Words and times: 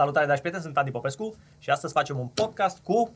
Salutare, 0.00 0.24
dragi 0.24 0.40
prieteni, 0.40 0.64
sunt 0.64 0.76
Andy 0.76 0.90
Popescu 0.90 1.34
și 1.58 1.70
astăzi 1.70 1.92
facem 1.92 2.18
un 2.18 2.26
podcast 2.26 2.82
cu 2.82 3.14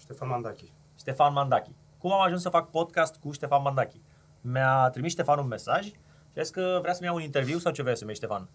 Ștefan 0.00 0.28
Mandachi. 0.28 0.72
Ștefan 0.98 1.32
Mandachi. 1.32 1.70
Cum 1.98 2.12
am 2.12 2.20
ajuns 2.20 2.42
să 2.42 2.48
fac 2.48 2.70
podcast 2.70 3.16
cu 3.16 3.32
Ștefan 3.32 3.62
Mandachi? 3.62 4.00
Mi-a 4.40 4.88
trimis 4.92 5.10
Ștefan 5.10 5.38
un 5.38 5.46
mesaj 5.46 5.84
și 5.84 6.38
a 6.38 6.42
zis 6.42 6.50
că 6.50 6.78
vrea 6.80 6.92
să-mi 6.92 7.06
iau 7.06 7.16
un 7.16 7.22
interviu 7.22 7.58
sau 7.58 7.72
ce 7.72 7.82
vrea 7.82 7.94
să-mi 7.94 8.10
iei, 8.10 8.18
Ștefan? 8.18 8.48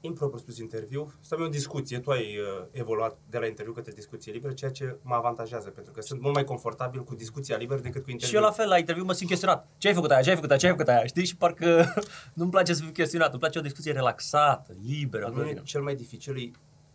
Impropriu 0.00 0.38
spus 0.38 0.58
interviu, 0.58 1.12
să 1.20 1.34
avem 1.34 1.46
o 1.46 1.48
discuție. 1.48 1.98
Tu 1.98 2.10
ai 2.10 2.38
uh, 2.38 2.66
evoluat 2.70 3.16
de 3.30 3.38
la 3.38 3.46
interviu 3.46 3.72
către 3.72 3.92
discuție 3.92 4.32
liberă, 4.32 4.52
ceea 4.52 4.70
ce 4.70 4.96
mă 5.02 5.14
avantajează, 5.14 5.70
pentru 5.70 5.92
că 5.92 6.00
sunt 6.00 6.20
mult 6.20 6.34
mai 6.34 6.44
confortabil 6.44 7.04
cu 7.04 7.14
discuția 7.14 7.56
liberă 7.56 7.80
decât 7.80 8.02
cu 8.02 8.10
interviu. 8.10 8.38
Și 8.38 8.42
eu 8.42 8.48
la 8.48 8.54
fel, 8.54 8.68
la 8.68 8.78
interviu 8.78 9.04
mă 9.04 9.12
simt 9.12 9.28
chestionat. 9.30 9.66
Ce 9.78 9.88
ai 9.88 9.94
făcut 9.94 10.10
aia, 10.10 10.20
ce 10.20 10.28
ai 10.28 10.34
făcut 10.34 10.50
aia, 10.50 10.58
ce 10.58 10.66
ai 10.66 10.72
făcut 10.72 10.88
aia, 10.88 11.06
știi? 11.06 11.24
Și 11.24 11.36
parcă 11.36 11.94
nu-mi 12.38 12.50
place 12.50 12.74
să 12.74 12.82
fiu 12.82 12.92
chestionat, 12.92 13.30
îmi 13.30 13.38
place 13.40 13.58
o 13.58 13.62
discuție 13.62 13.92
relaxată, 13.92 14.76
liberă. 14.86 15.32
Nu 15.34 15.44
e 15.44 15.60
cel 15.64 15.82
mai 15.82 15.94
dificil 15.94 16.36
e 16.36 16.50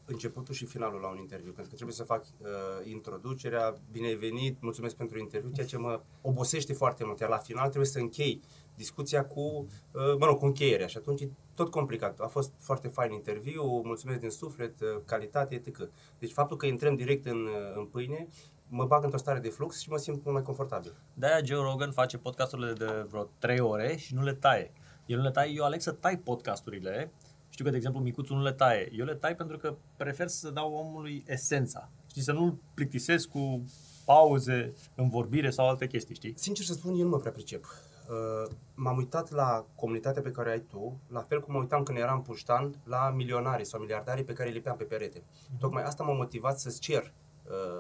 începutul 0.05 0.53
și 0.53 0.65
finalul 0.65 0.99
la 0.99 1.09
un 1.09 1.17
interviu, 1.17 1.51
pentru 1.51 1.69
că 1.69 1.75
trebuie 1.75 1.95
să 1.95 2.03
fac 2.03 2.25
uh, 2.37 2.47
introducerea, 2.83 3.75
bine 3.91 4.07
ai 4.07 4.15
venit, 4.15 4.61
mulțumesc 4.61 4.95
pentru 4.95 5.19
interviu, 5.19 5.51
ceea 5.51 5.65
ce 5.65 5.77
mă 5.77 6.01
obosește 6.21 6.73
foarte 6.73 7.03
mult, 7.05 7.19
iar 7.19 7.29
la 7.29 7.37
final 7.37 7.67
trebuie 7.67 7.89
să 7.89 7.99
închei 7.99 8.41
discuția 8.75 9.25
cu, 9.25 9.41
uh, 9.41 10.15
mă 10.19 10.25
rog, 10.25 10.37
cu 10.37 10.45
încheierea 10.45 10.87
și 10.87 10.97
atunci 10.97 11.21
e 11.21 11.29
tot 11.55 11.69
complicat. 11.69 12.19
A 12.19 12.27
fost 12.27 12.51
foarte 12.57 12.87
fain 12.87 13.11
interviu, 13.11 13.63
mulțumesc 13.63 14.19
din 14.19 14.29
suflet, 14.29 14.81
uh, 14.81 14.87
calitate, 15.05 15.55
etc. 15.55 15.89
Deci 16.19 16.31
faptul 16.31 16.57
că 16.57 16.65
intrăm 16.65 16.95
direct 16.95 17.25
în, 17.25 17.45
uh, 17.45 17.75
în 17.75 17.85
pâine, 17.85 18.27
mă 18.67 18.85
bag 18.85 19.03
într-o 19.03 19.17
stare 19.17 19.39
de 19.39 19.49
flux 19.49 19.79
și 19.79 19.89
mă 19.89 19.97
simt 19.97 20.23
mult 20.23 20.35
mai 20.35 20.43
confortabil. 20.43 20.93
De-aia 21.13 21.43
Joe 21.43 21.61
Rogan 21.61 21.91
face 21.91 22.17
podcasturile 22.17 22.73
de 22.73 23.05
vreo 23.09 23.29
3 23.39 23.59
ore 23.59 23.95
și 23.95 24.13
nu 24.13 24.23
le 24.23 24.33
taie. 24.33 24.71
El 25.05 25.17
nu 25.17 25.23
le 25.23 25.31
taie, 25.31 25.51
eu 25.55 25.63
aleg 25.63 25.81
să 25.81 25.91
tai 25.91 26.17
podcasturile. 26.17 27.11
Știu 27.53 27.65
că, 27.65 27.71
de 27.71 27.77
exemplu, 27.77 28.01
micuțul 28.01 28.37
nu 28.37 28.43
le 28.43 28.51
taie. 28.51 28.89
Eu 28.93 29.05
le 29.05 29.15
tai 29.15 29.35
pentru 29.35 29.57
că 29.57 29.75
prefer 29.97 30.27
să 30.27 30.49
dau 30.49 30.73
omului 30.73 31.23
esența. 31.27 31.89
Știi, 32.09 32.21
să 32.21 32.31
nu-l 32.31 32.57
plictisesc 32.73 33.27
cu 33.27 33.63
pauze 34.05 34.73
în 34.95 35.09
vorbire 35.09 35.49
sau 35.49 35.67
alte 35.67 35.87
chestii, 35.87 36.15
știi? 36.15 36.33
Sincer 36.37 36.65
să 36.65 36.73
spun, 36.73 36.95
eu 36.95 37.03
nu 37.03 37.09
mă 37.09 37.17
prea 37.17 37.31
pricep. 37.31 37.65
Uh, 38.09 38.51
m-am 38.75 38.97
uitat 38.97 39.31
la 39.31 39.65
comunitatea 39.75 40.21
pe 40.21 40.31
care 40.31 40.51
ai 40.51 40.59
tu, 40.59 40.99
la 41.07 41.19
fel 41.19 41.41
cum 41.41 41.53
mă 41.53 41.59
uitam 41.59 41.83
când 41.83 41.97
eram 41.97 42.21
puștan 42.21 42.81
la 42.83 43.09
milionarii 43.09 43.65
sau 43.65 43.79
miliardarii 43.79 44.23
pe 44.23 44.33
care 44.33 44.49
îi 44.49 44.55
lipeam 44.55 44.77
pe 44.77 44.83
perete. 44.83 45.19
Mm-hmm. 45.19 45.59
Tocmai 45.59 45.83
asta 45.83 46.03
m-a 46.03 46.13
motivat 46.13 46.59
să-ți 46.59 46.79
cer 46.79 47.01
uh, 47.01 47.22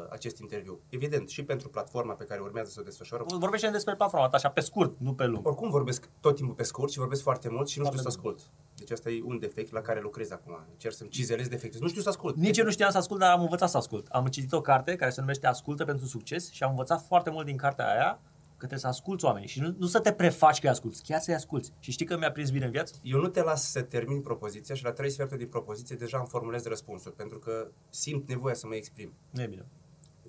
acest 0.09 0.37
interviu. 0.37 0.79
Evident, 0.89 1.29
și 1.29 1.43
pentru 1.43 1.69
platforma 1.69 2.13
pe 2.13 2.23
care 2.23 2.41
urmează 2.41 2.69
să 2.69 2.79
o 2.79 2.83
desfășoară. 2.83 3.23
Vorbește 3.27 3.69
despre 3.69 3.95
platforma 3.95 4.27
ta, 4.27 4.37
așa 4.37 4.49
pe 4.49 4.59
scurt, 4.59 4.95
nu 4.99 5.13
pe 5.13 5.25
lung. 5.25 5.47
Oricum 5.47 5.69
vorbesc 5.69 6.09
tot 6.19 6.35
timpul 6.35 6.55
pe 6.55 6.63
scurt 6.63 6.91
și 6.91 6.97
vorbesc 6.97 7.21
foarte 7.21 7.49
mult 7.49 7.67
și 7.67 7.79
nu 7.79 7.85
știu 7.85 7.99
să 7.99 8.07
ascult. 8.07 8.39
Deci 8.75 8.91
asta 8.91 9.09
e 9.09 9.21
un 9.23 9.39
defect 9.39 9.71
la 9.71 9.81
care 9.81 10.01
lucrez 10.01 10.31
acum. 10.31 10.65
Încerc 10.71 10.93
să-mi 10.93 11.09
cizelez 11.09 11.47
defecte. 11.47 11.77
Nu 11.81 11.87
știu 11.87 12.01
să 12.01 12.09
ascult. 12.09 12.35
Nici 12.35 12.57
eu 12.57 12.65
nu 12.65 12.71
știam 12.71 12.91
să 12.91 12.97
ascult, 12.97 13.19
dar 13.19 13.31
am 13.31 13.41
învățat 13.41 13.69
să 13.69 13.77
ascult. 13.77 14.07
Am 14.07 14.25
citit 14.25 14.53
o 14.53 14.61
carte 14.61 14.95
care 14.95 15.11
se 15.11 15.19
numește 15.19 15.47
Ascultă 15.47 15.85
pentru 15.85 16.05
succes 16.05 16.51
și 16.51 16.63
am 16.63 16.69
învățat 16.69 17.05
foarte 17.07 17.29
mult 17.29 17.45
din 17.45 17.57
cartea 17.57 17.91
aia 17.91 18.19
că 18.32 18.32
trebuie 18.67 18.79
să 18.79 18.87
asculți 18.87 19.25
oamenii 19.25 19.47
și 19.47 19.59
nu, 19.59 19.75
nu 19.77 19.85
să 19.85 19.99
te 19.99 20.13
prefaci 20.13 20.59
că 20.59 20.65
îi 20.65 20.71
asculți, 20.71 21.03
chiar 21.03 21.19
să-i 21.19 21.33
asculți. 21.33 21.73
Și 21.79 21.91
știi 21.91 22.05
că 22.05 22.17
mi-a 22.17 22.31
prins 22.31 22.49
bine 22.49 22.65
în 22.65 22.71
viață? 22.71 22.95
Eu 23.03 23.19
nu 23.19 23.27
te 23.27 23.41
las 23.43 23.71
să 23.71 23.81
termin 23.81 24.21
propoziția 24.21 24.75
și 24.75 24.83
la 24.83 24.91
trei 24.91 25.09
sferturi 25.09 25.39
din 25.39 25.47
propoziție 25.47 25.95
deja 25.95 26.17
îmi 26.17 26.27
formulez 26.27 26.65
răspunsul, 26.65 27.11
pentru 27.11 27.39
că 27.39 27.67
simt 27.89 28.27
nevoia 28.27 28.53
să 28.53 28.67
mă 28.67 28.75
exprim. 28.75 29.13
Nu 29.29 29.41
e 29.41 29.47
bine. 29.47 29.65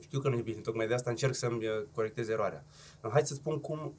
Știu 0.01 0.21
că 0.21 0.29
nu 0.29 0.37
e 0.37 0.43
bine, 0.43 0.61
tocmai 0.61 0.87
de 0.87 0.95
asta 0.95 1.11
încerc 1.11 1.35
să-mi 1.35 1.67
uh, 1.67 1.85
corectez 1.93 2.29
eroarea. 2.29 2.65
Hai 3.11 3.27
să 3.27 3.35
spun 3.35 3.61
cum, 3.61 3.95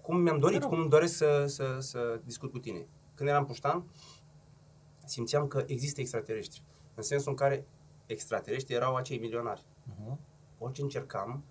cum 0.00 0.20
mi-am 0.20 0.38
dorit, 0.38 0.64
cum 0.64 0.78
îmi 0.78 0.88
doresc 0.88 1.16
să, 1.16 1.44
să, 1.46 1.76
să 1.78 2.20
discut 2.24 2.50
cu 2.50 2.58
tine. 2.58 2.86
Când 3.14 3.28
eram 3.28 3.44
puștan, 3.44 3.84
simțeam 5.04 5.46
că 5.46 5.64
există 5.66 6.00
extraterestri. 6.00 6.62
În 6.94 7.02
sensul 7.02 7.30
în 7.30 7.36
care 7.36 7.66
extraterestri 8.06 8.74
erau 8.74 8.94
acei 8.94 9.18
milionari. 9.18 9.64
Uh-huh. 9.64 10.16
Orice 10.58 10.82
încercam, 10.82 11.44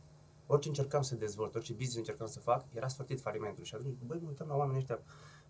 orice 0.52 0.68
încercam 0.68 1.02
să 1.02 1.16
dezvolt, 1.16 1.56
orice 1.56 1.72
business 1.74 1.98
încercam 1.98 2.28
să 2.28 2.40
fac, 2.40 2.66
era 2.74 2.88
sortit 2.88 3.22
falimentul. 3.22 3.64
Și 3.64 3.76
atunci, 3.76 3.96
băi, 4.06 4.20
mă 4.22 4.28
uitam 4.28 4.48
la 4.48 4.56
oamenii 4.56 4.80
ăștia 4.80 5.00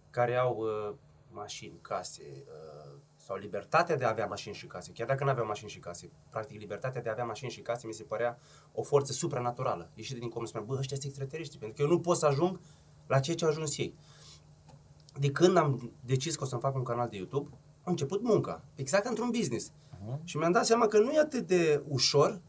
care 0.09 0.35
au 0.35 0.57
uh, 0.57 0.95
mașini, 1.31 1.79
case, 1.81 2.23
uh, 2.25 2.91
sau 3.15 3.38
libertatea 3.38 3.97
de 3.97 4.05
a 4.05 4.09
avea 4.09 4.25
mașini 4.25 4.55
și 4.55 4.67
case. 4.67 4.91
Chiar 4.91 5.07
dacă 5.07 5.23
nu 5.23 5.29
aveau 5.29 5.45
mașini 5.45 5.69
și 5.69 5.79
case, 5.79 6.09
practic 6.29 6.59
libertatea 6.59 7.01
de 7.01 7.09
a 7.09 7.11
avea 7.11 7.25
mașini 7.25 7.51
și 7.51 7.61
case 7.61 7.88
mi 7.88 7.93
se 7.93 8.03
părea 8.03 8.39
o 8.73 8.83
forță 8.83 9.11
supranaturală. 9.11 9.89
Ieșit 9.93 10.19
din 10.19 10.29
cum 10.29 10.45
spuneam, 10.45 10.67
bă, 10.69 10.77
ăștia 10.77 10.97
sunt 10.97 11.07
extraterestri, 11.07 11.57
pentru 11.57 11.77
că 11.77 11.81
eu 11.81 11.95
nu 11.95 11.99
pot 11.99 12.17
să 12.17 12.25
ajung 12.25 12.59
la 13.07 13.19
ceea 13.19 13.35
ce 13.35 13.43
au 13.45 13.49
ajuns 13.51 13.77
ei. 13.77 13.93
De 15.19 15.31
când 15.31 15.57
am 15.57 15.91
decis 16.05 16.35
că 16.35 16.43
o 16.43 16.47
să-mi 16.47 16.61
fac 16.61 16.75
un 16.75 16.83
canal 16.83 17.09
de 17.09 17.17
YouTube, 17.17 17.49
a 17.83 17.89
început 17.89 18.21
munca, 18.21 18.63
exact 18.75 19.05
într-un 19.05 19.29
business. 19.29 19.71
Uh-huh. 19.71 20.23
Și 20.23 20.38
mi-am 20.38 20.51
dat 20.51 20.65
seama 20.65 20.88
că 20.88 20.99
nu 20.99 21.11
e 21.11 21.19
atât 21.19 21.47
de 21.47 21.83
ușor 21.88 22.41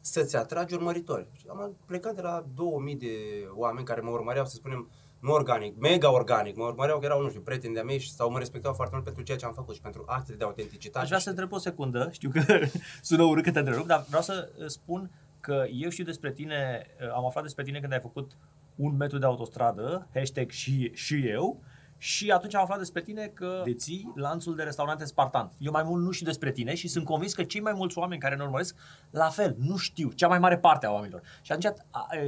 să-ți 0.00 0.36
atragi 0.36 0.74
urmăritori. 0.74 1.26
Am 1.48 1.76
plecat 1.86 2.14
de 2.14 2.20
la 2.20 2.44
2000 2.54 2.96
de 2.96 3.14
oameni 3.54 3.86
care 3.86 4.00
mă 4.00 4.10
urmăreau, 4.10 4.44
să 4.44 4.54
spunem, 4.54 4.90
nu 5.20 5.32
organic, 5.32 5.78
mega 5.78 6.12
organic, 6.12 6.56
mă 6.56 6.64
urmăreau 6.64 6.98
că 6.98 7.04
erau, 7.04 7.22
nu 7.22 7.28
știu, 7.28 7.40
prieteni 7.40 7.74
de-a 7.74 7.82
mei 7.82 8.00
sau 8.00 8.30
mă 8.30 8.38
respectau 8.38 8.72
foarte 8.72 8.94
mult 8.94 9.06
pentru 9.06 9.22
ceea 9.22 9.38
ce 9.38 9.44
am 9.44 9.52
făcut 9.52 9.74
și 9.74 9.80
pentru 9.80 10.04
actele 10.06 10.36
de 10.36 10.44
autenticitate. 10.44 10.98
Aș 10.98 11.06
vrea 11.06 11.18
să 11.18 11.28
întreb 11.28 11.52
o 11.52 11.58
secundă, 11.58 12.08
știu 12.12 12.30
că 12.30 12.40
sună 13.02 13.22
urât 13.22 13.44
că 13.44 13.50
te 13.50 13.58
întrerup, 13.58 13.86
dar 13.86 14.04
vreau 14.08 14.22
să 14.22 14.48
spun 14.66 15.10
că 15.40 15.64
eu 15.72 15.90
știu 15.90 16.04
despre 16.04 16.32
tine, 16.32 16.86
am 17.14 17.26
aflat 17.26 17.42
despre 17.42 17.64
tine 17.64 17.80
când 17.80 17.92
ai 17.92 18.00
făcut 18.00 18.36
un 18.76 18.96
metru 18.96 19.18
de 19.18 19.26
autostradă, 19.26 20.08
hashtag 20.14 20.50
și, 20.50 20.90
și 20.94 21.28
eu, 21.28 21.62
și 22.02 22.30
atunci 22.30 22.54
am 22.54 22.62
aflat 22.62 22.78
despre 22.78 23.02
tine 23.02 23.26
că 23.26 23.60
deții 23.64 24.12
lanțul 24.14 24.54
de 24.54 24.62
restaurante 24.62 25.04
Spartan. 25.04 25.52
Eu 25.58 25.72
mai 25.72 25.82
mult 25.82 26.02
nu 26.02 26.10
știu 26.10 26.26
despre 26.26 26.52
tine 26.52 26.74
și 26.74 26.88
sunt 26.88 27.04
convins 27.04 27.34
că 27.34 27.42
cei 27.42 27.60
mai 27.60 27.72
mulți 27.72 27.98
oameni 27.98 28.20
care 28.20 28.34
ne 28.34 28.42
urmăresc, 28.42 28.76
la 29.10 29.28
fel, 29.28 29.56
nu 29.58 29.76
știu, 29.76 30.10
cea 30.10 30.28
mai 30.28 30.38
mare 30.38 30.58
parte 30.58 30.86
a 30.86 30.90
oamenilor. 30.90 31.22
Și 31.42 31.52
atunci 31.52 31.74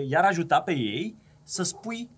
i-ar 0.08 0.24
ajuta 0.24 0.60
pe 0.60 0.72
ei 0.72 1.16
să 1.42 1.62
spui 1.62 2.10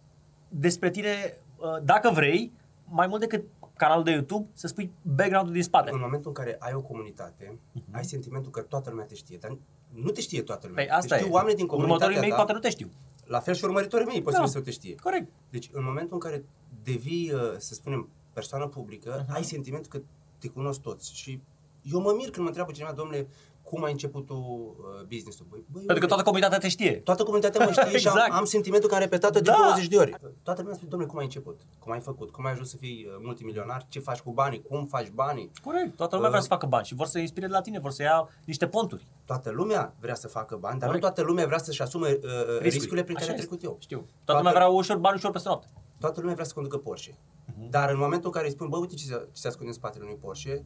despre 0.48 0.90
tine, 0.90 1.38
dacă 1.82 2.10
vrei, 2.10 2.52
mai 2.84 3.06
mult 3.06 3.20
decât 3.20 3.44
canalul 3.76 4.04
de 4.04 4.10
YouTube, 4.10 4.48
să 4.52 4.66
spui 4.66 4.92
background-ul 5.02 5.52
din 5.52 5.62
spate. 5.62 5.90
În 5.92 6.00
momentul 6.00 6.28
în 6.28 6.44
care 6.44 6.56
ai 6.58 6.72
o 6.74 6.80
comunitate, 6.80 7.58
uh-huh. 7.58 7.90
ai 7.90 8.04
sentimentul 8.04 8.50
că 8.50 8.60
toată 8.60 8.90
lumea 8.90 9.04
te 9.04 9.14
știe, 9.14 9.38
dar 9.40 9.56
nu 9.92 10.10
te 10.10 10.20
știe 10.20 10.42
toată 10.42 10.66
lumea. 10.66 10.84
Păi 10.84 10.94
asta 10.94 11.14
te 11.14 11.20
știu 11.20 11.32
e. 11.32 11.34
oamenii 11.34 11.56
din 11.56 11.66
comunitatea 11.66 12.06
Următorii 12.06 12.28
mei 12.28 12.38
ta, 12.38 12.44
poate 12.44 12.52
nu 12.52 12.58
te 12.58 12.70
știu. 12.70 12.90
La 13.24 13.40
fel 13.40 13.54
și 13.54 13.64
urmăritorii 13.64 14.06
mei 14.06 14.22
posibil 14.22 14.44
Da. 14.44 14.50
să 14.50 14.60
te 14.60 14.70
știe. 14.70 14.94
Corect. 14.94 15.28
Deci 15.50 15.70
în 15.72 15.84
momentul 15.84 16.12
în 16.12 16.18
care 16.18 16.44
devii, 16.84 17.30
uh, 17.32 17.40
să 17.58 17.74
spunem, 17.74 18.08
persoană 18.32 18.66
publică, 18.66 19.22
Mhm. 19.26 19.34
ai 19.34 19.42
sentimentul 19.44 19.90
că 19.90 20.00
te 20.38 20.48
cunosc 20.48 20.80
toți. 20.80 21.14
Și 21.14 21.40
eu 21.82 22.00
mă 22.00 22.12
mir 22.16 22.24
când 22.30 22.36
mă 22.42 22.46
întreabă 22.46 22.72
cineva, 22.72 22.92
domnule, 22.92 23.28
cum 23.62 23.84
ai 23.84 23.90
început 23.92 24.26
tu 24.26 24.34
uh, 24.34 25.06
business-ul? 25.08 25.46
Băi, 25.50 25.64
băi, 25.72 25.82
Pentru 25.84 25.98
că 26.00 26.06
toată 26.06 26.22
comunitatea 26.22 26.58
te 26.58 26.68
știe. 26.68 26.92
toată 26.92 27.22
comunitatea 27.22 27.64
mă 27.64 27.70
știe 27.72 27.88
și 27.88 27.94
Exact. 27.94 28.30
am, 28.30 28.36
am 28.36 28.44
sentimentul 28.44 28.88
că 28.88 28.94
am 28.94 29.00
repetat-o 29.00 29.38
de 29.40 29.50
Da. 29.50 29.56
20 29.62 29.86
de 29.88 29.96
ori. 29.96 30.14
Toată 30.42 30.60
lumea 30.60 30.74
spune, 30.76 30.90
domnule, 30.90 31.10
cum 31.10 31.18
ai 31.18 31.24
început? 31.24 31.60
Cum 31.78 31.92
ai 31.92 32.00
făcut? 32.00 32.30
Cum 32.30 32.44
ai 32.46 32.52
ajuns 32.52 32.70
să 32.70 32.76
fii 32.76 33.06
uh, 33.08 33.14
multimilionar? 33.22 33.86
Ce 33.88 33.98
faci 34.00 34.18
cu 34.18 34.30
banii? 34.32 34.62
Cum 34.62 34.86
faci 34.86 35.10
banii? 35.10 35.50
Corect. 35.64 35.96
Toată 35.96 36.14
lumea 36.14 36.30
vrea 36.30 36.42
să 36.42 36.48
facă 36.48 36.66
bani 36.66 36.84
și 36.86 36.94
vor 36.94 37.06
să 37.06 37.18
inspire 37.18 37.46
de 37.46 37.52
la 37.52 37.60
tine, 37.60 37.78
vor 37.78 37.90
să 37.90 38.02
ia 38.02 38.28
niște 38.44 38.66
ponturi. 38.66 39.06
Toată 39.24 39.50
lumea 39.50 39.94
vrea 40.00 40.14
să 40.14 40.28
facă 40.28 40.56
bani, 40.56 40.78
dar 40.78 40.88
Corect. 40.88 41.04
nu 41.04 41.10
toată 41.10 41.28
lumea 41.30 41.46
vrea 41.46 41.58
să-și 41.58 41.82
asume 41.82 42.08
uh, 42.22 42.30
uh, 42.30 42.58
riscurile 42.60 43.02
prin 43.02 43.14
care 43.14 43.26
Așa 43.26 43.32
am 43.34 43.38
este. 43.38 43.46
trecut 43.56 43.64
eu. 43.64 43.76
Știu. 43.80 43.96
Toată 43.98 44.12
Toată- 44.24 44.38
lumea 44.42 44.52
vrea 44.52 44.68
ușor 44.68 44.96
bani 44.96 45.16
ușor 45.16 45.30
peste 45.30 45.48
noapte. 45.48 45.66
Toată 45.98 46.18
lumea 46.20 46.34
vrea 46.34 46.46
să 46.46 46.54
conducă 46.54 46.78
Porsche. 46.78 47.18
Mhm. 47.46 47.70
Dar 47.70 47.90
în 47.90 47.98
momentul 47.98 48.26
în 48.26 48.32
care 48.32 48.46
îi 48.46 48.52
spun, 48.52 48.68
bă, 48.68 48.76
uite 48.76 48.94
ce 48.94 49.04
se, 49.04 49.12
ce 49.32 49.40
se 49.40 49.48
ascunde 49.48 49.68
în 49.68 49.76
spatele 49.76 50.04
unui 50.04 50.16
Porsche, 50.16 50.64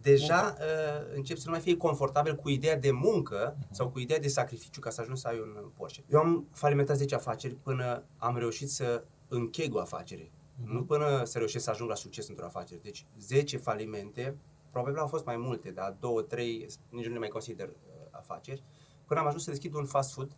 deja 0.00 0.54
uh, 0.58 1.14
începi 1.14 1.38
să 1.40 1.46
nu 1.46 1.52
mai 1.52 1.60
fii 1.62 1.76
confortabil 1.76 2.34
cu 2.36 2.48
ideea 2.48 2.76
de 2.78 2.90
muncă 2.90 3.56
Mhm. 3.60 3.74
sau 3.74 3.88
cu 3.88 3.98
ideea 3.98 4.18
de 4.18 4.28
sacrificiu 4.28 4.80
ca 4.80 4.90
să 4.90 5.00
ajungi 5.00 5.20
să 5.20 5.28
ai 5.28 5.38
un 5.38 5.56
uh, 5.62 5.68
Porsche. 5.76 6.04
Eu 6.08 6.20
am 6.20 6.46
falimentat 6.52 6.96
10 6.96 7.14
afaceri 7.14 7.54
până 7.54 8.04
am 8.16 8.36
reușit 8.36 8.70
să 8.70 9.04
încheg 9.28 9.74
o 9.74 9.80
afacere. 9.80 10.30
Mhm. 10.62 10.72
Nu 10.72 10.84
până 10.84 11.24
să 11.24 11.38
reușesc 11.38 11.64
să 11.64 11.70
ajung 11.70 11.88
la 11.88 11.94
succes 11.94 12.28
într-o 12.28 12.44
afacere. 12.44 12.80
Deci 12.82 13.06
10 13.18 13.56
falimente, 13.56 14.36
probabil 14.70 14.98
au 14.98 15.06
fost 15.06 15.24
mai 15.24 15.36
multe, 15.36 15.70
dar 15.70 15.96
2, 16.00 16.24
3, 16.28 16.66
nici 16.88 17.06
nu 17.06 17.12
le 17.12 17.18
mai 17.18 17.28
consider 17.28 17.68
uh, 17.68 17.74
afaceri, 18.10 18.62
până 19.06 19.20
am 19.20 19.26
ajuns 19.26 19.42
să 19.44 19.50
deschid 19.50 19.74
un 19.74 19.84
fast 19.84 20.12
food 20.12 20.36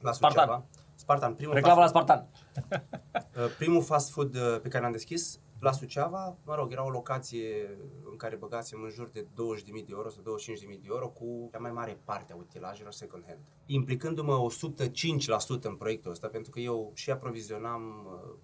la 0.00 0.12
Spartan. 0.12 0.42
Suceava. 0.44 0.64
Spartan, 0.72 0.85
primul 1.34 1.54
Reclamă 1.54 1.80
la 1.80 1.86
fast 1.86 1.92
food. 1.92 2.04
Spartan. 2.04 2.28
Uh, 3.36 3.54
Primul 3.58 3.82
fast 3.82 4.10
food 4.10 4.34
uh, 4.34 4.60
pe 4.62 4.68
care 4.68 4.82
l-am 4.82 4.92
deschis 4.92 5.40
la 5.60 5.72
Suceava, 5.72 6.36
mă 6.44 6.54
rog, 6.54 6.72
era 6.72 6.84
o 6.84 6.90
locație 6.90 7.78
în 8.10 8.16
care 8.16 8.36
băgasem 8.36 8.82
în 8.82 8.90
jur 8.90 9.08
de 9.08 9.20
20.000 9.20 9.26
de 9.66 9.84
euro 9.88 10.08
sau 10.08 10.22
25.000 10.22 10.80
de 10.80 10.86
euro 10.88 11.08
cu 11.08 11.48
cea 11.52 11.58
mai 11.58 11.70
mare 11.70 12.00
parte 12.04 12.32
a 12.32 12.36
utilajelor 12.36 12.92
second 12.92 13.24
hand. 13.26 13.38
Implicându-mă 13.66 14.46
105% 15.58 15.62
în 15.62 15.76
proiectul 15.76 16.10
ăsta, 16.10 16.28
pentru 16.28 16.50
că 16.50 16.60
eu 16.60 16.90
și 16.94 17.10
aprovizionam, 17.10 18.06
uh, 18.06 18.34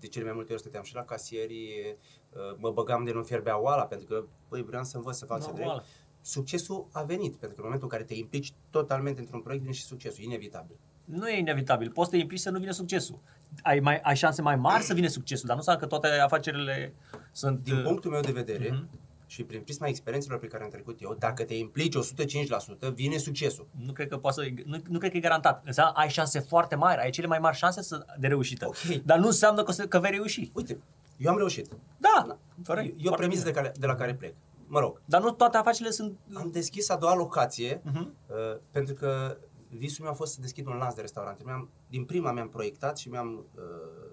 de 0.00 0.06
cele 0.06 0.24
mai 0.24 0.34
multe 0.34 0.52
ori 0.52 0.60
stăteam 0.60 0.82
și 0.82 0.94
la 0.94 1.04
casierie, 1.04 1.96
uh, 2.30 2.56
mă 2.56 2.70
băgam 2.70 3.04
de 3.04 3.12
nu 3.12 3.22
fierbea 3.22 3.60
oala, 3.60 3.86
pentru 3.86 4.06
că, 4.06 4.24
băi, 4.48 4.62
vreau 4.62 4.84
să 4.84 4.96
învăț 4.96 5.16
să 5.16 5.24
fac 5.24 5.42
să 5.42 5.50
Normal. 5.50 5.68
drept. 5.68 5.88
Succesul 6.22 6.86
a 6.92 7.02
venit, 7.02 7.36
pentru 7.36 7.48
că 7.48 7.54
în 7.56 7.62
momentul 7.64 7.88
în 7.90 7.96
care 7.96 8.04
te 8.04 8.14
implici 8.14 8.52
totalmente 8.70 9.20
într-un 9.20 9.40
proiect, 9.40 9.62
vine 9.62 9.74
și 9.76 9.84
succesul, 9.84 10.24
inevitabil. 10.24 10.76
Nu 11.10 11.28
e 11.28 11.38
inevitabil. 11.38 11.90
Poți 11.90 12.10
să 12.10 12.14
te 12.16 12.20
implici 12.20 12.40
să 12.40 12.50
nu 12.50 12.58
vină 12.58 12.70
succesul. 12.70 13.18
Ai, 13.62 13.80
mai, 13.80 13.98
ai 14.02 14.16
șanse 14.16 14.42
mai 14.42 14.56
mari 14.56 14.82
să 14.82 14.94
vină 14.94 15.06
succesul, 15.08 15.46
dar 15.46 15.56
nu 15.56 15.62
înseamnă 15.62 15.80
că 15.82 15.88
toate 15.88 16.08
afacerile 16.08 16.94
sunt... 17.32 17.58
Din 17.62 17.76
uh, 17.76 17.82
punctul 17.82 18.10
meu 18.10 18.20
de 18.20 18.32
vedere, 18.32 18.68
Mhm. 18.70 18.88
și 19.26 19.42
prin 19.44 19.60
prisma 19.60 19.86
experiențelor 19.86 20.38
pe 20.38 20.46
care 20.46 20.62
am 20.64 20.70
trecut 20.70 21.00
eu, 21.02 21.16
dacă 21.18 21.44
te 21.44 21.54
implici 21.54 21.94
105%, 21.96 22.88
vine 22.94 23.16
succesul. 23.16 23.66
Nu 23.86 23.92
cred 23.92 24.08
că 24.08 24.16
poate 24.16 24.40
să, 24.42 24.48
nu, 24.64 24.76
nu 24.88 24.98
cred 24.98 25.10
că 25.10 25.16
e 25.16 25.20
garantat. 25.20 25.62
Înseamnă 25.64 25.92
ai 25.96 26.08
șanse 26.08 26.38
foarte 26.38 26.74
mari, 26.74 27.00
ai 27.00 27.10
cele 27.10 27.26
mai 27.26 27.38
mari 27.38 27.56
șanse 27.56 27.82
să, 27.82 28.04
de 28.18 28.26
reușită. 28.26 28.66
Ok. 28.66 29.02
Dar 29.04 29.18
nu 29.18 29.26
înseamnă 29.26 29.62
că, 29.62 29.70
o 29.70 29.72
să- 29.72 29.86
că 29.86 29.98
vei 29.98 30.10
reuși. 30.10 30.50
Uite, 30.54 30.78
eu 31.16 31.30
am 31.30 31.36
reușit. 31.36 31.68
Da, 31.98 32.36
corect. 32.66 32.88
E 32.96 33.00
o 33.00 33.02
Foarte 33.02 33.16
premisă 33.16 33.44
de, 33.44 33.50
bine. 33.50 33.62
care, 33.62 33.74
de 33.78 33.86
la 33.86 33.94
care 33.94 34.14
plec. 34.14 34.34
Mă 34.66 34.78
rog, 34.80 35.00
Dar 35.04 35.22
nu 35.22 35.30
toate 35.30 35.56
afacerile 35.56 35.90
sunt... 35.90 36.18
am 36.34 36.50
deschis 36.52 36.90
a 36.90 36.96
doua 36.96 37.14
locație 37.14 37.80
Mhm. 37.84 38.14
uh, 38.26 38.56
pentru 38.70 38.94
că 38.94 39.36
visul 39.76 40.04
meu 40.04 40.12
a 40.12 40.16
fost 40.16 40.32
să 40.32 40.40
deschid 40.40 40.66
un 40.66 40.76
lanț 40.76 40.94
de 40.94 41.00
restaurante. 41.00 41.42
Mi-am, 41.44 41.70
din 41.88 42.04
prima 42.04 42.32
mi-am 42.32 42.48
proiectat 42.48 42.98
și 42.98 43.08
mi-am 43.08 43.44
uh, 43.54 43.62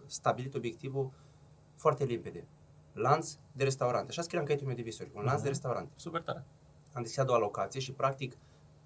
stabilit 0.06 0.56
obiectivul 0.56 1.12
foarte 1.76 2.04
limpede. 2.04 2.48
Lanț 2.94 3.34
de 3.52 3.64
restaurante. 3.64 4.08
Așa 4.10 4.22
scriam 4.22 4.42
în 4.42 4.48
caietul 4.48 4.68
meu 4.68 4.76
de 4.76 4.82
visuri. 4.82 5.12
Un 5.14 5.24
lanț 5.24 5.42
de 5.42 5.48
restaurante. 5.48 5.92
Super 5.96 6.22
tare. 6.22 6.46
Am 6.94 7.02
deschis 7.02 7.20
a 7.20 7.24
doua 7.24 7.38
locație 7.38 7.80
și 7.80 7.92
practic 7.92 8.38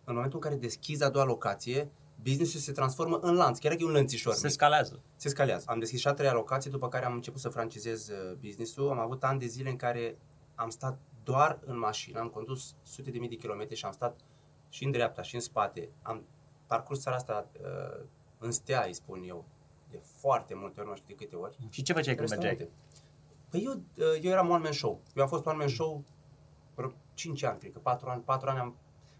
în 0.03 0.13
momentul 0.13 0.39
în 0.43 0.49
care 0.49 0.61
deschizi 0.61 1.03
a 1.03 1.09
doua 1.09 1.25
locație, 1.25 1.91
businessul 2.21 2.59
se 2.59 2.71
transformă 2.71 3.19
în 3.21 3.35
lanț, 3.35 3.59
chiar 3.59 3.71
dacă 3.71 3.83
e 3.83 3.87
un 3.87 3.91
lănțișor. 3.91 4.33
Se 4.33 4.39
mic. 4.43 4.51
scalează. 4.51 5.01
se 5.15 5.29
scalează. 5.29 5.65
Am 5.67 5.79
deschis 5.79 5.99
și 5.99 6.07
a 6.07 6.13
treia 6.13 6.33
locație, 6.33 6.71
după 6.71 6.87
care 6.87 7.05
am 7.05 7.13
început 7.13 7.39
să 7.39 7.49
francizez 7.49 8.07
uh, 8.07 8.37
business-ul. 8.39 8.89
Am 8.89 8.99
avut 8.99 9.23
ani 9.23 9.39
de 9.39 9.45
zile 9.45 9.69
în 9.69 9.75
care 9.75 10.17
am 10.55 10.69
stat 10.69 10.99
doar 11.23 11.59
în 11.65 11.79
mașină, 11.79 12.19
am 12.19 12.27
condus 12.27 12.75
sute 12.83 13.11
de 13.11 13.17
mii 13.17 13.29
de 13.29 13.35
kilometri 13.35 13.75
și 13.75 13.85
am 13.85 13.91
stat 13.91 14.19
și 14.69 14.83
în 14.83 14.91
dreapta 14.91 15.21
și 15.21 15.35
în 15.35 15.41
spate. 15.41 15.89
Am 16.01 16.23
parcurs 16.71 16.99
țara 16.99 17.15
asta 17.15 17.47
uh, 17.61 18.03
în 18.37 18.51
stea, 18.51 18.83
îi 18.87 18.93
spun 18.93 19.23
eu, 19.27 19.45
de 19.89 19.99
foarte 20.19 20.53
multe 20.55 20.79
ori, 20.79 20.89
nu 20.89 20.95
știu 20.95 21.15
de 21.15 21.23
câte 21.23 21.35
ori. 21.35 21.57
Și 21.69 21.81
ce 21.81 21.93
făceai 21.93 22.15
când 22.15 22.29
mergeai? 22.29 22.51
Restaurante. 22.55 22.79
Păi 23.49 23.63
eu, 23.65 23.71
uh, 24.07 24.19
eu 24.23 24.31
eram 24.31 24.49
one 24.49 24.63
man 24.63 24.71
show. 24.71 25.01
Eu 25.15 25.23
am 25.23 25.29
fost 25.29 25.45
one 25.45 25.57
man 25.57 25.67
show 25.67 26.03
vreo 26.75 26.91
5 27.13 27.43
ani, 27.43 27.59
cred 27.59 27.71
că 27.71 27.79
4 27.79 28.09
ani, 28.09 28.21
4 28.21 28.49
ani 28.49 28.59
am... 28.59 28.75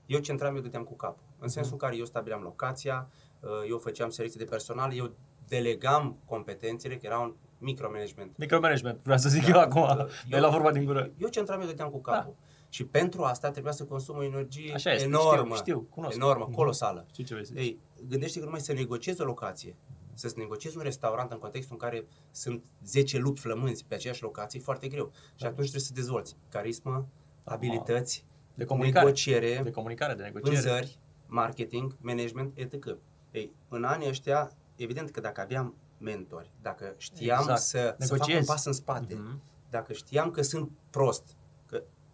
Eu 0.06 0.20
centram, 0.20 0.56
eu 0.56 0.62
dădeam 0.62 0.84
cu 0.84 0.96
capul. 0.96 1.24
În 1.40 1.48
sensul 1.48 1.72
în 1.74 1.78
care 1.78 1.96
eu 1.96 2.06
stabileam 2.06 2.42
locația, 2.42 3.08
uh, 3.40 3.50
eu 3.70 3.78
făceam 3.78 4.10
selecție 4.10 4.40
de 4.44 4.50
personal, 4.50 4.94
eu 4.96 5.12
delegam 5.48 6.18
competențele, 6.26 6.96
că 6.98 7.06
era 7.06 7.20
un 7.20 7.34
micromanagement. 7.58 8.38
Micromanagement, 8.38 9.00
vreau 9.04 9.18
să 9.18 9.30
zic 9.30 9.48
eu 9.48 9.60
acum. 9.60 9.82
Eu- 10.00 10.08
Eu 10.30 10.40
la 10.42 10.50
vorba 10.50 10.72
din 10.72 10.86
gură. 10.86 11.12
Eu 11.18 11.30
centram, 11.30 11.60
eu 11.62 11.66
dădeam 11.68 11.90
cu 11.90 12.02
capul. 12.02 12.36
Și 12.74 12.84
pentru 12.86 13.24
asta 13.24 13.52
trebuia 13.52 13.72
să 13.72 13.84
consum 13.84 14.16
o 14.18 14.24
energie 14.24 14.74
Așa 14.74 14.92
este, 14.94 15.06
enormă, 15.06 15.56
știu, 15.56 15.56
știu, 15.56 15.80
cunosc. 15.90 16.16
enormă, 16.16 16.46
Mhm. 16.48 16.56
colosală. 16.56 17.06
Știi 17.12 17.24
ce 17.24 17.34
vrei 17.34 17.46
să 17.46 17.52
zici? 17.56 17.64
Ei, 17.64 17.80
gândește 18.08 18.40
că 18.40 18.46
numai 18.46 18.60
să 18.60 18.74
negociezi 18.74 19.22
o 19.22 19.26
locație, 19.26 19.76
să-ți 20.14 20.38
negociezi 20.38 20.78
un 20.78 20.84
restaurant 20.84 21.32
în 21.32 21.38
contextul 21.38 21.78
în 21.80 21.88
care 21.90 22.06
sunt 22.32 22.66
10 22.84 23.18
lupi 23.18 23.40
flămânzi 23.40 23.86
pe 23.88 23.96
aceeași 23.96 24.22
locație, 24.22 24.60
e 24.60 24.64
foarte 24.64 24.88
greu. 24.88 25.12
Și 25.36 25.44
atunci 25.46 25.58
trebuie 25.70 25.82
să 25.82 25.94
dezvolți 25.94 26.36
carismă, 26.50 27.08
abilități, 27.44 28.26
De 28.54 28.66
comunicare. 28.66 29.06
negociere, 29.06 29.60
De 29.64 29.72
comunicare, 29.72 30.14
de 30.14 30.24
negociere. 30.24 30.56
vânzări, 30.62 31.00
marketing, 31.28 31.96
management, 32.02 32.58
etc. 32.58 32.98
Ei, 33.32 33.52
în 33.70 33.84
anii 33.84 34.08
ăștia, 34.08 34.52
evident 34.76 35.10
că 35.10 35.20
dacă 35.20 35.42
aveam 35.42 35.76
mentori, 35.98 36.52
dacă 36.62 36.94
știam 36.98 37.40
Exact. 37.40 37.60
să, 37.60 37.68
să 37.68 37.84
fac 37.88 38.00
un 38.00 38.08
Negociezi. 38.10 38.48
pas 38.48 38.66
în 38.66 38.74
spate, 38.74 39.14
Mhm. 39.16 39.42
dacă 39.70 39.94
știam 39.94 40.32
că 40.32 40.42
sunt 40.42 40.70
prost, 40.90 41.24
că 41.24 41.34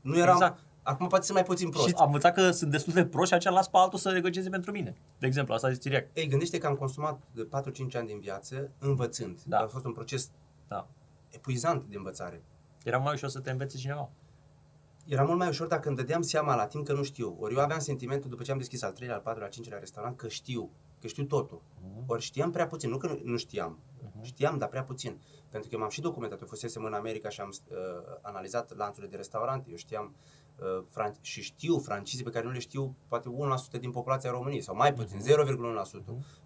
nu 0.07 0.18
eram, 0.18 0.33
Exact. 0.36 0.59
acum 0.83 1.07
poate 1.07 1.24
sunt 1.25 1.38
mai 1.38 1.45
puțin 1.45 1.69
prost. 1.69 1.88
Și 1.88 1.94
am 1.98 2.06
învățat 2.06 2.33
că 2.33 2.51
sunt 2.51 2.71
destul 2.71 2.94
de 2.94 3.06
prost 3.06 3.27
și 3.27 3.33
aceea 3.33 3.54
las 3.54 3.68
pe 3.68 3.77
altul 3.77 4.00
să 4.00 4.12
negocieze 4.12 4.50
pentru 4.50 4.71
mine. 4.71 4.95
De 5.19 5.27
exemplu, 5.27 5.54
asta 5.54 5.71
zici 5.71 5.81
direct. 5.83 6.18
Ei, 6.18 6.27
gândește 6.27 6.57
că 6.57 6.68
am 6.68 6.75
consumat 6.75 7.19
de 7.31 7.48
4-5 7.92 7.95
ani 7.98 8.07
din 8.07 8.19
viață 8.19 8.71
învățând. 8.80 9.39
Da. 9.45 9.57
A 9.57 9.68
fost 9.68 9.86
un 9.86 9.92
proces 9.92 10.30
Da. 10.68 10.88
epuizant 11.30 11.83
de 11.89 11.98
învățare. 11.98 12.42
Era 12.83 12.98
mai 12.98 13.13
ușor 13.13 13.30
să 13.30 13.39
te 13.39 13.51
învețe 13.51 13.77
cineva. 13.77 14.09
Era 15.06 15.24
mult 15.24 15.38
mai 15.38 15.48
ușor 15.48 15.68
dacă 15.68 15.88
îmi 15.88 15.98
dădeam 15.98 16.21
seama 16.21 16.56
la 16.56 16.65
timp 16.68 16.86
că 16.86 16.94
nu 16.94 17.03
știu. 17.03 17.38
Ori 17.39 17.53
eu 17.56 17.62
aveam 17.62 17.80
sentimentul 17.80 18.30
după 18.30 18.44
ce 18.44 18.51
am 18.51 18.57
deschis 18.57 18.83
al 18.83 18.92
treilea, 18.92 19.15
al 19.15 19.21
patrulea, 19.21 19.48
al 19.48 19.53
cincilea 19.53 19.80
restaurant 19.80 20.18
că 20.18 20.27
știu, 20.27 20.69
că 21.01 21.07
știu 21.07 21.24
totul. 21.24 21.62
Ori 22.06 22.21
știam 22.21 22.51
prea 22.51 22.68
puțin, 22.68 22.89
nu 22.89 22.98
că 22.98 23.07
nu, 23.07 23.19
nu 23.24 23.38
știam. 23.38 23.77
Știam, 24.22 24.58
dar 24.58 24.70
prea 24.70 24.84
puțin. 24.84 25.22
Pentru 25.50 25.70
că 25.70 25.76
eu 25.76 25.82
m-am 25.82 25.90
și 25.90 26.02
documentat. 26.02 26.42
Eu 26.42 26.48
fusesem 26.48 26.84
în 26.84 26.94
America 26.94 27.30
și 27.30 27.42
am 27.42 27.50
uh, 27.70 27.78
analizat 28.22 28.78
lanțurile 28.78 29.10
de 29.12 29.16
restaurante. 29.18 29.70
Eu 29.70 29.76
știam 29.76 30.16
uh, 30.60 30.84
fran- 30.90 31.22
și 31.22 31.42
știu 31.42 31.80
francize 31.80 32.24
pe 32.24 32.30
care 32.30 32.46
nu 32.46 32.52
le 32.52 32.60
știu 32.60 32.96
poate 33.08 33.30
1% 33.78 33.80
din 33.80 33.92
populația 33.92 34.32
României 34.32 34.62
sau 34.62 34.76
mai 34.76 34.94
puțin, 34.94 35.20
0,1%. 35.20 35.26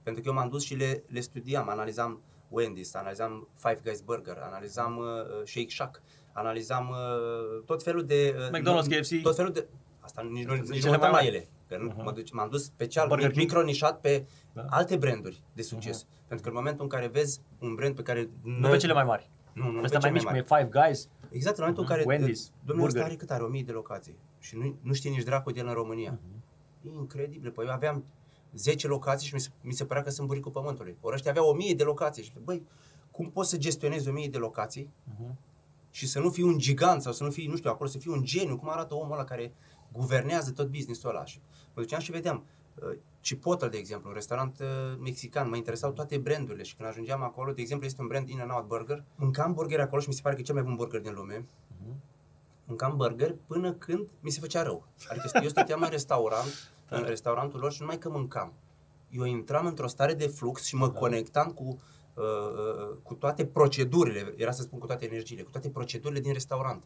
Pentru 0.03 0.21
că 0.21 0.27
eu 0.27 0.33
m-am 0.33 0.49
dus 0.49 0.63
și 0.63 0.75
le, 0.75 1.03
le 1.07 1.19
studiam, 1.19 1.69
analizam 1.69 2.21
Wendy's, 2.59 2.91
analizam 2.93 3.47
Five 3.55 3.79
Guys 3.83 4.01
Burger, 4.01 4.37
analizam 4.41 4.97
uh, 4.97 5.03
uh, 5.05 5.41
Shake 5.45 5.69
Shack, 5.69 6.01
analizam 6.33 6.89
uh, 6.89 7.63
tot 7.65 7.83
felul 7.83 8.05
de... 8.05 8.35
Uh, 8.37 8.59
McDonald's, 8.59 8.85
nu- 8.87 8.97
KFC. 8.99 9.21
Tot 9.21 9.35
felul 9.35 9.51
de... 9.51 9.67
Asta 9.99 10.21
nici 10.21 10.45
nu, 10.45 10.53
nici 10.53 10.65
Cele 10.65 10.79
nu 10.79 10.85
mă 10.85 10.91
uitam 10.91 10.99
mai 10.99 10.99
la 10.99 11.11
mari. 11.11 11.27
ele. 11.27 11.47
Că 11.67 11.77
nu, 11.77 12.03
mă 12.03 12.11
duc, 12.11 12.31
m-am 12.31 12.49
dus 12.49 12.63
special, 12.63 13.07
Burger 13.07 13.27
mic, 13.27 13.37
King. 13.37 13.49
micronișat 13.49 13.99
pe 13.99 14.25
Da. 14.53 14.65
alte 14.69 14.95
branduri 14.97 15.41
de 15.53 15.61
succes. 15.61 16.05
Pentru 16.27 16.45
că 16.45 16.51
în 16.51 16.57
momentul 16.57 16.83
în 16.83 16.89
care 16.89 17.07
vezi 17.07 17.39
un 17.59 17.75
brand 17.75 17.95
pe 17.95 18.01
care... 18.01 18.29
Nu 18.43 18.69
pe 18.69 18.77
cele 18.77 18.93
mai 18.93 19.03
mari. 19.03 19.29
Nu, 19.53 19.63
nu, 19.63 19.71
nu 19.71 19.83
Ăsta 19.83 19.97
pe 19.97 20.09
mai 20.09 20.09
cele 20.09 20.11
mici, 20.11 20.23
mai 20.23 20.41
cum 20.41 20.55
e 20.57 20.57
Five 20.67 20.79
Guys. 20.85 21.07
Exact, 21.29 21.57
în 21.57 21.63
momentul 21.67 21.83
în 21.83 21.89
Mhm. 21.99 22.07
care... 22.07 22.17
Wendy's, 22.17 22.41
Domnul 22.65 22.85
ăsta 22.85 22.99
burgeri. 22.99 23.03
are 23.03 23.15
cât 23.15 23.31
are? 23.31 23.43
O 23.43 23.47
mie 23.47 23.63
de 23.63 23.71
locații. 23.71 24.15
Și 24.39 24.55
nu, 24.57 24.75
nu 24.81 24.93
știe 24.93 25.09
nici 25.09 25.23
dracu 25.23 25.51
de 25.51 25.59
el 25.59 25.67
în 25.67 25.73
România. 25.73 26.19
E 26.81 26.89
incredibil. 26.89 27.51
Păi 27.51 27.65
eu 27.65 27.71
aveam 27.73 28.03
10 28.53 28.87
locații 28.87 29.27
și 29.27 29.33
mi 29.33 29.39
se, 29.39 29.49
mi 29.61 29.73
se 29.73 29.85
părea 29.85 30.03
că 30.03 30.09
sunt 30.09 30.27
buricul 30.27 30.51
pământului. 30.51 30.97
Ori 31.01 31.15
ăștia 31.15 31.31
aveau 31.31 31.47
1000 31.49 31.73
de 31.73 31.83
locații. 31.83 32.23
Și 32.23 32.31
băi, 32.43 32.63
cum 33.11 33.29
poți 33.29 33.49
să 33.49 33.57
gestionezi 33.57 34.07
1000 34.09 34.27
de 34.27 34.37
locații 34.37 34.89
Mhm. 35.03 35.37
și 35.91 36.07
să 36.07 36.19
nu 36.19 36.29
fii 36.29 36.43
un 36.43 36.57
gigant 36.57 37.01
sau 37.01 37.11
să 37.13 37.23
nu 37.23 37.29
fii, 37.29 37.47
nu 37.47 37.55
știu, 37.55 37.69
acolo 37.69 37.89
să 37.89 37.97
fii 37.97 38.11
un 38.11 38.23
geniu, 38.23 38.57
cum 38.57 38.69
arată 38.69 38.93
omul 38.95 39.13
ăla 39.13 39.23
care 39.23 39.53
guvernează 39.91 40.51
tot 40.51 40.67
business-ul 40.67 41.09
ăla. 41.09 41.25
Și 41.25 41.39
mă 41.73 41.81
duceam 41.81 41.99
și 42.01 42.11
vedeam 42.11 42.45
uh, 42.75 42.97
Chipotle, 43.21 43.67
de 43.67 43.77
exemplu, 43.77 44.07
un 44.09 44.13
restaurant 44.13 44.59
uh, 44.59 44.67
mexican, 44.99 45.49
mă 45.49 45.55
interesau 45.55 45.91
toate 45.91 46.17
brandurile 46.17 46.63
și 46.63 46.75
când 46.75 46.89
ajungeam 46.89 47.23
acolo, 47.23 47.51
de 47.51 47.61
exemplu, 47.61 47.85
este 47.85 48.01
un 48.01 48.07
brand 48.07 48.29
In-N-Out 48.29 48.65
Burger, 48.65 49.03
mâncam 49.15 49.53
burger 49.53 49.79
acolo 49.79 50.01
și 50.01 50.07
mi 50.07 50.13
se 50.13 50.21
pare 50.21 50.35
că 50.35 50.41
e 50.41 50.43
cel 50.43 50.55
mai 50.55 50.63
bun 50.63 50.75
burger 50.75 51.01
din 51.01 51.13
lume, 51.13 51.45
mâncam 52.65 52.97
burger 52.97 53.35
până 53.47 53.73
când 53.73 54.09
mi 54.19 54.29
se 54.29 54.39
făcea 54.39 54.63
rău. 54.63 54.87
Adică 55.09 55.39
eu 55.41 55.49
stăteam 55.49 55.81
în 55.81 55.89
restaurant, 55.89 56.71
în 56.89 57.03
restaurantul 57.03 57.59
lor 57.59 57.71
și 57.71 57.81
numai 57.81 57.97
că 57.97 58.09
mâncam. 58.09 58.53
Eu 59.09 59.23
intram 59.23 59.65
într-o 59.65 59.87
stare 59.87 60.13
de 60.13 60.27
flux 60.27 60.63
și 60.63 60.75
mă 60.75 60.89
conectam 60.89 61.51
cu, 61.51 61.79
uh, 62.13 62.23
uh, 62.23 62.97
cu 63.03 63.13
toate 63.13 63.45
procedurile, 63.45 64.33
era 64.37 64.51
să 64.51 64.61
spun 64.61 64.79
cu 64.79 64.85
toate 64.85 65.05
energiile, 65.05 65.41
cu 65.41 65.51
toate 65.51 65.69
procedurile 65.69 66.19
din 66.19 66.33
restaurant. 66.33 66.83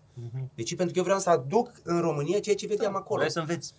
De 0.55 0.63
ce? 0.63 0.75
Pentru 0.75 0.93
că 0.93 0.99
eu 0.99 1.05
vreau 1.05 1.19
să 1.19 1.29
aduc 1.29 1.71
în 1.83 2.01
România 2.01 2.39
ceea 2.39 2.55
ce 2.55 2.67
vedeam 2.67 2.95
acolo. 2.95 3.19
Vrei 3.19 3.31
să 3.31 3.39
înveți. 3.39 3.73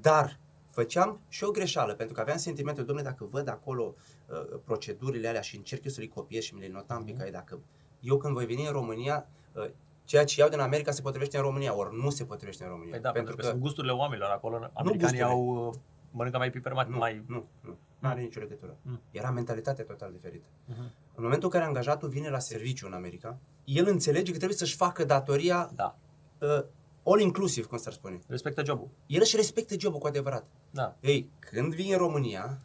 Dar 0.00 0.38
făceam 0.78 1.20
și 1.28 1.44
o 1.44 1.50
greșeală, 1.50 1.94
pentru 1.94 2.14
că 2.14 2.20
aveam 2.20 2.36
sentimentul, 2.36 2.84
domnule, 2.84 3.08
dacă 3.08 3.24
văd 3.24 3.48
acolo 3.48 3.94
uh, 4.26 4.58
procedurile 4.64 5.28
alea 5.28 5.40
și 5.40 5.56
încerc 5.56 5.84
eu 5.84 5.90
să 5.90 6.00
le 6.00 6.06
copiez 6.06 6.42
și 6.42 6.54
mi 6.54 6.60
le 6.60 6.68
notam 6.68 7.04
pe 7.04 7.12
cai, 7.12 7.30
dacă 7.30 7.60
eu 8.00 8.16
când 8.16 8.34
voi 8.34 8.46
veni 8.46 8.66
în 8.66 8.72
România, 8.72 9.26
uh, 9.52 9.68
ceea 10.04 10.24
ce 10.24 10.40
iau 10.40 10.48
din 10.48 10.58
America 10.58 10.90
se 10.90 11.00
potrivește 11.00 11.36
în 11.36 11.42
România, 11.42 11.76
ori 11.76 11.96
nu 12.02 12.10
se 12.10 12.24
potrivește 12.24 12.64
în 12.64 12.70
România. 12.70 12.92
Păi 12.92 13.00
da, 13.00 13.10
pentru 13.10 13.36
că, 13.36 13.42
sunt 13.42 13.60
gusturile 13.60 13.92
oamenilor 13.92 14.30
acolo. 14.30 14.54
Americanii 14.56 14.98
gusturile. 14.98 15.24
au 15.24 15.66
uh, 15.66 15.74
mănâncă 16.10 16.38
mai 16.38 16.50
pipermat, 16.50 16.88
nu, 16.88 16.96
mai... 16.96 17.24
nu, 17.26 17.46
nu, 17.60 17.76
nu 17.98 18.08
are 18.08 18.20
nicio 18.20 18.40
legătură. 18.40 18.76
Mm. 18.82 19.00
Era 19.10 19.30
mentalitatea 19.30 19.84
total 19.84 20.12
diferită. 20.12 20.46
Mhm. 20.64 20.80
În 21.14 21.22
momentul 21.24 21.48
în 21.48 21.54
care 21.54 21.64
angajatul 21.64 22.08
vine 22.08 22.28
la 22.28 22.38
serviciu 22.38 22.86
în 22.86 22.92
America, 22.92 23.38
el 23.64 23.86
înțelege 23.86 24.30
că 24.30 24.36
trebuie 24.36 24.58
să-și 24.58 24.76
facă 24.76 25.04
datoria 25.04 25.70
Da. 25.74 25.96
uh, 26.38 26.64
all 27.10 27.20
inclusive, 27.20 27.66
cum 27.66 27.78
s-ar 27.78 27.92
spune. 27.92 28.18
Respectă 28.26 28.64
jobul. 28.64 28.88
El 29.06 29.20
își 29.20 29.36
respectă 29.36 29.74
jobul 29.78 29.98
cu 29.98 30.06
adevărat. 30.06 30.44
Da. 30.70 30.96
Ei, 31.00 31.28
când 31.38 31.74
vii 31.74 31.92
în 31.92 31.98
România, 31.98 32.58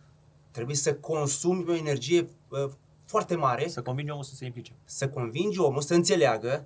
trebuie 0.52 0.76
să 0.76 0.94
consumi 0.96 1.66
o 1.70 1.74
energie 1.76 2.28
uh, 2.50 2.66
foarte 3.06 3.36
mare, 3.36 3.64
să... 3.68 3.70
Să 3.74 3.82
convingi 3.82 4.12
omul 4.12 4.24
să 4.24 4.36
se 4.36 4.46
implice. 4.46 4.72
să 4.84 5.10
convingi 5.10 5.60
omul 5.60 5.82
să 5.82 5.94
înțeleagă 5.94 6.66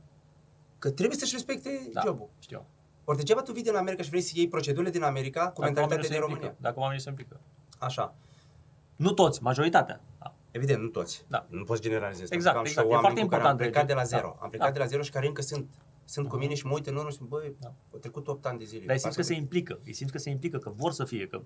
că 0.80 0.90
trebuie 0.92 1.18
să-și 1.18 1.34
respecte 1.34 1.90
Da, 1.94 2.02
jobul. 2.06 2.28
știu. 2.40 2.66
Ori 3.06 3.18
degeaba 3.18 3.42
tu 3.42 3.52
vii 3.52 3.64
din 3.64 3.76
America 3.76 4.04
și 4.04 4.10
vrei 4.10 4.22
să 4.22 4.32
iei 4.36 4.48
procedurile 4.48 4.92
din 4.92 5.04
America 5.04 5.40
cu 5.40 5.46
Dacă 5.48 5.60
oamenii 5.60 5.80
mentalitatea 5.80 6.04
se 6.04 6.20
din 6.20 6.22
implică. 6.22 6.40
România. 6.46 6.70
Dacă 6.70 6.80
oamenii 6.80 7.02
se 7.02 7.10
implică. 7.10 7.40
Așa. 7.80 8.16
Nu 8.96 9.12
toți, 9.12 9.44
majoritatea. 9.44 10.02
Da. 10.20 10.34
Evident, 10.52 10.82
nu 10.82 10.88
toți. 10.88 11.26
Da. 11.28 11.46
Nu 11.50 11.64
poți 11.64 11.82
generaliza. 11.82 12.24
Exact, 12.30 12.58
Am 12.58 12.64
și 12.64 12.70
exact. 12.70 12.88
E 12.88 12.92
oameni 12.94 13.02
foarte 13.14 13.22
cu 13.22 13.28
care 13.28 13.42
important 13.42 13.50
Am 13.50 13.58
plecat 13.58 13.86
de- 13.88 13.94
de 13.94 14.00
la 14.00 14.04
zero. 14.04 14.36
da. 14.38 14.44
Am 14.44 14.50
plecat 14.50 14.68
Da. 14.68 14.74
de 14.74 14.80
la 14.80 14.86
zero 14.86 15.02
și 15.02 15.12
care 15.12 15.28
încă 15.28 15.42
sunt 15.42 15.68
sunt 16.10 16.28
cu 16.28 16.36
mine 16.36 16.54
și 16.54 16.66
mă 16.66 16.74
uit 16.74 16.88
în 16.88 16.96
urmă 16.96 17.10
și 17.10 17.16
spun, 17.16 17.28
băi, 17.28 17.56
Da. 17.60 17.74
au 17.94 18.00
trecut 18.00 18.28
8 18.28 18.46
ani 18.46 18.58
de 18.60 18.66
zile. 18.66 18.86
Dar 18.86 18.96
îi 18.96 19.00
simți 19.02 19.16
că 19.16 19.22
Față 19.22 19.34
se 19.34 19.40
de- 19.40 19.40
implică. 19.46 19.80
Îi 19.86 19.94
simți 19.94 20.12
că 20.12 20.18
se 20.18 20.30
implică, 20.30 20.58
că 20.58 20.70
vor 20.76 20.92
să 20.92 21.04
fie, 21.04 21.28
că 21.28 21.42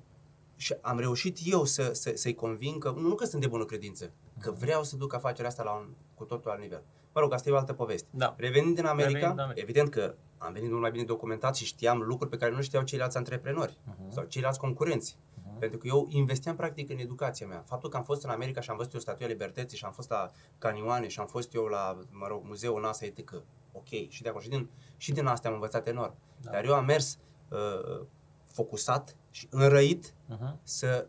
Și 0.55 0.75
am 0.81 0.99
reușit 0.99 1.37
eu 1.43 1.63
să, 1.63 1.93
să, 1.93 2.11
să-i 2.15 2.33
conving 2.35 2.83
că, 2.83 2.93
nu 2.97 3.15
că 3.15 3.25
sunt 3.25 3.41
de 3.41 3.47
bună 3.47 3.65
credință, 3.65 4.11
că 4.39 4.51
vreau 4.51 4.83
să 4.83 4.95
duc 4.95 5.13
afacerea 5.13 5.49
asta 5.49 5.63
la 5.63 5.71
un 5.71 5.87
cu 6.15 6.23
totul 6.23 6.51
alt 6.51 6.61
nivel. 6.61 6.83
Mă 7.13 7.21
rog, 7.21 7.33
asta 7.33 7.49
e 7.49 7.51
o 7.51 7.57
altă 7.57 7.73
poveste. 7.73 8.07
Da. 8.11 8.35
Revenind 8.37 8.75
din 8.75 8.85
America, 8.85 9.11
Revenind 9.13 9.33
din 9.35 9.41
America. 9.43 9.61
evident 9.61 9.89
că 9.89 10.15
am 10.37 10.53
venit 10.53 10.69
mult 10.69 10.81
mai 10.81 10.91
bine 10.91 11.03
documentat 11.03 11.55
și 11.55 11.65
știam 11.65 11.99
lucruri 12.01 12.29
pe 12.29 12.37
care 12.37 12.51
nu 12.51 12.61
știau 12.61 12.83
ceilalți 12.83 13.17
antreprenori 13.17 13.77
Mhm. 13.85 14.11
sau 14.11 14.23
ceilalți 14.23 14.59
concurenți. 14.59 15.17
Pentru 15.59 15.77
că 15.77 15.87
eu 15.87 16.05
investeam 16.09 16.55
practic 16.55 16.89
în 16.89 16.97
educația 16.97 17.47
mea. 17.47 17.63
Faptul 17.67 17.89
că 17.89 17.97
am 17.97 18.03
fost 18.03 18.23
în 18.23 18.29
America 18.29 18.61
și 18.61 18.69
am 18.69 18.77
văzut 18.77 18.93
eu 18.93 18.99
Statuia 18.99 19.27
Libertății 19.27 19.77
și 19.77 19.85
am 19.85 19.91
fost 19.91 20.09
la 20.09 20.31
Canioane 20.57 21.07
și 21.07 21.19
am 21.19 21.25
fost 21.27 21.53
eu 21.53 21.65
la, 21.65 21.97
mă 22.11 22.27
rog, 22.27 22.41
Muzeul 22.45 22.81
NASA, 22.81 23.05
etc. 23.05 23.33
ok, 23.71 23.87
și 24.09 24.21
de 24.21 24.27
acolo, 24.29 24.43
și 24.43 24.49
din, 24.49 24.69
și 24.97 25.11
din 25.11 25.25
astea 25.25 25.49
am 25.49 25.55
învățat 25.55 25.87
enorm. 25.87 26.15
Da. 26.41 26.51
Dar 26.51 26.65
eu 26.65 26.73
am 26.73 26.85
mers 26.85 27.17
uh, 27.49 28.05
focusat 28.43 29.15
și 29.29 29.47
înrăit 29.49 30.13
Uh-huh. 30.33 30.53
să 30.63 31.07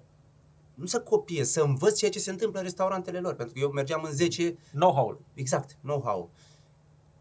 nu 0.74 0.86
să 0.86 1.00
copiez, 1.00 1.50
să 1.50 1.62
învăț 1.62 1.98
ceea 1.98 2.10
ce 2.10 2.18
se 2.18 2.30
întâmplă 2.30 2.58
în 2.58 2.64
restaurantele 2.64 3.20
lor. 3.20 3.34
Pentru 3.34 3.54
că 3.54 3.60
eu 3.60 3.70
mergeam 3.70 4.02
în 4.02 4.10
10, 4.12 4.56
Know-how-ul. 4.72 5.18
exact, 5.34 5.76
know-how. 5.82 6.30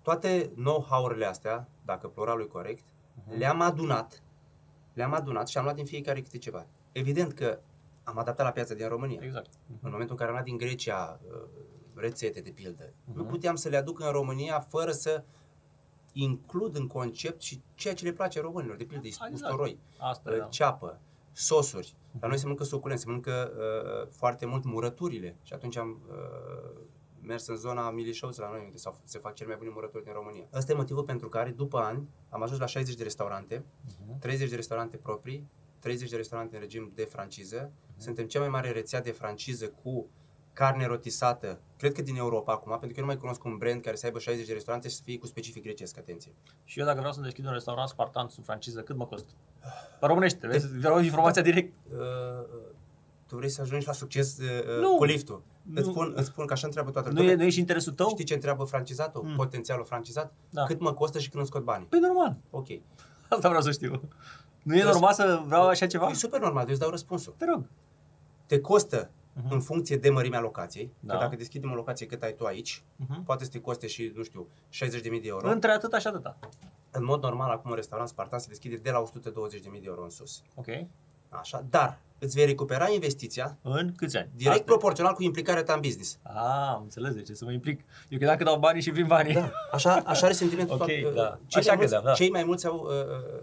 Toate 0.02 0.52
know-how-urile 0.56 1.26
astea, 1.26 1.68
dacă 1.86 2.08
pluralul 2.08 2.42
e 2.44 2.46
corect, 2.48 2.84
Mhm. 3.26 3.38
le-am 3.38 3.62
adunat, 3.62 4.24
le-am 4.94 5.14
adunat 5.14 5.48
și 5.48 5.58
am 5.58 5.64
luat 5.64 5.76
din 5.76 5.86
fiecare 5.86 6.22
câte 6.22 6.38
ceva. 6.38 6.66
Evident 6.92 7.34
că 7.34 7.60
am 8.04 8.18
adaptat 8.18 8.46
la 8.46 8.52
piața 8.52 8.74
din 8.74 8.88
România. 8.88 9.20
Exact. 9.24 9.50
În 9.68 9.90
momentul 9.92 10.10
în 10.12 10.16
care 10.16 10.28
am 10.30 10.34
luat 10.36 10.44
din 10.46 10.58
Grecia 10.58 11.20
uh, 11.28 11.42
rețete, 12.02 12.42
de 12.42 12.50
pildă, 12.52 12.94
nu 13.14 13.22
Mhm. 13.22 13.30
puteam 13.32 13.56
să 13.56 13.70
le 13.70 13.78
aduc 13.78 14.00
în 14.00 14.12
România 14.12 14.60
fără 14.60 14.92
să 14.92 15.24
includ 16.14 16.76
în 16.76 16.88
concept 16.88 17.42
și 17.42 17.62
ceea 17.76 17.94
ce 17.94 18.06
le 18.06 18.12
place 18.12 18.40
românilor, 18.42 18.76
de 18.76 18.84
pildă 18.84 19.08
Exact. 19.08 19.34
usturoi, 19.34 19.80
Asta 19.98 20.32
uh, 20.32 20.38
da. 20.38 20.44
ceapă, 20.46 21.00
sosuri. 21.32 21.96
La 22.20 22.28
noi 22.28 22.38
se 22.38 22.44
mănâncă 22.44 22.64
suculent, 22.64 23.00
se 23.00 23.06
mănâncă 23.08 23.52
uh, 23.58 24.12
foarte 24.12 24.46
mult 24.46 24.64
murăturile 24.64 25.36
și 25.44 25.54
atunci 25.54 25.76
am 25.78 26.02
uh, 26.10 26.82
mers 27.22 27.48
în 27.48 27.56
zona 27.56 27.90
Milișăuț 27.92 28.38
la 28.38 28.50
noi, 28.50 28.62
unde 28.66 28.78
s-au- 28.78 29.00
se 29.04 29.20
fac 29.20 29.34
cele 29.34 29.48
mai 29.50 29.58
bune 29.58 29.70
murături 29.74 30.04
din 30.04 30.14
România. 30.14 30.48
Ăsta 30.54 30.72
e 30.72 30.76
motivul 30.76 31.04
pentru 31.04 31.30
care, 31.30 31.50
după 31.50 31.78
ani, 31.80 32.08
am 32.30 32.42
ajuns 32.42 32.60
la 32.60 32.66
60 32.66 32.96
de 32.96 33.04
restaurante, 33.04 33.64
Mhm. 33.86 34.20
30 34.20 34.50
de 34.50 34.56
restaurante 34.56 34.98
proprii, 34.98 35.48
30 35.80 36.10
de 36.10 36.16
restaurante 36.16 36.56
în 36.56 36.62
regim 36.62 36.92
de 36.96 37.04
franciză. 37.04 37.72
Suntem 37.98 38.26
cea 38.28 38.40
mai 38.40 38.50
mare 38.50 38.72
rețea 38.72 39.02
de 39.02 39.12
franciză 39.12 39.68
cu 39.70 40.10
carne 40.54 40.86
rotisată, 40.86 41.60
cred 41.78 41.92
că 41.94 42.02
din 42.02 42.16
Europa 42.16 42.52
acum, 42.54 42.70
pentru 42.72 42.88
că 42.88 42.94
eu 42.96 43.02
nu 43.02 43.06
mai 43.12 43.18
cunosc 43.18 43.44
un 43.44 43.58
brand 43.58 43.82
care 43.82 43.96
să 43.96 44.06
aibă 44.06 44.20
60 44.20 44.46
de 44.48 44.54
restaurante 44.54 44.90
și 44.90 44.96
să 44.96 45.02
fie 45.06 45.18
cu 45.18 45.26
specific 45.26 45.64
grecesc, 45.64 45.98
atenție. 45.98 46.32
Și 46.64 46.80
eu 46.80 46.86
dacă 46.86 46.98
vreau 46.98 47.14
să 47.14 47.22
deschid 47.22 47.46
un 47.46 47.52
restaurant 47.52 47.90
spartan 47.90 48.28
sub 48.30 48.44
franciză, 48.44 48.82
cât 48.82 48.96
mă 48.96 49.06
costă? 49.06 49.32
Pe 50.00 50.06
românește, 50.06 50.48
vezi? 50.48 50.78
Vreau 50.78 51.00
informația 51.00 51.42
direct. 51.42 51.76
Uh, 51.92 52.00
tu 53.28 53.36
vrei 53.36 53.50
să 53.50 53.62
ajungi 53.62 53.86
la 53.88 53.94
succes 53.94 54.38
uh, 54.38 54.80
Nu. 54.82 54.96
cu 54.96 55.04
liftul. 55.04 55.42
Îți 55.74 55.86
Nu. 55.86 55.92
spun, 55.92 56.14
îți 56.16 56.28
spun 56.28 56.46
că 56.46 56.54
așa 56.54 56.66
întreabă 56.66 56.92
toată 56.92 57.10
Nu 57.10 57.16
lumea. 57.16 57.32
e, 57.32 57.36
nu 57.36 57.44
e 57.44 57.50
și 57.50 57.60
interesul 57.60 57.94
tău? 57.94 58.10
Știi 58.10 58.26
ce 58.26 58.34
întreabă 58.34 58.64
francizatul? 58.64 59.24
Mm. 59.24 59.36
Potențialul 59.36 59.86
francizat? 59.86 60.34
Da. 60.50 60.64
Cât 60.64 60.80
mă 60.80 60.94
costă 60.94 61.20
și 61.20 61.26
când 61.30 61.38
îmi 61.38 61.46
scot 61.46 61.64
banii? 61.64 61.88
Păi 61.88 62.00
normal. 62.00 62.38
Ok. 62.50 62.68
Asta 63.30 63.48
vreau 63.48 63.62
să 63.64 63.72
știu. 63.72 64.02
Nu 64.64 64.76
e 64.76 64.82
Răs- 64.84 64.92
normal 64.92 65.14
să 65.14 65.42
vreau 65.46 65.68
așa 65.68 65.88
ceva? 65.88 66.08
E 66.10 66.14
super 66.14 66.40
normal, 66.40 66.64
eu 66.64 66.70
îți 66.72 66.80
dau 66.80 66.90
răspunsul. 66.90 67.34
Te 67.38 67.46
rog. 67.46 67.66
Te 68.46 68.60
costă 68.60 69.10
Mhm. 69.34 69.54
în 69.54 69.62
funcție 69.62 69.98
de 69.98 70.10
mărimea 70.10 70.40
locației. 70.40 70.92
Da. 71.00 71.14
Că 71.14 71.20
dacă 71.20 71.36
deschidem 71.36 71.72
o 71.72 71.76
locație 71.76 72.06
cât 72.06 72.24
ai 72.24 72.34
tu 72.34 72.46
aici, 72.46 72.84
Mhm. 72.96 73.24
poate 73.24 73.44
să 73.44 73.50
te 73.50 73.60
coste 73.62 73.88
și, 73.88 74.12
nu 74.16 74.24
știu, 74.24 74.48
60.000 74.70 75.22
de 75.22 75.28
euro. 75.28 75.50
Între 75.50 75.72
atâta 75.72 76.00
și 76.00 76.08
atâta. 76.08 76.38
În 76.92 77.04
mod 77.04 77.22
normal, 77.24 77.50
acum 77.52 77.70
un 77.70 77.76
restaurant 77.76 78.10
Spartan 78.10 78.40
se 78.40 78.48
deschide 78.48 78.76
de 78.76 78.90
la 78.92 79.00
120.000 79.00 79.80
de 79.82 79.88
euro 79.88 80.04
în 80.04 80.10
sus. 80.10 80.42
Ok. 80.56 80.68
Așa, 81.30 81.66
dar 81.70 82.00
îți 82.20 82.36
vei 82.36 82.46
recupera 82.46 82.90
investiția 82.90 83.58
În 83.62 83.94
câți 83.96 84.18
ani? 84.18 84.30
direct 84.36 84.50
Asta 84.52 84.64
e. 84.64 84.66
proporțional 84.66 85.14
cu 85.14 85.24
implicarea 85.24 85.64
ta 85.64 85.74
în 85.74 85.80
business. 85.82 86.20
Ah, 86.24 86.34
am 86.76 86.82
înțeles 86.84 87.14
de 87.14 87.22
ce 87.22 87.34
să 87.34 87.46
mă 87.46 87.52
implic. 87.52 87.80
Eu 88.10 88.18
credeam 88.18 88.38
că 88.38 88.44
dau 88.44 88.60
banii 88.60 88.82
și 88.82 88.90
vin 88.90 89.08
banii. 89.08 89.34
Da, 89.34 89.52
așa, 89.72 89.94
așa 90.06 90.26
are 90.26 90.34
sentimentul. 90.36 90.76
Ok, 90.76 90.86
toat- 90.88 91.14
da. 91.14 91.40
Cei, 91.48 91.62
Așa 91.62 91.68
mai 91.68 91.76
mulți, 91.76 91.78
credeam, 91.78 92.04
da. 92.04 92.14
cei 92.14 92.30
mai 92.30 92.44
mulți 92.44 92.66
au 92.68 92.76
uh, 92.78 92.90
uh, 92.90 92.94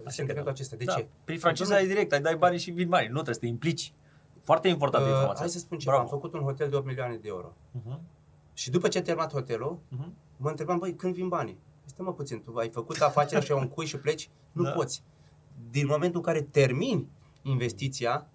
Așa 0.07 0.11
sentimentul 0.11 0.25
credeam. 0.27 0.47
acesta. 0.49 0.77
De 0.77 0.85
da. 0.85 0.95
ce? 0.95 1.07
Prin 1.25 1.39
franciza 1.39 1.81
e 1.81 1.87
direct, 1.87 2.13
ai 2.13 2.21
dai 2.21 2.37
banii 2.37 2.59
și 2.59 2.71
vin 2.71 2.89
banii. 2.89 3.09
Nu 3.09 3.15
trebuie 3.15 3.35
să 3.35 3.41
te 3.41 3.47
implici. 3.47 3.93
Foarte 4.49 4.69
importantă 4.69 5.07
Uh, 5.07 5.13
informația. 5.13 5.41
hai 5.45 5.51
să 5.51 5.59
spun 5.59 5.79
ceva. 5.79 5.91
Bravo. 5.97 6.09
Am 6.09 6.19
făcut 6.19 6.33
un 6.35 6.41
hotel 6.41 6.69
de 6.71 6.77
8 6.77 6.87
milioane 6.87 7.17
de 7.17 7.29
euro. 7.29 7.53
Uh-huh. 7.79 7.99
Și 8.53 8.71
după 8.71 8.89
ce 8.89 8.99
a 8.99 9.03
terminat 9.03 9.33
hotelul, 9.33 9.79
Uh-huh. 9.79 10.09
mă 10.37 10.49
întrebam, 10.49 10.79
băi, 10.79 10.95
când 10.95 11.15
vin 11.15 11.29
banii? 11.29 11.59
Este 11.87 12.03
mă 12.03 12.13
puțin, 12.13 12.43
tu 12.43 12.57
ai 12.57 12.69
făcut 12.69 13.01
afacerea 13.01 13.41
și 13.43 13.53
ai 13.53 13.59
un 13.59 13.69
cui 13.69 13.87
și 13.87 13.99
pleci? 13.99 14.31
Nu 14.53 14.63
Da. 14.63 14.71
poți. 14.71 15.03
Din 15.71 15.87
momentul 15.87 16.17
în 16.19 16.25
care 16.25 16.41
termini 16.43 17.09
investiția, 17.43 18.27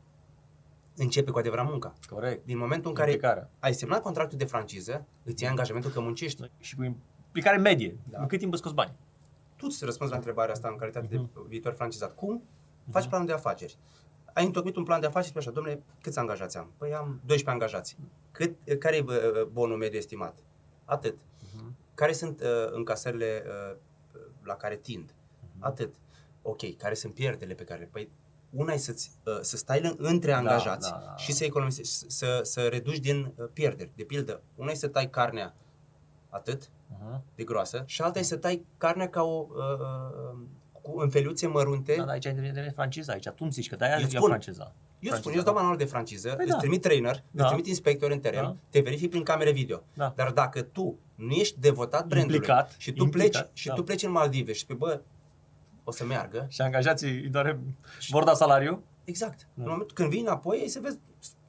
începe 0.96 1.32
cu 1.32 1.38
adevărat 1.38 1.66
munca. 1.70 1.94
Corect. 2.10 2.46
Din 2.46 2.58
momentul 2.58 2.90
în 2.90 2.96
care 2.96 3.12
Implicarea. 3.12 3.50
ai 3.60 3.74
semnat 3.74 4.02
contractul 4.02 4.38
de 4.38 4.46
franciză, 4.46 5.06
îți 5.24 5.42
iei 5.42 5.52
angajamentul 5.52 5.92
că 5.92 6.00
muncești. 6.00 6.50
Și 6.60 6.76
cu 6.76 6.84
implicare 6.84 7.58
medie. 7.58 7.98
Da. 8.10 8.20
În 8.22 8.28
cât 8.28 8.40
timp 8.40 8.52
îți 8.52 8.62
scoți 8.62 8.76
bani? 8.76 8.92
Tu 9.56 9.66
îți 9.70 9.86
răspunzi 9.86 10.12
la 10.12 10.18
întrebarea 10.18 10.54
asta 10.54 10.68
în 10.68 10.76
calitate 10.76 11.08
de 11.08 11.18
Mhm. 11.18 11.48
viitor 11.48 11.74
francizat. 11.74 12.16
Cum 12.16 12.44
faci 12.92 13.08
planul 13.08 13.28
de 13.28 13.34
afaceri? 13.34 13.78
Ai 14.34 14.46
întocmit 14.46 14.76
un 14.76 14.84
plan 14.84 15.00
de 15.00 15.06
afaceri 15.06 15.24
și 15.26 15.30
spui 15.30 15.42
așa, 15.42 15.52
domnule, 15.52 15.84
câți 16.02 16.20
angajați 16.20 16.58
am? 16.58 16.72
Păi 16.78 16.94
am 16.94 17.06
12 17.26 17.50
angajați. 17.50 17.98
Cât, 18.32 18.56
care 18.80 18.96
e 18.96 19.02
bă, 19.02 19.48
bonul 19.52 19.78
mediu 19.78 19.98
estimat? 19.98 20.38
Atât. 20.86 21.20
Mhm. 21.56 21.76
Care 21.94 22.14
sunt 22.14 22.42
uh, 22.42 22.48
încasările 22.72 23.44
uh, 23.48 23.78
la 24.44 24.56
care 24.56 24.76
tind? 24.76 25.16
Mhm. 25.40 25.66
Atât. 25.66 25.94
Ok, 26.42 26.78
care 26.78 26.94
sunt 26.94 27.14
pierderile 27.14 27.56
pe 27.56 27.64
care 27.64 27.80
le... 27.80 27.90
Păi 27.92 28.10
una 28.50 28.74
e 28.74 28.78
să-ți, 28.78 29.12
uh, 29.26 29.40
să 29.42 29.58
stai 29.58 29.82
lângă- 29.82 30.04
între 30.04 30.32
angajați 30.32 30.90
da, 30.90 31.02
da. 31.06 31.16
și 31.16 31.32
să 31.32 31.44
economisești, 31.44 31.94
să, 32.12 32.40
să 32.44 32.68
reduci 32.68 33.00
din 33.00 33.34
uh, 33.38 33.46
pierderi. 33.54 33.92
De 33.96 34.04
pildă, 34.04 34.42
una 34.56 34.72
e 34.72 34.76
să 34.76 34.88
tai 34.88 35.10
carnea 35.10 35.56
atât 36.30 36.70
Uh-huh. 36.94 37.20
de 37.36 37.44
groasă 37.44 37.84
și 37.86 38.02
alta 38.02 38.20
e 38.20 38.22
să 38.22 38.38
tai 38.38 38.66
carnea 38.78 39.10
ca 39.10 39.22
o 39.24 39.48
uh, 39.50 39.80
uh, 39.80 40.40
cu 40.84 41.00
în 41.00 41.10
feliuțe 41.10 41.48
mărunte. 41.48 41.96
Da, 41.98 42.04
dar 42.04 42.12
aici 42.14 42.26
intervine 42.26 42.72
franciza, 42.76 43.14
aici 43.14 43.28
tu 43.28 43.36
îmi 43.40 43.52
zici 43.52 43.70
că 43.70 43.76
de-aia 43.76 43.96
Eu 44.00 44.06
e 44.06 44.08
spun. 44.10 44.28
franciza. 44.28 44.74
Eu 45.00 45.14
spun, 45.16 45.32
eu 45.32 45.38
îți 45.38 45.46
dau 45.46 45.54
manual 45.54 45.78
de 45.78 45.86
franciză, 45.86 46.30
Păi 46.30 46.44
îți 46.46 46.54
da. 46.54 46.58
trimit 46.60 46.82
trainer, 46.82 47.24
Da. 47.32 47.42
îți 47.44 47.46
trimit 47.46 47.68
inspector 47.68 48.12
în 48.12 48.20
teren, 48.20 48.42
Da. 48.44 48.56
te 48.70 48.80
verific 48.80 49.10
prin 49.10 49.24
camere 49.24 49.52
video. 49.52 49.84
Da. 49.94 50.14
Dar 50.16 50.32
dacă 50.32 50.62
tu 50.62 50.98
nu 51.16 51.32
ești 51.32 51.60
devotat 51.60 52.08
brandului 52.08 52.36
Implicat, 52.36 52.76
și 52.78 52.92
tu 52.92 53.04
implicat, 53.04 53.32
pleci 53.32 53.50
și 53.54 53.68
da. 53.68 53.74
tu 53.74 53.84
pleci 53.84 54.04
în 54.04 54.12
Maldive 54.12 54.54
și 54.54 54.60
spui, 54.60 54.76
bă, 54.76 55.02
o 55.84 55.92
să 55.92 56.06
meargă. 56.06 56.46
Și 56.50 56.62
angajații 56.62 57.10
îi 57.22 57.30
doare, 57.30 57.60
vor 58.10 58.24
da 58.24 58.34
salariu? 58.34 58.84
Exact. 59.04 59.40
Da. 59.54 59.64
În 59.64 59.70
momentul 59.70 59.96
când 59.96 60.10
vii 60.10 60.22
înapoi, 60.22 60.58
ei 60.58 60.68
să 60.68 60.80
vezi 60.82 60.98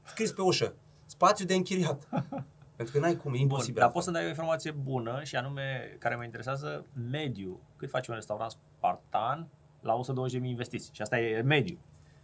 scris 0.07 0.33
pe 0.33 0.41
ușă, 0.43 0.75
spațiu 1.07 1.45
de 1.45 1.55
închiriat. 1.55 2.09
Pentru 2.77 2.95
că 2.95 3.01
n-ai 3.01 3.17
cum, 3.17 3.31
e 3.31 3.33
Bun, 3.33 3.41
imposibil. 3.41 3.81
dar 3.81 3.91
poți 3.91 4.05
să 4.05 4.11
dai 4.11 4.25
o 4.25 4.29
informație 4.29 4.71
bună 4.71 5.21
și 5.23 5.37
anume 5.37 5.97
care 5.99 6.15
mă 6.17 6.25
interesează 6.25 6.85
mediu. 7.11 7.61
Cât 7.77 7.91
face 7.91 8.11
un 8.11 8.17
restaurant 8.17 8.57
spartan 8.85 9.49
la 9.81 10.01
120.000 10.01 10.43
investiții? 10.43 10.95
Și 10.95 11.03
asta 11.03 11.19
e 11.19 11.43
mediu. 11.43 11.79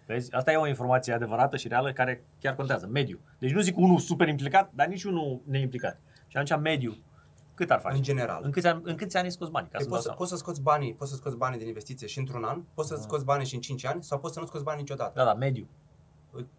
Vezi? 0.06 0.34
Asta 0.34 0.52
e 0.52 0.56
o 0.56 0.66
informație 0.66 1.12
adevărată 1.12 1.56
și 1.56 1.68
reală 1.68 1.92
care 1.92 2.24
chiar 2.40 2.54
contează. 2.54 2.86
Mediu. 2.86 3.20
Deci 3.38 3.52
nu 3.52 3.60
zic 3.60 3.76
unul 3.76 3.98
super 3.98 4.28
implicat, 4.28 4.70
dar 4.74 4.86
nici 4.86 5.04
unul 5.04 5.40
neimplicat. 5.44 6.00
Și 6.26 6.36
atunci 6.36 6.60
mediu. 6.60 6.96
Cât 7.54 7.70
ar 7.70 7.80
face? 7.80 7.96
În 7.96 8.02
general. 8.02 8.40
În 8.44 8.50
câți 8.50 8.66
ani, 8.66 8.80
în 8.84 8.94
câți 8.94 9.16
ani 9.16 9.24
ai 9.24 9.30
scos 9.32 9.48
bani? 9.48 9.68
Ca 9.68 9.76
Păi 9.76 9.84
să 9.84 9.90
poți, 9.90 10.02
să, 10.02 10.12
poți 10.12 10.30
să 10.30 10.36
scoți 10.36 10.62
banii, 10.62 10.94
poți 10.94 11.10
să 11.10 11.16
scoți 11.16 11.36
banii 11.36 11.58
din 11.58 11.66
investiție 11.66 12.06
și 12.06 12.18
într-un 12.18 12.44
an, 12.44 12.62
poți 12.74 12.88
să 12.88 12.96
scoți 12.96 13.24
banii 13.24 13.46
și 13.46 13.54
în 13.54 13.60
5 13.60 13.84
ani 13.84 14.02
sau 14.02 14.18
poți 14.18 14.34
să 14.34 14.40
nu 14.40 14.46
scoți 14.46 14.64
banii 14.64 14.80
niciodată. 14.80 15.12
Da, 15.14 15.24
da, 15.24 15.34
mediu. 15.34 15.68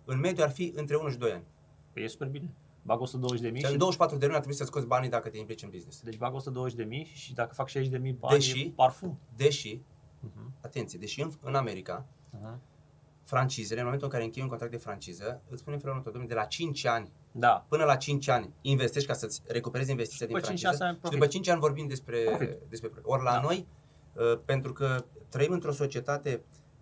În 0.05 0.19
mediu 0.19 0.43
ar 0.43 0.49
fi 0.49 0.73
între 0.75 0.95
1 0.95 1.09
și 1.09 1.17
2 1.17 1.31
ani. 1.31 1.43
Păi 1.93 2.03
e 2.03 2.07
super 2.07 2.27
bine. 2.27 2.49
Bag 2.83 3.01
120 3.01 3.41
de 3.41 3.49
mii 3.49 3.59
Și 3.59 3.65
în 3.65 3.71
și 3.71 3.77
24 3.77 4.17
de 4.17 4.23
luni 4.25 4.35
ar 4.37 4.41
trebui 4.43 4.59
să 4.59 4.65
scoți 4.65 4.85
banii 4.85 5.09
dacă 5.09 5.29
te 5.29 5.37
implici 5.37 5.63
în 5.63 5.69
business. 5.69 6.01
deci 6.01 6.17
bag 6.17 6.33
120 6.33 6.77
de 6.77 6.83
mii 6.83 7.11
și 7.13 7.33
dacă 7.33 7.53
fac 7.53 7.67
60 7.67 7.91
de 7.91 7.97
mii 7.97 8.11
bani, 8.11 8.33
Deși- 8.39 8.59
e 8.61 8.71
parfum. 8.75 9.19
Deși, 9.35 9.79
Uh-huh. 10.27 10.61
atenție, 10.61 10.99
deși 10.99 11.21
în, 11.21 11.31
în 11.41 11.55
America, 11.55 12.05
Uh-huh. 12.37 12.57
francizele, 13.23 13.77
în 13.79 13.83
momentul 13.85 14.07
în 14.07 14.13
care 14.13 14.23
închei 14.25 14.41
un 14.43 14.49
contract 14.49 14.71
de 14.73 14.77
franciză, 14.77 15.41
îți 15.49 15.59
spune 15.59 15.75
în 15.75 15.81
felul 15.81 15.95
următor, 15.95 16.11
domnule, 16.13 16.33
de 16.33 16.39
la 16.41 16.45
5 16.47 16.85
ani 16.85 17.11
Da. 17.31 17.65
până 17.69 17.83
la 17.83 17.95
5 17.95 18.27
ani 18.27 18.49
investești 18.61 19.07
ca 19.07 19.13
să-ți 19.13 19.41
recuperezi 19.47 19.91
investiția 19.91 20.25
după 20.25 20.39
din 20.39 20.47
5-6 20.49 20.61
franciză 20.61 20.83
ani 20.83 20.93
și 20.93 20.99
profit. 20.99 21.19
după 21.19 21.31
5 21.31 21.47
ani 21.47 21.59
vorbim 21.59 21.87
despre, 21.87 22.23
Profit. 22.23 22.57
despre 22.69 22.89
profit. 22.89 23.09
Ori 23.09 23.23
la 23.23 23.31
Da. 23.31 23.41
noi, 23.41 23.67
uh, 24.15 24.39
pentru 24.45 24.73
că 24.73 25.05
trăim 25.29 25.51
într-o 25.51 25.71
societate 25.71 26.41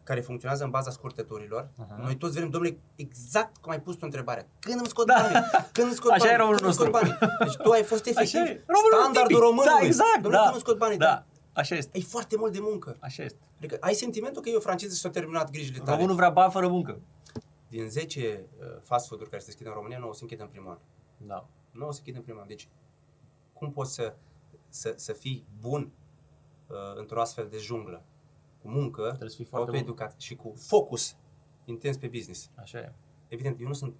care 0.09 0.21
funcționează 0.21 0.63
în 0.63 0.69
baza 0.69 0.91
scurtăturilor, 0.91 1.69
Aha. 1.81 1.97
noi 2.01 2.15
toți 2.17 2.33
vrem, 2.35 2.49
domnule, 2.49 2.77
exact 2.95 3.57
cum 3.57 3.71
ai 3.71 3.81
pus 3.81 3.93
tu 3.93 3.99
întrebarea. 4.03 4.47
Când 4.59 4.77
îmi 4.79 4.87
scot 4.87 5.05
Da. 5.07 5.13
banii? 5.21 5.47
Când 5.75 5.87
îmi 5.87 5.95
scot 5.95 6.11
Așa 6.11 6.19
banii? 6.19 6.33
e 6.33 6.37
românul 6.37 6.59
Când 6.59 6.69
îmi 6.69 6.77
scot 6.79 6.91
nostru. 6.91 7.17
banii? 7.19 7.37
Deci 7.45 7.55
tu 7.65 7.69
ai 7.71 7.83
fost 7.83 8.05
efectiv 8.05 8.39
Așa 8.39 8.49
e. 8.49 8.63
Românul 8.75 8.99
standardul 8.99 9.27
tipic. 9.37 9.43
românului. 9.47 9.79
Da, 9.79 9.85
exact. 9.85 10.13
Domnule, 10.23 10.35
da. 10.37 10.41
când 10.43 10.53
îmi 10.57 10.63
scot 10.65 10.77
banii? 10.77 10.97
Da. 10.97 11.15
Așa 11.61 11.75
este. 11.75 11.97
E 11.97 12.01
foarte 12.15 12.35
mult 12.37 12.51
de 12.53 12.59
muncă. 12.61 12.89
Așa 12.99 13.23
este. 13.23 13.39
Adică 13.57 13.77
ai 13.79 13.93
sentimentul 13.93 14.41
că 14.41 14.49
e 14.49 14.55
o 14.55 14.67
franciză 14.69 14.93
și 14.95 15.01
s-au 15.01 15.11
terminat 15.11 15.47
grijile 15.55 15.77
tale. 15.79 15.91
Românul 15.95 16.15
vrea 16.15 16.29
bani 16.29 16.51
fără 16.51 16.67
muncă. 16.67 16.99
Din 17.67 17.89
10 17.89 18.19
uh, 18.59 18.65
fast 18.89 19.07
food-uri 19.07 19.29
care 19.29 19.41
se 19.41 19.47
deschid 19.51 19.65
în 19.67 19.73
România, 19.73 19.97
9 19.99 20.13
se 20.13 20.19
închid 20.21 20.39
în 20.41 20.47
primul 20.47 20.69
an. 20.71 20.77
Da. 21.31 21.39
9 21.71 21.91
se 21.91 21.97
închid 21.99 22.15
în 22.15 22.21
primul 22.21 22.41
an. 22.41 22.47
Deci, 22.47 22.67
cum 23.53 23.71
poți 23.71 23.93
să, 23.93 24.13
să, 24.69 24.93
să 24.95 25.13
fii 25.13 25.45
bun 25.59 25.91
uh, 26.67 26.75
într-o 26.95 27.21
astfel 27.21 27.47
de 27.51 27.57
junglă? 27.57 28.03
Cu 28.61 28.69
muncă, 28.69 29.07
Trebuie 29.07 29.29
să 29.29 29.35
fii 29.35 29.45
foarte 29.45 29.69
autoeducat 29.69 30.19
și 30.19 30.35
cu 30.35 30.53
focus 30.57 31.15
intens 31.65 31.97
pe 31.97 32.07
business. 32.07 32.49
Așa 32.55 32.77
e. 32.77 32.93
Evident, 33.27 33.59
eu 33.59 33.67
nu 33.67 33.73
sunt 33.73 33.95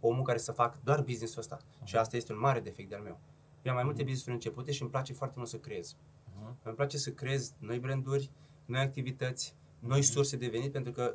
omul 0.00 0.22
care 0.22 0.38
să 0.38 0.52
fac 0.52 0.82
doar 0.82 1.00
business-ul 1.00 1.40
ăsta. 1.40 1.58
Și 1.84 1.96
asta 1.96 2.16
este 2.16 2.32
un 2.32 2.38
mare 2.38 2.60
defect 2.60 2.88
de-al 2.88 3.02
meu. 3.02 3.18
Eu 3.62 3.70
am 3.70 3.74
mai 3.74 3.84
multe 3.84 4.02
business-uri 4.02 4.34
începute 4.34 4.72
și 4.72 4.82
îmi 4.82 4.90
place 4.90 5.12
foarte 5.12 5.34
mult 5.36 5.48
să 5.48 5.58
creez. 5.58 5.96
Mhm. 6.34 6.56
Îmi 6.62 6.74
place 6.74 6.98
să 6.98 7.10
creez 7.10 7.52
noi 7.58 7.78
branduri, 7.78 8.30
noi 8.64 8.80
activități, 8.80 9.54
noi 9.78 10.02
surse 10.02 10.36
de 10.36 10.48
venit, 10.48 10.72
pentru 10.72 10.92
că 10.92 11.14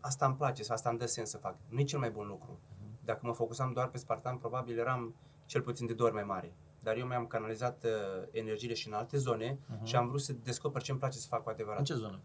asta 0.00 0.26
îmi 0.26 0.36
place, 0.36 0.62
sau 0.62 0.74
asta 0.74 0.88
îmi 0.88 0.98
dă 0.98 1.06
sens 1.06 1.30
să 1.30 1.36
fac. 1.36 1.56
Nu 1.68 1.80
e 1.80 1.84
cel 1.84 1.98
mai 1.98 2.10
bun 2.10 2.26
lucru. 2.26 2.58
Dacă 3.04 3.26
mă 3.26 3.32
focusam 3.32 3.72
doar 3.72 3.88
pe 3.88 3.98
Spartan, 3.98 4.36
probabil 4.36 4.78
eram 4.78 5.14
cel 5.46 5.62
puțin 5.62 5.86
de 5.86 5.92
două 5.92 6.08
ori 6.08 6.18
mai 6.18 6.26
mare. 6.26 6.52
Dar 6.82 6.96
eu 6.96 7.06
mi-am 7.06 7.26
canalizat 7.26 7.84
uh, 7.84 8.26
energiile 8.30 8.74
și 8.74 8.88
în 8.88 8.94
alte 8.94 9.16
zone 9.16 9.54
uh-huh. 9.54 9.82
și 9.82 9.96
am 9.96 10.08
vrut 10.08 10.20
să 10.20 10.32
descoper 10.32 10.82
ce 10.82 10.90
îmi 10.90 11.00
place 11.00 11.18
să 11.18 11.26
fac 11.26 11.42
cu 11.42 11.50
adevărat. 11.50 11.78
În 11.78 11.84
ce 11.84 11.94
zonă? 11.94 12.20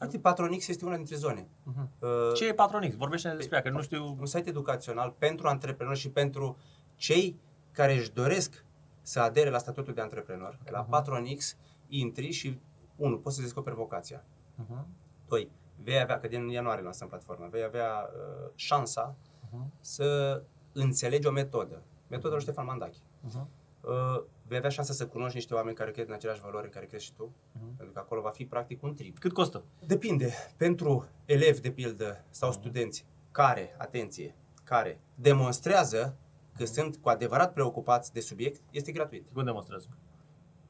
Uite, 0.00 0.18
Patronix 0.18 0.68
este 0.68 0.84
una 0.84 0.96
dintre 0.96 1.16
zone. 1.16 1.42
Uh-huh. 1.42 1.98
Uh, 1.98 2.32
ce 2.34 2.46
e 2.46 2.54
Patronix? 2.54 2.96
Vorbește 2.96 3.28
despre 3.28 3.56
ea, 3.56 3.62
că 3.62 3.70
nu 3.70 3.82
știu... 3.82 4.16
Un 4.18 4.26
site 4.26 4.48
educațional 4.48 5.14
pentru 5.18 5.48
antreprenori 5.48 5.98
și 5.98 6.10
pentru 6.10 6.56
cei 6.94 7.38
care 7.72 7.94
își 7.94 8.12
doresc 8.12 8.64
să 9.02 9.20
adere 9.20 9.50
la 9.50 9.58
statutul 9.58 9.94
de 9.94 10.00
antreprenor. 10.00 10.58
Uh-huh. 10.62 10.70
La 10.70 10.82
Patronix 10.82 11.56
intri 11.88 12.30
și, 12.30 12.60
unu, 12.96 13.18
poți 13.18 13.36
să 13.36 13.42
descoperi 13.42 13.76
vocația. 13.76 14.24
Uh-huh. 14.62 14.84
Doi, 15.28 15.50
vei 15.82 16.00
avea, 16.00 16.18
că 16.18 16.28
din 16.28 16.48
ianuarie 16.48 16.82
lansăm 16.82 17.08
platforma, 17.08 17.46
vei 17.46 17.62
avea 17.62 18.10
uh, 18.12 18.50
șansa 18.54 19.14
uh-huh. 19.16 19.80
să 19.80 20.42
înțelegi 20.72 21.26
o 21.26 21.30
metodă. 21.30 21.82
Metoda 22.08 22.34
lui 22.34 22.42
Ștefan 22.42 22.64
Mandachi. 22.64 22.98
Uh-huh. 22.98 23.46
Uh, 23.86 24.22
vei 24.46 24.56
avea 24.56 24.70
șansa 24.70 24.92
să 24.92 25.06
cunoști 25.06 25.36
niște 25.36 25.54
oameni 25.54 25.76
care 25.76 25.90
cred 25.90 26.08
în 26.08 26.14
aceleași 26.14 26.40
valori 26.40 26.64
în 26.64 26.70
care 26.70 26.86
crezi 26.86 27.04
și 27.04 27.12
tu, 27.12 27.34
uh-huh. 27.34 27.76
pentru 27.76 27.94
că 27.94 27.98
acolo 27.98 28.20
va 28.20 28.30
fi 28.30 28.44
practic 28.44 28.82
un 28.82 28.94
trip. 28.94 29.18
Cât 29.18 29.32
costă? 29.32 29.64
Depinde. 29.86 30.32
Pentru 30.56 31.08
elevi, 31.24 31.60
de 31.60 31.70
pildă, 31.70 32.24
sau 32.30 32.50
uh-huh. 32.50 32.54
studenți 32.54 33.06
care, 33.30 33.74
atenție, 33.78 34.34
care 34.64 35.00
demonstrează 35.14 36.16
că 36.56 36.62
uh-huh. 36.64 36.66
sunt 36.66 36.96
cu 36.96 37.08
adevărat 37.08 37.52
preocupați 37.52 38.12
de 38.12 38.20
subiect, 38.20 38.60
este 38.70 38.92
gratuit. 38.92 39.26
Cum 39.32 39.44
demonstrează? 39.44 39.88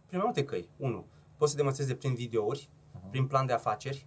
Prin 0.06 0.18
mai 0.18 0.24
multe 0.24 0.44
căi. 0.44 0.68
Unu, 0.76 1.06
poți 1.36 1.50
să 1.50 1.56
demonstrezi 1.56 1.94
prin 1.94 2.14
videouri, 2.14 2.68
uh-huh. 2.68 3.10
prin 3.10 3.26
plan 3.26 3.46
de 3.46 3.52
afaceri, 3.52 4.06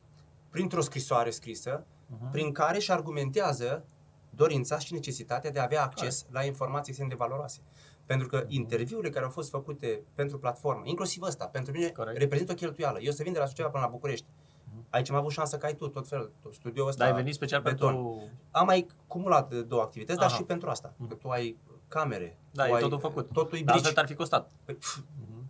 printr-o 0.49 0.81
scrisoare 0.81 1.29
scrisă, 1.29 1.85
uh-huh. 1.85 2.31
prin 2.31 2.51
care 2.51 2.75
își 2.75 2.91
argumentează 2.91 3.85
dorința 4.29 4.79
și 4.79 4.93
necesitatea 4.93 5.51
de 5.51 5.59
a 5.59 5.63
avea 5.63 5.83
acces 5.83 6.21
Hai. 6.21 6.29
la 6.31 6.43
informații 6.43 6.87
extrem 6.87 7.09
de 7.09 7.15
valoroase. 7.15 7.61
Pentru 8.09 8.27
că 8.27 8.43
uh-huh. 8.43 8.47
interviurile 8.47 9.09
care 9.09 9.25
au 9.25 9.31
fost 9.31 9.49
făcute 9.49 10.01
pentru 10.15 10.39
platformă, 10.39 10.81
inclusiv 10.85 11.21
ăsta, 11.21 11.45
pentru 11.45 11.73
mine 11.73 11.89
Corect. 11.89 12.17
reprezintă 12.17 12.51
o 12.51 12.55
cheltuială. 12.55 12.99
Eu 12.99 13.11
să 13.11 13.23
vin 13.23 13.33
de 13.33 13.39
la 13.39 13.45
Suceava 13.45 13.69
până 13.69 13.83
la 13.83 13.89
București. 13.89 14.25
Uh-huh. 14.25 14.89
Aici 14.89 15.09
am 15.09 15.15
avut 15.15 15.31
șansă 15.31 15.57
că 15.57 15.65
ai 15.65 15.75
tu 15.75 15.87
tot 15.87 16.07
felul, 16.07 16.31
tot 16.41 16.53
studioul 16.53 16.87
ăsta. 16.87 17.03
Dar 17.03 17.13
ai 17.13 17.19
venit 17.19 17.33
special 17.33 17.61
beton. 17.61 17.93
pentru... 17.93 18.23
Am 18.51 18.65
mai 18.65 18.87
cumulat 19.07 19.53
două 19.53 19.81
activități, 19.81 20.19
Aha. 20.19 20.27
dar 20.27 20.37
și 20.37 20.43
pentru 20.43 20.69
asta. 20.69 20.93
Uh-huh. 20.93 21.07
Că 21.07 21.15
tu 21.15 21.27
ai 21.27 21.57
camere. 21.87 22.37
Da, 22.51 22.63
tu 22.63 22.69
e 22.69 22.73
ai, 22.73 22.81
totul 22.81 22.99
făcut. 22.99 23.29
Totul 23.33 23.57
e 23.57 23.61
Dar 23.61 23.75
altfel 23.75 23.93
ar 23.95 24.07
fi 24.07 24.15
costat. 24.15 24.51
Păi, 24.65 24.77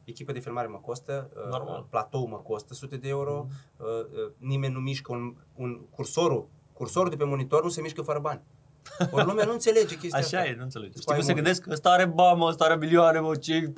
echipă 0.04 0.32
de 0.32 0.40
filmare 0.40 0.68
mă 0.68 0.78
costă, 0.78 1.30
uh, 1.36 1.50
Normal. 1.50 1.80
uh, 1.80 1.86
platou 1.90 2.26
mă 2.26 2.38
costă 2.38 2.74
sute 2.74 2.98
de 2.98 3.08
euro, 3.08 3.48
mm. 3.48 3.86
uh, 3.86 4.06
uh, 4.26 4.32
nimeni 4.38 4.74
nu 4.74 4.80
mișcă 4.80 5.12
un, 5.12 5.36
un 5.56 5.80
cursorul, 5.90 6.48
cursorul 6.74 7.10
de 7.10 7.16
pe 7.16 7.24
monitor 7.24 7.64
nu 7.64 7.70
se 7.70 7.82
mișcă 7.82 8.02
fără 8.02 8.20
bani. 8.20 8.42
Ori 9.12 9.26
lumea 9.26 9.46
nu 9.46 9.52
înțelege 9.52 9.98
chestia 9.98 10.20
Așa 10.20 10.38
asta. 10.38 10.50
e, 10.50 10.56
nu 10.56 10.64
înțelege. 10.64 11.00
Știi 11.00 11.14
cum 11.14 11.24
se 11.24 11.34
gândesc? 11.34 11.68
Ăsta 11.68 11.90
are 11.90 12.06
bani, 12.06 12.44
ăsta 12.44 12.66
are 12.66 12.76
milioane, 12.76 13.20
mă, 13.20 13.36
ce 13.36 13.74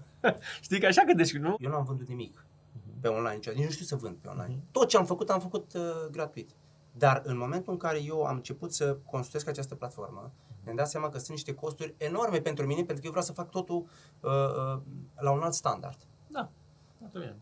Știi 0.60 0.80
că 0.80 0.86
așa 0.86 1.02
gândești, 1.06 1.38
nu? 1.38 1.56
Eu 1.58 1.70
nu 1.70 1.76
am 1.76 1.84
vândut 1.84 2.08
nimic 2.08 2.38
uh-huh. 2.38 3.00
pe 3.00 3.08
online, 3.08 3.40
nici 3.54 3.64
nu 3.64 3.70
știu 3.70 3.84
să 3.84 3.96
vând 3.96 4.16
pe 4.16 4.28
online. 4.28 4.54
Uh-huh. 4.54 4.70
Tot 4.70 4.88
ce 4.88 4.96
am 4.96 5.06
făcut, 5.06 5.30
am 5.30 5.40
făcut 5.40 5.72
uh, 5.74 5.82
gratuit. 6.10 6.50
Dar 6.92 7.22
în 7.24 7.36
momentul 7.36 7.72
în 7.72 7.78
care 7.78 8.02
eu 8.02 8.24
am 8.24 8.34
început 8.34 8.72
să 8.72 8.96
construiesc 9.10 9.48
această 9.48 9.74
platformă, 9.74 10.32
mi-am 10.64 10.76
dat 10.76 10.88
seama 10.88 11.08
că 11.08 11.18
sunt 11.18 11.30
niște 11.30 11.54
costuri 11.54 11.94
enorme 11.96 12.40
pentru 12.40 12.66
mine, 12.66 12.82
pentru 12.82 12.96
că 12.96 13.04
eu 13.04 13.10
vreau 13.10 13.24
să 13.24 13.32
fac 13.32 13.50
totul 13.50 13.86
uh, 14.20 14.30
uh, 14.30 14.80
la 15.16 15.30
un 15.30 15.42
alt 15.42 15.54
standard. 15.54 15.98
Da, 16.26 16.50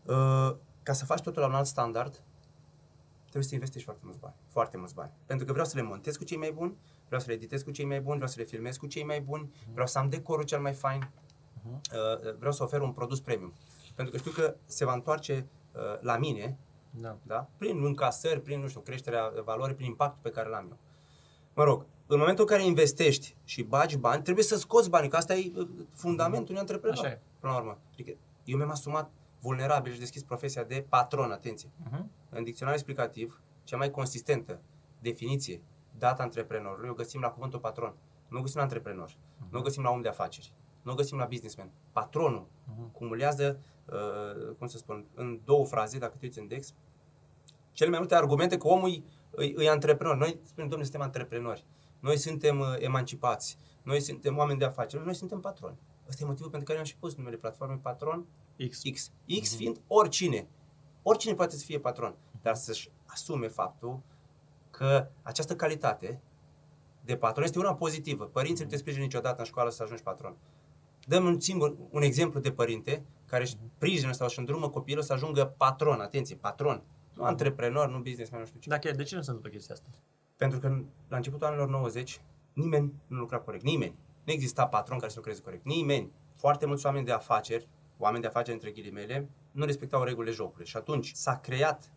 uh, 0.05 0.55
ca 0.83 0.93
să 0.93 1.05
faci 1.05 1.21
totul 1.21 1.41
la 1.41 1.47
un 1.47 1.53
alt 1.53 1.65
standard, 1.65 2.23
trebuie 3.21 3.43
să 3.43 3.53
investești 3.53 3.83
foarte 3.83 4.01
mulți 4.05 4.19
bani. 4.19 4.35
Foarte 4.47 4.77
mulți 4.77 4.93
bani. 4.93 5.11
Pentru 5.25 5.45
că 5.45 5.51
vreau 5.51 5.67
să 5.67 5.77
le 5.77 5.83
montez 5.83 6.17
cu 6.17 6.23
cei 6.23 6.37
mai 6.37 6.51
buni, 6.51 6.77
vreau 7.05 7.21
să 7.21 7.27
le 7.27 7.33
editez 7.33 7.61
cu 7.61 7.71
cei 7.71 7.85
mai 7.85 8.01
buni, 8.01 8.15
vreau 8.15 8.31
să 8.31 8.39
le 8.39 8.45
filmez 8.45 8.77
cu 8.77 8.87
cei 8.87 9.03
mai 9.03 9.21
buni, 9.21 9.49
uh-huh. 9.49 9.71
vreau 9.71 9.87
să 9.87 9.97
am 9.97 10.09
decorul 10.09 10.43
cel 10.43 10.59
mai 10.59 10.73
fain, 10.73 11.01
uh-huh. 11.01 12.25
uh, 12.25 12.35
vreau 12.37 12.51
să 12.51 12.63
ofer 12.63 12.81
un 12.81 12.91
produs 12.91 13.19
premium. 13.19 13.53
Pentru 13.95 14.13
că 14.13 14.19
știu 14.19 14.31
că 14.31 14.55
se 14.65 14.85
va 14.85 14.93
întoarce 14.93 15.47
uh, 15.73 15.81
la 16.01 16.17
mine, 16.17 16.57
da. 16.89 17.17
Da? 17.23 17.49
prin 17.57 17.85
încasări, 17.85 18.41
prin, 18.41 18.59
nu 18.59 18.67
știu, 18.67 18.81
creșterea 18.81 19.33
valorii, 19.43 19.75
prin 19.75 19.87
impactul 19.87 20.19
pe 20.21 20.29
care 20.29 20.49
l-am 20.49 20.67
eu. 20.69 20.77
Mă 21.53 21.63
rog, 21.63 21.85
în 22.07 22.17
momentul 22.17 22.43
în 22.43 22.49
care 22.49 22.65
investești 22.65 23.35
și 23.43 23.63
bagi 23.63 23.97
bani, 23.97 24.23
trebuie 24.23 24.43
să 24.43 24.57
scoți 24.57 24.89
banii, 24.89 25.09
că 25.09 25.15
asta 25.15 25.35
e 25.35 25.51
uh, 25.55 25.67
fundamentul 25.93 26.49
unui 26.49 26.59
antreprenor. 26.59 26.97
Așa 26.97 27.13
e. 27.13 27.21
Până 27.39 27.53
la 27.53 27.59
urmă. 27.59 27.77
Adică 27.93 28.11
eu 28.43 28.57
mi-am 28.57 28.69
asumat 28.69 29.11
vulnerabil 29.39 29.93
și 29.93 29.99
deschis 29.99 30.23
profesia 30.23 30.63
de 30.63 30.85
patron, 30.89 31.31
atenție. 31.31 31.69
Uh-huh. 31.69 32.03
În 32.29 32.43
dicționarul 32.43 32.79
explicativ, 32.79 33.41
cea 33.63 33.77
mai 33.77 33.91
consistentă 33.91 34.61
definiție 34.99 35.61
dată 35.97 36.21
antreprenorului 36.21 36.89
o 36.89 36.93
găsim 36.93 37.21
la 37.21 37.29
cuvântul 37.29 37.59
patron. 37.59 37.93
Nu 38.27 38.37
o 38.37 38.41
găsim 38.41 38.57
la 38.57 38.63
antreprenor, 38.63 39.09
uh-huh. 39.09 39.49
nu 39.49 39.59
o 39.59 39.61
găsim 39.61 39.83
la 39.83 39.89
om 39.89 40.01
de 40.01 40.07
afaceri, 40.07 40.53
nu 40.81 40.91
o 40.91 40.95
găsim 40.95 41.17
la 41.17 41.25
businessman. 41.25 41.71
Patronul 41.91 42.45
uh-huh. 42.45 42.91
cumulează, 42.91 43.59
uh, 43.85 44.55
cum 44.57 44.67
să 44.67 44.77
spun, 44.77 45.05
în 45.13 45.39
două 45.43 45.65
fraze, 45.65 45.97
dacă 45.97 46.15
te 46.17 46.25
uiți 46.25 46.39
în 46.39 46.47
Dex, 46.47 46.73
cele 47.71 47.89
mai 47.89 47.99
multe 47.99 48.15
argumente 48.15 48.57
că 48.57 48.67
omul 48.67 48.89
e, 48.89 49.03
e, 49.43 49.63
e 49.63 49.69
antreprenor. 49.69 50.15
Noi 50.15 50.39
spunem, 50.43 50.69
domnule, 50.69 50.83
suntem 50.83 51.01
antreprenori. 51.01 51.65
Noi 51.99 52.17
suntem 52.17 52.59
uh, 52.59 52.75
emancipați. 52.77 53.57
Noi 53.83 53.99
suntem 53.99 54.37
oameni 54.37 54.59
de 54.59 54.65
afaceri. 54.65 55.03
Noi 55.03 55.13
suntem 55.13 55.39
patroni. 55.39 55.77
Ăsta 56.07 56.23
e 56.23 56.27
motivul 56.27 56.49
pentru 56.49 56.67
care 56.67 56.79
am 56.79 56.85
și 56.85 56.97
pus 56.97 57.15
numele 57.15 57.35
platformei 57.35 57.77
Patron 57.77 58.25
X. 58.69 58.81
X. 58.93 59.11
X 59.41 59.53
mm-hmm. 59.53 59.57
fiind 59.57 59.81
oricine. 59.87 60.47
Oricine 61.03 61.33
poate 61.33 61.55
să 61.55 61.65
fie 61.65 61.79
patron, 61.79 62.15
dar 62.41 62.55
să-și 62.55 62.91
asume 63.05 63.47
faptul 63.47 64.01
că 64.77 65.07
această 65.21 65.55
calitate 65.55 66.21
de 67.01 67.15
patron 67.17 67.43
este 67.43 67.59
una 67.59 67.75
pozitivă. 67.75 68.25
Părinții 68.25 68.63
nu 68.63 68.69
te 68.69 68.77
sprijină 68.77 69.03
niciodată 69.03 69.39
în 69.39 69.45
școală 69.45 69.69
să 69.69 69.83
ajungi 69.83 70.03
patron. 70.03 70.35
Dăm 71.07 71.25
un 71.25 71.39
singur 71.39 71.75
un 71.89 72.01
exemplu 72.01 72.39
de 72.39 72.51
părinte 72.51 73.05
care 73.25 73.43
își 73.43 73.57
sprijină 73.75 74.11
sau 74.11 74.27
își 74.27 74.39
îndrumă 74.39 74.69
copilul 74.69 75.03
să 75.03 75.13
ajungă 75.13 75.53
patron, 75.57 75.99
atenție, 75.99 76.35
patron. 76.35 76.83
Nu 77.13 77.23
antreprenor, 77.23 77.89
nu 77.89 77.99
businessman, 77.99 78.39
nu 78.39 78.45
știu 78.45 78.59
ce. 78.59 78.69
Dacă, 78.69 78.91
de 78.91 79.03
ce 79.03 79.15
nu 79.15 79.21
se 79.21 79.29
întâmplă 79.29 79.51
chestia 79.51 79.73
asta? 79.73 79.89
Pentru 80.35 80.59
că 80.59 80.67
la 81.07 81.15
începutul 81.15 81.47
anilor 81.47 81.69
90 81.69 82.21
nimeni 82.53 82.93
nu 83.07 83.17
lucra 83.17 83.39
corect. 83.39 83.63
Nimeni. 83.63 83.95
Nu 84.23 84.31
exista 84.31 84.67
patron 84.67 84.97
care 84.97 85.09
să 85.09 85.17
lucreze 85.17 85.41
corect. 85.41 85.65
Nimeni. 85.65 86.11
Foarte 86.33 86.65
mulți 86.65 86.85
oameni 86.85 87.05
de 87.05 87.11
afaceri, 87.11 87.67
oameni 87.97 88.21
de 88.21 88.27
afaceri 88.27 88.53
între 88.53 88.71
ghilimele, 88.71 89.29
nu 89.51 89.65
respectau 89.65 90.03
regulile 90.03 90.31
jocului. 90.31 90.65
Și 90.65 90.77
atunci 90.77 91.11
s-a 91.13 91.37
creat 91.37 91.91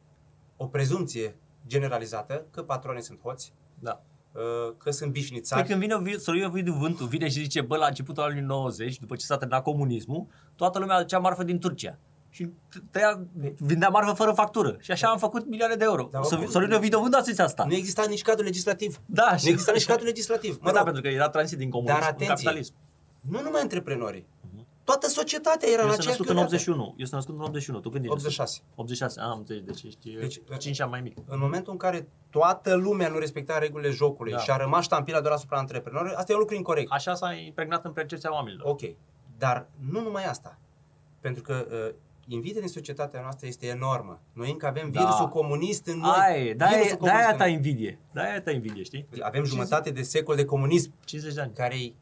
o 0.57 0.67
prezumție 0.67 1.37
generalizată 1.69 2.47
că 2.51 2.63
patronii 2.63 3.03
sunt 3.03 3.21
hoți, 3.21 3.53
da. 3.79 4.03
Uh, 4.33 4.75
că 4.77 4.91
sunt 4.91 5.11
bișnițari. 5.11 5.67
Păi 5.67 5.71
când 5.71 6.03
vine 6.03 6.17
Sorin 6.17 6.45
Ovidiu 6.45 6.73
Vântu, 6.73 7.05
vine 7.05 7.29
și 7.29 7.41
zice, 7.41 7.61
bă, 7.61 7.77
la 7.77 7.87
începutul 7.87 8.23
anului 8.23 8.43
90, 8.43 8.99
după 8.99 9.17
ce 9.17 9.25
s-a 9.25 9.37
terminat 9.37 9.63
comunismul, 9.63 10.27
toată 10.57 10.79
lumea 10.79 10.97
aducea 10.97 11.19
marfă 11.19 11.43
din 11.43 11.59
Turcia 11.59 11.99
și 12.31 12.49
tăia, 12.91 13.21
vindea 13.59 13.89
marfă 13.89 14.13
fără 14.13 14.33
factură. 14.33 14.77
Și 14.81 14.91
așa 14.91 15.09
am 15.09 15.19
făcut 15.19 15.47
milioane 15.47 15.75
de 15.75 15.85
euro. 15.85 16.09
Da, 16.13 16.21
Sorin 16.49 16.73
Ovidiu 16.73 17.01
Vânt 17.01 17.15
a 17.15 17.21
zis 17.21 17.39
asta. 17.39 17.65
Nu 17.65 17.75
exista 17.75 18.05
nici 18.09 18.23
cadru 18.23 18.45
legislativ. 18.45 19.01
Da, 19.07 19.37
nu 19.43 19.49
exista 19.49 19.73
nici 19.73 19.87
cadru 19.87 20.05
legislativ. 20.05 20.51
Mă 20.51 20.59
da, 20.63 20.67
rog, 20.71 20.77
da, 20.77 20.83
pentru 20.83 21.03
că 21.03 21.09
era 21.09 21.29
tranzit 21.29 21.59
din 21.59 21.71
comunism 21.71 21.99
Dar 21.99 22.09
atenție, 22.09 22.27
capitalism. 22.35 22.75
Nu 23.21 23.43
numai 23.43 23.61
antreprenorii. 23.61 24.27
Uh-huh. 24.89 24.99
Toată 25.01 25.09
societatea 25.09 25.69
era 25.69 25.83
Eu 25.83 25.87
în 25.87 25.93
aceeași 25.93 26.21
născut 26.21 26.29
în 26.29 26.37
81. 26.37 26.95
Eu 26.97 27.07
sunt 27.07 27.13
născut 27.13 27.35
în 27.35 27.41
81. 27.41 27.81
Tu 27.81 27.89
când 27.91 28.05
ești 28.05 28.17
86. 28.17 28.61
86. 28.75 29.21
Am 29.21 29.39
înțeles. 29.39 29.63
Deci 29.65 29.83
ești 29.83 30.17
deci, 30.19 30.41
5 30.59 30.81
ani 30.81 30.91
mai 30.91 31.01
mic. 31.01 31.17
În 31.27 31.39
momentul 31.39 31.73
în 31.73 31.79
care 31.79 32.09
toată 32.31 32.75
lumea 32.75 33.09
nu 33.09 33.19
respecta 33.19 33.59
regulile 33.59 33.91
jocului 33.91 34.33
da. 34.33 34.39
și 34.39 34.51
a 34.51 34.57
rămas 34.57 34.85
ștampila 34.85 35.21
doar 35.21 35.33
asupra 35.33 35.59
antreprenorului, 35.59 36.15
asta 36.15 36.33
e 36.33 36.35
un 36.35 36.41
lucru 36.41 36.55
incorrect. 36.55 36.91
Așa 36.91 37.15
s-a 37.15 37.33
impregnat 37.33 37.85
în 37.85 37.93
percepția 37.93 38.33
oamenilor. 38.33 38.67
Ok. 38.67 38.81
Dar 39.39 39.67
nu 39.91 40.01
numai 40.01 40.25
asta. 40.25 40.59
Pentru 41.21 41.43
că 41.43 41.67
uh, 41.71 41.95
invidia 42.27 42.61
din 42.61 42.69
societatea 42.69 43.21
noastră 43.21 43.47
este 43.47 43.67
enormă. 43.67 44.21
Noi 44.33 44.51
încă 44.51 44.67
avem 44.67 44.91
da. 44.91 45.01
virusul 45.01 45.29
comunist 45.29 45.87
în 45.87 45.99
noi. 45.99 46.17
Ai, 46.27 46.55
da-aia, 46.55 46.97
da 47.01 47.35
ta 47.37 47.47
invidie. 47.47 47.99
Da-aia 48.13 48.43
ta 48.43 48.51
invidie, 48.51 48.83
știi? 48.83 49.07
Avem 49.21 49.45
jumătate 49.45 49.91
de 49.91 50.03
secol 50.03 50.37
de 50.37 50.45
comunism. 50.45 50.93
50 51.05 51.35
de 51.35 51.41
ani. 51.41 51.53
Care 51.55 51.75
e 51.75 51.93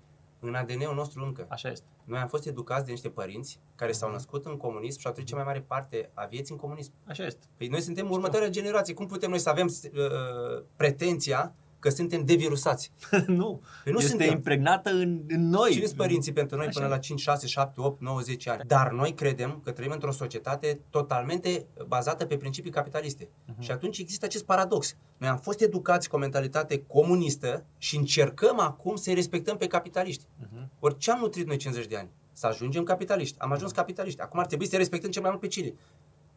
în 0.40 0.54
ADN-ul 0.54 0.94
nostru 0.94 1.24
încă. 1.24 1.46
Așa 1.48 1.70
este. 1.70 1.86
Noi 2.04 2.18
am 2.18 2.28
fost 2.28 2.46
educați 2.46 2.84
de 2.84 2.90
niște 2.90 3.08
părinți 3.08 3.60
care 3.74 3.92
s-au 3.92 4.08
mhm. 4.08 4.16
născut 4.16 4.46
în 4.46 4.56
comunism 4.56 5.00
și 5.00 5.06
au 5.06 5.12
trăit 5.12 5.28
cea 5.28 5.36
mai 5.36 5.44
mare 5.44 5.60
parte 5.60 6.10
a 6.14 6.24
vieții 6.24 6.54
în 6.54 6.60
comunism. 6.60 6.92
Așa 7.06 7.24
este. 7.24 7.46
Păi 7.56 7.68
noi 7.68 7.80
suntem 7.80 8.10
următoarea 8.10 8.48
generație. 8.48 8.94
Cum 8.94 9.06
putem 9.06 9.30
noi 9.30 9.38
să 9.38 9.48
avem 9.48 9.66
uh, 9.66 10.62
pretenția 10.76 11.54
că 11.86 11.92
suntem 11.92 12.24
devirusați. 12.24 12.92
nu, 13.26 13.60
păi 13.84 13.92
nu 13.92 13.98
este 13.98 14.10
suntem. 14.10 14.30
impregnată 14.30 14.90
în, 14.90 15.20
în 15.28 15.48
noi. 15.48 15.70
Cine 15.70 15.84
sunt 15.84 15.96
părinții 15.96 16.32
pentru 16.32 16.56
noi 16.56 16.66
Așa 16.66 16.78
până 16.78 16.90
la 16.92 16.98
5, 16.98 17.20
6, 17.20 17.46
7, 17.46 17.80
8, 17.80 18.00
9, 18.00 18.20
10 18.20 18.50
ani? 18.50 18.62
Dar 18.66 18.90
noi 18.90 19.14
credem 19.14 19.60
că 19.64 19.70
trăim 19.70 19.90
într-o 19.90 20.12
societate 20.12 20.80
totalmente 20.90 21.66
bazată 21.86 22.26
pe 22.26 22.36
principii 22.36 22.70
capitaliste. 22.70 23.24
Uh-huh. 23.24 23.58
Și 23.58 23.70
atunci 23.70 23.98
există 23.98 24.24
acest 24.24 24.44
paradox. 24.44 24.96
Noi 25.16 25.28
am 25.28 25.38
fost 25.38 25.60
educați 25.60 26.08
cu 26.08 26.16
o 26.16 26.18
mentalitate 26.18 26.82
comunistă 26.86 27.64
și 27.78 27.96
încercăm 27.96 28.60
acum 28.60 28.96
să-i 28.96 29.14
respectăm 29.14 29.56
pe 29.56 29.66
capitaliști. 29.66 30.24
Uh-huh. 30.24 30.66
Ori 30.80 30.98
ce 30.98 31.10
am 31.10 31.18
nutrit 31.18 31.46
noi 31.46 31.56
50 31.56 31.86
de 31.86 31.96
ani? 31.96 32.08
Să 32.32 32.46
ajungem 32.46 32.82
capitaliști. 32.82 33.38
Am 33.38 33.52
ajuns 33.52 33.72
capitaliști. 33.72 34.20
Acum 34.20 34.38
ar 34.38 34.46
trebui 34.46 34.66
să 34.66 34.76
respectăm 34.76 35.10
cel 35.10 35.22
mai 35.22 35.30
mult 35.30 35.42
pe 35.42 35.48
cine? 35.48 35.74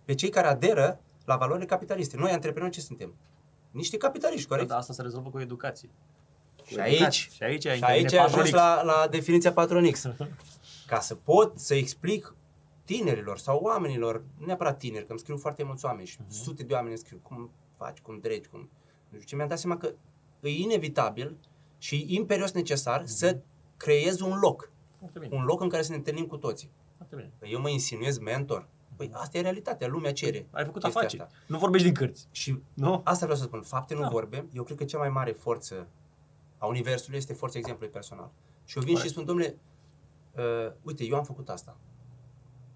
Pe 0.06 0.14
cei 0.14 0.30
care 0.30 0.48
aderă 0.48 1.00
la 1.26 1.36
valorile 1.36 1.66
capitaliste. 1.66 2.18
Noi, 2.18 2.32
antreprenori, 2.32 2.74
ce 2.74 2.82
suntem? 2.82 3.14
Niște 3.72 3.98
capitaliști, 3.98 4.48
corect? 4.48 4.68
Da, 4.68 4.78
asta 4.78 4.94
se 4.94 5.02
rezolvă 5.02 5.30
cu 5.30 5.40
educație. 5.40 5.90
Cu 6.58 6.66
și, 6.66 6.80
aici, 6.80 7.30
și 7.36 7.44
aici, 7.44 7.68
și 7.68 7.84
aici 7.84 8.14
ajuns 8.14 8.50
la, 8.50 8.84
la 8.84 9.08
definiția 9.10 9.54
Patronix. 9.54 10.06
ca 10.90 11.00
să 11.00 11.16
pot 11.16 11.60
să 11.60 11.76
explic 11.76 12.36
tinerilor 12.86 13.38
sau 13.38 13.60
oamenilor, 13.60 14.24
nu 14.38 14.46
neapărat 14.46 14.78
tineri, 14.78 15.06
că 15.06 15.12
îmi 15.12 15.20
scriu 15.20 15.38
foarte 15.38 15.64
mulți 15.64 15.86
oameni 15.86 16.08
și 16.08 16.18
uh-huh. 16.18 16.30
sute 16.30 16.64
de 16.64 16.74
oameni 16.74 16.90
îmi 16.90 17.04
scriu, 17.04 17.20
cum 17.22 17.52
faci, 17.76 18.00
cum 18.00 18.20
dregi, 18.20 18.50
cum... 18.50 18.60
Nu 19.10 19.16
știu 19.16 19.28
ce, 19.28 19.36
mi-am 19.36 19.48
dat 19.48 19.60
seama 19.60 19.78
că 19.78 19.94
e 20.42 20.50
inevitabil 20.50 21.38
și 21.78 22.06
imperios 22.08 22.52
necesar 22.52 23.02
uh-huh. 23.02 23.06
să 23.06 23.38
creez 23.78 24.20
un 24.20 24.40
loc. 24.40 24.72
Un 25.30 25.44
loc 25.44 25.62
în 25.62 25.70
care 25.70 25.84
să 25.84 25.92
ne 25.92 25.98
întâlnim 25.98 26.26
cu 26.26 26.38
toții. 26.38 26.70
Eu 27.42 27.60
mă 27.60 27.70
insinuez 27.70 28.18
mentor. 28.18 28.68
Păi 29.00 29.12
asta 29.14 29.38
e 29.38 29.42
realitatea, 29.42 29.88
lumea 29.88 30.14
cere. 30.14 30.48
Ai 30.52 30.66
făcut 30.66 30.84
afaceri. 30.84 31.22
Asta. 31.22 31.36
Nu 31.46 31.58
vorbești 31.58 31.86
din 31.86 31.96
cărți. 31.96 32.28
Și 32.32 32.62
nu? 32.74 33.02
asta 33.04 33.26
vreau 33.26 33.40
să 33.40 33.46
spun, 33.46 33.62
fapte 33.62 33.94
nu 33.94 34.02
da. 34.02 34.08
vorbe. 34.08 34.46
Eu 34.54 34.64
cred 34.64 34.78
că 34.78 34.84
cea 34.84 34.98
mai 34.98 35.10
mare 35.10 35.32
forță 35.32 35.88
a 36.58 36.66
Universului 36.66 37.18
este 37.18 37.34
forța 37.34 37.58
exemplului 37.58 37.94
personal. 37.94 38.30
Și 38.66 38.78
eu 38.78 38.84
vin 38.84 38.94
Corect. 38.94 39.10
și 39.10 39.14
spun, 39.14 39.26
domnule, 39.26 39.58
uh, 40.36 40.72
uite, 40.82 41.04
eu 41.04 41.16
am 41.16 41.24
făcut 41.24 41.50
asta. 41.50 41.76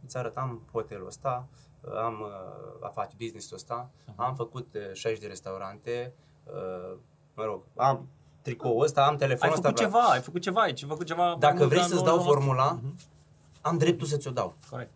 Îți 0.05 0.17
arătam 0.17 0.61
hotelul 0.71 1.07
ăsta, 1.07 1.47
uh, 1.81 1.97
am 1.97 2.21
uh, 2.21 2.79
afaceri, 2.81 3.17
business-ul 3.17 3.55
ăsta, 3.55 3.89
uh-huh. 3.89 4.15
am 4.15 4.35
făcut 4.35 4.75
uh, 4.75 4.93
60 4.93 5.21
de 5.21 5.27
restaurante, 5.27 6.13
uh, 6.43 6.97
mă 7.33 7.43
rog, 7.43 7.63
am 7.75 8.07
tricoul 8.41 8.83
ăsta, 8.83 9.05
am 9.05 9.15
telefonul 9.15 9.55
ăsta. 9.55 9.67
Ai 9.67 9.73
făcut 9.73 9.91
ceva, 9.91 10.03
ai 10.03 10.21
făcut 10.21 10.41
ceva 10.41 10.61
aici, 10.61 10.83
ai 10.83 10.89
făcut 10.89 11.05
ceva. 11.05 11.35
Dacă 11.39 11.65
vrei 11.65 11.83
să-ți 11.83 12.03
dau 12.03 12.21
formula, 12.21 12.79
uh-huh. 12.79 13.61
am 13.61 13.77
dreptul 13.77 14.07
să 14.07 14.17
ți-o 14.17 14.31
dau. 14.31 14.55
Corect. 14.69 14.91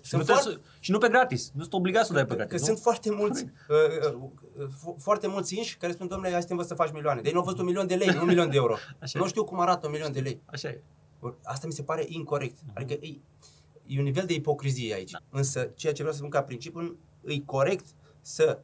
Sunt 0.00 0.28
nu 0.28 0.34
foarte... 0.34 0.60
Și 0.80 0.90
nu 0.90 0.98
pe 0.98 1.08
gratis. 1.08 1.50
Nu 1.54 1.60
sunt 1.60 1.72
obligat 1.72 2.06
să 2.06 2.12
dai 2.12 2.26
pe 2.26 2.34
gratis. 2.34 2.52
Că 2.52 2.58
nu? 2.58 2.64
sunt 2.64 2.78
foarte 2.78 3.10
mulți, 3.10 3.44
uh, 3.44 4.12
uh, 4.58 4.94
foarte 4.98 5.26
mulți 5.26 5.56
inși 5.56 5.76
care 5.76 5.92
spun, 5.92 6.06
domnule, 6.06 6.30
hai 6.30 6.40
să 6.40 6.46
te 6.46 6.52
învăț 6.52 6.68
să 6.68 6.74
faci 6.74 6.92
milioane. 6.92 7.20
Deci 7.20 7.32
nu 7.32 7.38
au 7.38 7.44
văzut 7.44 7.58
un 7.58 7.64
milion 7.64 7.86
de 7.86 7.94
lei, 7.94 8.08
nu 8.08 8.20
un 8.20 8.26
milion 8.26 8.50
de 8.50 8.56
euro. 8.56 8.74
Așa 9.02 9.18
nu 9.18 9.26
știu 9.26 9.44
cum 9.44 9.60
arată 9.60 9.86
un 9.86 9.92
milion 9.92 10.12
de 10.12 10.20
lei. 10.20 10.42
Așa 10.44 10.68
e. 10.68 10.82
Asta 11.42 11.66
mi 11.66 11.72
se 11.72 11.82
pare 11.82 12.04
incorrect. 12.06 12.56
Uh-huh. 12.56 12.74
Adică 12.74 12.92
e, 12.92 13.20
e 13.86 13.98
un 13.98 14.04
nivel 14.04 14.26
de 14.26 14.34
ipocrizie 14.34 14.94
aici. 14.94 15.10
Da. 15.10 15.18
Însă 15.30 15.70
ceea 15.74 15.92
ce 15.92 15.98
vreau 15.98 16.12
să 16.12 16.18
spun 16.18 16.30
ca 16.30 16.42
principiu, 16.42 16.98
e 17.24 17.40
corect 17.40 17.86
să 18.20 18.58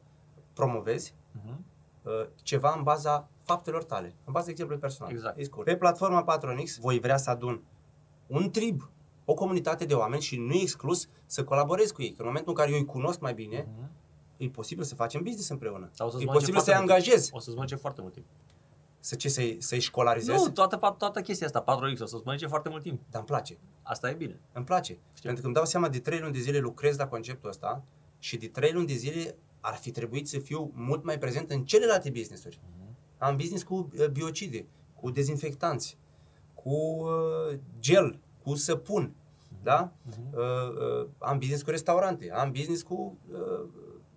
promovezi 0.53 1.13
uh-huh. 1.13 1.57
uh, 2.03 2.27
ceva 2.43 2.73
în 2.77 2.83
baza 2.83 3.29
faptelor 3.43 3.83
tale, 3.83 4.15
în 4.25 4.33
baza 4.33 4.49
exemplului 4.49 4.81
personal. 4.81 5.11
Exact. 5.11 5.63
Pe 5.63 5.75
platforma 5.75 6.23
Patronix 6.23 6.77
voi 6.77 6.99
vrea 6.99 7.17
să 7.17 7.29
adun 7.29 7.63
un 8.27 8.51
trib 8.51 8.89
o 9.29 9.33
comunitate 9.33 9.85
de 9.85 9.93
oameni 9.93 10.21
și 10.21 10.37
nu 10.37 10.53
e 10.53 10.61
exclus 10.61 11.07
să 11.25 11.43
colaborezi 11.43 11.93
cu 11.93 12.01
ei. 12.01 12.11
Că 12.11 12.21
în 12.21 12.25
momentul 12.25 12.51
în 12.51 12.57
care 12.57 12.71
eu 12.71 12.77
îi 12.77 12.85
cunosc 12.85 13.19
mai 13.19 13.33
bine, 13.33 13.61
uh-huh. 13.61 14.37
e 14.37 14.49
posibil 14.49 14.83
să 14.83 14.95
facem 14.95 15.21
business 15.21 15.49
împreună. 15.49 15.89
Sau 15.93 16.19
e 16.19 16.25
posibil 16.25 16.59
să-i 16.59 16.73
angajez. 16.73 17.29
O 17.31 17.39
să-ți 17.39 17.55
mănânce 17.55 17.75
foarte 17.75 18.01
mult 18.01 18.13
timp. 18.13 18.25
Să 18.99 19.15
ce, 19.15 19.29
să-i, 19.29 19.57
să-i 19.59 19.79
școlarizezi? 19.79 20.43
Nu, 20.43 20.49
toată, 20.49 20.95
toată 20.97 21.21
chestia 21.21 21.47
asta, 21.47 21.63
4X, 21.63 22.01
o 22.01 22.05
să-ți 22.05 22.23
mănânce 22.25 22.47
foarte 22.47 22.69
mult 22.69 22.81
timp. 22.81 23.01
Dar 23.09 23.19
îmi 23.19 23.25
place. 23.25 23.57
Asta 23.83 24.09
e 24.09 24.13
bine. 24.13 24.39
Îmi 24.51 24.65
place. 24.65 24.97
Știu. 25.13 25.23
Pentru 25.23 25.41
că 25.41 25.45
îmi 25.45 25.55
dau 25.55 25.65
seama 25.65 25.89
de 25.89 25.99
3 25.99 26.19
luni 26.19 26.33
de 26.33 26.39
zile 26.39 26.59
lucrez 26.59 26.97
la 26.97 27.07
conceptul 27.07 27.49
ăsta 27.49 27.83
și 28.19 28.37
de 28.37 28.47
3 28.47 28.71
luni 28.71 28.87
de 28.87 28.93
zile 28.93 29.35
ar 29.59 29.75
fi 29.75 29.91
trebuit 29.91 30.27
să 30.27 30.39
fiu 30.39 30.71
mult 30.75 31.03
mai 31.03 31.17
prezent 31.17 31.51
în 31.51 31.63
celelalte 31.65 32.09
business-uri. 32.09 32.59
Uh-huh. 32.59 33.17
Am 33.17 33.35
business 33.35 33.63
cu 33.63 33.89
uh, 33.99 34.07
biocide, 34.07 34.65
cu 34.95 35.09
dezinfectanți, 35.09 35.97
cu 36.53 36.69
uh, 36.69 37.59
gel, 37.79 38.19
cu 38.43 38.55
săpun, 38.55 39.13
da? 39.63 39.91
Uh-huh. 39.91 40.33
Uh, 40.33 41.01
uh, 41.01 41.07
am 41.17 41.37
business 41.37 41.63
cu 41.63 41.69
restaurante, 41.69 42.31
am 42.31 42.51
business 42.51 42.81
cu 42.81 43.17
uh, 43.31 43.69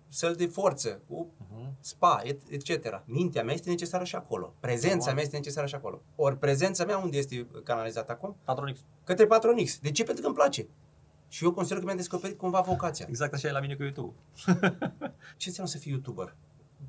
săl 0.07 0.33
de 0.33 0.45
forță, 0.45 1.01
cu 1.07 1.29
uh-huh. 1.41 1.71
spa, 1.79 2.21
et, 2.23 2.41
etc. 2.49 3.03
Mintea 3.05 3.43
mea 3.43 3.53
este 3.53 3.69
necesară 3.69 4.03
și 4.03 4.15
acolo. 4.15 4.53
Prezența 4.59 5.11
uh-huh. 5.11 5.13
mea 5.13 5.23
este 5.23 5.35
necesară 5.35 5.67
și 5.67 5.75
acolo. 5.75 6.01
Ori 6.15 6.37
prezența 6.37 6.85
mea 6.85 6.97
unde 6.97 7.17
este 7.17 7.47
canalizată 7.63 8.11
acum? 8.11 8.35
Patronix. 8.43 8.79
Către 9.03 9.25
Patronix. 9.25 9.79
De 9.79 9.91
ce? 9.91 10.03
Pentru 10.03 10.21
că 10.21 10.27
îmi 10.27 10.37
place. 10.37 10.67
Și 11.27 11.43
eu 11.43 11.51
consider 11.51 11.77
că 11.77 11.85
mi-am 11.85 11.97
descoperit 11.97 12.37
cumva 12.37 12.61
vocația. 12.61 13.05
Exact 13.09 13.33
așa 13.33 13.47
e 13.47 13.51
la 13.51 13.59
mine 13.59 13.75
cu 13.75 13.83
YouTube. 13.83 14.13
ce 15.37 15.47
înseamnă 15.47 15.71
să 15.71 15.77
fii 15.77 15.91
YouTuber? 15.91 16.35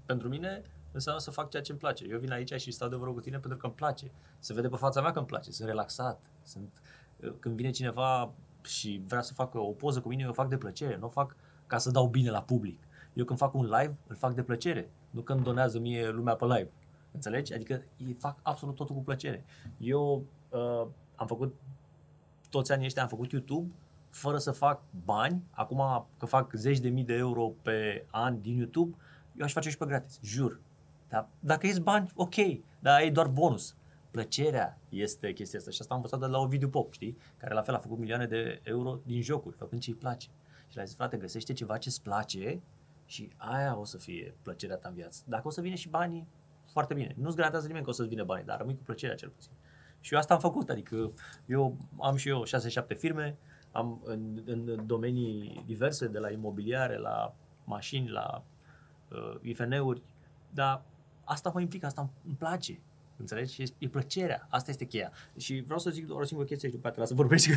Pentru 0.07 0.29
mine 0.29 0.62
înseamnă 0.93 1.21
să 1.21 1.31
fac 1.31 1.51
ceea 1.51 1.62
ce 1.62 1.71
îmi 1.71 1.81
place. 1.81 2.07
Eu 2.09 2.19
vin 2.19 2.33
aici 2.33 2.61
și 2.61 2.71
stau 2.71 2.88
de 2.88 2.97
vorbă 2.97 3.14
cu 3.14 3.21
tine 3.21 3.38
pentru 3.38 3.59
că 3.59 3.67
îmi 3.67 3.75
place. 3.75 4.11
Se 4.38 4.53
vede 4.53 4.69
pe 4.69 4.77
fața 4.77 5.01
mea 5.01 5.12
că 5.12 5.19
îmi 5.19 5.27
place. 5.27 5.51
Sunt 5.51 5.69
relaxat. 5.69 6.25
Sunt... 6.43 6.83
Când 7.40 7.57
vine 7.57 7.71
cineva 7.71 8.33
și 8.64 9.03
vrea 9.07 9.20
să 9.20 9.35
facă 9.35 9.59
o 9.59 9.70
poză 9.70 10.00
cu 10.00 10.09
mine, 10.09 10.22
eu 10.22 10.29
o 10.29 10.33
fac 10.33 10.48
de 10.48 10.57
plăcere, 10.57 10.96
nu 10.96 11.07
o 11.07 11.09
fac 11.09 11.37
ca 11.66 11.79
să 11.79 11.90
dau 11.90 12.07
bine 12.07 12.31
la 12.31 12.42
public. 12.42 12.79
Eu 13.12 13.24
când 13.24 13.38
fac 13.38 13.55
un 13.55 13.64
live, 13.64 13.96
îl 14.07 14.16
fac 14.16 14.35
de 14.35 14.42
plăcere, 14.42 14.90
nu 15.11 15.20
când 15.20 15.42
donează 15.42 15.79
mie 15.79 16.09
lumea 16.09 16.35
pe 16.35 16.44
live. 16.44 16.70
Înțelegi? 17.11 17.55
Adică 17.55 17.83
îi 17.98 18.16
fac 18.18 18.38
absolut 18.42 18.74
totul 18.74 18.94
cu 18.94 19.03
plăcere. 19.03 19.44
Eu 19.79 20.24
uh, 20.48 20.87
am 21.14 21.27
făcut, 21.27 21.55
toți 22.50 22.72
anii 22.72 22.87
ăștia 22.87 23.03
am 23.03 23.09
făcut 23.09 23.31
YouTube 23.31 23.70
fără 24.11 24.38
să 24.38 24.50
fac 24.50 24.83
bani. 25.05 25.42
Acum 25.50 26.07
că 26.18 26.27
fac 26.27 26.53
zeci 26.53 26.79
de 26.79 26.88
mii 26.88 27.05
de 27.05 27.14
euro 27.14 27.53
pe 27.62 28.07
an 28.11 28.40
din 28.40 28.57
YouTube, 28.57 28.96
eu 29.37 29.44
aș 29.44 29.53
face 29.53 29.70
și 29.70 29.77
pe 29.77 29.87
gratis, 29.87 30.20
jur. 30.22 30.61
Dar 31.09 31.29
dacă 31.40 31.66
ești 31.66 31.81
bani, 31.81 32.11
ok, 32.14 32.35
dar 32.79 33.00
e 33.00 33.11
doar 33.11 33.27
bonus 33.27 33.74
plăcerea 34.14 34.79
este 34.88 35.33
chestia 35.33 35.59
asta. 35.59 35.70
Și 35.70 35.81
asta 35.81 35.94
am 35.94 36.00
învățat 36.00 36.20
de 36.20 36.27
la 36.37 36.38
Ovidiu 36.38 36.68
Pop, 36.68 36.92
știi? 36.92 37.16
Care 37.37 37.55
la 37.55 37.62
fel 37.62 37.74
a 37.74 37.79
făcut 37.79 37.98
milioane 37.98 38.27
de 38.27 38.61
euro 38.62 39.00
din 39.05 39.22
jocuri, 39.22 39.57
făcând 39.57 39.81
ce 39.81 39.90
îi 39.90 39.96
place. 39.96 40.29
Și 40.68 40.77
le-a 40.77 40.85
zis, 40.85 40.94
frate, 40.96 41.16
găsește 41.16 41.53
ceva 41.53 41.79
ce 41.79 41.88
îți 41.88 42.03
place 42.03 42.62
și 43.07 43.33
aia 43.37 43.79
o 43.79 43.85
să 43.85 43.98
fie 43.98 44.35
plăcerea 44.42 44.77
ta 44.77 44.88
în 44.88 44.94
viață. 44.94 45.22
Dacă 45.27 45.46
o 45.46 45.50
să 45.50 45.61
vină 45.61 45.74
și 45.74 45.88
banii, 45.88 46.27
foarte 46.72 46.94
bine. 46.94 47.14
Nu-ți 47.18 47.37
garantează 47.37 47.66
nimeni 47.66 47.85
că 47.85 47.90
o 47.90 47.92
să-ți 47.92 48.09
vină 48.09 48.24
banii, 48.24 48.44
dar 48.44 48.59
rămâi 48.59 48.77
cu 48.77 48.83
plăcerea 48.83 49.14
cel 49.14 49.29
puțin. 49.29 49.50
Și 50.00 50.12
eu 50.12 50.18
asta 50.18 50.35
am 50.35 50.40
făcut, 50.40 50.70
adică 50.70 51.12
eu 51.46 51.77
am 52.00 52.16
și 52.16 52.29
eu 52.29 52.42
6-7 52.94 52.96
firme, 52.98 53.37
am 53.72 54.00
în, 54.05 54.42
în 54.44 54.87
domenii 54.87 55.62
diverse, 55.66 56.07
de 56.07 56.18
la 56.18 56.31
imobiliare, 56.31 56.96
la 56.96 57.35
mașini, 57.64 58.11
la 58.11 58.44
uh, 59.11 59.40
IFN-uri, 59.40 60.03
dar 60.50 60.83
asta 61.24 61.50
mă 61.55 61.61
implică, 61.61 61.87
asta 61.87 62.11
îmi 62.24 62.37
place. 62.37 62.81
Înțelegi? 63.16 63.55
Și 63.55 63.72
e 63.79 63.88
plăcerea. 63.88 64.46
Asta 64.50 64.70
este 64.70 64.85
cheia. 64.85 65.12
Și 65.37 65.62
vreau 65.64 65.79
să 65.79 65.90
zic 65.90 66.07
doar 66.07 66.20
o 66.20 66.24
singură 66.24 66.48
chestie 66.48 66.68
și 66.68 66.74
după 66.74 66.88
aceea 66.88 67.07
să 67.07 67.14
vorbești. 67.14 67.48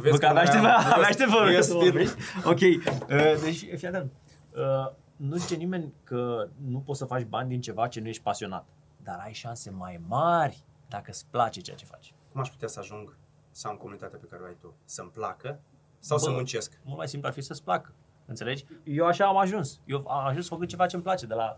Vezi 0.00 0.18
că 0.18 0.26
abia 0.26 0.40
aștept, 0.40 0.64
abia 0.64 1.06
aștept 1.06 1.30
să 1.64 1.74
vorbești. 1.74 2.14
Ok. 2.44 2.60
Uh, 2.60 3.42
deci, 3.42 3.76
fii 3.76 3.86
atent. 3.86 4.12
Uh, 4.54 4.92
nu 5.16 5.36
zice 5.36 5.54
nimeni 5.54 5.92
că 6.04 6.48
nu 6.66 6.78
poți 6.78 6.98
să 6.98 7.04
faci 7.04 7.24
bani 7.24 7.48
din 7.48 7.60
ceva 7.60 7.88
ce 7.88 8.00
nu 8.00 8.08
ești 8.08 8.22
pasionat. 8.22 8.66
Dar 9.02 9.18
ai 9.24 9.32
șanse 9.32 9.70
mai 9.70 10.00
mari 10.06 10.64
dacă 10.88 11.10
îți 11.10 11.26
place 11.30 11.60
ceea 11.60 11.76
ce 11.76 11.84
faci. 11.84 12.14
Cum 12.32 12.40
aș 12.40 12.48
putea 12.48 12.68
să 12.68 12.78
ajung 12.78 13.16
să 13.50 13.68
am 13.68 13.76
comunitatea 13.76 14.18
pe 14.18 14.26
care 14.30 14.42
o 14.42 14.46
ai 14.46 14.56
tu? 14.60 14.74
Să-mi 14.84 15.10
placă 15.10 15.60
sau 15.98 16.16
Bă, 16.16 16.22
să 16.22 16.30
muncesc? 16.30 16.80
Mult 16.84 16.96
mai 16.96 17.08
simplu 17.08 17.28
ar 17.28 17.34
fi 17.34 17.40
să-ți 17.40 17.62
placă. 17.62 17.92
Înțelegi? 18.26 18.64
Eu 18.84 19.06
așa 19.06 19.26
am 19.26 19.36
ajuns. 19.36 19.80
Eu 19.84 20.08
am 20.08 20.26
ajuns 20.26 20.48
făcând 20.48 20.68
ceva 20.68 20.86
ce 20.86 20.94
îmi 20.94 21.04
place 21.04 21.26
de 21.26 21.34
la, 21.34 21.56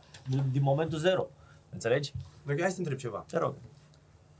din 0.50 0.62
momentul 0.62 0.98
zero. 0.98 1.26
Înțelegi? 1.70 2.12
Hai 2.46 2.56
să 2.56 2.74
te 2.74 2.78
întreb 2.78 2.98
ceva. 2.98 3.24
Te 3.28 3.38
rog. 3.38 3.54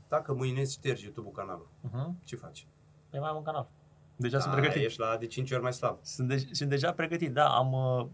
Dacă 0.07 0.33
mâine 0.33 0.65
ștergi 0.65 1.03
YouTube-ul 1.03 1.33
canalul, 1.33 1.67
uh-huh. 1.87 2.23
ce 2.23 2.35
faci? 2.35 2.67
Păi 3.09 3.19
mai 3.19 3.29
am 3.29 3.35
un 3.35 3.43
canal. 3.43 3.69
Deja 4.15 4.37
da, 4.37 4.43
sunt 4.43 4.53
pregătit. 4.53 4.83
Ești 4.83 4.99
la 4.99 5.17
de 5.17 5.25
5 5.25 5.51
ori 5.51 5.61
mai 5.61 5.73
slab. 5.73 5.97
Sunt, 6.01 6.27
de, 6.27 6.47
sunt 6.51 6.69
deja 6.69 6.93
pregătit, 6.93 7.33
da. 7.33 7.47
Am, 7.47 7.73
uh, 7.73 8.07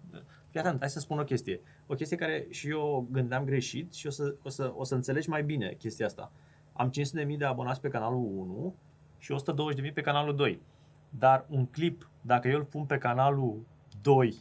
fii 0.49 0.59
atent, 0.59 0.79
hai 0.79 0.89
să 0.89 0.99
spun 0.99 1.19
o 1.19 1.23
chestie. 1.23 1.61
O 1.87 1.93
chestie 1.93 2.17
care 2.17 2.47
și 2.49 2.69
eu 2.69 3.07
gândeam 3.11 3.43
greșit 3.43 3.93
și 3.93 4.07
o 4.07 4.09
să, 4.09 4.35
o 4.43 4.49
să, 4.49 4.73
o 4.75 4.83
să 4.83 4.95
înțelegi 4.95 5.29
mai 5.29 5.43
bine 5.43 5.73
chestia 5.73 6.05
asta. 6.05 6.31
Am 6.73 6.91
500.000 7.25 7.37
de 7.37 7.45
abonați 7.45 7.81
pe 7.81 7.87
canalul 7.87 8.19
1 8.19 8.75
și 9.17 9.35
120.000 9.85 9.93
pe 9.93 10.01
canalul 10.01 10.35
2. 10.35 10.61
Dar 11.09 11.45
un 11.49 11.65
clip, 11.65 12.09
dacă 12.21 12.47
eu 12.47 12.57
îl 12.57 12.63
pun 12.63 12.85
pe 12.85 12.97
canalul 12.97 13.65
2, 14.01 14.35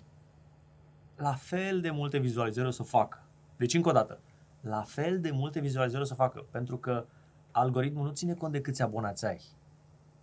la 1.16 1.32
fel 1.32 1.80
de 1.80 1.90
multe 1.90 2.18
vizualizări 2.18 2.66
o 2.66 2.70
să 2.70 2.82
facă. 2.82 3.22
Deci, 3.56 3.74
încă 3.74 3.88
o 3.88 3.92
dată, 3.92 4.20
la 4.68 4.82
fel 4.82 5.20
de 5.20 5.30
multe 5.30 5.60
vizualizări 5.60 6.02
o 6.02 6.06
să 6.06 6.14
facă, 6.14 6.46
pentru 6.50 6.76
că 6.76 7.04
algoritmul 7.50 8.04
nu 8.04 8.12
ține 8.12 8.34
cont 8.34 8.52
de 8.52 8.60
câți 8.60 8.82
abonați 8.82 9.26
ai. 9.26 9.40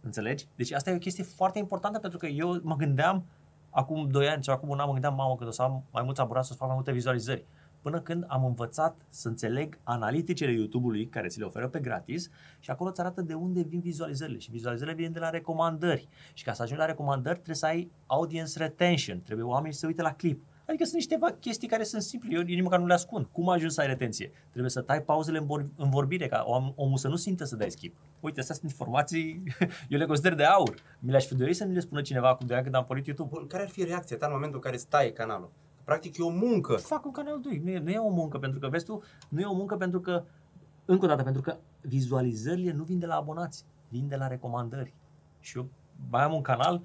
Înțelegi? 0.02 0.48
Deci 0.56 0.72
asta 0.72 0.90
e 0.90 0.96
o 0.96 0.98
chestie 0.98 1.24
foarte 1.24 1.60
importantă 1.60 2.00
pentru 2.00 2.20
că 2.20 2.26
eu 2.26 2.60
mă 2.62 2.76
gândeam 2.76 3.26
acum 3.70 4.08
2 4.10 4.28
ani 4.28 4.44
sau 4.44 4.54
acum 4.54 4.70
un 4.70 4.80
an 4.80 4.86
mă 4.86 4.92
gândeam, 4.92 5.16
mamă, 5.16 5.36
că 5.36 5.46
o 5.46 5.52
să 5.52 5.62
am 5.62 5.84
mai 5.92 6.04
mulți 6.04 6.22
abonați 6.22 6.48
să 6.48 6.54
fac 6.54 6.68
mai 6.68 6.76
multe 6.76 6.92
vizualizări. 6.92 7.46
Până 7.82 8.02
când 8.02 8.26
am 8.28 8.46
învățat 8.46 8.96
să 9.10 9.28
înțeleg 9.28 9.80
analiticile 9.84 10.52
YouTube-ului 10.52 11.08
care 11.08 11.28
ți 11.28 11.40
le 11.40 11.46
oferă 11.46 11.68
pe 11.68 11.80
gratis 11.80 12.30
și 12.60 12.72
acolo 12.72 12.90
îți 12.90 13.00
arată 13.00 13.22
de 13.22 13.34
unde 13.34 13.62
vin 13.62 13.80
vizualizările. 13.80 14.38
Și 14.38 14.52
vizualizările 14.52 14.96
vin 14.96 15.12
de 15.12 15.20
la 15.20 15.30
recomandări. 15.30 16.08
Și 16.34 16.44
ca 16.44 16.54
să 16.54 16.62
ajungi 16.62 16.82
la 16.82 16.88
recomandări 16.88 17.34
trebuie 17.36 17.56
să 17.56 17.66
ai 17.66 17.92
audience 18.06 18.58
retention, 18.58 19.22
trebuie 19.22 19.46
oamenii 19.46 19.74
să 19.74 19.80
se 19.80 19.86
uite 19.86 20.02
la 20.02 20.14
clip. 20.14 20.44
Adică 20.74 20.88
sunt 20.88 20.98
niște 20.98 21.36
chestii 21.40 21.68
care 21.68 21.84
sunt 21.84 22.02
simple, 22.02 22.30
eu 22.36 22.42
nici 22.42 22.62
măcar 22.62 22.80
nu 22.80 22.86
le 22.86 22.94
ascund. 22.94 23.26
Cum 23.32 23.50
ajungi 23.50 23.74
să 23.74 23.82
ai 23.82 23.88
retenție? 23.88 24.32
Trebuie 24.50 24.72
să 24.72 24.82
tai 24.82 25.02
pauzele 25.02 25.38
în, 25.38 25.46
vor- 25.46 25.66
în 25.76 25.90
vorbire, 25.90 26.28
ca 26.28 26.44
om, 26.48 26.74
omul 26.76 26.98
să 26.98 27.08
nu 27.08 27.16
simtă 27.16 27.44
să 27.44 27.56
dai 27.56 27.72
skip. 27.72 27.96
Uite, 28.20 28.40
astea 28.40 28.56
sunt 28.56 28.70
informații, 28.72 29.44
eu 29.90 29.98
le 30.00 30.06
consider 30.06 30.34
de 30.36 30.44
aur. 30.44 30.76
Mi 31.00 31.10
le-aș 31.12 31.26
fi 31.26 31.36
dorit 31.36 31.56
să 31.56 31.66
mi 31.66 31.74
le 31.74 31.80
spună 31.80 32.02
cineva 32.02 32.36
cu 32.36 32.44
de 32.44 32.60
când 32.64 32.76
am 32.76 32.84
pornit 32.84 33.06
YouTube. 33.06 33.30
Bun, 33.34 33.48
care 33.48 33.64
ar 33.64 33.70
fi 33.70 33.84
reacția 33.84 34.18
ta 34.18 34.26
în 34.26 34.32
momentul 34.32 34.56
în 34.56 34.62
care 34.62 34.78
stai 34.78 35.12
canalul? 35.12 35.52
Practic 35.84 36.18
e 36.18 36.24
o 36.24 36.30
muncă. 36.30 36.76
Fac 36.76 37.06
un 37.06 37.12
canal 37.12 37.40
2, 37.42 37.62
nu 37.64 37.70
e, 37.70 37.80
nu 37.80 37.90
e 37.90 37.98
o 37.98 38.10
muncă, 38.10 38.38
pentru 38.38 38.60
că, 38.60 38.68
vezi 38.68 38.86
tu, 38.86 39.04
nu 39.30 39.40
e 39.40 39.46
o 39.46 39.54
muncă 39.54 39.76
pentru 39.76 40.00
că, 40.00 40.24
încă 40.86 41.06
o 41.06 41.08
dată, 41.08 41.24
pentru 41.24 41.42
că 41.42 41.58
vizualizările 41.82 42.72
nu 42.72 42.84
vin 42.84 43.00
de 43.00 43.06
la 43.06 43.16
abonați, 43.16 43.66
vin 43.90 44.08
de 44.08 44.16
la 44.16 44.28
recomandări. 44.28 44.94
Și 45.40 45.58
eu 45.58 45.70
mai 46.10 46.24
am 46.24 46.34
un 46.34 46.42
canal 46.42 46.82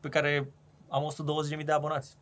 pe 0.00 0.08
care 0.08 0.52
am 0.88 1.14
120.000 1.58 1.64
de 1.64 1.72
abonați. 1.72 2.18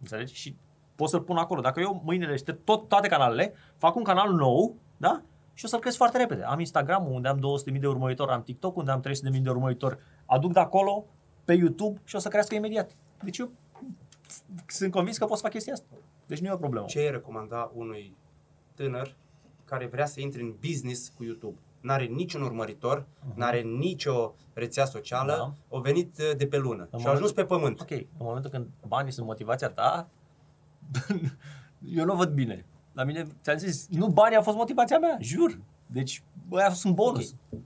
Înțelegi? 0.00 0.34
Și 0.34 0.56
pot 0.94 1.08
să-l 1.08 1.20
pun 1.20 1.36
acolo. 1.36 1.60
Dacă 1.60 1.80
eu 1.80 2.02
mâine 2.04 2.26
le 2.26 2.36
șterg 2.36 2.58
tot, 2.64 2.88
toate 2.88 3.08
canalele, 3.08 3.54
fac 3.76 3.94
un 3.94 4.02
canal 4.02 4.32
nou, 4.32 4.76
da? 4.96 5.22
Și 5.54 5.64
o 5.64 5.68
să-l 5.68 5.80
cresc 5.80 5.96
foarte 5.96 6.18
repede. 6.18 6.42
Am 6.42 6.60
Instagram 6.60 7.12
unde 7.12 7.28
am 7.28 7.38
200.000 7.72 7.80
de 7.80 7.86
urmăritori, 7.86 8.30
am 8.30 8.42
TikTok 8.42 8.76
unde 8.76 8.90
am 8.90 9.02
300.000 9.32 9.40
de 9.40 9.50
urmăritori, 9.50 9.98
aduc 10.26 10.52
de 10.52 10.60
acolo 10.60 11.06
pe 11.44 11.52
YouTube 11.52 12.00
și 12.04 12.16
o 12.16 12.18
să 12.18 12.28
crească 12.28 12.54
imediat. 12.54 12.90
Deci 13.22 13.38
eu 13.38 13.50
sunt 14.66 14.92
convins 14.92 15.18
că 15.18 15.24
pot 15.24 15.36
să 15.36 15.42
fac 15.42 15.52
chestia 15.52 15.72
asta. 15.72 15.86
Deci 16.26 16.40
nu 16.40 16.46
e 16.46 16.52
o 16.52 16.56
problemă. 16.56 16.86
Ce 16.86 16.98
ai 16.98 17.10
recomanda 17.10 17.70
unui 17.74 18.16
tânăr 18.74 19.16
care 19.64 19.86
vrea 19.86 20.06
să 20.06 20.20
intre 20.20 20.42
în 20.42 20.54
business 20.66 21.08
cu 21.08 21.24
YouTube? 21.24 21.58
N-are 21.80 22.04
niciun 22.04 22.42
urmăritor, 22.42 23.00
uh-huh. 23.02 23.34
n-are 23.34 23.60
nicio 23.60 24.34
rețea 24.52 24.84
socială, 24.84 25.32
Da. 25.32 25.76
o 25.76 25.80
venit 25.80 26.18
uh, 26.18 26.36
de 26.36 26.46
pe 26.46 26.56
lună 26.58 26.88
În 26.90 26.98
și 26.98 27.06
a 27.06 27.10
ajuns 27.10 27.32
pe 27.32 27.44
pământ. 27.44 27.80
Ok, 27.80 27.90
în 27.90 28.06
momentul 28.18 28.50
când 28.50 28.66
banii 28.86 29.12
sunt 29.12 29.26
motivația 29.26 29.68
ta, 29.68 30.08
eu 31.96 32.04
nu 32.04 32.12
o 32.12 32.16
văd 32.16 32.30
bine. 32.30 32.64
La 32.92 33.04
mine, 33.04 33.26
ți-am 33.42 33.56
zis, 33.56 33.86
nu 33.90 34.06
banii 34.08 34.36
au 34.36 34.42
fost 34.42 34.56
motivația 34.56 34.98
mea, 34.98 35.16
jur. 35.20 35.58
Deci, 35.86 36.22
băia 36.48 36.70
sunt 36.70 36.94
bonus. 36.94 37.34
Ok. 37.50 37.60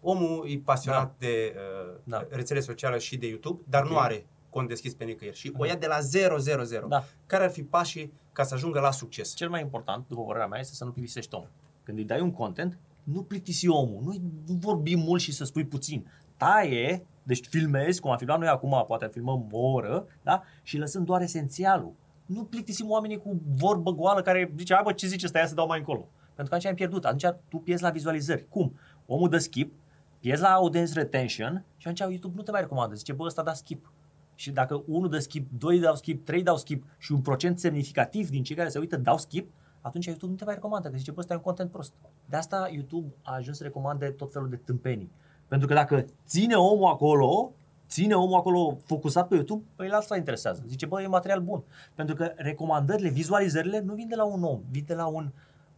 Omul 0.00 0.46
e 0.48 0.58
pasionat 0.64 1.14
de 1.18 1.54
uh, 1.56 1.96
Da. 2.04 2.26
rețele 2.30 2.60
sociale 2.60 2.98
și 2.98 3.16
de 3.16 3.26
YouTube, 3.26 3.62
dar 3.68 3.82
Ok. 3.82 3.90
nu 3.90 3.98
are 3.98 4.26
cont 4.50 4.68
deschis 4.68 4.94
pe 4.94 5.04
nicăieri 5.04 5.36
și 5.36 5.52
o 5.56 5.64
ia 5.64 5.74
de 5.76 5.86
la 5.86 6.00
000. 6.00 6.86
Da. 6.88 7.04
Care 7.26 7.44
ar 7.44 7.50
fi 7.50 7.62
pașii 7.62 8.12
ca 8.32 8.42
să 8.42 8.54
ajungă 8.54 8.80
la 8.80 8.90
succes? 8.90 9.34
Cel 9.34 9.48
mai 9.48 9.60
important, 9.60 10.04
după 10.08 10.24
părerea 10.24 10.46
mea, 10.46 10.60
este 10.60 10.74
să 10.74 10.84
nu 10.84 10.90
plictisești 10.90 11.34
omul. 11.34 11.50
Când 11.82 11.98
îi 11.98 12.04
dai 12.04 12.20
un 12.20 12.32
content, 12.32 12.78
nu 13.12 13.22
plictisi 13.22 13.68
omul. 13.68 14.02
Nu 14.46 14.54
vorbi 14.54 14.96
mult 14.96 15.20
și 15.20 15.32
să 15.32 15.44
spui 15.44 15.64
puțin. 15.64 16.06
Taie, 16.36 17.06
deci 17.22 17.46
filmezi, 17.46 18.00
cum 18.00 18.10
am 18.10 18.16
filmat 18.16 18.38
noi 18.38 18.48
acum, 18.48 18.84
poate 18.86 19.08
filmăm 19.12 19.46
o 19.50 19.58
oră, 19.58 20.06
da? 20.22 20.42
și 20.62 20.78
lăsând 20.78 21.06
doar 21.06 21.22
esențialul. 21.22 21.92
Nu 22.26 22.44
plictisim 22.44 22.90
oamenii 22.90 23.18
cu 23.18 23.40
vorbă 23.56 23.90
goală 23.90 24.22
care 24.22 24.52
zice, 24.56 24.74
hai 24.74 24.82
bă, 24.84 24.92
ce 24.92 25.06
zice 25.06 25.26
ăsta, 25.26 25.38
ia 25.38 25.46
să 25.46 25.54
dau 25.54 25.66
mai 25.66 25.78
încolo. 25.78 26.08
Pentru 26.24 26.44
că 26.44 26.54
atunci 26.54 26.64
ai 26.64 26.74
pierdut. 26.74 27.04
Atunci 27.04 27.34
tu 27.48 27.56
pierzi 27.56 27.82
la 27.82 27.90
vizualizări. 27.90 28.48
Cum? 28.48 28.78
Omul 29.06 29.28
dă 29.28 29.38
skip, 29.38 29.72
pierzi 30.20 30.42
la 30.42 30.52
audience 30.52 30.92
retention 30.92 31.64
și 31.76 31.88
atunci 31.88 32.10
YouTube 32.10 32.34
nu 32.36 32.42
te 32.42 32.50
mai 32.50 32.60
recomandă. 32.60 32.94
Zice, 32.94 33.12
bă, 33.12 33.24
ăsta 33.24 33.42
da 33.42 33.52
skip. 33.52 33.92
Și 34.34 34.50
dacă 34.50 34.82
unul 34.86 35.08
dă 35.08 35.18
skip, 35.18 35.48
doi 35.58 35.78
dau 35.78 35.94
skip, 35.94 36.24
trei 36.24 36.42
dau 36.42 36.56
skip 36.56 36.84
și 36.98 37.12
un 37.12 37.20
procent 37.20 37.58
semnificativ 37.58 38.28
din 38.28 38.42
cei 38.42 38.56
care 38.56 38.68
se 38.68 38.78
uită 38.78 38.96
dau 38.96 39.18
skip, 39.18 39.50
atunci 39.86 40.06
YouTube 40.06 40.30
nu 40.30 40.38
te 40.38 40.44
mai 40.44 40.54
recomandă, 40.54 40.88
că 40.88 40.96
zice, 40.96 41.10
bă, 41.10 41.20
ăsta 41.20 41.32
e 41.32 41.36
un 41.36 41.42
content 41.42 41.70
prost. 41.70 41.92
De 42.28 42.36
asta 42.36 42.68
YouTube 42.72 43.14
a 43.22 43.34
ajuns 43.34 43.56
să 43.56 43.62
recomande 43.62 44.06
tot 44.06 44.32
felul 44.32 44.48
de 44.48 44.56
tâmpenii. 44.56 45.10
Pentru 45.48 45.68
că 45.68 45.74
dacă 45.74 46.04
ține 46.26 46.54
omul 46.54 46.86
acolo, 46.86 47.52
ține 47.88 48.14
omul 48.14 48.38
acolo 48.38 48.78
focusat 48.84 49.28
pe 49.28 49.34
YouTube, 49.34 49.64
păi 49.76 49.88
la 49.88 49.96
asta 49.96 50.16
interesează. 50.16 50.64
Zice, 50.66 50.86
bă, 50.86 51.02
e 51.02 51.06
material 51.06 51.40
bun. 51.40 51.62
Pentru 51.94 52.14
că 52.14 52.32
recomandările, 52.36 53.08
vizualizările 53.08 53.80
nu 53.80 53.94
vin 53.94 54.08
de 54.08 54.14
la 54.14 54.24
un 54.24 54.42
om, 54.42 54.60
vin 54.70 54.84
de 54.86 54.94
la 54.94 55.06
un, 55.06 55.32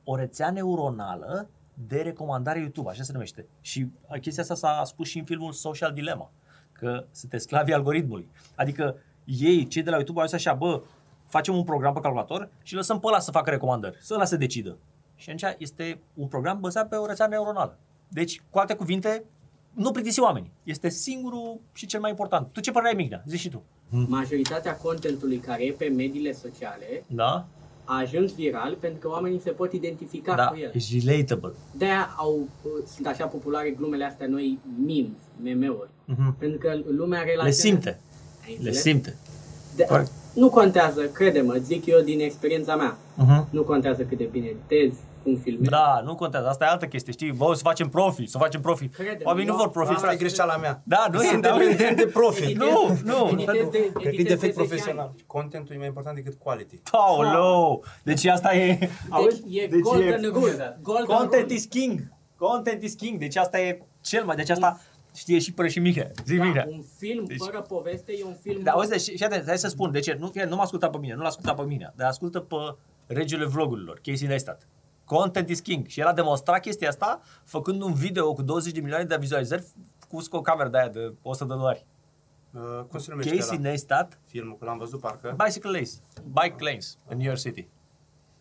o 0.05 0.17
rețea 0.17 0.51
neuronală 0.51 1.49
de 1.87 2.01
recomandare 2.01 2.59
YouTube, 2.59 2.91
așa 2.91 3.03
se 3.03 3.13
numește. 3.13 3.47
Și 3.61 3.87
chestia 4.21 4.43
asta 4.43 4.55
s-a 4.55 4.83
spus 4.85 5.09
și 5.09 5.19
în 5.19 5.25
filmul 5.25 5.53
Social 5.53 5.93
Dilemma, 5.93 6.31
că 6.73 7.05
sunteți 7.11 7.45
sclavii 7.45 7.75
algoritmului. 7.75 8.29
Adică 8.55 8.97
ei, 9.25 9.67
cei 9.67 9.83
de 9.83 9.91
la 9.91 9.97
YouTube, 9.97 10.21
au 10.21 10.27
zis 10.27 10.35
așa, 10.35 10.55
bă, 10.55 10.83
facem 11.29 11.57
un 11.57 11.63
program 11.65 11.93
pe 11.93 12.01
calculator 12.01 12.49
și 12.63 12.75
lăsăm 12.75 13.01
pe 13.01 13.07
ăla 13.07 13.19
să 13.19 13.31
facă 13.31 13.51
recomandări, 13.51 13.99
să 14.01 14.15
ăla 14.15 14.25
să 14.25 14.37
decidă. 14.37 14.77
Și 15.17 15.31
atunci 15.31 15.55
este 15.59 15.99
un 16.15 16.27
program 16.27 16.61
bazat 16.61 16.89
pe 16.89 16.97
o 16.97 17.07
rețea 17.07 17.27
neuronală. 17.27 17.79
Deci, 18.09 18.43
cu 18.51 18.59
alte 18.59 18.75
cuvinte, 18.75 19.25
nu 19.73 19.91
plictisi 19.91 20.21
oamenii. 20.21 20.51
Este 20.63 20.89
singurul 20.89 21.61
și 21.73 21.87
cel 21.87 22.01
mai 22.01 22.11
important. 22.11 22.49
Tu 22.53 22.61
ce 22.61 22.71
părere 22.71 22.91
ai, 22.91 22.97
Mignea? 22.97 23.23
Zici 23.27 23.41
și 23.41 23.49
tu. 23.49 23.63
Majoritatea 23.89 24.77
contentului 24.77 25.37
care 25.39 25.65
e 25.65 25.73
pe 25.73 25.87
mediile 25.89 26.33
sociale 26.33 27.05
Da? 27.07 27.47
a 27.85 27.99
ajuns 27.99 28.35
viral 28.35 28.75
pentru 28.75 28.99
că 28.99 29.09
oamenii 29.09 29.41
se 29.41 29.51
pot 29.51 29.73
identifica 29.73 30.35
Da, 30.35 30.47
cu 30.47 30.57
el. 30.59 30.73
e 30.75 31.11
relatable. 31.11 31.53
De-aia 31.73 32.15
au, 32.17 32.49
sunt 32.95 33.07
așa 33.07 33.27
populare 33.27 33.71
glumele 33.71 34.05
astea 34.05 34.27
noi 34.27 34.59
memes, 34.87 35.11
meme-uri. 35.43 35.91
Mhm. 36.05 36.37
Pentru 36.39 36.59
că 36.59 36.75
lumea 36.91 37.21
relaționează... 37.23 37.63
Le 37.67 37.71
simte. 37.71 38.01
Ai 38.45 38.51
Le 38.51 38.57
înțeles? 38.57 38.81
simte. 38.81 39.17
De, 39.77 39.85
Corect. 39.85 40.11
Nu 40.39 40.51
contează, 40.51 41.01
crede-mă, 41.03 41.55
zic 41.55 41.87
eu 41.87 42.01
din 42.01 42.21
experiența 42.21 42.77
mea. 42.77 42.97
Mhm. 43.15 43.49
Nu 43.51 43.63
contează 43.63 44.03
cât 44.03 44.19
de 44.19 44.25
bine 44.25 44.47
editezi, 44.47 44.97
cum 45.23 45.37
filmezi. 45.37 45.71
Da, 45.71 46.01
nu 46.05 46.15
contează. 46.15 46.49
Asta 46.49 46.65
e 46.65 46.69
altă 46.69 46.87
chestie, 46.87 47.13
știi? 47.13 47.33
Bă, 47.33 47.55
să 47.55 47.61
facem 47.63 47.89
profi, 47.89 48.27
să 48.27 48.39
facem 48.39 48.61
profi. 48.61 48.89
Crede-mă, 48.89 49.21
Oamenii 49.25 49.47
nu 49.49 49.53
eu- 49.53 49.59
vor 49.59 49.71
profi. 49.71 49.93
Asta 49.93 50.03
Asta 50.07 50.13
e 50.17 50.25
greșeala 50.25 50.57
mea. 50.57 50.81
Da, 50.85 51.07
nu 51.13 51.23
e, 51.23 51.27
Sunt 51.27 51.43
da, 51.43 51.57
dependent 51.59 51.97
de 51.97 52.07
profi. 52.07 52.43
Editez- 52.43 52.55
Nu, 52.57 52.99
nu, 53.05 53.29
editez 53.33 53.63
nu. 53.65 53.71
de- 53.71 53.79
Cred 53.79 53.93
că 53.93 53.99
e 54.03 54.09
editez 54.09 54.25
defect 54.39 54.41
de 54.57 54.63
10 54.63 54.67
profesional. 54.67 55.05
ani. 55.05 55.25
Contentul 55.27 55.75
e 55.75 55.79
mai 55.79 55.87
important 55.87 56.17
decât 56.17 56.35
quality. 56.43 56.81
Paolo! 56.91 57.81
Deci 58.03 58.25
asta 58.27 58.55
e... 58.55 58.79
auzi? 59.09 59.43
Deci 59.43 59.63
e 59.73 59.79
golden 59.81 60.23
rule. 60.33 60.79
Golden 60.83 61.05
Content 61.17 61.43
rule. 61.43 61.55
is 61.55 61.65
king. 61.65 62.01
Content 62.37 62.83
is 62.83 62.95
king. 62.95 63.19
Deci 63.19 63.37
asta 63.37 63.61
e 63.61 63.83
cel 64.01 64.25
mai... 64.25 64.37
Deci 64.37 64.51
asta 64.51 64.81
știe 65.19 65.39
și 65.39 65.53
până 65.53 65.69
și 65.69 65.79
Mihe. 65.81 66.11
Zi, 66.25 66.37
Da, 66.37 66.45
Mihe. 66.45 66.67
un 66.71 66.83
film 66.99 67.25
Deci- 67.25 67.37
fără 67.39 67.61
poveste 67.61 68.13
e 68.19 68.25
un 68.25 68.35
film... 68.35 68.63
Da, 68.63 68.71
auzi, 68.71 68.89
deci, 68.89 69.01
și 69.03 69.25
atent, 69.25 69.47
hai 69.47 69.59
să 69.59 69.69
spun, 69.69 69.91
de 69.91 70.01
ce? 70.01 70.17
Nu, 70.19 70.31
nu 70.49 70.57
m-a 70.57 70.63
ascultat 70.63 70.91
pe 70.91 70.99
mine, 70.99 71.15
nu 71.15 71.21
l-a 71.21 71.29
ascultat 71.29 71.57
pe 71.57 71.63
mine, 71.63 71.93
dar 71.97 72.09
ascultă 72.09 72.41
pe 72.41 72.57
regele 73.07 73.45
vlogurilor, 73.45 73.99
Casey 74.03 74.27
Neistat. 74.27 74.67
Content 75.05 75.49
is 75.49 75.61
king. 75.61 75.87
Și 75.87 76.01
el 76.01 76.07
a 76.07 76.13
demonstrat 76.13 76.61
chestia 76.61 76.89
asta 76.89 77.21
făcând 77.45 77.83
un 77.83 77.93
video 77.95 78.33
cu 78.33 78.43
20 78.43 78.73
de 78.73 78.81
milioane 78.81 79.05
de 79.05 79.17
vizualizări 79.21 79.65
cu 80.09 80.19
cu 80.29 80.37
o 80.37 80.41
cameră 80.41 80.69
de 80.69 80.79
aia 80.79 80.89
de 80.89 81.13
100 81.23 81.45
de 81.53 81.59
dolari. 81.59 81.87
Uh, 82.53 82.85
cum 82.91 82.99
se 82.99 83.11
numește 83.11 83.37
Casey 83.37 83.57
ăla? 83.57 83.69
Neistat, 83.69 84.19
Filmul, 84.27 84.57
că 84.59 84.65
l-am 84.65 84.79
văzut 84.79 85.01
parcă. 85.01 85.37
Bicycle 85.45 85.71
Lanes, 85.71 86.01
Bike 86.25 86.57
Lanes, 86.59 86.99
în 87.09 87.17
New 87.17 87.27
York 87.27 87.39
City. 87.39 87.69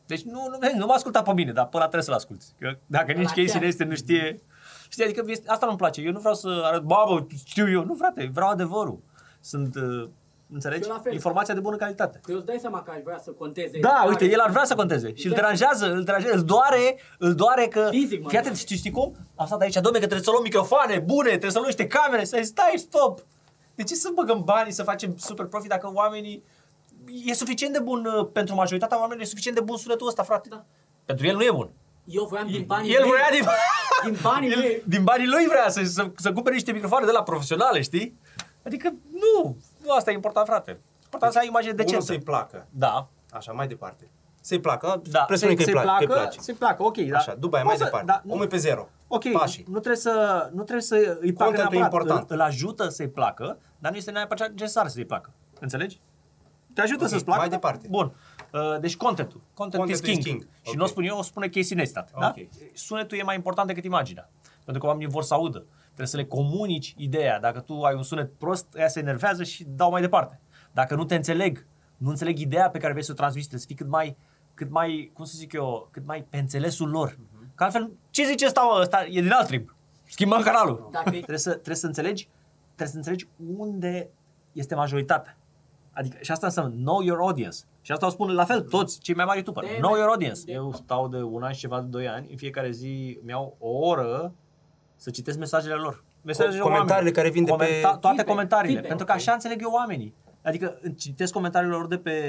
Deci 0.05 0.21
nu, 0.21 0.47
nu, 0.49 0.77
nu 0.77 0.85
m-a 0.85 0.93
ascultat 0.93 1.23
pe 1.23 1.33
mine, 1.33 1.51
dar 1.51 1.65
pe 1.65 1.75
ăla 1.75 1.85
trebuie 1.85 2.03
să-l 2.03 2.13
asculti. 2.13 2.45
Că 2.59 2.77
dacă 2.85 3.11
nici 3.11 3.23
La 3.23 3.29
Casey 3.29 3.45
chiar. 3.45 3.61
Neistat 3.61 3.87
nu 3.87 3.95
știe... 3.95 4.41
Știi, 4.89 5.03
adică 5.03 5.23
este, 5.27 5.49
asta 5.49 5.65
nu-mi 5.65 5.77
place. 5.77 6.01
Eu 6.01 6.11
nu 6.11 6.19
vreau 6.19 6.33
să 6.35 6.61
arăt, 6.63 6.81
babă, 6.81 7.27
știu 7.45 7.69
eu. 7.71 7.83
Nu, 7.83 7.93
frate, 7.93 8.29
vreau 8.33 8.49
adevărul. 8.49 8.99
Sunt, 9.39 9.75
uh, 9.75 10.09
înțelegi? 10.53 10.87
Eu 10.87 10.93
la 10.93 10.99
fel. 10.99 11.13
Informația 11.13 11.53
de 11.53 11.59
bună 11.59 11.75
calitate. 11.75 12.19
Că 12.23 12.31
eu 12.31 12.37
îți 12.37 12.45
dai 12.45 12.57
seama 12.59 12.81
că 12.83 12.91
aș 12.91 13.01
vrea 13.03 13.17
să 13.17 13.31
conteze. 13.31 13.79
Da, 13.79 13.89
Care- 13.89 14.09
uite, 14.09 14.25
el 14.25 14.39
ar 14.39 14.49
vrea 14.49 14.63
să 14.65 14.75
conteze 14.75 15.13
și 15.15 15.27
îl 15.27 15.33
deranjează, 15.33 15.91
îl 15.91 16.03
deranjează, 16.03 16.35
îl 16.35 16.43
doare, 16.43 16.99
îl 17.17 17.35
doare 17.35 17.67
că... 17.67 17.87
Fizic, 17.91 18.21
mă 18.21 18.29
Fii 18.29 18.37
atent, 18.37 18.43
doare. 18.43 18.65
știi, 18.65 18.75
știi 18.77 18.91
cum? 18.91 19.15
Am 19.35 19.45
stat 19.45 19.61
aici, 19.61 19.73
domne, 19.73 19.89
că 19.99 20.05
trebuie 20.05 20.21
să 20.21 20.29
luăm 20.31 20.43
microfoane 20.43 20.99
bune, 20.99 21.27
trebuie 21.29 21.51
să 21.51 21.57
luăm 21.57 21.67
niște 21.69 21.87
camere, 21.87 22.23
să 22.23 22.39
stai, 22.41 22.73
stop! 22.75 23.19
De 23.75 23.83
ce 23.83 23.95
să 23.95 24.09
băgăm 24.15 24.41
banii 24.43 24.71
să 24.71 24.83
facem 24.83 25.17
super 25.17 25.45
profit 25.45 25.69
dacă 25.69 25.91
oamenii... 25.93 26.43
E 27.25 27.33
suficient 27.33 27.73
de 27.73 27.79
bun 27.79 28.05
uh, 28.05 28.27
pentru 28.33 28.55
majoritatea 28.55 28.97
oamenilor, 28.97 29.23
e 29.25 29.29
suficient 29.29 29.57
de 29.57 29.63
bun 29.63 29.77
sunetul 29.77 30.07
ăsta, 30.07 30.23
frate. 30.23 30.49
Da. 30.49 30.65
Pentru 31.05 31.25
el 31.25 31.35
nu 31.35 31.43
e 31.43 31.51
bun. 31.51 31.69
Eu 32.05 32.25
voiam 32.25 32.47
din 32.47 32.63
banii 32.65 32.93
el 32.93 33.01
mei. 33.01 33.09
vrea 33.11 33.29
din, 33.31 33.43
Din 34.03 34.17
banii 34.21 34.51
el, 34.51 34.59
mei. 34.59 34.83
din 34.85 35.03
banii 35.03 35.27
lui 35.27 35.45
vrea 35.47 35.69
să, 35.69 35.83
să, 35.83 36.11
să 36.15 36.33
cumpere 36.33 36.55
niște 36.55 36.71
microfoane 36.71 37.05
de 37.05 37.11
la 37.11 37.23
profesionale, 37.23 37.81
știi? 37.81 38.17
Adică 38.65 38.93
nu, 39.11 39.57
nu 39.83 39.91
asta 39.91 40.11
e 40.11 40.13
important, 40.13 40.47
frate. 40.47 40.79
Important 41.03 41.31
să 41.33 41.39
ai 41.39 41.47
imagine 41.47 41.71
Unul 41.73 41.85
decentă. 41.85 42.05
să-i 42.05 42.19
placă. 42.19 42.67
Da, 42.69 43.07
Așa, 43.31 43.51
mai 43.51 43.67
departe. 43.67 44.09
Să-i 44.41 44.59
placă. 44.59 45.01
da. 45.11 45.19
Presupune 45.23 45.55
că 45.55 45.59
îi 45.63 45.65
să-i 45.71 45.81
plac- 45.81 45.95
că 45.97 46.01
îi 46.01 46.05
placă, 46.07 46.21
place. 46.21 46.39
să-i 46.39 46.53
placă, 46.53 46.83
ok. 46.83 46.97
Da. 46.97 47.17
Așa, 47.17 47.35
după 47.39 47.55
aia 47.55 47.63
mai 47.65 47.73
Poți 47.75 47.85
să- 47.85 47.89
departe. 47.91 48.11
Da, 48.11 48.21
nu, 48.23 48.33
Omul 48.33 48.45
e 48.45 48.47
pe 48.47 48.57
zero. 48.57 48.89
ok, 49.07 49.31
Pașii. 49.31 49.65
nu 49.67 49.77
trebuie 49.79 50.01
să, 50.01 50.47
nu 50.53 50.61
trebuie 50.63 50.81
să 50.83 50.95
îi 51.21 51.33
placă 51.33 51.51
Contentul 51.51 51.75
e 51.75 51.79
neapărat. 51.79 52.05
important. 52.05 52.29
Îl, 52.29 52.35
îl 52.35 52.41
ajută 52.41 52.87
să-i 52.89 53.07
placă, 53.09 53.57
dar 53.79 53.91
nu 53.91 53.97
este 53.97 54.11
neapărat 54.11 54.49
necesar 54.49 54.87
să-i 54.87 55.05
placă. 55.05 55.29
Înțelegi? 55.59 55.99
Te 56.73 56.81
ajută 56.81 57.03
Ok, 57.03 57.09
să-ți 57.09 57.23
placă. 57.23 57.39
mai 57.39 57.49
departe. 57.49 57.87
Bun. 57.89 58.11
Uh, 58.59 58.79
deci 58.79 58.97
contentul. 58.97 59.41
Content 59.53 59.89
is 59.89 59.99
Contentul 59.99 60.23
king. 60.23 60.25
is 60.39 60.45
king. 60.45 60.53
Și 60.61 60.69
Ok. 60.69 60.75
nu 60.75 60.83
o 60.83 60.87
spun 60.87 61.03
eu, 61.03 61.17
o 61.17 61.21
spune 61.21 61.47
Casey 61.47 61.75
Neistat. 61.77 62.11
Da? 62.19 62.27
Ok. 62.37 62.47
Sunetul 62.73 63.17
e 63.17 63.23
mai 63.23 63.35
important 63.35 63.67
decât 63.67 63.83
imaginea. 63.83 64.29
Pentru 64.63 64.81
că 64.83 64.87
oamenii 64.89 65.11
vor 65.13 65.23
să 65.23 65.33
audă. 65.33 65.65
Trebuie 65.85 66.07
să 66.07 66.17
le 66.17 66.25
comunici 66.25 66.93
ideea. 66.97 67.39
Dacă 67.39 67.59
tu 67.59 67.81
ai 67.81 67.95
un 67.95 68.03
sunet 68.03 68.33
prost, 68.37 68.67
ea 68.77 68.87
se 68.87 68.99
enervează 68.99 69.43
și 69.43 69.63
dau 69.69 69.89
mai 69.91 70.01
departe. 70.01 70.39
Dacă 70.71 70.95
nu 70.95 71.05
te 71.05 71.15
înțeleg, 71.15 71.65
nu 71.97 72.09
înțeleg 72.09 72.39
ideea 72.39 72.69
pe 72.69 72.77
care 72.79 72.91
vrei 72.91 73.03
să 73.05 73.11
o 73.11 73.15
transmiți, 73.15 73.47
trebuie 73.47 73.67
să 73.69 73.73
fii 73.75 73.83
cât 73.85 73.87
mai, 73.93 74.17
cât 74.53 74.69
mai, 74.71 75.11
cum 75.13 75.25
să 75.25 75.33
zic 75.37 75.53
eu, 75.53 75.87
cât 75.91 76.05
mai 76.05 76.23
pe 76.29 76.37
înțelesul 76.37 76.89
lor. 76.89 77.17
Că 77.55 77.63
altfel, 77.63 77.91
ce 78.09 78.25
zice 78.25 78.45
ăsta, 78.45 78.61
mă? 78.61 78.79
ăsta 78.81 79.05
e 79.09 79.21
din 79.21 79.31
alt 79.31 79.47
trib. 79.47 79.75
Schimbăm 80.03 80.41
canalul. 80.41 80.89
Dacă 80.91 81.09
e- 81.09 81.11
Trebuie 81.11 81.37
să, 81.37 81.51
trebuie 81.51 81.75
să 81.75 81.85
înțelegi, 81.85 82.29
trebuie 82.65 82.87
să 82.87 82.95
înțelegi 82.95 83.27
unde 83.57 84.09
este 84.51 84.75
majoritatea. 84.75 85.37
Adică, 85.97 86.17
și 86.21 86.31
asta 86.31 86.45
înseamnă 86.45 86.73
know 86.75 87.01
your 87.01 87.19
audience. 87.19 87.57
Și 87.81 87.91
asta 87.91 88.05
o 88.05 88.09
spun 88.09 88.33
la 88.33 88.43
fel 88.45 88.61
toți 88.61 88.99
cei 88.99 89.15
mai 89.15 89.25
mari 89.25 89.37
youtuberi. 89.37 89.67
De- 89.67 89.77
Know 89.79 89.95
your 89.95 90.07
audience. 90.07 90.41
de- 90.45 90.51
Eu 90.51 90.73
stau 90.73 91.07
de 91.07 91.17
un 91.21 91.43
an 91.43 91.51
și 91.53 91.59
ceva 91.59 91.81
de 91.81 91.87
doi 91.87 92.07
ani, 92.07 92.27
în 92.29 92.37
fiecare 92.37 92.71
zi 92.71 93.19
mi-au 93.23 93.55
o 93.59 93.69
oră 93.69 94.33
să 94.95 95.09
citesc 95.09 95.37
mesajele 95.37 95.73
lor. 95.73 96.03
Mesajele 96.21 96.59
comentariile 96.59 96.93
oamenilor. 96.93 97.15
care 97.15 97.29
vin 97.29 97.43
de 97.45 97.51
pe- 97.57 97.79
toate 97.81 97.97
Feedback, 98.01 98.27
comentariile. 98.27 98.79
feedback, 98.79 98.87
pentru 98.87 99.05
că 99.05 99.11
ok. 99.11 99.17
așa 99.17 99.31
înțeleg 99.33 99.61
eu 99.61 99.71
oamenii. 99.71 100.13
Adică 100.41 100.79
citesc 100.97 101.33
comentariile 101.33 101.75
lor 101.75 101.87
de 101.87 101.97
pe, 101.97 102.21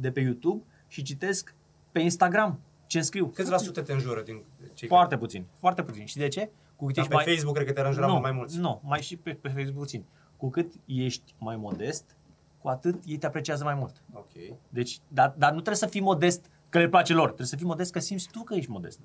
de 0.00 0.10
pe 0.10 0.20
YouTube 0.20 0.62
și 0.88 1.02
citesc 1.02 1.54
pe 1.92 2.00
Instagram 2.00 2.60
ce 2.86 2.96
îmi 2.96 3.06
scriu. 3.06 3.26
Câți 3.26 3.50
la 3.50 3.56
sută 3.56 3.82
te 3.82 3.92
înjură 3.92 4.20
din 4.20 4.42
cei 4.74 4.88
Foarte 4.88 5.16
puțin. 5.16 5.46
Foarte 5.58 5.82
puțin. 5.82 6.04
Și 6.04 6.16
de 6.16 6.28
ce? 6.28 6.50
Cu 6.76 6.84
cât 6.86 6.94
Dar 6.94 7.04
ești 7.04 7.16
pe 7.24 7.30
Facebook 7.30 7.54
cred 7.54 7.66
că 7.66 7.72
te-ar 7.72 7.86
înjura 7.86 8.06
nu, 8.06 8.12
mult 8.12 8.24
mai 8.24 8.32
mulți. 8.32 8.58
Nu, 8.58 8.80
mai 8.84 9.00
și 9.02 9.16
pe, 9.16 9.30
pe 9.40 9.48
Facebook 9.48 9.78
puțin. 9.78 10.04
cu 10.36 10.50
cât 10.50 10.72
ești 10.86 11.34
mai 11.38 11.56
modest, 11.56 12.16
cu 12.62 12.68
atât 12.68 13.02
ei 13.06 13.16
te 13.18 13.26
apreciază 13.26 13.64
mai 13.64 13.74
mult. 13.74 14.02
Ok. 14.12 14.30
Deci, 14.68 15.00
dar, 15.08 15.34
dar 15.36 15.48
nu 15.48 15.54
trebuie 15.56 15.76
să 15.76 15.86
fii 15.86 16.00
modest 16.00 16.46
că 16.68 16.78
le 16.78 16.88
place 16.88 17.12
lor. 17.12 17.24
Trebuie 17.26 17.46
să 17.46 17.56
fii 17.56 17.66
modest 17.66 17.92
că 17.92 17.98
simți 17.98 18.28
tu 18.30 18.42
că 18.42 18.54
ești 18.54 18.70
modest. 18.70 19.00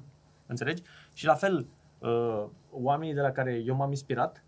Înțelegi? 0.46 0.82
Și 1.14 1.26
la 1.26 1.34
fel, 1.34 1.68
uh, 2.00 2.46
oamenii 2.72 3.14
de 3.14 3.22
la 3.22 3.32
care 3.32 3.54
eu 3.66 3.76
m-am 3.76 3.90
inspirat, 3.90 4.44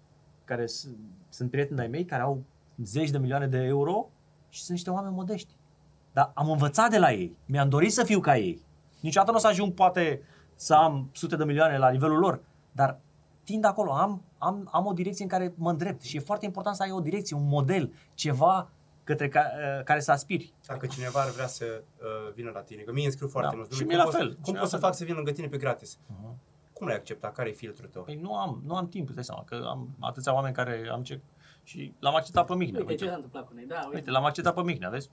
care 0.45 0.65
s- 0.65 0.87
sunt 1.29 1.51
prieteni 1.51 1.79
ai 1.79 1.87
mei, 1.87 2.05
care 2.05 2.21
au 2.21 2.43
zeci 2.77 3.09
de 3.09 3.17
milioane 3.17 3.47
de 3.47 3.57
euro 3.57 4.09
și 4.49 4.59
sunt 4.59 4.71
niște 4.71 4.89
oameni 4.89 5.13
modești. 5.13 5.53
Dar 6.13 6.31
am 6.33 6.49
învățat 6.49 6.89
de 6.89 6.97
la 6.99 7.11
ei. 7.11 7.37
Mi-am 7.45 7.69
dorit 7.69 7.93
să 7.93 8.03
fiu 8.03 8.19
ca 8.19 8.37
ei. 8.37 8.61
Niciodată 8.99 9.31
nu 9.31 9.37
o 9.37 9.39
să 9.39 9.47
ajung, 9.47 9.73
poate, 9.73 10.21
să 10.55 10.73
am 10.73 11.09
sute 11.13 11.35
de 11.35 11.43
milioane 11.43 11.77
la 11.77 11.89
nivelul 11.89 12.17
lor, 12.19 12.41
dar 12.71 12.99
tind 13.43 13.65
acolo, 13.65 13.91
am, 13.91 14.21
am, 14.37 14.67
am 14.71 14.85
o 14.85 14.93
direcție 14.93 15.23
în 15.23 15.29
care 15.29 15.53
mă 15.55 15.69
îndrept 15.69 16.01
și 16.01 16.15
e 16.17 16.19
foarte 16.19 16.45
important 16.45 16.75
să 16.75 16.83
ai 16.83 16.91
o 16.91 16.99
direcție, 16.99 17.35
un 17.35 17.47
model, 17.47 17.93
ceva 18.13 18.69
către 19.09 19.27
ca, 19.27 19.51
uh, 19.77 19.83
care 19.83 19.99
să 19.99 20.11
aspiri. 20.11 20.53
Dacă 20.67 20.85
cineva 20.87 21.21
ar 21.21 21.29
vrea 21.29 21.47
să 21.47 21.65
uh, 22.01 22.33
vină 22.33 22.49
la 22.53 22.61
tine, 22.61 22.81
că 22.81 22.91
mie 22.91 23.03
îmi 23.03 23.11
scriu 23.11 23.27
foarte 23.27 23.49
Da. 23.49 23.55
mulți. 23.55 23.75
Și 23.75 23.83
"Dom'le, 23.83 23.87
mie 23.87 23.95
cum 23.95 24.05
la 24.05 24.09
pot- 24.11 24.19
fel. 24.19 24.29
Și 24.29 24.35
Cum 24.35 24.43
mie 24.53 24.61
pot 24.61 24.61
la 24.61 24.67
să 24.67 24.77
fel. 24.77 24.85
fac 24.85 24.93
să 24.95 25.03
vin 25.03 25.15
lângă 25.15 25.31
tine 25.31 25.47
pe 25.47 25.57
gratis? 25.57 25.97
Uh-huh. 25.97 26.33
Cum 26.73 26.87
l-ai 26.87 26.95
accepta? 26.95 27.31
Care 27.31 27.49
e 27.49 27.51
filtrul 27.51 27.89
tău? 27.89 28.03
Păi 28.03 28.15
nu 28.15 28.35
am, 28.35 28.61
nu 28.65 28.75
am 28.75 28.87
timp, 28.87 29.05
îți 29.05 29.15
dai 29.15 29.23
seama, 29.23 29.43
că 29.43 29.65
am 29.67 29.89
atâția 29.99 30.33
oameni 30.33 30.53
care 30.53 30.89
am 30.91 31.03
ce... 31.03 31.19
Și 31.63 31.93
l-am 31.99 32.15
acceptat 32.15 32.45
pe 32.45 32.55
Mihnea. 32.55 32.79
Uite, 32.79 32.93
ce 32.95 33.03
Uite, 33.03 33.07
s-a 33.09 33.15
întâmplat 33.15 33.45
cu 33.47 33.51
noi? 33.53 33.65
Da, 33.65 33.75
uite, 33.83 33.95
uite 33.95 34.11
l-am 34.11 34.25
acceptat 34.25 34.53
pe 34.53 34.61
Mihnea, 34.61 34.89
vezi? 34.89 35.09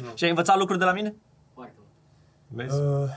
Nu. 0.00 0.10
și 0.18 0.24
ai 0.24 0.30
învățat 0.30 0.56
lucruri 0.58 0.78
de 0.78 0.84
la 0.84 0.92
mine? 0.92 1.14
foarte 1.54 1.74
mult. 1.76 1.88
Vezi? 2.48 2.80
Uh, 2.80 3.08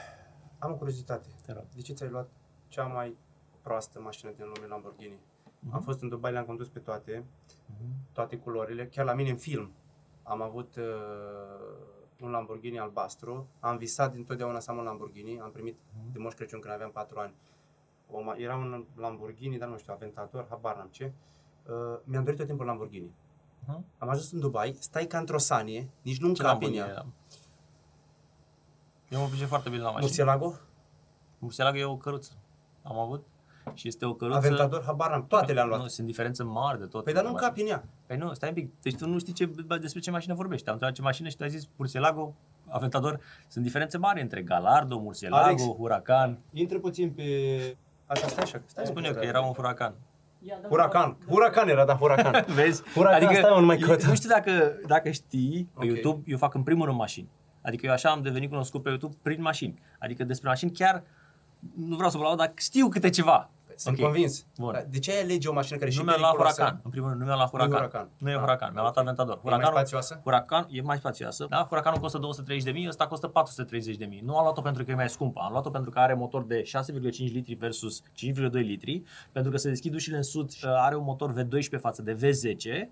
am 0.60 0.72
o 0.72 0.76
curiozitate. 0.76 1.28
Te 1.46 1.54
rog. 1.54 1.64
De 1.76 1.82
ce 1.82 1.94
ți-ai 1.94 2.10
luat 2.10 2.30
cea 2.68 2.84
mai 2.84 3.18
proastă 3.62 4.00
mașină 4.00 4.32
din 4.36 4.46
lume 4.56 4.68
Lamborghini? 4.68 5.20
Mhm. 5.66 5.76
Am 5.76 5.82
fost 5.82 6.02
în 6.02 6.10
Dubai, 6.10 6.32
le-am 6.32 6.46
condus 6.46 6.68
pe 6.68 6.80
toate, 6.80 7.24
toate 8.12 8.38
culorile. 8.38 8.88
Chiar 8.88 9.06
la 9.06 9.14
mine 9.14 9.30
în 9.30 9.38
film 9.38 9.72
am 10.24 10.42
avut 10.42 10.76
uh, 10.76 10.84
un 12.20 12.30
Lamborghini 12.32 12.80
albastru. 12.80 13.48
Am 13.60 13.78
visat 13.78 14.12
dintotdeauna 14.14 14.60
să 14.60 14.72
am 14.72 14.78
un 14.78 14.84
Lamborghini. 14.84 15.40
Am 15.40 15.52
primit 15.52 15.78
Mhm. 15.98 16.12
de 16.12 16.20
Moș 16.20 16.34
Crăciun 16.34 16.60
când 16.60 16.74
aveam 16.74 16.92
4 16.92 17.20
ani. 17.20 17.34
O, 18.12 18.20
ma- 18.22 18.38
era 18.40 18.56
un 18.56 18.86
Lamborghini, 18.96 19.58
dar 19.58 19.68
nu 19.70 19.78
știu, 19.78 19.94
Aventador, 19.94 20.46
habar 20.50 20.76
n-am 20.76 20.88
ce. 20.92 21.12
Uh, 21.70 22.00
mi-am 22.04 22.24
dorit 22.24 22.38
tot 22.40 22.48
timpul 22.48 22.66
Lamborghini. 22.66 23.12
Mhm. 23.66 23.86
Am 23.98 24.10
ajuns 24.10 24.32
în 24.32 24.40
Dubai, 24.40 24.76
stai 24.80 25.06
ca 25.06 25.18
într-o 25.18 25.38
sanie, 25.38 25.90
nici 26.02 26.20
nu 26.20 26.34
Ce 26.34 26.42
încapi 26.42 26.66
în 26.66 26.72
Lamborghini 26.72 26.78
ea. 26.78 26.88
era? 26.88 27.06
Eu 29.10 29.22
mă 29.22 29.28
pricep 29.28 29.48
foarte 29.48 29.70
bine 29.70 29.82
la 29.82 29.88
mașini. 29.92 30.06
Murcielago, 30.06 30.54
Murcielago 31.40 31.78
e 31.78 31.84
o 31.86 31.98
căruță. 31.98 32.32
Am 32.84 32.98
avut. 32.98 33.26
Și 33.74 33.88
este 33.88 34.06
o 34.06 34.14
căruță... 34.14 34.38
Aventador, 34.38 34.84
habar 34.86 35.10
n-am, 35.10 35.28
toate 35.28 35.54
le-am 35.54 35.68
luat. 35.68 35.80
Nu, 35.82 35.88
sunt 35.88 36.08
diferențe 36.08 36.44
mari 36.44 36.80
de 36.80 36.86
tot. 36.86 37.04
Păi 37.04 37.14
dar 37.14 37.24
nu 37.24 37.30
la 37.30 37.36
încapi 37.36 37.60
mașini. 37.62 37.70
în 37.70 37.76
ea. 37.78 37.84
Păi 38.06 38.18
nu, 38.18 38.34
stai 38.34 38.50
un 38.50 38.56
pic. 38.56 38.72
Deci 38.82 38.96
tu 38.96 39.08
nu 39.08 39.20
știi 39.20 39.34
ce, 39.34 39.50
despre 39.80 40.00
ce 40.02 40.12
mașină 40.12 40.34
vorbești. 40.34 40.68
Am 40.68 40.74
întrebat 40.74 40.96
ce 40.96 41.02
mașină 41.02 41.30
și 41.30 41.36
tu 41.36 41.44
ai 41.44 41.50
zis 41.50 41.68
Murcielago, 41.76 42.36
Aventador. 42.70 43.20
Sunt 43.48 43.64
diferențe 43.64 43.98
mari 43.98 44.22
între 44.22 44.42
Galardo, 44.42 45.00
Murcielago, 45.00 45.44
Alex. 45.46 45.62
Huracan. 45.64 46.40
Intră 46.54 46.80
puțin 46.80 47.10
pe... 47.12 47.24
Așa, 48.06 48.28
stai 48.28 48.44
așa. 48.44 48.62
Stai 48.66 48.86
Spune 48.86 49.08
eu 49.08 49.14
că 49.14 49.26
era 49.26 49.42
un 49.42 49.54
Huracan. 49.54 49.94
Ia, 50.40 50.56
dă-mi 50.56 50.68
Huracan. 50.70 51.10
dă-mi- 51.20 51.32
Huracan 51.32 51.70
era, 51.70 51.86
da, 51.86 51.94
huracan. 51.96 52.46
Vezi? 52.56 52.84
Huracan, 52.94 53.36
stai, 53.36 53.52
mă, 53.54 53.60
nu 53.60 53.66
mai 53.66 53.78
eu- 53.80 53.88
căuta. 53.88 54.08
Nu 54.08 54.16
știu 54.16 54.30
dacă, 54.30 54.76
dacă 54.88 55.12
știi, 55.12 55.70
pe 55.74 55.80
Ok. 55.80 55.86
YouTube 55.86 56.22
eu 56.26 56.38
fac 56.38 56.54
în 56.54 56.64
primul 56.64 56.86
rând 56.86 56.98
mașini. 56.98 57.30
Adică 57.62 57.86
eu 57.86 57.92
așa 57.92 58.10
am 58.10 58.22
devenit 58.22 58.50
cunoscut 58.50 58.84
pe 58.84 58.90
YouTube 58.90 59.16
prin 59.22 59.42
mașini. 59.42 59.82
Adică 60.00 60.24
despre 60.24 60.48
mașini 60.50 60.72
chiar 60.72 61.04
nu 61.76 61.96
vreau 61.96 62.10
să 62.10 62.18
vă 62.18 62.24
laud, 62.24 62.38
dar 62.38 62.52
știu 62.56 62.88
câte 62.90 63.10
ceva. 63.10 63.50
Sunt 63.76 63.98
Ok. 63.98 64.04
convins. 64.04 64.46
Bun. 64.58 64.72
Dar 64.74 64.86
De 64.90 65.00
ce 65.00 65.12
ai 65.12 65.22
alege 65.22 65.48
o 65.48 65.54
mașină 65.54 65.78
care 65.78 65.90
e 65.90 65.94
și 65.94 65.98
Nu 66.00 66.04
mi-am 66.04 66.16
luat 66.20 66.30
periculoasă? 66.32 66.62
Huracan. 66.62 66.82
În 66.84 66.92
primul 66.92 67.08
rând, 67.10 67.20
nu 67.22 67.26
mi-am 67.26 67.38
luat 67.38 67.50
Huracan. 67.50 67.76
Huracan. 67.76 68.10
Nu 68.18 68.30
e 68.30 68.34
Ah, 68.34 68.40
Huracan, 68.40 68.70
mi-am 68.72 68.82
luat 68.84 68.96
ok. 68.98 69.02
Aventador. 69.02 69.34
E 69.34 69.40
mai 69.44 69.52
Huracanul- 69.54 69.76
spațioasă? 69.78 70.20
Huracan 70.24 70.68
e 70.72 70.82
mai 70.82 70.98
spațioasă. 70.98 71.46
Da, 71.50 71.66
Huracanul 71.70 72.00
costă 72.00 72.18
230.000, 72.18 72.88
ăsta 72.88 73.08
costă 73.08 73.28
430.000. 73.28 74.22
Nu 74.24 74.38
am 74.38 74.44
luat-o 74.44 74.62
pentru 74.62 74.84
că 74.84 74.92
e 74.92 74.96
mai 74.96 75.10
scumpă. 75.10 75.40
Am 75.44 75.52
luat-o 75.52 75.70
pentru 75.70 75.90
că 75.92 76.00
are 76.00 76.14
motor 76.14 76.44
de 76.46 76.64
6,5 76.64 77.32
litri 77.32 77.54
versus 77.54 78.02
5,2 78.14 78.52
litri, 78.64 79.04
pentru 79.32 79.52
că 79.52 79.58
se 79.58 79.70
deschid 79.70 79.94
ușile 79.94 80.18
în 80.18 80.24
sud 80.24 80.50
și 80.52 80.66
are 80.66 80.96
un 80.96 81.04
motor 81.04 81.34
V12 81.34 81.80
față 81.80 82.02
de 82.02 82.14
V10 82.16 82.90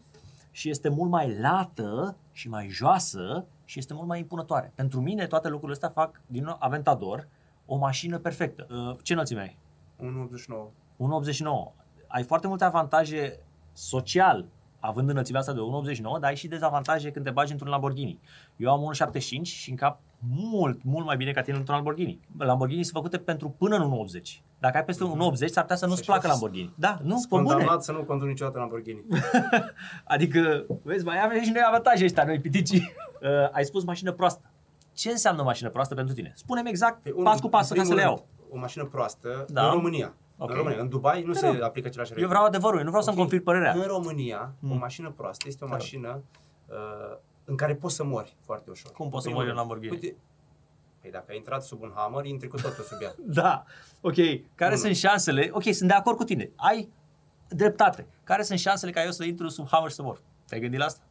și 0.51 0.69
este 0.69 0.89
mult 0.89 1.09
mai 1.09 1.37
lată 1.39 2.15
și 2.31 2.49
mai 2.49 2.67
joasă 2.69 3.45
și 3.65 3.79
este 3.79 3.93
mult 3.93 4.07
mai 4.07 4.19
impunătoare. 4.19 4.71
Pentru 4.75 5.01
mine 5.01 5.27
toate 5.27 5.47
lucrurile 5.47 5.73
astea 5.73 5.89
fac 6.03 6.21
din 6.25 6.43
nou 6.43 6.55
Aventador 6.59 7.27
o 7.65 7.77
mașină 7.77 8.19
perfectă. 8.19 8.67
Uh, 8.69 8.97
Ce 9.03 9.13
înălțime 9.13 9.41
ai? 9.41 9.57
1,89. 9.99 10.71
1,89. 10.97 11.73
Ai 12.07 12.23
foarte 12.23 12.47
multe 12.47 12.63
avantaje 12.63 13.39
social 13.73 14.45
având 14.81 15.09
înălțimea 15.09 15.39
asta 15.39 15.53
de 15.53 15.59
1,89, 15.59 16.01
dar 16.03 16.23
ai 16.23 16.35
și 16.35 16.47
dezavantaje 16.47 17.11
când 17.11 17.25
te 17.25 17.31
bagi 17.31 17.51
într-un 17.51 17.69
Lamborghini. 17.69 18.19
Eu 18.55 18.71
am 18.71 18.93
1,75 19.11 19.41
și 19.41 19.69
încap 19.69 19.99
mult, 20.29 20.83
mult 20.83 21.05
mai 21.05 21.17
bine 21.17 21.31
ca 21.31 21.41
tine 21.41 21.57
într-un 21.57 21.75
Lamborghini. 21.75 22.19
Lamborghini 22.37 22.83
sunt 22.83 22.95
făcute 22.95 23.17
pentru 23.17 23.49
până 23.49 23.75
în 23.75 24.07
1,80. 24.21 24.41
Dacă 24.59 24.77
ai 24.77 24.83
peste 24.85 25.03
1,80, 25.03 25.45
s-ar 25.45 25.61
putea 25.61 25.75
să 25.75 25.85
nu-ți 25.85 25.97
Să 25.97 26.03
placă 26.05 26.19
știi. 26.19 26.31
Lamborghini. 26.31 26.73
Da, 26.77 26.99
nu, 27.03 27.17
Sunt 27.17 27.21
pe 27.29 27.35
bune. 27.35 27.47
condamnat 27.47 27.83
să 27.83 27.91
nu 27.91 28.03
conduc 28.03 28.27
niciodată 28.27 28.57
Lamborghini. 28.59 29.03
Adică, 30.03 30.65
vezi, 30.83 31.05
mai 31.05 31.23
avem 31.23 31.41
și 31.41 31.51
noi 31.51 31.61
avantaje 31.67 32.03
ăștia, 32.03 32.23
noi 32.23 32.39
piticii. 32.39 32.91
Uh, 33.21 33.27
ai 33.51 33.63
spus 33.65 33.83
mașină 33.83 34.11
proastă. 34.11 34.50
Ce 34.93 35.09
înseamnă 35.09 35.43
mașină 35.43 35.69
proastă 35.69 35.95
pentru 35.95 36.13
tine? 36.15 36.31
Spune-mi 36.35 36.69
exact, 36.69 37.01
Păi, 37.01 37.11
un- 37.15 37.23
pas 37.23 37.39
cu 37.39 37.49
pas, 37.49 37.69
în 37.69 37.75
ca 37.77 37.81
să 37.83 37.87
primul 37.89 37.95
le 37.95 38.01
iau. 38.01 38.15
rând, 38.15 38.27
O 38.49 38.57
mașină 38.57 38.85
proastă 38.85 39.45
Da. 39.49 39.65
în 39.65 39.71
România. 39.71 40.13
Ok. 40.37 40.49
În 40.49 40.55
România. 40.55 40.79
În 40.81 40.89
Dubai 40.89 41.23
nu 41.23 41.33
Te 41.33 41.39
se 41.39 41.47
rog. 41.47 41.61
aplică 41.61 41.87
același 41.87 42.09
Eu 42.11 42.15
reguli. 42.17 42.33
vreau 42.35 42.47
adevărul, 42.47 42.77
eu 42.77 42.83
nu 42.83 42.89
vreau 42.89 43.03
să-mi 43.03 43.15
Ok. 43.15 43.21
confirm 43.21 43.43
părerea. 43.43 43.71
În 43.73 43.81
România, 43.81 44.53
o 44.63 44.67
Mm. 44.67 44.77
mașină 44.77 45.11
proastă 45.11 45.47
este 45.47 45.63
o 45.63 45.67
Te 45.67 45.71
rog. 45.73 45.81
mașină 45.81 46.23
uh, 46.67 47.17
în 47.45 47.55
care 47.55 47.75
poți 47.75 47.95
să 47.95 48.03
mori 48.03 48.35
foarte 48.45 48.69
ușor. 48.69 48.91
Cum 48.91 49.09
poți 49.09 49.23
să 49.23 49.29
În 49.29 49.33
mori 49.35 49.45
primul 49.47 49.61
în 49.61 49.67
Lamborghini? 49.69 49.91
Uite, 50.01 50.17
păi 51.01 51.11
dacă 51.11 51.25
ai 51.29 51.37
intrat 51.37 51.63
sub 51.63 51.81
un 51.81 51.91
Hammer, 51.95 52.25
intri 52.25 52.47
cu 52.47 52.55
totul 52.55 52.83
sub 52.83 53.01
ea. 53.01 53.13
Da, 53.41 53.63
ok. 54.01 54.15
Care 54.55 54.71
Unu. 54.73 54.81
sunt 54.81 54.95
șansele? 54.95 55.49
Ok, 55.53 55.63
sunt 55.63 55.89
de 55.89 55.95
acord 55.95 56.17
cu 56.17 56.23
tine. 56.23 56.51
Ai 56.55 56.89
dreptate. 57.47 58.07
Care 58.23 58.43
sunt 58.43 58.59
șansele 58.59 58.91
ca 58.91 59.03
eu 59.03 59.11
să 59.11 59.23
intru 59.23 59.47
sub 59.47 59.67
Hammer 59.69 59.89
și 59.89 59.95
să 59.95 60.01
mor? 60.03 60.21
Te-ai 60.47 60.61
gândit 60.61 60.79
la 60.79 60.85
asta? 60.85 61.01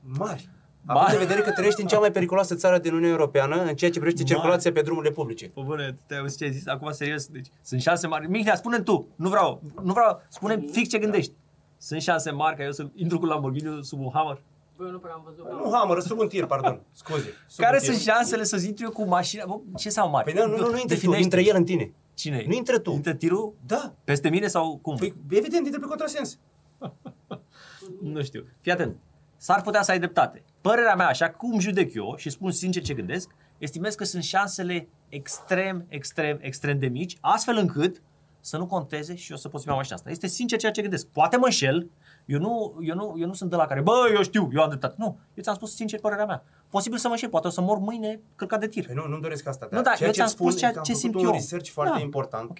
Mari. 0.00 0.48
Mari. 0.86 0.98
Având 1.00 1.20
în 1.20 1.26
vedere 1.26 1.40
că 1.46 1.50
trăiești 1.52 1.80
în 1.80 1.86
cea 1.86 1.98
mai 1.98 2.10
periculoasă 2.10 2.54
țară 2.54 2.78
din 2.78 2.90
Uniunea 2.92 3.10
Europeană, 3.16 3.54
în 3.62 3.74
ceea 3.74 3.90
ce 3.90 3.98
privește 3.98 4.22
Mari. 4.22 4.34
circulația 4.34 4.72
pe 4.72 4.80
drumurile 4.80 5.12
publice. 5.12 5.46
Pă 5.46 5.62
bune, 5.62 5.96
te-ai 6.06 6.20
auzit 6.20 6.38
ce 6.38 6.44
ai 6.44 6.52
zis? 6.52 6.66
Acum 6.66 6.90
serios, 6.92 7.26
deci 7.26 7.46
sunt 7.62 7.80
șanse 7.80 8.06
mari. 8.06 8.30
Mihnea, 8.30 8.54
spune 8.54 8.80
tu. 8.80 9.08
Nu 9.16 9.28
vreau, 9.28 9.62
nu 9.82 9.92
vreau. 9.92 10.22
spune 10.28 10.64
fix 10.72 10.88
ce 10.88 10.98
gândești. 10.98 11.32
Sunt 11.78 12.02
șanse 12.02 12.30
mari 12.30 12.56
ca 12.56 12.64
eu 12.64 12.70
să 12.72 12.86
intru 12.94 13.18
cu 13.18 13.24
Lamborghini 13.26 13.84
sub 13.84 14.00
un 14.00 14.10
Hammer? 14.14 14.42
Bă, 14.76 14.84
eu 14.84 14.90
nu 14.90 14.98
prea 14.98 15.12
am 15.14 15.22
văzut. 15.24 15.50
Nu 15.64 15.70
Hammer, 15.72 16.00
sub 16.00 16.18
un 16.18 16.28
tir, 16.28 16.46
pardon. 16.46 16.80
Scuze. 16.92 17.28
Sub 17.46 17.64
Care 17.64 17.76
un 17.76 17.82
tir. 17.82 17.90
sunt 17.92 18.02
șansele 18.02 18.42
să 18.44 18.62
intru 18.66 18.84
eu 18.84 18.90
cu 18.90 19.04
mașina? 19.04 19.44
Bă, 19.46 19.54
ce 19.76 19.88
sau 19.90 20.10
mari? 20.10 20.32
Păi 20.32 20.42
nu, 20.42 20.50
nu, 20.50 20.56
nu, 20.56 20.62
nu 20.62 20.64
intră 20.66 20.80
tu, 20.80 20.86
Definește. 20.86 21.22
intră 21.22 21.40
el 21.40 21.56
în 21.56 21.64
tine. 21.64 21.92
Cine? 22.14 22.44
Nu 22.46 22.54
intră 22.54 22.78
tu. 22.78 22.92
Intră 22.92 23.12
tirul? 23.14 23.54
Da. 23.66 23.94
Peste 24.04 24.28
mine 24.28 24.46
sau 24.46 24.78
cum? 24.82 24.96
Păi, 24.96 25.14
evident, 25.30 25.64
intră 25.66 25.80
pe 25.80 25.86
contrasens. 25.86 26.38
Nu 28.02 28.22
știu. 28.22 28.46
Fii 28.60 28.72
atent. 28.72 28.96
S-ar 29.36 29.62
putea 29.62 29.82
să 29.82 29.90
ai 29.90 29.98
dreptate. 29.98 30.42
Părerea 30.60 30.94
mea, 30.94 31.06
așa 31.06 31.30
cum 31.30 31.58
judec 31.58 31.94
eu 31.94 32.14
și 32.16 32.30
spun 32.30 32.50
sincer 32.50 32.82
ce 32.82 32.94
gândesc, 32.94 33.30
estimez 33.58 33.94
că 33.94 34.04
sunt 34.04 34.22
șansele 34.22 34.88
extrem, 35.08 35.84
extrem, 35.88 36.38
extrem 36.40 36.78
de 36.78 36.86
mici, 36.86 37.16
astfel 37.20 37.56
încât 37.56 38.02
să 38.40 38.56
nu 38.56 38.66
conteze 38.66 39.14
și 39.14 39.30
eu 39.30 39.36
să 39.36 39.48
pot 39.48 39.60
să 39.60 39.66
iau 39.68 39.76
mașina 39.76 39.96
asta. 39.96 40.10
Este 40.10 40.26
sincer 40.26 40.58
ceea 40.58 40.72
ce 40.72 40.80
gândesc. 40.80 41.06
Poate 41.06 41.36
mă 41.36 41.44
înșel, 41.44 41.90
eu 42.24 42.38
nu, 42.38 42.78
eu, 42.82 42.94
nu, 42.94 43.14
eu 43.18 43.26
nu 43.26 43.32
sunt 43.32 43.50
de 43.50 43.56
la 43.56 43.66
care, 43.66 43.80
bă, 43.80 43.92
eu 44.14 44.22
știu, 44.22 44.48
eu 44.54 44.62
am 44.62 44.68
dreptate. 44.68 44.94
Nu, 44.98 45.18
eu 45.34 45.42
ți-am 45.42 45.54
spus 45.54 45.74
sincer 45.74 46.00
părerea 46.00 46.26
mea. 46.26 46.44
Posibil 46.68 46.98
să 46.98 47.06
mă 47.06 47.12
înșel, 47.12 47.28
poate 47.28 47.46
o 47.46 47.50
să 47.50 47.60
mor 47.60 47.78
mâine 47.78 48.20
călcat 48.36 48.60
de 48.60 48.68
tir. 48.68 48.84
Păi 48.86 48.94
nu, 48.94 49.06
nu-mi 49.08 49.22
doresc 49.22 49.46
asta. 49.46 49.68
Nu, 49.70 49.82
da, 49.82 49.94
ceea 49.94 49.98
eu 50.00 50.06
ce 50.06 50.12
ți-am 50.12 50.26
îți 50.26 50.34
spun 50.34 50.46
spus 50.48 50.58
ceea 50.60 50.70
e 50.70 50.72
că 50.72 50.78
am 50.78 50.84
ce 50.84 50.92
făcut 50.92 51.04
simt 51.10 51.14
un 51.14 51.24
eu. 51.24 51.32
research 51.32 51.68
foarte 51.70 51.92
Da. 51.96 52.00
important. 52.02 52.50
Ok. 52.50 52.58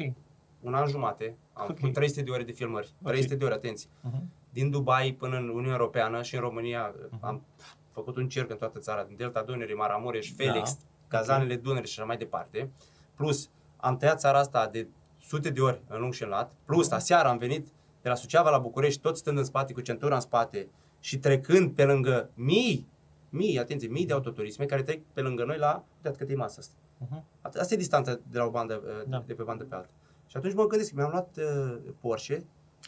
Un 0.60 0.74
an 0.74 0.86
jumate. 0.88 1.36
Am 1.52 1.66
Ok. 1.70 1.76
făcut 1.76 1.92
300 1.92 2.22
de 2.22 2.30
ore 2.30 2.42
de 2.42 2.52
filmări. 2.52 2.92
300 3.04 3.34
de 3.34 3.44
ore, 3.44 3.54
atenție. 3.54 3.88
Mhm. 4.00 4.30
Din 4.54 4.70
Dubai 4.70 5.16
până 5.18 5.36
în 5.36 5.48
Uniunea 5.48 5.70
Europeană 5.78 6.22
și 6.22 6.34
în 6.34 6.40
România 6.40 6.94
am 7.20 7.42
făcut 7.90 8.16
un 8.16 8.28
cerc 8.28 8.50
în 8.50 8.56
toată 8.56 8.78
țara, 8.78 9.04
din 9.04 9.16
Delta 9.16 9.42
Dunării, 9.42 9.74
Maramureș, 9.74 10.32
Felix, 10.36 10.72
Da. 10.74 10.78
Cazanele 11.18 11.56
Dunării 11.56 11.88
și 11.88 11.98
așa 11.98 12.06
mai 12.08 12.16
departe. 12.16 12.70
Plus, 13.14 13.50
am 13.76 13.96
tăiat 13.96 14.18
țara 14.20 14.38
asta 14.38 14.66
de 14.66 14.88
sute 15.20 15.50
de 15.50 15.60
ori 15.60 15.82
în 15.88 16.00
lung 16.00 16.12
și 16.12 16.22
în 16.22 16.28
lat. 16.28 16.52
Plus, 16.64 16.90
aseară 16.90 17.28
am 17.28 17.36
venit 17.36 17.66
de 18.02 18.08
la 18.08 18.14
Suceava 18.14 18.50
la 18.50 18.58
București, 18.58 19.00
tot 19.00 19.16
stând 19.16 19.38
în 19.38 19.44
spate, 19.44 19.72
cu 19.72 19.80
centura 19.80 20.14
în 20.14 20.20
spate 20.20 20.68
și 21.00 21.18
trecând 21.18 21.74
pe 21.74 21.84
lângă 21.84 22.30
mii, 22.34 22.86
mii, 23.30 23.58
atenție, 23.58 23.88
mii 23.88 24.06
de 24.06 24.12
autoturisme 24.12 24.64
care 24.64 24.82
trec 24.82 25.00
pe 25.12 25.20
lângă 25.20 25.44
noi 25.44 25.58
la, 25.58 25.84
uitați 25.96 26.18
cât 26.18 26.30
e 26.30 26.34
masa 26.34 26.56
asta. 26.58 26.74
Mhm. 26.98 27.24
At- 27.42 27.60
Asta 27.60 27.74
e 27.74 27.76
distanța 27.76 28.18
de 28.30 28.38
la 28.38 28.44
o 28.44 28.50
bandă, 28.50 28.82
uh, 28.84 29.08
Da. 29.08 29.22
de 29.26 29.34
pe 29.34 29.42
bandă 29.42 29.64
pe 29.64 29.74
alta. 29.74 29.88
Și 30.26 30.36
atunci 30.36 30.54
mă 30.54 30.66
gândesc, 30.66 30.92
mi-am 30.92 31.10
luat 31.10 31.36
uh, 31.36 31.76
Porsche, 32.00 32.44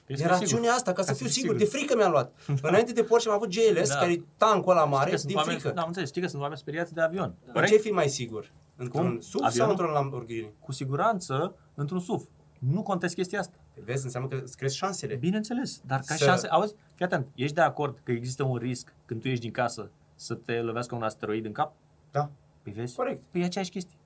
Păi 0.06 0.14
din 0.14 0.16
să 0.16 0.22
fiu 0.32 0.40
rațiunea 0.40 0.62
sigur. 0.62 0.76
asta, 0.76 0.92
ca 0.92 1.02
să 1.02 1.08
Ca 1.10 1.14
fiu 1.16 1.26
să 1.26 1.32
fiu 1.32 1.42
sigur, 1.42 1.56
sigur. 1.58 1.72
de 1.72 1.78
frică 1.78 1.96
mi-am 1.96 2.10
luat. 2.10 2.32
Înainte 2.68 2.92
de 2.92 3.02
Porsche 3.02 3.28
am 3.28 3.34
avut 3.34 3.48
GLS, 3.54 3.88
Da. 3.88 3.94
care 3.94 4.12
e 4.12 4.22
tancul 4.36 4.70
ăla 4.72 4.80
Știi 4.80 4.94
mare, 4.96 5.10
că 5.10 5.16
sunt 5.16 5.28
din 5.28 5.36
oameni, 5.36 5.58
frică. 5.58 5.74
Da, 5.74 5.80
am 5.80 5.86
înțeles, 5.86 6.08
știi 6.08 6.22
că 6.22 6.28
sunt 6.28 6.42
oameni 6.42 6.60
speriați 6.60 6.94
de 6.94 7.00
avion. 7.00 7.34
În 7.52 7.64
ce 7.64 7.76
fi 7.76 7.90
mai 7.90 8.08
sigur? 8.08 8.52
Într-un 8.76 9.08
Cum? 9.08 9.20
SUV 9.20 9.42
Avionul? 9.44 9.52
sau 9.58 9.70
într-un 9.70 9.90
Lamborghini? 9.90 10.52
cu 10.60 10.72
siguranță 10.72 11.54
într-un 11.74 12.00
SUV. 12.00 12.28
Nu 12.58 12.82
contest 12.82 13.14
chestia 13.14 13.38
asta. 13.38 13.54
Vezi, 13.84 14.04
înseamnă 14.04 14.28
că 14.28 14.40
îți 14.44 14.56
crezi 14.56 14.76
șansele. 14.76 15.14
Bineînțeles, 15.14 15.80
dar 15.86 16.00
ca 16.06 16.14
Să- 16.14 16.24
șanse, 16.24 16.46
auzi, 16.46 16.74
fii 16.94 17.04
atent, 17.04 17.26
ești 17.34 17.54
de 17.54 17.60
acord 17.60 17.98
că 18.02 18.12
există 18.12 18.42
un 18.42 18.56
risc 18.56 18.92
când 19.06 19.20
tu 19.20 19.28
ieși 19.28 19.40
din 19.40 19.50
casă 19.50 19.90
să 20.14 20.34
te 20.34 20.52
lovească 20.60 20.94
un 20.94 21.02
asteroid 21.02 21.44
în 21.44 21.52
cap? 21.52 21.72
Da. 22.10 22.30
Păi 22.62 22.72
vezi? 22.72 22.94
Corect. 22.96 23.22
Păi 23.30 23.40
e 23.40 23.44
aceeași 23.44 23.70
chestie. 23.70 23.96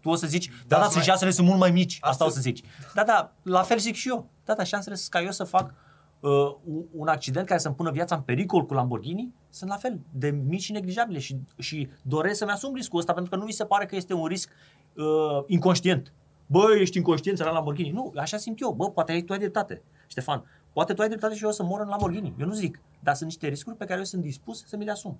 Tu 0.00 0.08
o 0.08 0.14
să 0.14 0.26
zici, 0.26 0.46
da, 0.48 0.54
Da, 0.66 0.76
da, 0.76 0.82
mai- 0.82 0.90
sunt 0.90 1.04
șansele 1.04 1.30
sunt 1.30 1.46
mult 1.46 1.58
mai 1.58 1.70
mici, 1.70 1.92
asta, 1.94 2.08
Asta- 2.08 2.24
o 2.24 2.28
să 2.28 2.40
zici. 2.40 2.62
Da, 2.94 3.04
da, 3.04 3.32
la 3.42 3.62
fel 3.62 3.78
zic 3.78 3.94
și 3.94 4.08
eu. 4.08 4.28
Da, 4.46 4.54
da, 4.54 4.62
șansele 4.64 4.94
sunt 4.94 5.10
ca 5.10 5.22
eu 5.22 5.30
să 5.30 5.44
fac 5.44 5.74
uh, 6.20 6.30
un- 6.64 6.84
un 6.92 7.08
accident 7.08 7.46
care 7.46 7.60
să-mi 7.60 7.74
pună 7.74 7.90
viața 7.90 8.14
în 8.14 8.20
pericol 8.20 8.66
cu 8.66 8.74
Lamborghini 8.74 9.34
sunt 9.50 9.70
la 9.70 9.76
fel 9.76 10.00
de 10.12 10.30
mici 10.30 10.62
și 10.62 10.72
neglijabile 10.72 11.18
și, 11.18 11.36
și 11.58 11.88
doresc 12.02 12.38
să-mi 12.38 12.50
asum 12.50 12.74
riscul 12.74 12.98
ăsta 12.98 13.12
pentru 13.12 13.30
că 13.30 13.36
nu 13.36 13.44
mi 13.44 13.52
se 13.52 13.64
pare 13.64 13.86
că 13.86 13.96
este 13.96 14.14
un 14.14 14.26
risc 14.26 14.50
uh, 14.96 15.04
inconștient. 15.46 16.12
Bă, 16.46 16.64
ești 16.80 16.96
inconștient 16.96 17.38
să 17.38 17.44
la 17.44 17.50
Lamborghini. 17.50 17.90
Nu, 17.90 18.12
așa 18.16 18.36
simt 18.36 18.60
eu. 18.60 18.72
Bă, 18.72 18.90
poate 18.90 19.12
ai 19.12 19.22
tu 19.22 19.32
ai 19.32 19.38
dreptate. 19.38 19.82
Ștefan, 20.06 20.44
poate 20.72 20.94
tu 20.94 21.02
ai 21.02 21.08
dreptate 21.08 21.34
și 21.34 21.42
eu 21.42 21.48
o 21.48 21.52
să 21.52 21.62
mor 21.62 21.80
în 21.80 21.88
Lamborghini. 21.88 22.34
Eu 22.38 22.46
nu 22.46 22.52
zic. 22.52 22.80
Dar 23.02 23.14
sunt 23.14 23.28
niște 23.28 23.48
riscuri 23.48 23.76
pe 23.76 23.84
care 23.84 23.98
eu 23.98 24.04
sunt 24.04 24.22
dispus 24.22 24.64
să 24.66 24.76
mi 24.76 24.84
le 24.84 24.90
asum. 24.90 25.18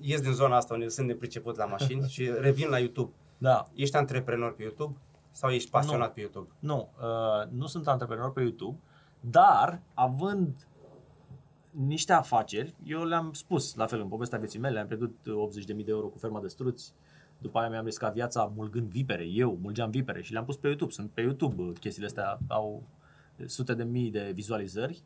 Ies 0.00 0.20
din 0.20 0.32
zona 0.32 0.56
asta 0.56 0.74
unde 0.74 0.88
sunt 0.88 1.06
nepriceput 1.06 1.56
la 1.56 1.64
mașini 1.64 2.08
și 2.14 2.30
revin 2.40 2.68
la 2.68 2.78
YouTube. 2.78 3.10
Da. 3.38 3.68
Ești 3.74 3.96
antreprenor 3.96 4.54
pe 4.54 4.62
YouTube 4.62 4.96
sau 5.38 5.50
ești 5.50 5.70
pasionat 5.70 6.06
Nu. 6.06 6.14
pe 6.14 6.20
YouTube? 6.20 6.48
Nu, 6.58 6.88
uh, 7.00 7.50
nu 7.50 7.66
sunt 7.66 7.88
antreprenor 7.88 8.32
pe 8.32 8.40
YouTube, 8.40 8.78
dar 9.20 9.80
având 9.94 10.66
niște 11.70 12.12
afaceri, 12.12 12.74
eu 12.84 13.04
le-am 13.04 13.32
spus, 13.32 13.74
la 13.74 13.86
fel, 13.86 14.00
în 14.00 14.08
povestea 14.08 14.38
vieții 14.38 14.58
mele, 14.58 14.78
am 14.78 14.86
pierdut 14.86 15.16
80.000 15.20 15.66
de 15.66 15.84
euro 15.86 16.06
cu 16.06 16.18
ferma 16.18 16.40
de 16.40 16.48
struți, 16.48 16.92
după 17.38 17.58
aia 17.58 17.68
mi-am 17.68 17.84
riscat 17.84 18.12
viața 18.12 18.52
mulgând 18.54 18.88
vipere, 18.88 19.24
eu 19.24 19.58
mulgeam 19.62 19.90
vipere 19.90 20.22
și 20.22 20.32
le-am 20.32 20.44
pus 20.44 20.56
pe 20.56 20.66
YouTube, 20.66 20.92
sunt 20.92 21.10
pe 21.10 21.20
YouTube, 21.20 21.62
uh, 21.62 21.72
chestiile 21.80 22.06
astea 22.06 22.38
au 22.48 22.82
sute 23.46 23.74
de 23.74 23.84
mii 23.84 24.10
de 24.10 24.30
vizualizări, 24.34 25.02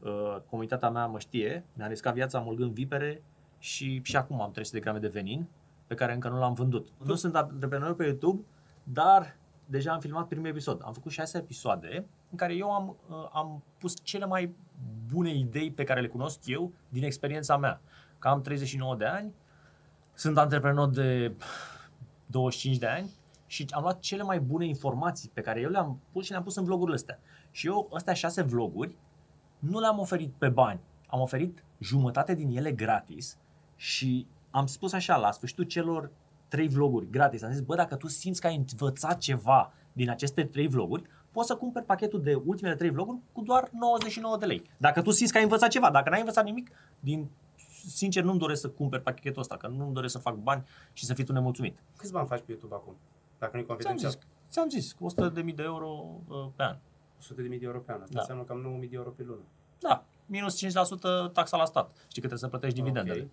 Uh, 0.00 0.36
comunitatea 0.50 0.90
mea 0.90 1.06
mă 1.06 1.18
știe, 1.18 1.64
mi-am 1.72 1.88
riscat 1.88 2.14
viața 2.14 2.38
mulgând 2.38 2.72
vipere 2.72 3.22
și, 3.58 4.00
și 4.02 4.16
acum 4.16 4.40
am 4.40 4.50
300 4.50 4.76
de 4.76 4.82
grame 4.82 4.98
de 4.98 5.08
venin 5.08 5.46
pe 5.86 5.94
care 5.94 6.12
încă 6.12 6.28
nu 6.28 6.38
l-am 6.38 6.52
vândut. 6.52 6.88
Nu 7.04 7.14
sunt 7.14 7.34
antreprenor 7.34 7.94
pe 7.94 8.04
YouTube, 8.04 8.42
dar 8.82 9.36
deja 9.70 9.92
am 9.92 10.00
filmat 10.00 10.28
primul 10.28 10.46
episod. 10.46 10.80
Am 10.84 10.92
făcut 10.92 11.10
șase 11.10 11.38
episoade 11.38 12.06
în 12.30 12.36
care 12.36 12.54
eu 12.54 12.72
am, 12.72 12.96
uh, 13.08 13.28
am 13.32 13.62
pus 13.78 13.94
cele 14.02 14.26
mai 14.26 14.54
bune 15.12 15.34
idei 15.34 15.72
pe 15.72 15.84
care 15.84 16.00
le 16.00 16.08
cunosc 16.08 16.46
eu 16.46 16.72
din 16.88 17.04
experiența 17.04 17.56
mea. 17.56 17.80
Că 18.18 18.28
am 18.28 18.40
39 18.40 18.96
de 18.96 19.04
ani, 19.04 19.34
sunt 20.14 20.38
antreprenor 20.38 20.88
de 20.88 21.32
25 22.26 22.76
de 22.76 22.86
ani 22.86 23.10
și 23.46 23.66
am 23.70 23.82
luat 23.82 23.98
cele 23.98 24.22
mai 24.22 24.40
bune 24.40 24.66
informații 24.66 25.30
pe 25.34 25.40
care 25.40 25.60
eu 25.60 25.70
le-am 25.70 26.00
pus 26.12 26.24
și 26.24 26.30
le-am 26.30 26.42
pus 26.42 26.56
în 26.56 26.64
vlogurile 26.64 26.96
astea. 26.96 27.18
Și 27.50 27.66
eu, 27.66 27.90
astea 27.94 28.12
șase 28.12 28.42
vloguri, 28.42 28.96
nu 29.58 29.80
le-am 29.80 29.98
oferit 29.98 30.32
pe 30.38 30.48
bani. 30.48 30.80
Am 31.06 31.20
oferit 31.20 31.64
jumătate 31.78 32.34
din 32.34 32.56
ele 32.56 32.72
gratis 32.72 33.38
și 33.76 34.26
am 34.50 34.66
spus 34.66 34.92
așa, 34.92 35.16
la 35.16 35.30
sfârșitul 35.30 35.64
celor 35.64 36.10
trei 36.50 36.68
vloguri 36.68 37.10
gratis, 37.10 37.42
am 37.42 37.50
zis, 37.52 37.60
bă, 37.60 37.74
dacă 37.74 37.96
tu 37.96 38.06
simți 38.08 38.40
că 38.40 38.46
ai 38.46 38.56
învățat 38.56 39.18
ceva 39.18 39.72
din 39.92 40.10
aceste 40.10 40.44
trei 40.44 40.68
vloguri, 40.68 41.02
poți 41.32 41.46
să 41.46 41.56
cumperi 41.56 41.84
pachetul 41.84 42.22
de 42.22 42.34
ultimele 42.34 42.74
trei 42.76 42.90
vloguri 42.90 43.18
cu 43.32 43.42
doar 43.42 43.68
99 43.72 44.36
de 44.36 44.46
lei. 44.46 44.62
Dacă 44.76 45.02
tu 45.02 45.10
simți 45.10 45.32
că 45.32 45.38
ai 45.38 45.44
învățat 45.44 45.68
ceva, 45.70 45.90
dacă 45.90 46.10
n-ai 46.10 46.18
învățat 46.18 46.44
nimic, 46.44 46.70
din 47.00 47.28
sincer 47.86 48.22
nu-mi 48.22 48.38
doresc 48.38 48.60
să 48.60 48.68
cumperi 48.68 49.02
pachetul 49.02 49.40
ăsta, 49.40 49.56
că 49.56 49.66
nu-mi 49.66 49.94
doresc 49.94 50.12
să 50.12 50.18
fac 50.18 50.34
bani 50.36 50.64
și 50.92 51.04
să 51.04 51.14
fii 51.14 51.24
tu 51.24 51.32
nemulțumit. 51.32 51.78
Câți 51.96 52.12
bani 52.12 52.26
faci 52.26 52.38
pe 52.38 52.44
YouTube 52.48 52.74
acum? 52.74 52.96
Dacă 53.38 53.56
nu-i 53.56 53.64
Ți-am 53.64 53.76
confidențial. 53.76 54.10
zis, 54.10 54.20
ți-am 54.50 54.68
zis, 54.68 54.94
100.000 55.50 55.54
de 55.54 55.62
euro 55.62 56.04
uh, 56.28 56.46
pe 56.56 56.62
an. 56.62 56.76
100 57.18 57.42
de 57.42 57.48
mii 57.48 57.58
de 57.58 57.64
euro 57.66 57.78
pe 57.78 57.92
an. 57.92 58.00
Asta 58.00 58.12
Da. 58.14 58.20
înseamnă 58.20 58.44
cam 58.44 58.80
9.000 58.82 58.88
de 58.90 58.96
euro 58.96 59.10
pe 59.10 59.22
lună. 59.26 59.40
Da, 59.78 60.04
minus 60.26 60.56
5% 60.66 61.32
taxa 61.32 61.56
la 61.56 61.64
stat. 61.64 61.90
Știi 61.90 62.22
că 62.22 62.28
trebuie 62.28 62.38
să 62.38 62.48
plătești 62.48 62.80
dividendele. 62.80 63.20
Ok. 63.20 63.28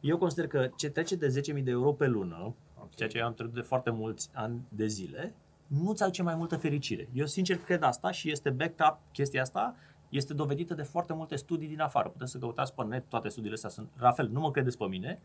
Eu 0.00 0.18
consider 0.18 0.46
că 0.46 0.70
ce 0.76 0.90
trece 0.90 1.16
de 1.16 1.40
10.000 1.56 1.62
de 1.62 1.70
euro 1.70 1.92
pe 1.92 2.06
lună, 2.06 2.54
Ok. 2.80 2.94
ceea 2.94 3.08
ce 3.08 3.18
eu 3.18 3.26
am 3.26 3.34
trecut 3.34 3.54
de 3.54 3.60
foarte 3.60 3.90
mulți 3.90 4.30
ani 4.32 4.60
de 4.68 4.86
zile, 4.86 5.34
nu-ți 5.66 6.02
aduce 6.02 6.22
mai 6.22 6.34
multă 6.34 6.56
fericire. 6.56 7.08
Eu 7.12 7.26
sincer 7.26 7.56
cred 7.56 7.82
asta 7.82 8.10
și 8.10 8.30
este 8.30 8.50
backed 8.50 8.86
up 8.90 8.98
chestia 9.12 9.42
asta, 9.42 9.74
este 10.08 10.34
dovedită 10.34 10.74
de 10.74 10.82
foarte 10.82 11.12
multe 11.14 11.36
studii 11.36 11.68
din 11.68 11.80
afară. 11.80 12.08
Puteți 12.08 12.30
să 12.30 12.38
căutați 12.38 12.74
pe 12.74 12.84
net, 12.84 13.04
toate 13.08 13.28
studiile 13.28 13.54
astea 13.54 13.70
sunt, 13.70 13.88
la 13.98 14.10
fel, 14.10 14.28
nu 14.28 14.40
mă 14.40 14.50
credeți 14.50 14.78
pe 14.78 14.84
mine, 14.86 15.20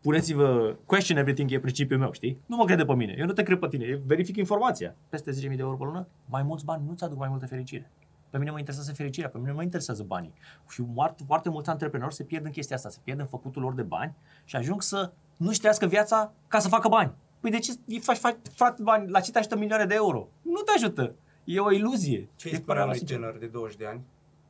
puneți-vă 0.00 0.76
question 0.84 1.18
everything, 1.18 1.50
e 1.50 1.60
principiul 1.60 1.98
meu, 1.98 2.12
știi? 2.12 2.38
Nu 2.46 2.56
mă 2.56 2.64
crede 2.64 2.84
pe 2.84 2.94
mine, 2.94 3.14
eu 3.18 3.26
nu 3.26 3.32
te 3.32 3.42
cred 3.42 3.58
pe 3.58 3.68
tine, 3.68 3.84
eu 3.84 3.98
verific 4.06 4.36
informația. 4.36 4.94
Peste 5.08 5.30
10.000 5.30 5.40
de 5.40 5.54
euro 5.58 5.76
pe 5.76 5.84
lună, 5.84 6.06
mai 6.28 6.42
mulți 6.42 6.64
bani 6.64 6.84
nu-ți 6.86 7.04
aduc 7.04 7.18
mai 7.18 7.28
multă 7.28 7.46
fericire. 7.46 7.90
Pe 8.30 8.38
mine 8.38 8.50
mă 8.50 8.58
interesează 8.58 8.92
fericirea, 8.92 9.28
pe 9.30 9.38
mine 9.38 9.50
nu 9.50 9.56
mă 9.56 9.62
interesează 9.62 10.02
banii. 10.02 10.32
Și 10.68 10.84
foarte, 10.94 11.22
foarte 11.26 11.48
mulți 11.48 11.68
antreprenori 11.70 12.14
se 12.14 12.22
pierd 12.24 12.44
în 12.44 12.50
chestia 12.50 12.76
asta, 12.76 12.88
se 12.88 12.98
pierd 13.04 13.20
în 13.20 13.26
făcutul 13.26 13.62
lor 13.62 13.74
de 13.74 13.82
bani 13.82 14.14
și 14.44 14.56
ajung 14.56 14.82
să 14.82 15.12
nu-și 15.36 15.58
trăiască 15.58 15.86
viața 15.86 16.32
ca 16.48 16.58
să 16.58 16.68
facă 16.68 16.88
bani. 16.88 17.12
Păi 17.40 17.50
de 17.50 17.58
ce 17.58 17.72
îi 17.86 17.98
faci, 18.00 18.16
faci 18.16 18.36
frate, 18.54 18.82
bani? 18.82 19.10
La 19.10 19.20
ce 19.20 19.30
te 19.30 19.38
ajută 19.38 19.56
milioane 19.56 19.84
de 19.84 19.94
euro? 19.94 20.28
Nu 20.42 20.60
te 20.60 20.72
ajută. 20.76 21.14
E 21.44 21.60
o 21.60 21.70
iluzie. 21.72 22.28
Ce 22.36 22.48
E 22.48 22.50
îi 22.50 22.56
spunea 22.56 22.60
părerea 22.64 22.82
unui 22.84 22.86
mea 22.86 22.94
sinceră. 22.94 23.20
tânăr 23.20 23.38
de 23.38 23.46
20 23.46 23.76
de 23.76 23.86
ani 23.86 24.00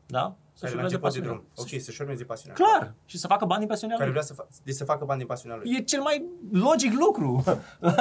Da? 0.06 0.20
care 0.20 0.34
Să-și 0.52 0.74
la 0.74 0.78
urmeze 0.78 0.94
început 0.94 1.12
de 1.12 1.18
pasiunea. 1.20 1.30
drum? 1.54 1.74
Ok, 1.76 1.80
să-și 1.82 2.00
urmeze 2.02 2.24
pasiunea. 2.24 2.54
Clar. 2.54 2.94
Și 3.04 3.18
să 3.18 3.26
facă 3.26 3.44
bani 3.44 3.60
din 3.60 3.68
pasiunea 3.68 3.96
Care 3.96 4.10
lui. 4.10 4.18
vrea 4.22 4.34
să, 4.36 4.42
fa- 4.44 4.62
de 4.64 4.72
să 4.72 4.84
facă 4.84 5.04
bani 5.04 5.18
din 5.18 5.28
pasiunea 5.28 5.58
lui. 5.58 5.76
E 5.76 5.82
cel 5.82 6.00
mai 6.00 6.24
logic 6.52 6.92
lucru. 6.92 7.44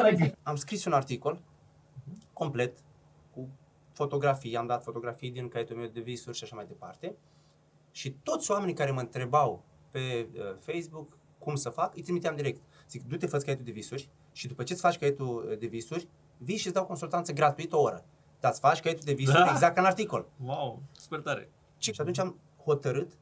Like, 0.09 0.35
Am 0.43 0.55
scris 0.55 0.85
un 0.85 0.93
articol 0.93 1.39
complet 2.33 2.77
cu 2.77 2.84
fotografii, 3.95 4.57
am 4.57 4.67
dat 4.67 4.83
fotografii 4.83 5.31
din 5.31 5.47
caietul 5.47 5.75
meu 5.75 5.87
de 5.87 5.99
visuri 5.99 6.37
și 6.37 6.43
așa 6.43 6.55
mai 6.55 6.65
departe. 6.65 7.15
Și 7.91 8.11
toți 8.23 8.51
oamenii 8.51 8.73
care 8.73 8.91
mă 8.91 8.99
întrebau 8.99 9.63
pe 9.91 10.27
uh, 10.33 10.41
Facebook 10.59 11.17
cum 11.39 11.55
să 11.55 11.69
fac, 11.69 11.95
îi 11.95 12.01
trimiteam 12.01 12.35
direct. 12.35 12.61
Zic, 12.89 13.07
du-te, 13.07 13.27
fă 13.27 13.37
caietul 13.37 13.65
de 13.65 13.71
visuri 13.71 14.09
și 14.31 14.47
după 14.47 14.63
ce 14.63 14.73
îți 14.73 14.81
faci 14.81 14.97
caietul 14.97 15.47
uh, 15.49 15.57
de 15.57 15.65
visuri, 15.65 16.07
vii 16.37 16.57
și 16.57 16.65
îți 16.65 16.75
dau 16.75 16.85
consultanță 16.85 17.31
gratuit 17.33 17.73
o 17.73 17.79
oră. 17.81 18.05
Dar 18.39 18.51
îți 18.51 18.59
faci 18.59 18.79
caietul 18.79 19.05
de 19.05 19.13
visuri 19.13 19.37
Da. 19.43 19.51
exact 19.51 19.75
ca 19.75 19.81
în 19.81 19.87
articol. 19.87 20.27
wow, 20.43 20.81
super 20.91 21.19
tare. 21.19 21.49
Și 21.77 21.93
atunci 21.97 22.17
am 22.17 22.39
hotărât 22.63 23.17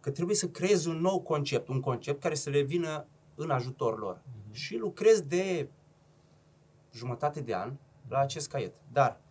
că 0.00 0.10
trebuie 0.10 0.36
să 0.36 0.48
creez 0.48 0.84
un 0.84 0.96
nou 1.00 1.20
concept, 1.20 1.68
un 1.68 1.80
concept 1.80 2.20
care 2.20 2.34
să 2.34 2.50
le 2.50 2.60
vină 2.60 3.06
în 3.34 3.50
ajutor 3.50 3.98
lor. 3.98 4.22
Și 4.50 4.76
lucrez 4.76 5.20
de 5.20 5.68
jumătate 6.92 7.40
de 7.40 7.54
an 7.54 7.72
la 8.08 8.18
acest 8.18 8.48
caiet. 8.48 8.74
Dar, 8.92 9.10
uh, 9.10 9.25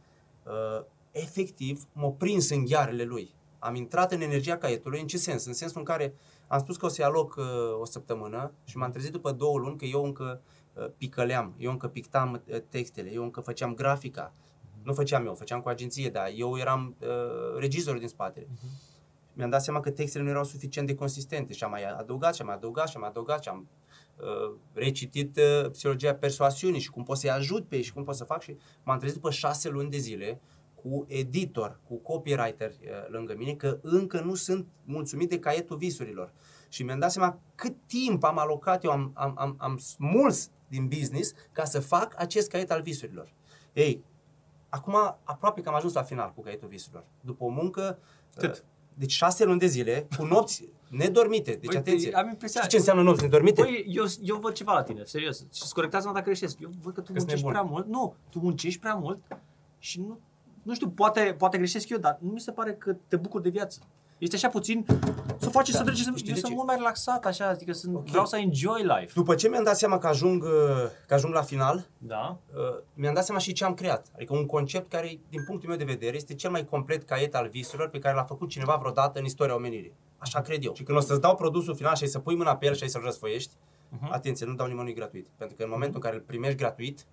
efectiv, 1.12 1.88
m-a 1.94 2.10
prins 2.10 2.50
în 2.50 2.66
ghearele 2.66 3.04
lui. 3.04 3.34
Am 3.60 3.76
intrat 3.76 4.12
în 4.12 4.22
energia 4.22 4.58
caietului, 4.58 5.00
în 5.00 5.08
ce 5.08 5.18
sens? 5.18 5.46
În 5.46 5.54
sensul 5.54 5.80
în 5.80 5.86
care 5.86 6.14
am 6.48 6.60
spus 6.60 6.78
că 6.78 6.86
o 6.86 6.90
să-i 6.90 7.04
aloc 7.04 7.36
uh, 7.36 7.46
o 7.80 7.86
săptămână 7.86 8.52
și 8.64 8.78
m-am 8.78 8.92
trezit 8.92 9.12
după 9.12 9.32
două 9.32 9.58
luni 9.58 9.78
că 9.78 9.86
eu 9.86 10.04
încă 10.04 10.42
uh, 10.74 10.88
picăleam, 10.98 11.54
eu 11.58 11.72
încă 11.72 11.88
pictam 11.88 12.44
uh, 12.48 12.58
textele, 12.70 13.12
eu 13.12 13.24
încă 13.24 13.42
făceam 13.42 13.74
grafica. 13.74 14.34
Nu 14.84 14.94
făceam 14.94 15.26
eu, 15.26 15.34
făceam 15.34 15.62
cu 15.62 15.70
agenție, 15.70 16.10
dar 16.10 16.32
eu 16.36 16.58
eram 16.58 16.96
uh, 17.00 17.60
regizorul 17.60 18.00
din 18.00 18.08
spatele. 18.08 18.48
Mi-am 19.34 19.50
dat 19.50 19.64
seama 19.64 19.80
că 19.80 19.92
textele 19.92 20.24
nu 20.24 20.30
erau 20.30 20.44
suficient 20.44 20.88
de 20.88 20.96
consistente 20.96 21.54
și 21.54 21.64
am 21.64 21.70
mai 21.70 21.84
adăugat 21.84 22.36
și 22.36 22.42
am 22.42 22.48
mai 22.48 22.56
adăugat 22.56 22.88
și 22.88 22.96
am 22.96 23.02
mai 23.02 23.10
adăugat 23.10 23.44
și 23.44 23.50
am 23.50 23.60
uh, 23.60 23.85
recitit 24.74 25.38
uh, 25.38 25.72
psihologia 25.72 26.16
persoasiunii 26.16 26.80
și 26.80 26.90
cum 26.90 27.04
pot 27.04 27.18
să-i 27.18 27.30
ajut 27.30 27.68
pe 27.68 27.76
ei 27.76 27.82
și 27.82 27.94
cum 27.94 28.04
pot 28.04 28.16
să 28.16 28.24
fac 28.24 28.42
și 28.42 28.58
m-am 28.84 28.98
trezit 28.98 29.16
după 29.16 29.32
șase 29.32 29.70
luni 29.70 29.90
de 29.90 29.98
zile 29.98 30.42
cu 30.76 31.06
editor, 31.08 31.80
cu 31.88 31.96
copywriter 31.96 32.70
uh, 32.70 32.88
lângă 33.08 33.36
mine, 33.38 33.54
că 33.54 33.80
încă 33.82 34.22
nu 34.22 34.36
sunt 34.36 34.68
mulțumit 34.84 35.30
de 35.30 35.40
caietul 35.40 35.78
visurilor. 35.78 36.34
Și 36.70 36.84
mi-am 36.84 37.00
dat 37.00 37.12
seama 37.12 37.40
cât 37.56 37.76
timp 37.88 38.24
am 38.24 38.38
alocat 38.38 38.84
eu, 38.84 38.92
am, 38.92 39.12
am, 39.14 39.34
am, 39.38 39.56
am 39.60 39.78
smuls 39.78 40.50
din 40.68 40.88
business 40.88 41.34
ca 41.52 41.64
să 41.64 41.80
fac 41.80 42.14
acest 42.18 42.50
caiet 42.50 42.72
al 42.72 42.82
visurilor. 42.82 43.34
Ei, 43.74 44.04
acum 44.70 44.96
aproape 45.24 45.62
că 45.62 45.70
am 45.70 45.76
ajuns 45.76 45.94
la 45.94 46.04
final 46.04 46.34
cu 46.36 46.42
caietul 46.42 46.68
visurilor. 46.68 47.06
După 47.22 47.44
o 47.44 47.50
muncă... 47.50 48.00
Cât? 48.36 48.54
uh, 48.54 48.60
Deci 48.98 49.12
șase 49.12 49.44
luni 49.44 49.60
de 49.60 49.66
zile, 49.66 50.08
cu 50.18 50.24
nopți 50.24 50.70
nedormite. 50.98 51.52
Deci 51.52 51.66
Băi, 51.66 51.78
atenție. 51.78 52.12
am 52.14 52.30
impresia- 52.30 52.60
Știi 52.60 52.72
ce 52.72 52.78
înseamnă 52.78 53.04
nopți 53.04 53.22
nedormite? 53.22 53.62
Băi, 53.62 53.86
eu, 53.90 54.06
eu 54.22 54.36
văd 54.38 54.54
ceva 54.54 54.74
la 54.74 54.84
tine, 54.84 55.04
serios. 55.04 55.46
Și 55.54 55.64
corectează-mă 55.74 56.14
dacă 56.14 56.26
greșesc. 56.26 56.60
Eu 56.60 56.70
văd 56.82 56.94
că 56.94 57.02
tu 57.02 57.12
Că-s 57.12 57.22
muncești 57.22 57.46
nebun. 57.46 57.60
prea 57.62 57.72
mult. 57.72 57.88
Nu, 57.88 58.16
tu 58.30 58.40
muncești 58.40 58.80
prea 58.80 58.94
mult 58.94 59.20
și 59.80 60.00
nu, 60.00 60.20
nu 60.64 60.74
știu, 60.74 60.90
poate, 60.90 61.36
poate 61.38 61.58
greșesc 61.58 61.90
eu, 61.90 61.98
dar 61.98 62.18
nu 62.22 62.30
mi 62.32 62.40
se 62.40 62.52
pare 62.52 62.74
că 62.74 62.96
te 63.08 63.16
bucuri 63.16 63.44
de 63.44 63.50
viață. 63.50 63.80
Ești 64.18 64.36
așa 64.36 64.50
puțin, 64.50 64.86
să 65.38 65.50
faci 65.50 65.70
Da. 65.70 65.78
să 65.78 65.84
treci, 65.84 65.98
să... 65.98 66.12
Știi 66.16 66.28
eu 66.28 66.34
de 66.34 66.40
sunt 66.40 66.46
ce? 66.52 66.54
mult 66.54 66.68
mai 66.68 66.76
relaxat, 66.76 67.26
așa, 67.26 67.48
adică 67.48 67.72
sunt, 67.74 67.96
Ok. 67.96 68.08
vreau 68.10 68.26
să 68.26 68.38
enjoy 68.38 68.82
life. 68.82 69.12
După 69.14 69.36
ce 69.36 69.50
mi-am 69.50 69.64
dat 69.64 69.78
seama 69.78 69.98
că 69.98 70.08
ajung, 70.08 70.44
uh, 70.44 70.50
că 71.08 71.14
ajung 71.14 71.34
la 71.34 71.42
final, 71.42 71.88
Da? 71.98 72.38
uh, 72.56 72.84
mi-am 72.94 73.14
dat 73.14 73.26
seama 73.26 73.40
și 73.40 73.54
ce 73.54 73.64
am 73.66 73.74
creat. 73.74 74.06
Adică 74.16 74.34
un 74.36 74.46
concept 74.46 74.90
care, 74.90 75.20
din 75.30 75.44
punctul 75.46 75.70
meu 75.70 75.78
de 75.78 75.84
vedere, 75.84 76.16
este 76.16 76.34
cel 76.34 76.52
mai 76.52 76.66
complet 76.66 77.04
caiet 77.04 77.36
al 77.36 77.48
visurilor 77.48 77.90
pe 77.90 78.00
care 78.00 78.16
l-a 78.16 78.24
făcut 78.24 78.50
cineva 78.50 78.76
vreodată 78.76 79.20
în 79.20 79.26
istoria 79.26 79.56
omenirii. 79.56 79.94
Așa 80.18 80.42
cred 80.42 80.64
eu. 80.66 80.74
Și 80.74 80.84
când 80.84 80.98
o 80.98 81.02
să-ți 81.02 81.22
dau 81.22 81.36
produsul 81.36 81.76
final 81.76 81.96
și 81.96 82.04
ai 82.04 82.10
să 82.10 82.20
pui 82.20 82.36
mâna 82.36 82.56
pe 82.56 82.66
el 82.66 82.76
și 82.76 82.84
ai 82.84 82.90
să-l 82.90 83.02
răsfoiești, 83.04 83.54
Mhm. 83.90 84.12
atenție, 84.14 84.46
nu 84.46 84.54
dau 84.54 84.68
nimănui 84.68 84.94
gratuit. 84.94 85.28
Pentru 85.38 85.56
că 85.56 85.64
în 85.64 85.70
momentul 85.70 85.96
în 85.96 86.02
care 86.02 86.16
îl 86.16 86.22
primești 86.22 86.58
gratuit, 86.58 87.06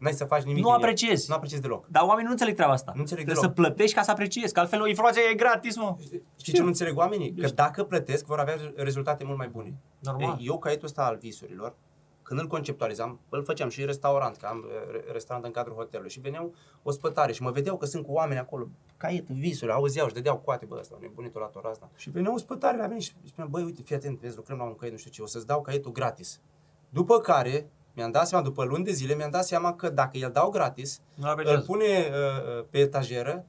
N-ai 0.00 0.12
să 0.12 0.24
faci 0.24 0.42
nimic 0.42 0.62
Nu 0.62 0.68
din 0.68 0.72
el. 0.78 0.84
apreciezi. 0.84 1.28
Nu 1.28 1.34
apreciezi 1.34 1.62
deloc. 1.62 1.86
Dar 1.86 2.02
oamenii 2.02 2.24
nu 2.24 2.30
înțeleg 2.30 2.54
treaba 2.54 2.72
asta. 2.72 2.92
Nu 2.94 3.00
înțeleg 3.00 3.24
Trebuie 3.24 3.42
deloc. 3.48 3.56
să 3.56 3.62
plătești 3.62 3.94
ca 3.96 4.02
să 4.02 4.10
apreciezi, 4.10 4.52
că 4.52 4.60
altfel 4.60 4.80
o 4.82 4.86
informație 4.86 5.22
e 5.30 5.34
gratis, 5.34 5.76
mă. 5.76 5.96
Știi 6.40 6.52
ce 6.52 6.60
nu 6.60 6.66
înțeleg 6.66 6.96
oamenii? 6.96 7.34
Că 7.34 7.48
dacă 7.48 7.84
plătesc, 7.84 8.24
vor 8.26 8.38
avea 8.38 8.56
rezultate 8.76 9.24
mult 9.24 9.38
mai 9.38 9.48
bune. 9.48 9.74
Normal. 9.98 10.36
Ei, 10.40 10.46
eu, 10.46 10.58
caietul 10.58 10.84
ăsta 10.86 11.02
al 11.04 11.16
visurilor, 11.16 11.74
când 12.22 12.40
îl 12.40 12.46
conceptualizam, 12.46 13.20
îl 13.28 13.44
făceam 13.44 13.68
și 13.68 13.84
restaurant, 13.84 14.36
că 14.36 14.46
am 14.46 14.64
uh, 14.66 14.90
re- 14.92 15.04
restaurant 15.12 15.46
în 15.46 15.52
cadrul 15.52 15.74
hotelului 15.76 16.10
și 16.10 16.20
veneau 16.20 16.54
ospătare 16.82 17.32
și 17.32 17.42
mă 17.42 17.50
vedeau 17.50 17.76
că 17.76 17.86
sunt 17.86 18.04
cu 18.06 18.12
oameni 18.12 18.40
acolo, 18.40 18.68
caietul, 18.96 19.34
visuri, 19.34 19.72
auzeau 19.72 20.08
și 20.08 20.14
dădeau 20.14 20.36
coate, 20.38 20.64
bă, 20.64 20.76
ăsta, 20.80 20.96
nebunitul 21.00 21.40
la 21.40 21.46
tora 21.46 21.68
asta. 21.68 21.90
Și 21.96 22.10
veneau 22.10 22.34
ospătare 22.34 22.76
la 22.76 22.86
mine 22.86 23.00
și 23.00 23.12
spuneam, 23.26 23.50
băi, 23.50 23.62
uite, 23.62 23.82
fii 23.82 23.96
atent, 23.96 24.18
vezi, 24.20 24.36
lucrăm 24.36 24.56
la 24.58 24.64
un 24.64 24.74
caiet, 24.74 24.92
nu 24.92 24.98
știu 24.98 25.10
ce, 25.10 25.22
o 25.22 25.26
să-ți 25.26 25.46
dau 25.46 25.60
caietul 25.62 25.92
gratis. 25.92 26.40
După 26.88 27.18
care, 27.20 27.70
mi-am 28.00 28.12
dat 28.12 28.28
seama, 28.28 28.44
după 28.44 28.64
luni 28.64 28.84
de 28.84 28.92
zile, 28.92 29.14
mi-am 29.14 29.30
dat 29.30 29.44
seama 29.44 29.74
că 29.74 29.88
dacă 29.90 30.18
îl 30.24 30.30
dau 30.32 30.50
gratis, 30.50 31.00
Nu 31.14 31.24
îl 31.24 31.30
apreciez. 31.30 31.64
pune 31.64 31.84
uh, 31.84 32.58
uh, 32.58 32.64
pe 32.70 32.78
etajeră 32.78 33.44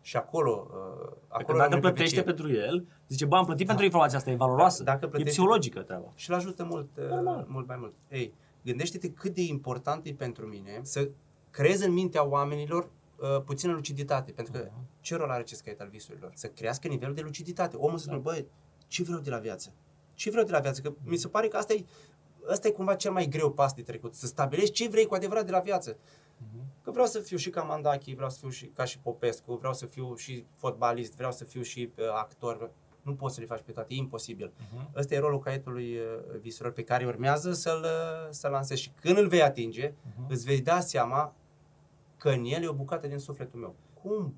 și 0.00 0.16
acolo, 0.16 0.66
uh, 0.70 0.74
Că 1.08 1.16
acolo 1.28 1.58
dacă 1.58 1.68
rămâne 1.70 1.80
pe 1.80 1.92
plătește 1.92 2.20
vecie. 2.20 2.22
pentru 2.22 2.52
el, 2.52 2.86
zice, 3.08 3.24
bă, 3.26 3.36
am 3.36 3.44
plătit 3.44 3.66
pentru 3.66 3.84
informația 3.84 4.18
asta, 4.18 4.30
e 4.30 4.34
valoroasă. 4.34 4.82
Dacă 4.82 4.98
e 5.04 5.08
plătește- 5.08 5.30
psihologică 5.30 5.80
treaba. 5.80 6.06
și 6.14 6.30
îl 6.30 6.36
ajută 6.36 6.64
mult, 6.64 6.88
uh, 6.96 7.08
Normal. 7.08 7.44
mult 7.48 7.66
mai 7.66 7.76
mult. 7.78 7.92
Ei, 8.08 8.32
gândește-te 8.64 9.10
cât 9.10 9.34
de 9.34 9.42
important 9.42 10.06
e 10.06 10.12
pentru 10.14 10.46
mine 10.46 10.80
să 10.82 11.08
creez 11.50 11.80
în 11.80 11.92
mintea 11.92 12.26
oamenilor 12.26 12.82
uh, 13.16 13.42
puțină 13.44 13.72
luciditate, 13.72 14.32
pentru 14.32 14.52
că 14.52 14.68
ce 15.00 15.16
rol 15.16 15.30
are 15.30 15.40
acest 15.40 15.62
caiet 15.62 15.80
al 15.80 15.88
visurilor? 15.88 16.30
Să 16.34 16.46
crească 16.46 16.88
nivelul 16.88 17.14
de 17.14 17.20
luciditate. 17.20 17.76
Omul 17.76 17.98
să 17.98 18.04
spună, 18.04 18.18
băi, 18.18 18.46
ce 18.86 19.02
vreau 19.02 19.20
de 19.20 19.30
la 19.30 19.38
viață? 19.38 19.72
Ce 20.14 20.30
vreau 20.30 20.44
de 20.46 20.52
la 20.52 20.58
viață? 20.58 20.80
Că 20.80 20.92
mi 21.04 21.16
se 21.16 21.28
pare 21.28 21.48
că 21.48 21.56
asta 21.56 21.72
e, 21.72 21.84
asta 22.50 22.68
e 22.68 22.70
cumva 22.70 22.94
cel 22.94 23.12
mai 23.12 23.26
greu 23.26 23.52
pas 23.52 23.72
de 23.72 23.82
trecut, 23.82 24.14
să 24.14 24.26
stabilești 24.26 24.74
ce 24.74 24.88
vrei 24.88 25.06
cu 25.06 25.14
adevărat 25.14 25.44
de 25.44 25.50
la 25.50 25.58
viață. 25.58 25.96
Că 26.82 26.90
vreau 26.90 27.06
să 27.06 27.18
fiu 27.18 27.36
și 27.36 27.50
ca 27.50 27.62
Mandachi, 27.62 28.14
vreau 28.14 28.30
să 28.30 28.38
fiu 28.38 28.48
și 28.48 28.66
ca 28.66 28.84
și 28.84 28.98
Popescu, 28.98 29.54
vreau 29.54 29.74
să 29.74 29.86
fiu 29.86 30.14
și 30.14 30.44
fotbalist, 30.54 31.16
vreau 31.16 31.32
să 31.32 31.44
fiu 31.44 31.62
și 31.62 31.90
uh, 31.98 32.04
actor. 32.14 32.70
Nu 33.02 33.14
poți 33.14 33.34
să 33.34 33.40
le 33.40 33.46
faci 33.46 33.60
pe 33.60 33.72
toate, 33.72 33.94
e 33.94 33.96
imposibil. 33.96 34.52
Uh-huh. 34.52 34.96
Ăsta 34.96 35.14
e 35.14 35.18
rolul 35.18 35.38
caietului 35.38 35.96
uh, 35.96 36.38
visurilor 36.40 36.72
pe 36.72 36.82
care 36.82 37.06
urmează 37.06 37.52
să-l, 37.52 37.82
uh, 37.82 38.28
să 38.30 38.48
lansezi. 38.48 38.82
Și 38.82 38.90
când 39.00 39.18
îl 39.18 39.28
vei 39.28 39.42
atinge, 39.42 39.90
uh-huh. 39.90 40.28
îți 40.28 40.44
vei 40.44 40.60
da 40.60 40.80
seama 40.80 41.34
că 42.16 42.28
în 42.28 42.44
el 42.44 42.62
e 42.62 42.68
o 42.68 42.72
bucată 42.72 43.06
din 43.06 43.18
sufletul 43.18 43.60
meu. 43.60 43.74
Cum 44.02 44.34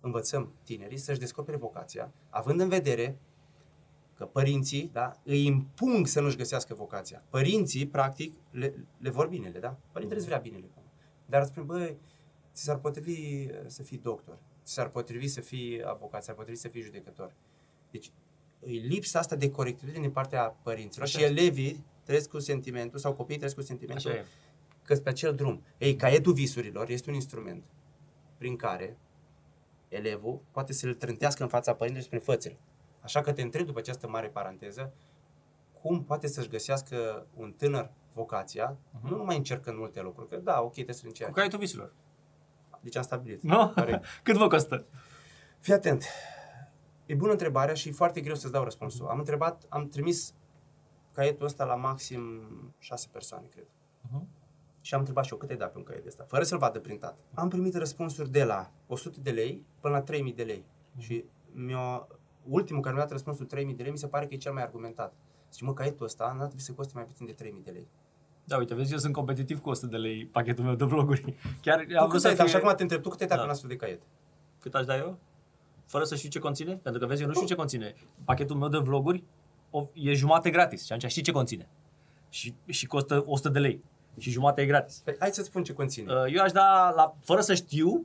învățăm 0.00 0.52
tinerii 0.62 0.98
să-și 0.98 1.18
descopere 1.18 1.56
vocația, 1.56 2.12
având 2.30 2.60
în 2.60 2.68
vedere 2.68 3.18
că 4.18 4.24
părinții 4.24 4.90
da, 4.92 5.20
îi 5.24 5.44
impung 5.44 6.06
să 6.06 6.20
nu-și 6.20 6.36
găsească 6.36 6.74
vocația. 6.74 7.22
Părinții, 7.30 7.86
practic, 7.86 8.34
le, 8.50 8.74
le 8.98 9.10
vor 9.10 9.28
binele, 9.28 9.58
da? 9.58 9.76
Părintele 9.92 10.18
îți 10.18 10.28
vrea 10.28 10.38
binele. 10.38 10.64
Dar 11.26 11.40
îți 11.40 11.50
spune, 11.50 11.66
băi, 11.66 11.96
ți 12.52 12.62
s-ar 12.62 12.78
potrivi 12.78 13.46
uh, 13.46 13.50
să 13.66 13.82
fii 13.82 13.98
doctor, 13.98 14.38
ți 14.64 14.72
s-ar 14.72 14.88
potrivi 14.88 15.28
să 15.28 15.40
fii 15.40 15.84
avocat, 15.84 16.20
ți 16.20 16.26
s-ar 16.26 16.34
potrivi 16.34 16.58
să 16.58 16.68
fii 16.68 16.82
judecător. 16.82 17.32
Deci, 17.90 18.10
e 18.60 18.70
lipsa 18.70 19.18
asta 19.18 19.36
de 19.36 19.50
corectitudine 19.50 20.00
din 20.00 20.10
partea 20.10 20.56
părinților 20.62 21.06
Așa 21.06 21.18
și 21.18 21.24
este. 21.24 21.40
elevii 21.40 21.84
trăiesc 22.04 22.28
cu 22.28 22.38
sentimentul, 22.38 22.98
sau 22.98 23.12
copiii 23.12 23.36
trăiesc 23.36 23.56
cu 23.58 23.64
sentimentul 23.64 24.10
Așa 24.10 24.20
e. 24.20 24.24
că 24.82 24.94
pe 24.94 25.08
acel 25.08 25.34
drum. 25.34 25.62
Ei, 25.78 25.96
caietul 25.96 26.32
visurilor 26.32 26.88
este 26.88 27.08
un 27.08 27.14
instrument 27.14 27.64
prin 28.38 28.56
care 28.56 28.96
elevul 29.88 30.40
poate 30.50 30.72
să-l 30.72 30.94
trântească 30.94 31.42
în 31.42 31.48
fața 31.48 31.74
părintelui 31.74 32.08
și 32.08 32.14
spune 32.14 32.36
fățel. 32.36 32.56
Așa 33.08 33.20
că 33.20 33.32
te 33.32 33.42
întreb 33.42 33.66
după 33.66 33.78
această 33.78 34.08
mare 34.08 34.28
paranteză, 34.28 34.92
cum 35.80 36.04
poate 36.04 36.26
să-și 36.26 36.48
găsească 36.48 37.26
un 37.34 37.52
tânăr 37.52 37.90
vocația, 38.12 38.76
uh-huh. 38.76 39.08
nu 39.08 39.16
numai 39.16 39.36
încercând 39.36 39.78
multe 39.78 40.00
lucruri, 40.00 40.28
că 40.28 40.36
da, 40.36 40.60
ok, 40.62 40.72
trebuie 40.72 40.94
să 40.94 41.00
Cu 41.00 41.06
încerci. 41.06 41.32
caietul 41.32 41.58
viselor. 41.58 41.92
Deci 42.80 42.96
am 42.96 43.02
stabilit. 43.02 43.42
Nu? 43.42 43.72
Corect. 43.74 44.04
Cât 44.24 44.36
vă 44.36 44.46
costă? 44.46 44.86
Fii 45.58 45.72
atent. 45.72 46.04
E 47.06 47.14
bună 47.14 47.30
întrebarea 47.30 47.74
și 47.74 47.88
e 47.88 47.92
foarte 47.92 48.20
greu 48.20 48.34
să-ți 48.34 48.52
dau 48.52 48.64
răspunsul. 48.64 49.06
Am 49.06 49.18
întrebat, 49.18 49.66
am 49.68 49.88
trimis 49.88 50.34
caietul 51.12 51.46
ăsta 51.46 51.64
la 51.64 51.74
maxim 51.74 52.20
șase 52.78 53.08
persoane, 53.12 53.46
cred. 53.46 53.66
Mhm. 54.10 54.28
Și 54.80 54.94
am 54.94 55.00
întrebat 55.00 55.24
și 55.24 55.32
eu 55.32 55.38
cât 55.38 55.50
ai 55.50 55.56
dat 55.56 55.72
pe 55.72 55.78
un 55.78 55.84
caiet 55.84 56.06
ăsta, 56.06 56.24
fără 56.28 56.42
să-l 56.42 56.58
vadă 56.58 56.80
printat. 56.80 57.18
Am 57.34 57.48
primit 57.48 57.74
răspunsuri 57.74 58.30
de 58.30 58.44
la 58.44 58.72
100 58.86 59.20
de 59.20 59.30
lei 59.30 59.66
până 59.80 59.94
la 59.94 60.02
3000 60.02 60.32
de 60.32 60.42
lei. 60.42 60.64
Și 60.96 61.24
mi-a, 61.52 62.06
ultimul 62.48 62.82
care 62.82 62.94
mi-a 62.94 63.02
dat 63.02 63.12
răspunsul 63.12 63.44
3000 63.46 63.74
de 63.74 63.82
lei 63.82 63.92
mi 63.92 63.98
se 63.98 64.06
pare 64.06 64.26
că 64.26 64.34
e 64.34 64.36
cel 64.36 64.52
mai 64.52 64.62
argumentat. 64.62 65.12
Zice, 65.52 65.64
mă, 65.64 65.72
caietul 65.74 66.06
ăsta 66.06 66.24
n-ar 66.36 66.44
trebui 66.46 66.60
să 66.62 66.72
coste 66.72 66.92
mai 66.94 67.04
puțin 67.04 67.26
de 67.26 67.32
3000 67.32 67.62
de 67.64 67.70
lei. 67.70 67.88
Da, 68.44 68.56
uite, 68.56 68.74
vezi, 68.74 68.92
eu 68.92 68.98
sunt 68.98 69.12
competitiv 69.12 69.60
cu 69.60 69.68
100 69.70 69.86
de 69.86 69.96
lei 69.96 70.26
pachetul 70.26 70.64
meu 70.64 70.74
de 70.74 70.84
vloguri. 70.84 71.34
Chiar 71.62 71.84
Tu 71.88 71.98
am 71.98 72.08
cât 72.08 72.10
vrut 72.10 72.24
ai 72.24 72.30
să 72.30 72.36
dat? 72.36 72.36
fie... 72.36 72.46
Și 72.48 72.56
acum 72.56 72.76
te 72.76 72.82
întreb, 72.82 73.02
tu 73.02 73.08
cât 73.08 73.20
ai 73.20 73.26
dat 73.26 73.36
Da. 73.36 73.42
pe 73.42 73.48
un 73.48 73.52
astfel 73.52 73.70
de 73.70 73.76
caiet? 73.76 74.00
Cât 74.60 74.74
aș 74.74 74.84
da 74.84 74.96
eu? 74.96 75.18
Fără 75.86 76.04
să 76.04 76.14
știu 76.16 76.28
ce 76.28 76.38
conține? 76.38 76.74
Pentru 76.74 77.00
că 77.00 77.06
vezi, 77.06 77.20
eu 77.22 77.28
nu 77.28 77.34
știu 77.34 77.46
ce 77.46 77.54
conține. 77.54 77.94
Pachetul 78.24 78.56
meu 78.56 78.68
de 78.68 78.78
vloguri 78.78 79.24
o- 79.70 79.88
e 79.92 80.12
jumate 80.12 80.50
gratis. 80.50 80.84
Și 80.84 80.92
atunci 80.92 81.10
știi 81.10 81.22
ce 81.22 81.32
conține. 81.32 81.68
Și, 82.28 82.54
și 82.66 82.86
costă 82.86 83.22
100 83.26 83.48
de 83.48 83.58
lei. 83.58 83.84
Și 84.18 84.30
jumate 84.30 84.60
e 84.62 84.66
gratis. 84.66 85.00
Păi, 85.04 85.16
hai 85.18 85.30
să-ți 85.32 85.46
spun 85.48 85.62
ce 85.64 85.72
conține. 85.72 86.12
Uh, 86.12 86.34
Eu 86.34 86.42
aș 86.42 86.52
da, 86.52 86.92
la, 86.96 87.14
fără 87.24 87.40
să 87.40 87.54
știu, 87.54 88.04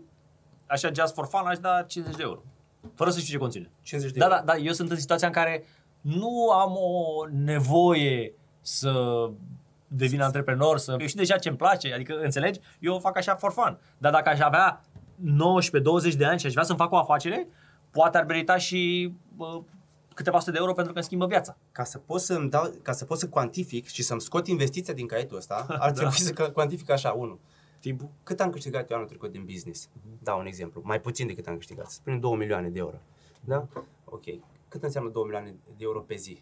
așa 0.67 0.89
just 0.95 1.13
for 1.13 1.25
fun, 1.25 1.45
aș 1.45 1.57
da 1.59 1.81
50 1.87 2.15
de 2.15 2.23
euro. 2.23 2.43
Fără 2.95 3.09
să 3.09 3.19
știu 3.19 3.31
ce 3.33 3.39
conține. 3.39 3.69
50 3.81 4.11
de 4.11 4.19
Da, 4.19 4.25
euro. 4.25 4.37
da, 4.37 4.43
da, 4.53 4.57
eu 4.57 4.73
sunt 4.73 4.91
în 4.91 4.99
situația 4.99 5.27
în 5.27 5.33
care 5.33 5.63
nu 6.01 6.49
am 6.49 6.71
o 6.77 7.27
nevoie 7.31 8.33
să 8.61 8.91
devin 9.87 10.21
antreprenor, 10.21 10.77
să... 10.77 10.95
Eu 10.99 11.07
știu 11.07 11.19
deja 11.19 11.37
ce-mi 11.37 11.57
place, 11.57 11.93
adică, 11.93 12.19
înțelegi? 12.21 12.59
Eu 12.79 12.93
o 12.95 12.99
fac 12.99 13.17
așa 13.17 13.35
for 13.35 13.51
fun. 13.51 13.79
Dar 13.97 14.11
dacă 14.11 14.29
aș 14.29 14.39
avea 14.39 14.81
19-20 16.11 16.15
de 16.17 16.25
ani 16.25 16.39
și 16.39 16.45
aș 16.45 16.51
vrea 16.51 16.63
să-mi 16.63 16.77
fac 16.77 16.91
o 16.91 16.97
afacere, 16.97 17.47
poate 17.91 18.17
ar 18.17 18.23
merita 18.25 18.57
și 18.57 19.13
bă, 19.35 19.61
câteva 20.13 20.39
sute 20.39 20.51
de 20.51 20.57
euro 20.59 20.73
pentru 20.73 20.91
că 20.91 20.97
îmi 20.97 21.07
schimbă 21.07 21.25
viața. 21.25 21.57
ca 21.71 21.83
să 21.83 21.97
pot 21.97 22.21
să 22.21 22.37
dau, 22.49 22.73
ca 22.81 22.91
să 22.91 23.05
pot 23.05 23.17
să 23.19 23.27
cuantific 23.27 23.87
și 23.87 24.03
să-mi 24.03 24.21
scot 24.21 24.47
investiția 24.47 24.93
din 24.93 25.07
caietul 25.07 25.37
ăsta, 25.37 25.65
ar 25.79 25.91
trebui 25.91 26.19
să 26.19 26.31
ca- 26.31 26.49
cuantific 26.51 26.89
așa, 26.89 27.09
unul. 27.11 27.39
Timpul? 27.83 28.09
Cât 28.23 28.39
am 28.39 28.49
câștigat 28.49 28.89
eu 28.89 28.95
anul 28.95 29.07
trecut 29.09 29.31
din 29.31 29.43
business? 29.45 29.89
Dau 30.21 30.39
un 30.39 30.45
exemplu. 30.45 30.81
Mai 30.83 31.01
puțin 31.01 31.27
decât 31.27 31.47
am 31.47 31.57
câștigat. 31.57 31.85
Să 31.89 31.93
spunem 31.93 32.19
2 32.19 32.35
milioane 32.35 32.69
de 32.69 32.79
euro. 32.79 32.95
Da? 33.39 33.67
Ok. 34.05 34.23
Cât 34.67 34.83
înseamnă 34.83 35.09
2 35.09 35.23
milioane 35.23 35.55
de 35.77 35.83
euro 35.83 35.99
pe 35.99 36.15
zi? 36.15 36.41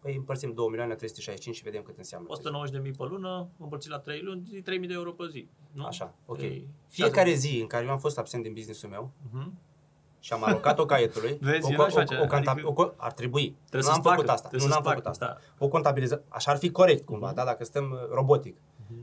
Păi 0.00 0.14
împărțim 0.16 0.52
2 0.54 0.66
milioane 0.66 0.90
la 0.90 0.96
365 0.96 1.56
și 1.56 1.62
vedem 1.62 1.82
cât 1.82 1.96
înseamnă. 1.98 2.28
pe 2.28 2.34
zi. 2.34 2.88
190.000 2.90 2.96
pe 2.96 3.04
lună, 3.04 3.48
împărțit 3.58 3.90
la 3.90 3.98
3 3.98 4.20
luni, 4.22 4.62
3.000 4.62 4.86
de 4.86 4.92
euro 4.92 5.10
pe 5.12 5.24
zi. 5.30 5.48
Nu? 5.72 5.84
Așa, 5.84 6.14
ok. 6.26 6.36
Trei- 6.36 6.66
Fiecare 6.88 7.32
zi 7.32 7.58
în 7.60 7.66
care 7.66 7.84
eu 7.84 7.90
am 7.90 7.98
fost 7.98 8.18
absent 8.18 8.42
din 8.42 8.52
businessul 8.52 8.88
meu 8.88 9.10
Mhm. 9.32 9.58
și 10.20 10.32
am 10.32 10.44
alocat-o 10.44 10.84
caietului, 10.86 11.38
Vezi, 11.40 11.66
o, 11.66 11.70
eu 11.70 11.76
n-aș 11.78 11.92
o, 11.92 11.96
face, 11.96 12.14
o, 12.22 12.26
conta- 12.26 12.50
adică- 12.50 12.68
o, 12.68 12.72
co- 12.72 12.96
ar 12.96 13.12
trebui. 13.12 13.56
Trebuie 13.68 13.82
nu 13.82 13.88
am 13.88 13.94
să-ți 13.94 14.08
făcut 14.08 14.24
placă, 14.24 14.30
asta. 14.30 14.48
trebuie 14.48 14.68
Nu 14.68 14.74
să-ți 14.74 14.84
n-am 14.84 14.92
făcut 14.92 15.12
placă, 15.12 15.24
asta. 15.24 15.40
da. 15.58 15.64
O 15.64 15.68
contabilizăm. 15.68 16.22
Așa 16.28 16.50
ar 16.50 16.56
fi 16.58 16.70
corect 16.70 17.04
cumva, 17.06 17.32
da? 17.32 17.44
dacă 17.44 17.64
stăm 17.64 17.90
uh, 17.90 17.98
robotic. 18.10 18.56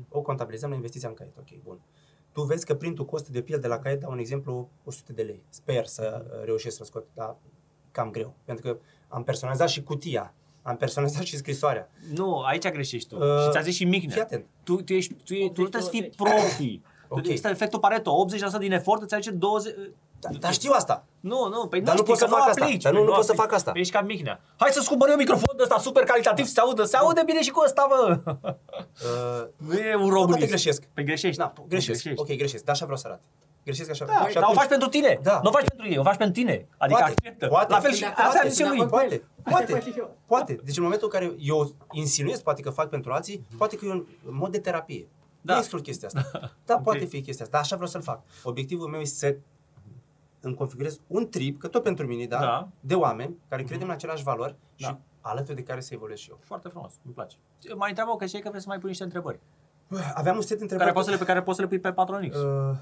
O 0.10 0.22
contabilizăm 0.22 0.70
la 0.70 0.76
investiția 0.76 1.10
în 1.10 1.16
caiet. 1.16 1.38
Ok, 1.38 1.64
bun. 1.64 1.80
Tu 2.32 2.42
vezi 2.42 2.66
că 2.66 2.76
printul 2.76 3.06
costă 3.06 3.32
de 3.32 3.42
piel 3.42 3.60
de 3.60 3.68
la 3.68 3.80
caiet, 3.80 4.00
dau 4.00 4.12
un 4.12 4.18
exemplu, 4.18 4.70
100 4.84 5.14
de 5.14 5.22
lei. 5.22 5.44
Sper 5.50 5.86
să 5.86 6.26
uh, 6.26 6.44
reușesc 6.46 6.76
să 6.76 6.84
scot, 6.84 7.06
dar 7.14 7.38
cam 7.92 8.12
greu. 8.12 8.36
Pentru 8.46 8.66
că 8.66 8.80
am 9.08 9.24
personalizat 9.24 9.70
și 9.70 9.84
cutia, 9.84 10.34
am 10.62 10.78
personalizat 10.78 11.24
și 11.24 11.38
scrisoarea. 11.38 11.90
Nu, 12.14 12.40
aici 12.40 12.70
greșești 12.70 13.10
tu. 13.10 13.16
Uh, 13.16 13.44
și 13.44 13.50
ți-a 13.52 13.62
zis 13.62 13.76
și 13.76 13.86
Mihnea. 13.86 14.14
fii 14.14 14.22
atent. 14.22 14.46
Tu, 14.64 14.82
tu, 14.82 14.94
ești, 14.94 15.14
tu, 15.14 15.34
e, 15.34 15.50
tu 15.50 15.62
nu 15.62 15.68
trebuie 15.68 15.82
să 15.82 15.90
fii 15.90 16.10
80-20. 16.10 16.16
profi. 16.16 16.82
Ok. 17.12 17.18
Okay. 17.18 17.34
Este 17.34 17.50
efectul 17.50 17.80
Pareto. 17.80 18.26
80% 18.56 18.60
din 18.60 18.72
efort 18.72 19.02
îți 19.02 19.14
aduce 19.14 19.32
20... 19.32 19.74
Dar, 20.20 20.32
dar 20.40 20.54
știu 20.54 20.72
asta. 20.76 21.06
Nu, 21.20 21.48
nu, 21.48 21.68
păi 21.68 21.82
Dar 21.82 21.96
nu 21.96 22.02
știi 22.02 22.10
pot 22.10 22.18
să 22.18 22.26
că 22.26 22.30
fac 22.32 22.48
asta. 22.50 22.64
aplici, 22.66 22.82
Dar 22.84 22.92
nu- 22.92 22.98
păi 22.98 23.08
nu 23.08 23.14
pot 23.14 23.24
să 23.24 23.32
aplici. 23.32 23.46
fac 23.46 23.54
asta. 23.56 23.72
Păi 23.72 23.82
Ești 23.82 23.94
ca 23.94 24.02
Mihnea. 24.02 24.42
Hai 24.58 24.70
să-ți 24.72 24.88
cumpăr 24.88 25.10
eu 25.10 25.16
microfonul 25.16 25.62
ăsta 25.64 25.78
super 25.80 26.04
calitativ 26.04 26.46
să 26.46 26.52
se 26.52 26.60
audă. 26.60 26.84
Se 26.84 26.98
aude 26.98 27.22
bine 27.26 27.42
și 27.42 27.50
cu 27.50 27.62
ăsta, 27.66 27.86
bă. 27.90 28.20
Uh, 28.34 29.48
Nu 29.58 29.74
e 29.74 29.96
un 29.96 30.00
poate 30.02 30.14
românist. 30.20 30.48
greșesc. 30.48 30.84
Păi 30.94 31.04
greșești. 31.04 31.38
Da, 31.38 31.54
greșesc. 31.68 32.02
Greșești. 32.02 32.22
Ok, 32.22 32.38
greșesc. 32.38 32.64
Dar 32.64 32.76
așa 32.76 32.86
vreau 32.86 33.00
să 33.00 33.08
arăt. 33.08 33.20
Greșesc 33.64 33.90
așa. 33.90 34.06
Da, 34.06 34.14
și 34.28 34.34
dar 34.34 34.44
o 34.44 34.46
atunci- 34.46 34.58
faci 34.60 34.68
pentru 34.68 34.88
tine. 34.88 35.20
Da. 35.22 35.40
Nu 35.44 35.50
o 35.50 35.52
faci 35.52 35.66
pentru 35.68 35.88
ei, 35.88 35.98
o 35.98 36.04
faci 36.04 36.18
pentru 36.18 36.42
tine. 36.42 36.68
Adică 36.78 37.00
Poate, 37.00 37.14
acceptă. 37.18 37.48
poate. 37.48 37.72
La 37.74 37.80
fel 37.80 37.92
și 37.92 37.98
Sunt 37.98 38.16
de 38.16 38.22
asta 38.22 38.28
acord, 38.38 38.46
a 38.46 38.48
zis 38.48 38.58
sunt 38.58 38.70
de 38.70 38.76
lui. 38.76 38.84
acord. 38.86 39.00
Poate, 39.02 39.24
Așa 39.44 39.56
poate, 39.56 39.72
fac 39.74 39.82
și 39.82 39.94
eu. 39.98 40.16
poate. 40.26 40.60
Deci 40.64 40.78
în 40.78 40.84
momentul 40.84 41.10
în 41.14 41.20
care 41.20 41.34
eu 41.40 41.74
insinuez, 41.92 42.42
poate 42.42 42.62
că 42.62 42.70
fac 42.70 42.90
pentru 42.90 43.12
alții, 43.12 43.46
poate 43.58 43.76
că 43.76 43.86
e 43.86 43.92
un 43.92 44.06
mod 44.24 44.52
de 44.52 44.60
terapie. 44.60 45.08
Da. 45.42 45.54
Nu 45.54 45.60
exclud 45.60 45.84
chestia 45.84 46.08
asta. 46.14 46.30
Da, 46.66 46.74
Ok. 46.76 46.84
poate 46.84 47.06
fi 47.06 47.22
chestia 47.22 47.46
asta, 47.46 47.48
dar 47.52 47.62
așa 47.62 47.76
vreau 47.76 47.90
să-l 47.92 48.02
fac. 48.02 48.20
Obiectivul 48.44 48.88
meu 48.88 49.00
este 49.02 49.28
să 49.28 49.36
îmi 50.42 50.56
configurez 50.56 51.00
un 51.08 51.30
trip, 51.30 51.60
că 51.60 51.68
tot 51.68 51.84
pentru 51.84 52.06
mine, 52.08 52.26
da, 52.26 52.40
Da. 52.40 52.68
de 52.80 52.96
oameni 52.96 53.36
care 53.48 53.64
credem 53.64 53.88
în 53.88 53.94
același 53.94 54.24
valori 54.24 54.56
și 54.76 54.86
Da. 54.86 55.00
alături 55.22 55.56
de 55.56 55.64
care 55.64 55.80
să 55.80 55.94
evoluez 55.94 56.18
și 56.18 56.30
eu. 56.30 56.40
Foarte 56.42 56.68
frumos, 56.68 56.94
îmi 57.06 57.14
place. 57.14 57.36
Mai 57.76 57.90
întreabă 57.90 58.16
că 58.16 58.26
știi 58.26 58.42
că 58.42 58.50
vrei 58.50 58.62
să 58.62 58.68
mai 58.70 58.78
pui 58.80 58.88
niște 58.90 59.04
întrebări. 59.04 59.40
Aveam 60.14 60.36
un 60.36 60.42
set 60.42 60.50
de 60.50 60.56
Care 60.56 60.62
întrebări. 60.62 60.94
poți 60.94 61.06
să 61.06 61.12
le, 61.12 61.18
pe 61.18 61.26
care 61.26 61.42
poți 61.42 61.56
să 61.56 61.62
le 61.62 61.68
pui 61.68 61.80
pe 61.80 61.92
Patronix. 61.92 62.36
Uh, 62.38 62.76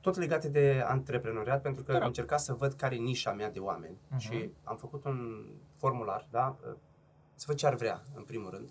tot 0.00 0.16
legate 0.16 0.48
de 0.48 0.82
antreprenoriat, 0.86 1.62
pentru 1.62 1.80
că 1.82 1.86
Te 1.86 1.92
rog. 1.92 2.00
am 2.02 2.06
încercat 2.08 2.40
să 2.40 2.52
văd 2.54 2.72
care 2.72 2.94
e 2.94 2.98
nișa 2.98 3.32
mea 3.32 3.50
de 3.50 3.58
oameni 3.58 3.96
Mhm. 4.08 4.18
și 4.18 4.50
am 4.64 4.76
făcut 4.76 5.04
un 5.04 5.46
formular, 5.76 6.26
da? 6.30 6.56
Uh, 6.66 6.72
Să 7.34 7.44
văd 7.48 7.56
ce 7.56 7.66
ar 7.66 7.74
vrea, 7.74 8.02
în 8.16 8.22
primul 8.22 8.50
rând, 8.50 8.68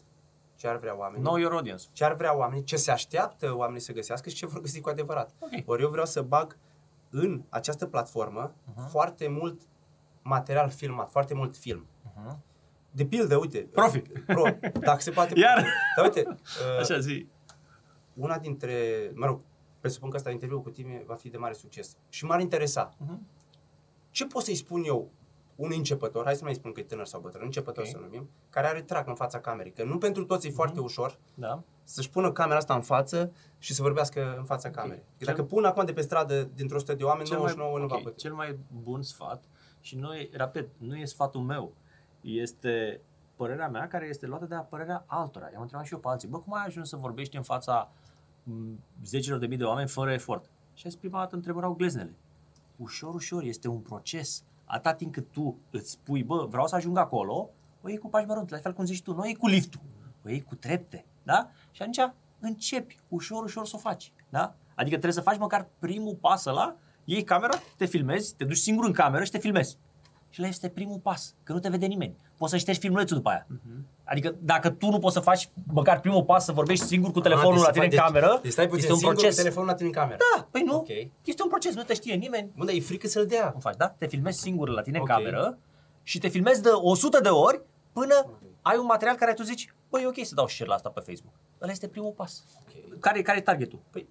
ce 0.55 0.67
ar 0.67 0.77
vrea 0.77 0.97
oamenii, 0.97 1.23
Know 1.25 1.38
your 1.38 1.53
audience. 1.53 1.84
ce 1.91 2.03
ar 2.05 2.13
vrea 2.15 2.38
oamenii, 2.38 2.63
ce 2.63 2.75
se 2.75 2.91
așteaptă 2.91 3.55
oamenii 3.55 3.82
să 3.82 3.91
găsească 3.93 4.29
și 4.29 4.36
ce 4.36 4.45
vor 4.45 4.61
găsi 4.61 4.82
cu 4.82 4.89
adevărat. 4.89 5.32
Ok. 5.39 5.49
Ori 5.69 5.82
eu 5.82 5.89
vreau 5.89 6.05
să 6.05 6.21
bag 6.21 6.57
în 7.12 7.41
această 7.49 7.86
platformă 7.86 8.53
foarte 8.89 9.28
mult 9.28 9.62
material 10.22 10.70
filmat, 10.70 11.09
foarte 11.09 11.34
mult 11.34 11.57
film. 11.57 11.86
De 12.91 13.05
pildă, 13.05 13.38
uite. 13.38 13.59
Profit. 13.59 14.20
Pro, 14.26 14.43
dacă 14.80 15.01
se 15.01 15.12
poate. 15.12 15.39
Iar. 15.39 15.66
Dar 15.95 16.05
uite, 16.05 16.26
uh, 16.28 16.80
Așa 16.80 16.99
zi. 16.99 17.28
una 18.14 18.38
dintre, 18.38 18.76
mă 19.14 19.26
rog, 19.26 19.41
presupun 19.80 20.09
că 20.09 20.16
asta 20.16 20.32
interviul 20.32 20.62
cu 20.62 20.70
tine 20.70 21.03
va 21.05 21.16
fi 21.16 21.30
de 21.30 21.38
mare 21.38 21.53
succes. 21.53 21.97
Și 22.09 22.26
m-ar 22.26 22.39
interesa. 22.39 22.93
Mhm. 22.97 23.28
Ce 24.09 24.26
pot 24.26 24.43
să-i 24.43 24.55
spun 24.55 24.84
eu 24.84 25.09
unui 25.55 25.78
începător, 25.78 26.24
hai 26.24 26.34
să 26.34 26.39
nu 26.39 26.45
mai 26.45 26.55
spun 26.55 26.72
că 26.72 26.80
e 26.80 26.84
tânăr 26.84 27.05
sau 27.05 27.20
bătrân, 27.22 27.43
începător 27.45 27.84
Ok. 27.84 27.89
să 27.89 27.97
numim, 27.97 28.30
care 28.49 28.68
are 28.68 28.82
trac 28.82 29.07
în 29.07 29.16
fața 29.16 29.39
camerei. 29.39 29.72
Că 29.72 29.84
nu 29.84 29.97
pentru 29.97 30.26
toți 30.26 30.47
e 30.47 30.51
foarte 30.51 30.80
ușor 30.80 31.18
Da. 31.34 31.64
Să-și 31.84 32.09
pună 32.09 32.32
camera 32.32 32.57
asta 32.57 32.73
în 32.73 32.82
față 32.82 33.32
și 33.57 33.73
să 33.73 33.82
vorbească 33.82 34.36
în 34.38 34.43
fața 34.43 34.69
camerei. 34.69 35.03
Cel- 35.17 35.27
Dacă 35.27 35.43
pun 35.43 35.65
acum 35.65 35.86
de 35.86 35.93
pe 35.93 36.01
stradă 36.01 36.43
dintr-o 36.55 36.79
sută 36.79 36.93
de 36.93 37.03
oameni, 37.03 37.27
Cel 37.27 37.38
99 37.38 37.79
nu 37.79 37.88
va 37.88 37.95
ok, 37.95 38.01
putea. 38.01 38.17
Cel 38.17 38.34
mai 38.34 38.57
bun 38.84 39.01
sfat 39.01 39.43
și 39.82 39.95
noi, 39.95 40.29
repet, 40.34 40.69
nu 40.77 40.95
e 40.95 41.05
sfatul 41.05 41.41
meu, 41.41 41.73
este 42.21 43.01
părerea 43.36 43.67
mea 43.69 43.88
care 43.88 44.07
este 44.07 44.25
luată 44.27 44.45
de 44.45 44.55
la 44.55 44.61
părerea 44.61 45.03
altora. 45.07 45.49
I-am 45.51 45.61
întrebat 45.61 45.86
și 45.86 45.93
eu 45.93 45.99
pe 45.99 46.07
alții, 46.07 46.27
bă, 46.27 46.39
cum 46.39 46.53
ai 46.53 46.63
ajuns 46.65 46.89
să 46.89 46.95
vorbești 46.95 47.36
în 47.38 47.43
fața 47.43 47.91
m, 48.43 48.79
zecilor 49.03 49.39
de 49.39 49.45
mii 49.45 49.57
de 49.57 49.63
oameni 49.63 49.88
fără 49.88 50.11
efort? 50.11 50.49
Și 50.73 50.88
azi 50.88 50.97
prima 50.97 51.19
dată 51.19 51.36
întrebăreau 51.36 51.73
gleznele. 51.73 52.15
Ușor, 52.77 53.13
ușor, 53.13 53.43
este 53.43 53.67
un 53.67 53.79
proces. 53.79 54.43
Atâta 54.65 54.93
timp 54.93 55.13
cât 55.13 55.32
tu 55.32 55.57
îți 55.71 55.89
spui, 55.91 56.23
bă, 56.23 56.45
vreau 56.49 56.67
să 56.67 56.75
ajung 56.75 56.97
acolo, 56.97 57.49
o 57.82 57.89
iei 57.89 57.97
cu 57.97 58.07
pași 58.09 58.25
mărunți, 58.25 58.51
la 58.51 58.57
fel 58.57 58.73
cum 58.73 58.86
zici 58.86 59.01
tu, 59.01 59.13
nu 59.13 59.21
o 59.21 59.25
iei 59.25 59.36
cu 59.36 59.47
liftul, 59.47 59.79
o 60.25 60.29
iei 60.29 60.41
cu 60.41 60.55
trepte, 60.55 61.05
da? 61.23 61.49
Și 61.72 61.82
atunci 61.82 61.99
începi 62.39 62.97
ușor, 63.07 63.43
ușor 63.43 63.65
să 63.65 63.74
o 63.76 63.80
faci, 63.80 64.11
da? 64.30 64.53
Adică 64.76 64.95
trebuie 64.95 65.24
să 65.24 65.30
faci 65.30 65.38
măcar 65.38 65.67
primul 65.80 66.15
pas 66.22 66.45
ăla, 66.45 66.76
iei 67.03 67.24
camera, 67.24 67.53
te 67.78 67.86
filmezi, 67.86 68.34
te 68.36 68.43
duci 68.43 68.57
singur 68.57 68.86
în 68.86 68.91
cameră 68.93 69.24
și 69.24 69.32
te 69.32 69.38
filmezi. 69.38 69.78
Și 70.30 70.41
ăla 70.41 70.49
este 70.49 70.69
primul 70.69 70.97
pas, 70.97 71.36
că 71.43 71.53
nu 71.53 71.59
te 71.59 71.69
vede 71.69 71.86
nimeni. 71.86 72.15
Poți 72.38 72.51
să 72.51 72.57
ștergi 72.57 72.80
filmulețul 72.80 73.17
după 73.17 73.30
aia. 73.30 73.47
Adică 74.03 74.36
dacă 74.39 74.69
tu 74.69 74.89
nu 74.89 74.99
poți 74.99 75.13
să 75.13 75.19
faci 75.19 75.49
măcar 75.63 75.99
primul 75.99 76.24
pas, 76.24 76.45
să 76.45 76.51
vorbești 76.51 76.86
singur 76.86 77.11
cu 77.11 77.19
telefonul 77.19 77.53
Ah, 77.59 77.65
la 77.65 77.72
deci 77.72 77.74
tine 77.82 77.95
să 77.95 77.95
în 77.95 78.01
faci- 78.01 78.05
cameră, 78.22 78.39
Deci 78.41 78.51
stai 78.51 78.65
puțin 78.65 78.80
este 78.80 78.91
un 78.91 78.97
singur 78.97 79.15
proces. 79.15 79.36
cu 79.36 79.41
telefonul 79.41 79.69
la 79.69 79.76
tine 79.76 79.88
în 79.88 79.93
cameră. 79.93 80.17
Da, 80.36 80.47
păi 80.51 80.61
nu. 80.61 80.76
Ok. 80.76 80.88
Este 81.24 81.43
un 81.43 81.49
proces, 81.49 81.76
nu 81.76 81.84
te 81.84 81.93
știe 81.93 82.15
nimeni. 82.15 82.49
Bun, 82.55 82.65
dar 82.65 82.76
e 82.76 82.80
frică 82.80 83.07
să-l 83.07 83.26
dea. 83.26 83.51
Cum 83.51 83.59
faci, 83.59 83.76
da? 83.76 83.88
Te 83.88 84.07
filmezi 84.07 84.39
singur 84.39 84.69
la 84.69 84.82
tine 84.82 84.99
Ok. 84.99 85.09
în 85.09 85.15
cameră 85.15 85.57
și 86.03 86.19
te 86.19 86.28
filmezi 86.28 86.61
de 86.61 86.69
100 86.69 87.19
de 87.19 87.30
ori 87.30 87.61
până 87.91 88.26
ai 88.61 88.78
un 88.78 88.86
material 88.86 89.15
care 89.15 89.34
tu 89.34 89.43
zici, 89.43 89.74
băi, 89.89 90.01
e 90.03 90.07
ok 90.07 90.26
să 90.26 90.36
dau 90.36 90.47
share 90.47 90.69
la 90.69 90.76
asta 90.76 90.89
pe 90.89 90.99
Facebook. 91.05 91.34
Ăla 91.62 91.72
este 91.72 91.88
primul 91.88 92.12
pas. 92.12 92.43
Ok. 92.62 92.99
Care, 92.99 93.22
care 93.22 93.38
e 93.38 93.41
targetul? 93.41 93.80
Păi 93.89 94.07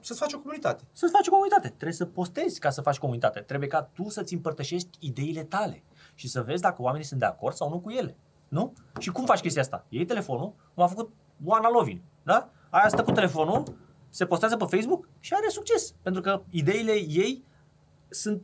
Să-ți 0.00 0.18
faci 0.18 0.32
o 0.32 0.38
comunitate. 0.38 0.84
să-ți 0.92 1.12
faci 1.12 1.26
o 1.26 1.30
comunitate. 1.30 1.68
Trebuie 1.68 1.92
să 1.92 2.04
postezi 2.04 2.60
ca 2.60 2.70
să 2.70 2.80
faci 2.80 2.98
comunitate. 2.98 3.40
Trebuie 3.40 3.68
ca 3.68 3.82
tu 3.82 4.08
să-ți 4.08 4.34
împărtășești 4.34 4.88
ideile 4.98 5.42
tale 5.44 5.82
și 6.14 6.28
să 6.28 6.42
vezi 6.42 6.62
dacă 6.62 6.82
oamenii 6.82 7.06
sunt 7.06 7.20
de 7.20 7.26
acord 7.26 7.54
sau 7.54 7.68
nu 7.68 7.80
cu 7.80 7.90
ele. 7.90 8.16
Nu? 8.48 8.72
Și 8.98 9.10
cum 9.10 9.24
faci 9.24 9.40
chestia 9.40 9.62
asta? 9.62 9.84
Iei 9.88 10.04
telefonul, 10.04 10.54
cum 10.74 10.82
a 10.82 10.86
făcut 10.86 11.12
Oana 11.44 11.68
Lovin, 11.70 12.02
da? 12.22 12.50
Aia 12.70 12.88
stă 12.88 13.02
cu 13.02 13.12
telefonul, 13.12 13.62
se 14.08 14.26
postează 14.26 14.56
pe 14.56 14.64
Facebook 14.64 15.08
și 15.20 15.34
are 15.34 15.48
succes. 15.48 15.94
Pentru 16.02 16.22
că 16.22 16.42
ideile 16.50 16.92
ei 16.92 17.44
sunt 18.08 18.42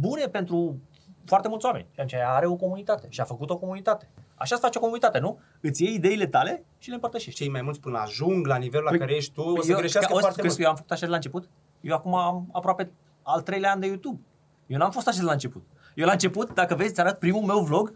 bune 0.00 0.26
pentru 0.28 0.80
foarte 1.26 1.48
mulți 1.48 1.64
oameni. 1.66 1.84
Și 1.84 2.00
atunci 2.00 2.12
ea 2.12 2.30
are 2.34 2.46
o 2.46 2.54
comunitate 2.54 3.06
și 3.10 3.20
a 3.20 3.24
făcut 3.24 3.50
o 3.50 3.56
comunitate. 3.56 4.08
Așa 4.36 4.54
se 4.54 4.60
face 4.60 4.78
o 4.78 4.80
comunitate, 4.80 5.18
nu? 5.18 5.38
Îți 5.60 5.82
iei 5.82 5.94
ideile 5.94 6.26
tale 6.26 6.64
și 6.78 6.88
le 6.88 6.94
împărtășești. 6.94 7.38
Cei 7.38 7.48
mai 7.50 7.62
mulți 7.62 7.80
până 7.80 7.98
ajung 7.98 8.46
la 8.46 8.56
nivelul 8.56 8.84
la 8.84 8.90
Păi, 8.90 8.98
care 8.98 9.14
ești 9.14 9.32
tu, 9.32 9.40
o 9.42 9.60
să 9.62 9.70
eu, 9.70 9.76
greșească 9.78 10.08
ca- 10.10 10.14
o 10.14 10.18
să 10.18 10.22
foarte 10.22 10.40
crezi 10.40 10.54
mult. 10.54 10.56
că 10.56 10.62
eu 10.62 10.68
am 10.70 10.76
făcut 10.76 10.90
așa 10.90 11.00
de 11.04 11.10
la 11.10 11.16
început? 11.16 11.48
Eu 11.80 11.94
acum 11.94 12.14
am 12.14 12.48
aproape 12.52 12.90
al 13.22 13.40
treilea 13.40 13.70
an 13.72 13.80
de 13.80 13.86
YouTube. 13.86 14.20
Eu 14.66 14.78
n-am 14.78 14.90
fost 14.90 15.08
așa 15.08 15.18
de 15.18 15.24
la 15.24 15.32
început. 15.32 15.62
Eu 15.94 16.06
la 16.06 16.12
început, 16.12 16.54
dacă 16.54 16.74
vezi, 16.74 16.92
ți 16.94 17.00
arăt 17.00 17.18
primul 17.18 17.42
meu 17.42 17.58
vlog. 17.60 17.94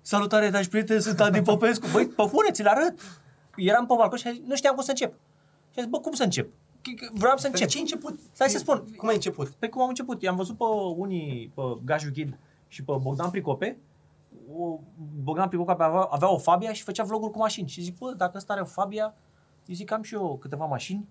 Salutare, 0.00 0.48
dragi 0.50 0.68
prieteni, 0.68 1.00
sunt 1.00 1.20
Adi 1.20 1.40
Popescu. 1.42 1.86
Băi, 1.92 2.06
pe 2.06 2.24
bune, 2.30 2.50
ți-l 2.50 2.66
arăt. 2.66 3.00
Eram 3.56 3.86
pe 3.86 3.94
balcon 3.98 4.18
și 4.18 4.42
nu 4.46 4.56
știam 4.56 4.74
cum 4.74 4.82
să 4.82 4.90
încep. 4.90 5.12
Și 5.70 5.78
am 5.78 5.82
zis, 5.82 5.86
bă, 5.86 5.98
cum 5.98 6.12
să 6.12 6.22
încep? 6.22 6.52
Vreau 7.12 7.36
să 7.36 7.42
Dar 7.42 7.50
încep. 7.52 7.68
ce 7.68 7.76
ai 7.76 7.82
început? 7.82 8.18
Stai 8.32 8.48
să 8.48 8.58
spun. 8.58 8.84
Cum 8.96 9.08
ai 9.08 9.14
început? 9.14 9.48
Păi 9.48 9.68
cum 9.68 9.82
am 9.82 9.88
început? 9.88 10.22
I-am 10.22 10.36
văzut 10.36 10.56
pe 10.56 10.64
unii, 10.96 11.52
pe 11.54 11.62
Gaju 11.84 12.10
Ghid 12.12 12.38
și 12.68 12.84
pe 12.84 12.92
Bogdan 13.00 13.30
Pricope. 13.30 13.78
O, 14.56 14.78
Bogdan 15.22 15.48
Pricope 15.48 15.70
avea, 15.70 15.86
avea 15.86 16.32
o 16.32 16.38
Fabia 16.38 16.72
și 16.72 16.82
făcea 16.82 17.04
vloguri 17.04 17.32
cu 17.32 17.38
mașini. 17.38 17.68
Și 17.68 17.80
zic, 17.80 17.98
bă, 17.98 18.14
dacă 18.16 18.36
ăsta 18.36 18.52
are 18.52 18.62
o 18.62 18.64
Fabia, 18.64 19.14
eu 19.66 19.74
zic, 19.74 19.92
am 19.92 20.02
și 20.02 20.14
eu 20.14 20.38
câteva 20.40 20.64
mașini. 20.64 21.08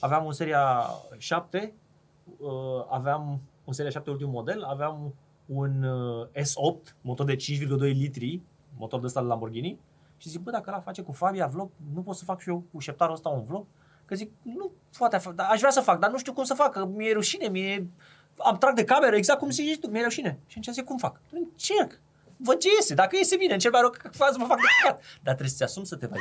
Aveam 0.00 0.26
în 0.26 0.32
seria 0.32 0.90
7, 1.18 1.74
uh, 2.38 2.48
aveam 2.88 3.40
în 3.64 3.72
seria 3.72 3.90
7 3.90 4.10
ultimul 4.10 4.32
model, 4.32 4.64
aveam 4.64 5.14
un 5.46 5.82
uh, 5.82 6.26
S8, 6.28 6.94
motor 7.00 7.26
de 7.26 7.36
5,2 7.36 7.38
litri, 7.78 8.42
motor 8.76 9.00
de 9.00 9.06
ăsta 9.06 9.20
de 9.20 9.26
Lamborghini. 9.26 9.78
Și 10.16 10.28
zic, 10.28 10.40
bă, 10.40 10.50
dacă 10.50 10.70
ăla 10.70 10.80
face 10.80 11.02
cu 11.02 11.12
Fabia 11.12 11.46
vlog, 11.46 11.70
nu 11.94 12.02
pot 12.02 12.16
să 12.16 12.24
fac 12.24 12.40
și 12.40 12.48
eu 12.48 12.64
cu 12.72 12.78
șeptarul 12.78 13.14
ăsta 13.14 13.28
un 13.28 13.44
vlog? 13.44 13.66
Că 14.04 14.14
zic, 14.14 14.30
nu 14.42 14.70
poate, 14.98 15.18
fa- 15.18 15.34
dar 15.34 15.48
aș 15.50 15.58
vrea 15.58 15.70
să 15.70 15.80
fac, 15.80 15.98
dar 15.98 16.10
nu 16.10 16.18
știu 16.18 16.32
cum 16.32 16.44
să 16.44 16.54
fac, 16.54 16.72
că 16.72 16.86
mi-e 16.86 17.12
rușine, 17.12 17.48
mi-e... 17.48 17.86
Am 18.36 18.58
trag 18.58 18.74
de 18.74 18.84
cameră, 18.84 19.16
exact 19.16 19.38
cum 19.38 19.50
zici 19.50 19.78
tu, 19.78 19.90
mi-e 19.90 20.02
rușine. 20.02 20.38
Și 20.46 20.58
atunci 20.58 20.74
zic, 20.74 20.84
cum 20.84 20.96
fac? 20.96 21.20
Încerc. 21.30 22.00
Văd 22.36 22.58
ce 22.58 22.68
iese. 22.76 22.94
Dacă 22.94 23.16
iese 23.16 23.36
bine, 23.36 23.52
încerc 23.52 23.72
mai 23.72 23.82
rău 23.82 23.90
că 23.90 24.08
fac 24.12 24.32
să 24.32 24.38
mă 24.38 24.44
fac 24.44 24.56
de 24.56 24.66
păcat. 24.82 25.02
Dar 25.22 25.34
trebuie 25.34 25.48
să-ți 25.48 25.62
asumi 25.62 25.86
să 25.86 25.96
te 25.96 26.06
faci. 26.06 26.18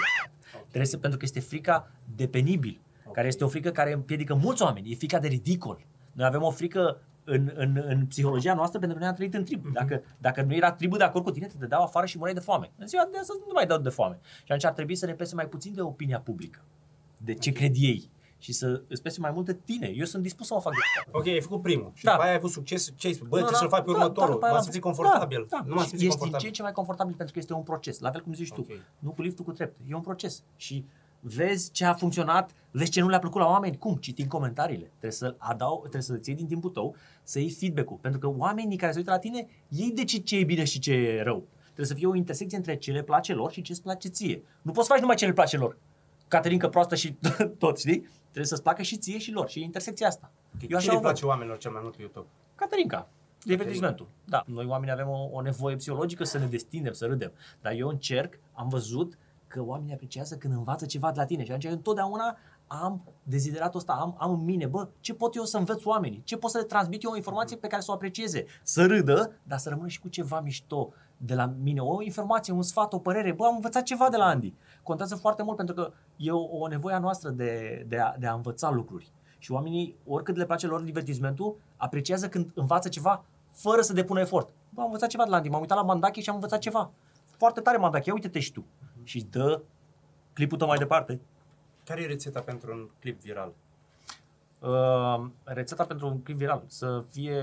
Trebuie 0.59 0.85
să, 0.85 0.97
pentru 0.97 1.19
că 1.19 1.25
este 1.25 1.39
frica 1.39 1.91
de 2.15 2.27
penibil, 2.27 2.81
care 3.13 3.27
este 3.27 3.43
o 3.43 3.47
frică 3.47 3.71
care 3.71 3.93
împiedică 3.93 4.33
mulți 4.33 4.61
oameni. 4.61 4.91
E 4.91 4.95
frica 4.95 5.19
de 5.19 5.27
ridicol. 5.27 5.85
Noi 6.11 6.25
avem 6.25 6.41
o 6.41 6.49
frică 6.49 7.01
în, 7.23 7.51
în, 7.55 7.83
în 7.87 8.05
psihologia 8.05 8.53
noastră 8.53 8.79
pentru 8.79 8.97
că 8.97 9.03
noi 9.03 9.11
am 9.11 9.17
trăit 9.17 9.33
în 9.33 9.43
trib. 9.43 9.73
Dacă, 9.73 10.03
dacă 10.17 10.41
nu 10.41 10.53
era 10.53 10.71
tribul 10.71 10.97
de 10.97 11.03
acord 11.03 11.23
cu 11.23 11.31
tine, 11.31 11.47
te 11.47 11.57
dădeau 11.59 11.83
afară 11.83 12.05
și 12.05 12.17
mureai 12.17 12.35
de 12.35 12.43
foame. 12.43 12.71
În 12.77 12.87
ziua 12.87 13.07
de 13.11 13.17
astăzi 13.17 13.39
nu 13.39 13.51
mai 13.53 13.65
dau 13.65 13.77
de 13.77 13.89
foame. 13.89 14.19
Și 14.23 14.43
atunci 14.43 14.65
ar 14.65 14.71
trebui 14.71 14.95
să 14.95 15.05
ne 15.05 15.13
pese 15.13 15.35
mai 15.35 15.47
puțin 15.47 15.73
de 15.73 15.81
opinia 15.81 16.19
publică. 16.19 16.65
De 17.17 17.33
ce 17.33 17.51
cred 17.51 17.73
ei. 17.75 18.09
Și 18.43 18.51
să 18.53 18.81
îți 18.87 19.01
pese 19.01 19.19
mai 19.19 19.31
mult 19.33 19.45
de 19.45 19.53
tine. 19.53 19.87
Eu 19.95 20.05
sunt 20.05 20.23
dispus 20.23 20.47
să 20.47 20.53
mă 20.53 20.59
fac 20.59 20.73
de 20.73 20.79
Ok, 21.11 21.27
ai 21.27 21.41
făcut 21.41 21.61
primul. 21.61 21.91
Și 21.93 22.03
Da. 22.03 22.11
după 22.11 22.23
aia 22.23 22.31
ai 22.31 22.37
avut 22.37 22.51
succes. 22.51 22.93
Ce 22.95 23.07
ai 23.07 23.13
spus? 23.13 23.27
Bă, 23.27 23.39
Nu, 23.39 23.41
trebuie 23.45 23.59
să-l 23.61 23.69
da, 23.69 23.75
faci 23.75 23.85
pe 23.85 23.91
da, 23.91 23.97
următorul. 23.97 24.27
da, 24.29 24.33
după 24.33 24.45
aia 24.45 24.53
M-am 24.53 24.61
l-am 24.63 24.71
simțit 24.71 24.81
făcut. 24.81 24.97
confortabil. 24.97 25.45
Da, 25.49 25.57
da. 25.57 25.63
Nu 25.67 25.73
m-am 25.75 25.83
Și 25.83 25.89
simțit 25.89 26.07
Ești 26.07 26.19
din 26.19 26.27
ce 26.27 26.31
confortabil. 26.31 26.47
în 26.47 26.53
ce 26.53 26.61
mai 26.61 26.71
confortabil 26.71 27.13
pentru 27.15 27.33
că 27.33 27.39
este 27.39 27.53
un 27.53 27.63
proces. 27.63 27.99
La 27.99 28.11
fel 28.11 28.21
cum 28.21 28.33
zici 28.33 28.51
tu. 28.53 28.61
Ok. 28.61 28.71
Nu 28.99 29.09
cu 29.11 29.21
liftul 29.21 29.45
cu 29.45 29.51
trepte. 29.51 29.81
E 29.89 29.95
un 29.95 30.01
proces. 30.01 30.43
Și 30.55 30.85
vezi 31.19 31.71
ce 31.71 31.85
a 31.85 31.93
funcționat, 31.93 32.51
vezi 32.71 32.91
ce 32.91 33.01
nu 33.01 33.07
le-a 33.09 33.19
plăcut 33.19 33.41
la 33.41 33.47
oameni. 33.47 33.77
Cum? 33.77 33.95
Citind 33.95 34.29
comentariile. 34.29 34.85
Trebuie 34.85 35.11
să 35.11 35.35
adau, 35.37 35.77
trebuie 35.79 36.01
să 36.01 36.15
ții 36.17 36.35
din 36.35 36.47
timpul 36.47 36.69
tău, 36.69 36.95
să 37.23 37.39
iei 37.39 37.49
feedback-ul. 37.49 37.97
Pentru 38.01 38.19
că 38.19 38.27
oamenii 38.37 38.77
care 38.77 38.91
se 38.91 38.97
uită 38.97 39.11
la 39.11 39.19
tine, 39.19 39.47
ei 39.69 39.91
decid 39.95 40.23
ce 40.23 40.37
e 40.37 40.43
bine 40.43 40.63
și 40.63 40.79
ce 40.79 40.93
e 40.93 41.21
rău. 41.23 41.47
Trebuie 41.63 41.85
să 41.85 41.93
fie 41.93 42.07
o 42.07 42.15
intersecție 42.15 42.57
între 42.57 42.75
ce 42.77 42.91
le 42.91 43.03
place 43.03 43.33
lor 43.33 43.51
și 43.51 43.61
ce 43.61 43.71
îți 43.71 43.81
place 43.81 44.07
ție. 44.07 44.43
Nu 44.61 44.71
poți 44.71 44.85
să 44.87 44.91
faci 44.91 45.01
numai 45.01 45.15
ce 45.15 45.25
le 45.25 45.33
place 45.33 45.57
lor. 45.57 45.77
Caterinca 46.27 46.69
proastă 46.69 46.95
și 46.95 47.15
tot, 47.57 47.79
știi? 47.79 48.07
Trebuie 48.33 48.45
să-ți 48.45 48.61
placă 48.63 48.81
și 48.81 48.97
ție 48.97 49.17
și 49.17 49.31
lor. 49.31 49.49
Și 49.49 49.59
e 49.59 49.63
intersecția 49.63 50.07
asta. 50.07 50.31
Ok, 50.55 50.61
Eu 50.61 50.67
Ce 50.67 50.75
așa 50.75 50.85
le 50.85 50.91
o 50.91 50.93
văd. 50.93 51.01
place 51.03 51.25
oamenilor 51.25 51.57
cel 51.57 51.71
mai 51.71 51.79
mult 51.83 51.95
pe 51.95 52.01
YouTube? 52.01 52.27
Caterinca. 52.55 53.07
Divertismentul. 53.43 54.07
Da, 54.25 54.43
noi 54.45 54.65
oamenii 54.65 54.93
avem 54.93 55.09
o, 55.09 55.29
o 55.31 55.41
nevoie 55.41 55.75
psihologică 55.75 56.23
să 56.23 56.37
ne 56.37 56.45
destindem, 56.45 56.93
să 56.93 57.05
râdem. 57.05 57.31
Dar 57.61 57.73
eu 57.73 57.87
încerc, 57.87 58.39
am 58.53 58.67
văzut 58.69 59.17
că 59.47 59.63
oamenii 59.63 59.93
apreciază 59.93 60.35
când 60.35 60.53
învață 60.53 60.85
ceva 60.85 61.11
de 61.11 61.19
la 61.19 61.25
tine. 61.25 61.43
Și 61.43 61.49
atunci 61.49 61.65
eu 61.65 61.71
întotdeauna 61.71 62.37
am 62.67 63.03
dezideratul 63.23 63.79
ăsta, 63.79 63.93
am, 63.93 64.15
am 64.19 64.31
în 64.31 64.43
mine, 64.43 64.65
bă, 64.65 64.87
ce 64.99 65.13
pot 65.13 65.35
eu 65.35 65.43
să 65.43 65.57
învăț 65.57 65.85
oamenii? 65.85 66.21
Ce 66.23 66.37
pot 66.37 66.51
să 66.51 66.57
le 66.57 66.63
transmit 66.63 67.03
eu 67.03 67.11
o 67.11 67.15
informație 67.15 67.57
pe 67.57 67.67
care 67.67 67.81
să 67.81 67.91
o 67.91 67.93
aprecieze? 67.93 68.45
Să 68.63 68.85
râdă, 68.85 69.31
dar 69.43 69.57
să 69.57 69.69
rămână 69.69 69.87
și 69.87 69.99
cu 69.99 70.07
ceva 70.07 70.39
mișto 70.39 70.93
de 71.17 71.35
la 71.35 71.45
mine. 71.45 71.79
O 71.79 72.01
informație, 72.01 72.53
un 72.53 72.61
sfat, 72.61 72.93
o 72.93 72.99
părere. 72.99 73.31
Bă, 73.31 73.45
am 73.45 73.55
învățat 73.55 73.83
ceva 73.83 74.09
de 74.09 74.17
la 74.17 74.25
Andy. 74.25 74.53
Contează 74.83 75.15
foarte 75.15 75.43
mult 75.43 75.57
pentru 75.57 75.75
că 75.75 75.91
e 76.17 76.31
o, 76.31 76.57
o 76.57 76.67
nevoie 76.67 76.95
a 76.95 76.99
noastră 76.99 77.29
de, 77.29 77.83
de, 77.87 77.99
a, 77.99 78.15
de 78.17 78.27
a 78.27 78.33
învăța 78.33 78.69
lucruri. 78.69 79.11
Și 79.37 79.51
oamenii, 79.51 79.95
oricât 80.05 80.35
le 80.35 80.45
place 80.45 80.67
lor 80.67 80.81
divertismentul, 80.81 81.55
apreciază 81.77 82.29
când 82.29 82.51
învață 82.53 82.89
ceva 82.89 83.23
fără 83.51 83.81
să 83.81 83.93
depună 83.93 84.19
efort. 84.19 84.49
Bă, 84.69 84.79
am 84.81 84.85
învățat 84.85 85.09
ceva 85.09 85.23
de 85.23 85.29
la 85.29 85.35
Andy, 85.35 85.49
m-am 85.49 85.59
uitat 85.59 85.77
la 85.77 85.83
Mandache 85.83 86.21
și 86.21 86.29
am 86.29 86.35
învățat 86.35 86.59
ceva. 86.59 86.91
Foarte 87.37 87.61
tare 87.61 87.77
Mandache, 87.77 88.09
ia 88.09 88.13
uite-te 88.13 88.39
și 88.39 88.51
tu. 88.51 88.65
Și 89.03 89.21
dă 89.21 89.61
clipul 90.33 90.57
tău 90.57 90.67
mai 90.67 90.77
departe. 90.77 91.21
Care 91.83 92.01
e 92.01 92.05
rețeta 92.05 92.39
pentru 92.39 92.71
un 92.71 92.89
clip 92.99 93.21
viral? 93.21 93.53
Uh, 94.59 95.25
rețeta 95.43 95.85
pentru 95.85 96.07
un 96.07 96.21
clip 96.21 96.37
viral. 96.37 96.63
Să 96.67 97.03
fie, 97.11 97.41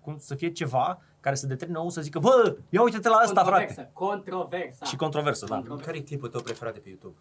cum, 0.00 0.18
să 0.18 0.34
fie 0.34 0.52
ceva 0.52 1.02
care 1.26 1.38
să 1.38 1.46
determine 1.46 1.78
omul 1.78 1.90
să 1.90 2.00
zică, 2.00 2.18
bă, 2.18 2.56
ia 2.68 2.82
uite-te 2.82 3.08
la 3.08 3.20
ăsta, 3.24 3.44
frate. 3.44 3.64
Controversă. 3.64 3.90
Controversa. 3.92 4.84
Și 4.84 4.96
controversă, 4.96 5.44
da. 5.46 5.54
Controversă. 5.54 5.86
Care 5.90 5.98
e 5.98 6.02
clipul 6.02 6.28
tău 6.28 6.40
preferat 6.40 6.74
de 6.74 6.80
pe 6.80 6.88
YouTube? 6.88 7.16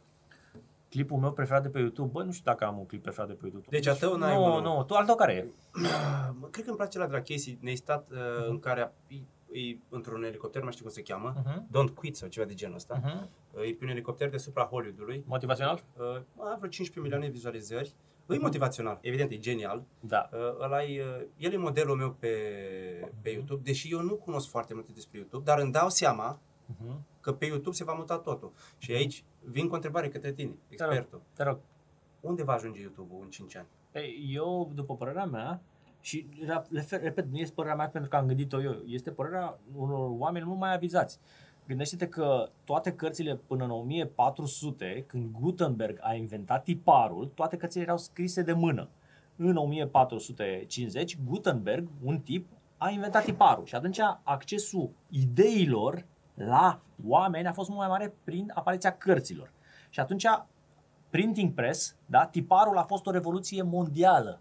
Clipul 0.89 1.17
meu 1.17 1.31
preferat 1.31 1.61
de 1.63 1.69
pe 1.69 1.79
YouTube, 1.79 2.09
bă, 2.11 2.23
nu 2.23 2.31
știu 2.31 2.43
dacă 2.51 2.65
am 2.65 2.77
un 2.77 2.85
clip 2.85 3.01
preferat 3.01 3.27
de 3.27 3.33
pe 3.33 3.39
YouTube. 3.43 3.67
Deci 3.69 3.87
a 3.87 3.93
tău 3.93 4.15
n-ai 4.17 4.35
Nu, 4.35 4.43
unul. 4.43 4.61
nu, 4.61 4.83
tu 4.83 4.93
al 4.93 5.05
tău 5.05 5.15
care 5.15 5.33
e? 5.33 5.47
Mă, 6.39 6.47
Cred 6.47 6.63
că 6.63 6.69
îmi 6.69 6.77
place 6.79 6.97
la 6.97 7.05
de 7.07 7.11
la 7.11 7.21
Casey 7.21 7.57
Neistat, 7.61 8.09
uh, 8.11 8.17
în 8.47 8.59
care 8.59 8.81
a, 8.81 8.91
e 9.51 9.77
într-un 9.89 10.23
elicopter, 10.23 10.57
nu 10.57 10.63
mai 10.63 10.73
știu 10.73 10.85
cum 10.85 10.93
se 10.93 11.01
cheamă, 11.01 11.33
Mhm. 11.45 11.67
Don't 11.67 11.93
Quit 11.93 12.15
sau 12.15 12.27
ceva 12.29 12.45
de 12.45 12.53
genul 12.53 12.75
ăsta. 12.75 12.99
Mhm. 13.03 13.29
E 13.65 13.73
pe 13.73 13.83
un 13.83 13.89
elicopter 13.89 14.29
deasupra 14.29 14.63
Hollywoodului. 14.63 15.23
Motivațional? 15.27 15.83
Uh, 15.97 16.03
are 16.37 16.55
vreo 16.57 16.69
15 16.69 16.99
milioane 16.99 17.25
de 17.25 17.31
vizualizări. 17.31 17.93
E 18.29 18.37
motivațional, 18.37 18.97
evident, 19.01 19.31
e 19.31 19.37
genial. 19.37 19.83
Da. 19.99 20.29
Uh, 20.33 20.39
ăla 20.63 20.83
e, 20.83 21.03
uh, 21.03 21.25
el 21.37 21.53
e 21.53 21.57
modelul 21.57 21.95
meu 21.95 22.11
pe, 22.19 22.27
pe 23.21 23.29
YouTube, 23.29 23.61
deși 23.63 23.91
eu 23.91 24.01
nu 24.01 24.15
cunosc 24.15 24.49
foarte 24.49 24.73
multe 24.73 24.91
despre 24.93 25.17
YouTube, 25.17 25.43
dar 25.43 25.59
îmi 25.59 25.71
dau 25.71 25.89
seama 25.89 26.39
Mhm. 26.79 27.05
că 27.21 27.33
pe 27.33 27.45
YouTube 27.45 27.75
se 27.75 27.83
va 27.83 27.93
muta 27.93 28.17
totul. 28.17 28.51
Și 28.77 28.91
aici 28.91 29.23
vin 29.43 29.65
cu 29.67 29.71
o 29.71 29.75
întrebare 29.75 30.09
către 30.09 30.31
tine, 30.31 30.49
Te 30.49 30.55
rog. 30.83 30.91
expertul. 30.93 31.21
Te 31.33 31.43
rog. 31.43 31.59
Unde 32.21 32.43
va 32.43 32.53
ajunge 32.53 32.81
YouTube-ul 32.81 33.21
în 33.23 33.29
5 33.29 33.55
ani? 33.55 33.67
Ei, 33.93 34.29
Eu, 34.33 34.71
după 34.75 34.95
părerea 34.95 35.25
mea, 35.25 35.61
și 36.01 36.27
re- 36.45 36.65
refer- 36.81 37.01
repet, 37.01 37.25
nu 37.31 37.37
este 37.37 37.53
părerea 37.53 37.77
mea 37.77 37.87
pentru 37.87 38.09
că 38.09 38.15
am 38.15 38.25
gândit-o 38.27 38.61
eu, 38.61 38.81
este 38.85 39.11
părerea 39.11 39.59
unor 39.75 40.09
oameni 40.19 40.45
mult 40.45 40.59
mai 40.59 40.73
avizați. 40.73 41.19
Gândește-te 41.67 42.07
că 42.07 42.49
toate 42.63 42.93
cărțile 42.93 43.35
până 43.35 43.63
în 43.63 43.71
1400, 43.71 45.03
când 45.07 45.31
Gutenberg 45.39 45.97
a 46.01 46.13
inventat 46.13 46.63
tiparul, 46.63 47.31
toate 47.35 47.57
cărțile 47.57 47.83
erau 47.83 47.97
scrise 47.97 48.41
de 48.41 48.53
mână. 48.53 48.89
În 49.35 49.55
1450, 49.55 51.17
Gutenberg, 51.25 51.87
un 52.03 52.19
tip, 52.19 52.47
a 52.77 52.89
inventat 52.89 53.23
tiparul 53.23 53.65
și 53.65 53.75
atunci 53.75 53.99
accesul 54.23 54.89
ideilor 55.09 56.05
la 56.33 56.81
oameni 57.07 57.47
a 57.47 57.53
fost 57.53 57.69
mult 57.69 57.81
mai 57.81 57.89
mare 57.89 58.13
prin 58.23 58.51
apariția 58.53 58.97
cărților. 58.97 59.51
Și 59.89 59.99
atunci 59.99 60.25
printing 61.09 61.53
press, 61.53 61.95
da, 62.05 62.25
tiparul 62.25 62.77
a 62.77 62.83
fost 62.83 63.05
o 63.05 63.11
revoluție 63.11 63.61
mondială 63.61 64.39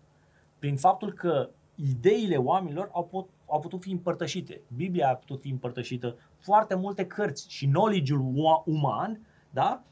prin 0.59 0.77
faptul 0.77 1.13
că 1.13 1.51
ideile 1.75 2.37
oamenilor 2.37 2.91
au, 2.93 3.05
pot, 3.05 3.29
au 3.47 3.61
putut 3.61 3.81
fi 3.81 3.91
împărtășite. 3.91 4.61
Biblia 4.77 5.09
a 5.09 5.15
putut 5.15 5.41
fi 5.41 5.51
împărtășită, 5.51 6.17
foarte 6.39 6.75
multe 6.75 7.07
cărți 7.07 7.47
și 7.49 7.67
knowledge-ul 7.67 8.33
ua- 8.35 8.63
uman 8.67 9.21
da, 9.51 9.83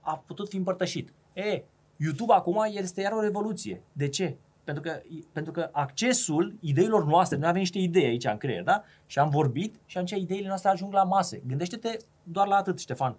a 0.00 0.22
putut 0.26 0.48
fi 0.48 0.56
împărtășit. 0.56 1.12
E, 1.32 1.62
YouTube 1.96 2.32
acum 2.32 2.64
este 2.68 3.00
iar 3.00 3.12
o 3.12 3.20
revoluție. 3.20 3.82
De 3.92 4.08
ce? 4.08 4.36
Pentru 4.64 4.82
că, 4.82 5.00
pentru 5.32 5.52
că 5.52 5.68
accesul 5.72 6.56
ideilor 6.60 7.04
noastre, 7.04 7.36
noi 7.36 7.48
avem 7.48 7.60
niște 7.60 7.78
idei 7.78 8.04
aici 8.04 8.24
în 8.24 8.36
creier, 8.36 8.62
da? 8.62 8.82
Și 9.06 9.18
am 9.18 9.28
vorbit 9.28 9.80
și 9.86 9.98
atunci 9.98 10.22
ideile 10.22 10.46
noastre 10.46 10.68
ajung 10.70 10.92
la 10.92 11.04
mase. 11.04 11.42
Gândește-te 11.46 11.96
doar 12.22 12.46
la 12.46 12.56
atât, 12.56 12.78
Ștefan. 12.78 13.16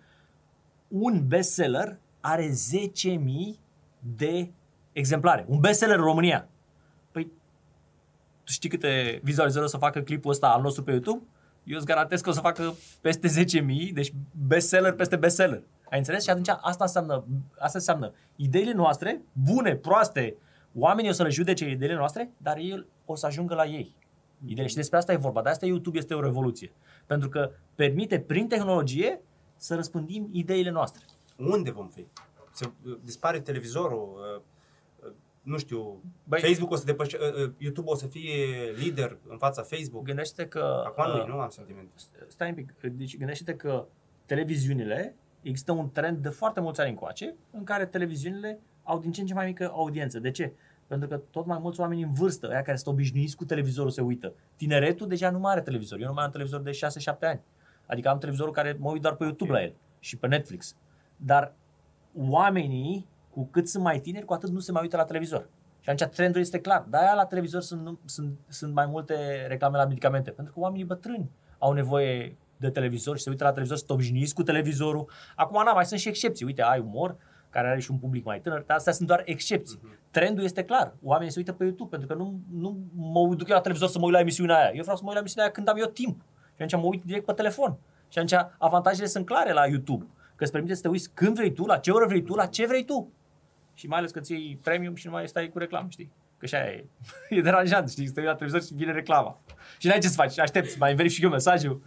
Un 0.88 1.28
bestseller 1.28 2.00
are 2.20 2.50
10.000 2.50 3.60
de 4.16 4.52
exemplare. 4.92 5.46
Un 5.48 5.60
bestseller 5.60 5.98
în 5.98 6.04
România. 6.04 6.48
Păi, 8.46 8.52
tu 8.52 8.52
știi 8.52 8.70
câte 8.70 9.20
vizualizări 9.24 9.66
o 9.66 9.68
să 9.68 9.78
facă 9.78 10.02
clipul 10.02 10.32
ăsta 10.32 10.48
al 10.48 10.62
nostru 10.62 10.84
pe 10.84 10.92
YouTube? 10.92 11.26
Eu 11.64 11.78
îți 11.78 11.86
garantez 11.86 12.22
că 12.22 12.30
o 12.30 12.34
să 12.34 12.40
facă 12.40 12.74
peste 13.02 13.28
10.000, 13.28 13.94
deci 13.94 14.14
bestseller 14.48 14.94
peste 14.94 15.16
bestseller. 15.16 15.64
Ai 15.90 15.98
înțeles? 15.98 16.24
Și 16.24 16.30
atunci 16.30 16.48
asta 16.48 16.84
înseamnă, 16.84 17.26
asta 17.58 17.78
înseamnă 17.78 18.14
ideile 18.36 18.74
noastre, 18.74 19.22
bune, 19.32 19.76
proaste, 19.76 20.36
oamenii 20.74 21.10
o 21.10 21.14
să 21.14 21.24
le 21.24 21.30
judece 21.30 21.70
ideile 21.70 21.96
noastre, 21.96 22.32
dar 22.38 22.58
el 22.58 22.88
o 23.06 23.16
să 23.16 23.26
ajungă 23.26 23.56
la 23.56 23.66
ei. 23.66 23.96
Ideile. 24.46 24.70
Și 24.70 24.76
despre 24.76 24.98
asta 24.98 25.12
e 25.12 25.16
vorba. 25.16 25.42
De 25.42 25.50
asta 25.50 25.66
YouTube 25.66 25.98
este 25.98 26.14
o 26.14 26.22
revoluție. 26.22 26.72
Pentru 27.06 27.30
că 27.30 27.52
permite 27.76 28.20
prin 28.20 28.48
tehnologie 28.48 29.22
să 29.58 29.76
răspândim 29.76 30.30
ideile 30.32 30.70
noastre. 30.70 31.06
Unde 31.38 31.72
vom 31.72 31.88
fi? 31.88 32.06
Se, 32.52 32.72
dispare 33.04 33.40
televizorul, 33.40 34.18
uh, 34.18 34.36
uh, 34.36 34.42
nu 35.46 35.58
știu, 35.58 36.02
Băi- 36.04 36.28
Băi, 36.28 36.40
Facebook 36.40 36.72
o 36.72 36.76
să 36.76 36.86
depășe, 36.86 37.18
uh, 37.22 37.44
uh, 37.46 37.52
YouTube 37.58 37.90
o 37.90 37.96
să 37.96 38.08
fie 38.08 38.46
lider 38.78 39.18
în 39.28 39.38
fața 39.38 39.62
Facebook. 39.62 40.04
Gândește 40.04 40.48
că... 40.48 40.84
Acum 40.86 41.20
uh, 41.20 41.26
nu, 41.28 41.34
nu 41.34 41.40
am 41.40 41.50
sentiment. 41.50 41.90
stai 42.28 42.50
un 42.50 42.56
pic, 42.56 42.74
deci 42.92 43.18
gândește-te 43.18 43.56
că 43.56 43.86
televiziunile, 44.26 45.16
există 45.42 45.72
un 45.72 45.92
trend 45.92 46.18
de 46.18 46.30
foarte 46.30 46.60
mulți 46.62 46.82
ani 46.82 46.90
încoace, 46.90 47.36
în 47.52 47.64
care 47.64 47.86
televiziunile 47.86 48.60
au 48.84 49.00
din 49.00 49.12
ce 49.12 49.22
în 49.22 49.28
ce 49.28 49.34
mai 49.34 49.46
mică 49.46 49.72
audiență. 49.74 50.20
De 50.20 50.32
ce? 50.32 50.54
Pentru 50.88 51.08
că 51.08 51.22
tot 51.30 51.46
mai 51.46 51.58
mulți 51.62 51.80
oameni 51.80 52.02
în 52.02 52.14
vârstă, 52.14 52.50
aia 52.50 52.62
care 52.62 52.78
sunt 52.78 52.94
obișnuiți 52.94 53.36
cu 53.36 53.46
televizorul, 53.46 53.92
se 53.92 54.02
uită. 54.02 54.34
Tineretul 54.56 55.08
deja 55.08 55.30
nu 55.30 55.40
mai 55.40 55.52
are 55.52 55.62
televizor. 55.62 56.00
Eu 56.00 56.08
nu 56.08 56.14
mai 56.14 56.24
am 56.24 56.32
televizor 56.32 56.62
de 56.62 56.72
6-7 56.72 57.20
ani. 57.22 57.40
Adică 57.86 58.10
am 58.10 58.18
televizorul 58.18 58.54
care 58.54 58.76
mă 58.80 58.90
uit 58.92 59.02
doar 59.02 59.16
pe 59.16 59.24
YouTube 59.24 59.52
la 59.52 59.62
el 59.64 59.74
și 60.00 60.18
pe 60.18 60.28
Netflix. 60.28 60.76
Dar 61.18 61.54
oamenii, 62.18 63.08
cu 63.36 63.48
cât 63.52 63.68
sunt 63.68 63.84
mai 63.84 64.00
tineri, 64.00 64.26
cu 64.26 64.34
atât 64.34 64.50
nu 64.50 64.60
se 64.60 64.72
mai 64.72 64.82
uită 64.82 64.98
la 64.98 65.04
televizor. 65.04 65.50
Și 65.80 65.90
atunci 65.90 66.10
trendul 66.16 66.42
este 66.42 66.60
clar. 66.60 66.86
De-aia 66.90 67.14
la 67.14 67.26
televizor 67.26 67.62
sunt, 67.62 68.00
sunt, 68.06 68.38
sunt 68.48 68.74
mai 68.74 68.86
multe 68.86 69.46
reclame 69.48 69.78
la 69.78 69.86
medicamente. 69.86 70.32
Pentru 70.32 70.54
că 70.54 70.60
oamenii 70.60 70.86
bătrâni 70.86 71.30
au 71.58 71.72
nevoie 71.74 72.38
de 72.58 72.70
televizor 72.70 73.18
și 73.18 73.24
se 73.24 73.30
uită 73.30 73.44
la 73.44 73.50
televizor, 73.50 73.78
sunt 73.78 73.90
obișnuiți 73.90 74.34
cu 74.34 74.44
televizorul. 74.44 75.10
Acum, 75.36 75.64
na, 75.64 75.74
mai 75.74 75.86
sunt 75.86 76.00
și 76.00 76.08
excepții. 76.08 76.46
Uite, 76.46 76.62
ai 76.62 76.80
umor, 76.80 77.16
care 77.50 77.68
are 77.68 77.80
și 77.80 77.92
un 77.92 77.98
public 77.98 78.26
mai 78.26 78.40
tânăr, 78.40 78.64
dar 78.68 78.78
astea 78.78 78.94
sunt 78.94 79.08
doar 79.08 79.22
excepții. 79.26 79.80
Trendul 80.12 80.44
este 80.44 80.64
clar. 80.64 80.94
Oamenii 81.04 81.32
se 81.32 81.40
uită 81.40 81.54
pe 81.54 81.64
YouTube, 81.64 81.90
pentru 81.90 82.08
că 82.08 82.24
nu, 82.24 82.40
nu 82.52 82.78
mă 82.96 83.36
duc 83.36 83.48
eu 83.50 83.56
la 83.56 83.62
televizor 83.62 83.90
să 83.90 84.00
mă 84.00 84.06
uit 84.06 84.14
la 84.14 84.20
emisiunea 84.20 84.56
aia. 84.56 84.72
Eu 84.74 84.82
vreau 84.82 84.98
să 84.98 85.02
mă 85.02 85.08
uit 85.08 85.14
la 85.16 85.20
emisiunea 85.20 85.46
aia 85.46 85.54
când 85.54 85.68
am 85.68 85.78
eu 85.78 85.86
timp. 85.86 86.22
Și 86.56 86.62
atunci 86.62 86.82
mă 86.82 86.88
uit 86.88 87.04
direct 87.04 87.26
pe 87.26 87.34
telefon. 87.34 87.78
Și 88.08 88.18
atunci 88.20 88.46
avantajele 88.58 89.08
sunt 89.08 89.26
clare 89.26 89.52
la 89.52 89.66
YouTube. 89.68 90.06
Că 90.36 90.44
îți 90.44 90.52
permite 90.52 90.74
să 90.74 90.82
te 90.82 90.88
uiți 90.88 91.10
când 91.14 91.36
vrei 91.36 91.54
tu, 91.54 91.66
la 91.66 91.78
ce 91.78 91.92
oră 91.92 92.06
vrei 92.08 92.22
tu, 92.24 92.36
la 92.36 92.46
ce 92.46 92.66
vrei 92.66 92.86
tu. 92.86 93.12
Și 93.76 93.88
mai 93.88 93.98
ales 93.98 94.12
că 94.12 94.20
ți 94.20 94.32
iei 94.32 94.60
premium 94.64 94.96
și 94.96 95.06
nu 95.06 95.12
mai 95.12 95.28
stai 95.28 95.50
cu 95.50 95.58
reclamă, 95.58 95.88
știi? 95.90 96.12
Că 96.38 96.46
și 96.46 96.56
aia 96.56 96.72
e, 96.72 96.86
e 97.38 97.42
deranjant, 97.42 97.90
știi? 97.90 98.08
Stai 98.08 98.24
la 98.24 98.36
televizor 98.36 98.64
și 98.64 98.74
vine 98.74 98.92
reclama. 98.92 99.40
Și 99.78 99.88
n-ai 99.88 100.00
ce 100.00 100.08
să 100.08 100.16
faci, 100.16 100.40
aștepți, 100.40 100.78
mai 100.80 100.96
verifici 100.96 101.24
eu 101.24 101.30
mesajul. 101.30 101.82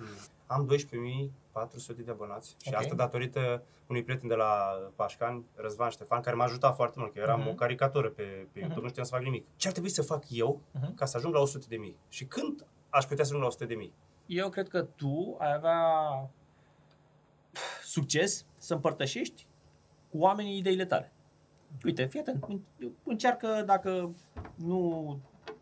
Am 0.47 0.69
12.400 0.75 2.05
de 2.05 2.11
abonați 2.11 2.57
și 2.63 2.69
Ok. 2.73 2.75
asta 2.81 2.95
datorită 2.95 3.63
unui 3.87 4.03
prieten 4.03 4.29
de 4.29 4.35
la 4.35 4.49
Pașcan, 4.97 5.45
Răzvan 5.55 5.91
Ștefan, 5.91 6.21
care 6.21 6.37
m-a 6.37 6.45
ajutat 6.45 6.75
foarte 6.75 6.95
mult, 6.99 7.13
că 7.13 7.19
eu 7.19 7.25
eram 7.25 7.41
Mhm. 7.41 7.49
o 7.49 7.53
caricatură 7.53 8.09
pe, 8.09 8.23
pe 8.53 8.59
YouTube, 8.59 8.81
nu 8.81 8.89
știam 8.89 9.05
să 9.05 9.15
fac 9.15 9.23
nimic. 9.23 9.45
Ce 9.57 9.67
ar 9.67 9.73
trebui 9.73 9.91
să 9.91 10.03
fac 10.03 10.25
eu 10.31 10.61
Mhm. 10.73 10.95
ca 10.95 11.05
să 11.05 11.17
ajung 11.17 11.35
la 11.35 11.41
100 11.41 11.67
de 11.69 11.77
mii? 11.77 11.97
Și 12.09 12.25
când 12.25 12.67
aș 12.91 13.05
putea 13.05 13.25
să 13.25 13.31
ajung 13.31 13.41
la 13.43 13.49
100 13.49 13.65
de 13.65 13.75
mii? 13.75 13.93
Eu 14.27 14.49
cred 14.49 14.69
că 14.69 14.83
tu 14.83 15.37
ai 15.39 15.55
avea 15.55 15.81
succes 17.85 18.45
să 18.57 18.75
împărtășești 18.75 19.47
cu 20.11 20.19
oamenii 20.19 20.59
ideile 20.59 20.85
tale. 20.85 21.13
Uite, 21.85 22.05
fii 22.05 22.21
atent, 22.21 22.45
în- 22.49 22.61
încearcă, 23.05 23.63
dacă 23.67 24.11
nu 24.55 25.19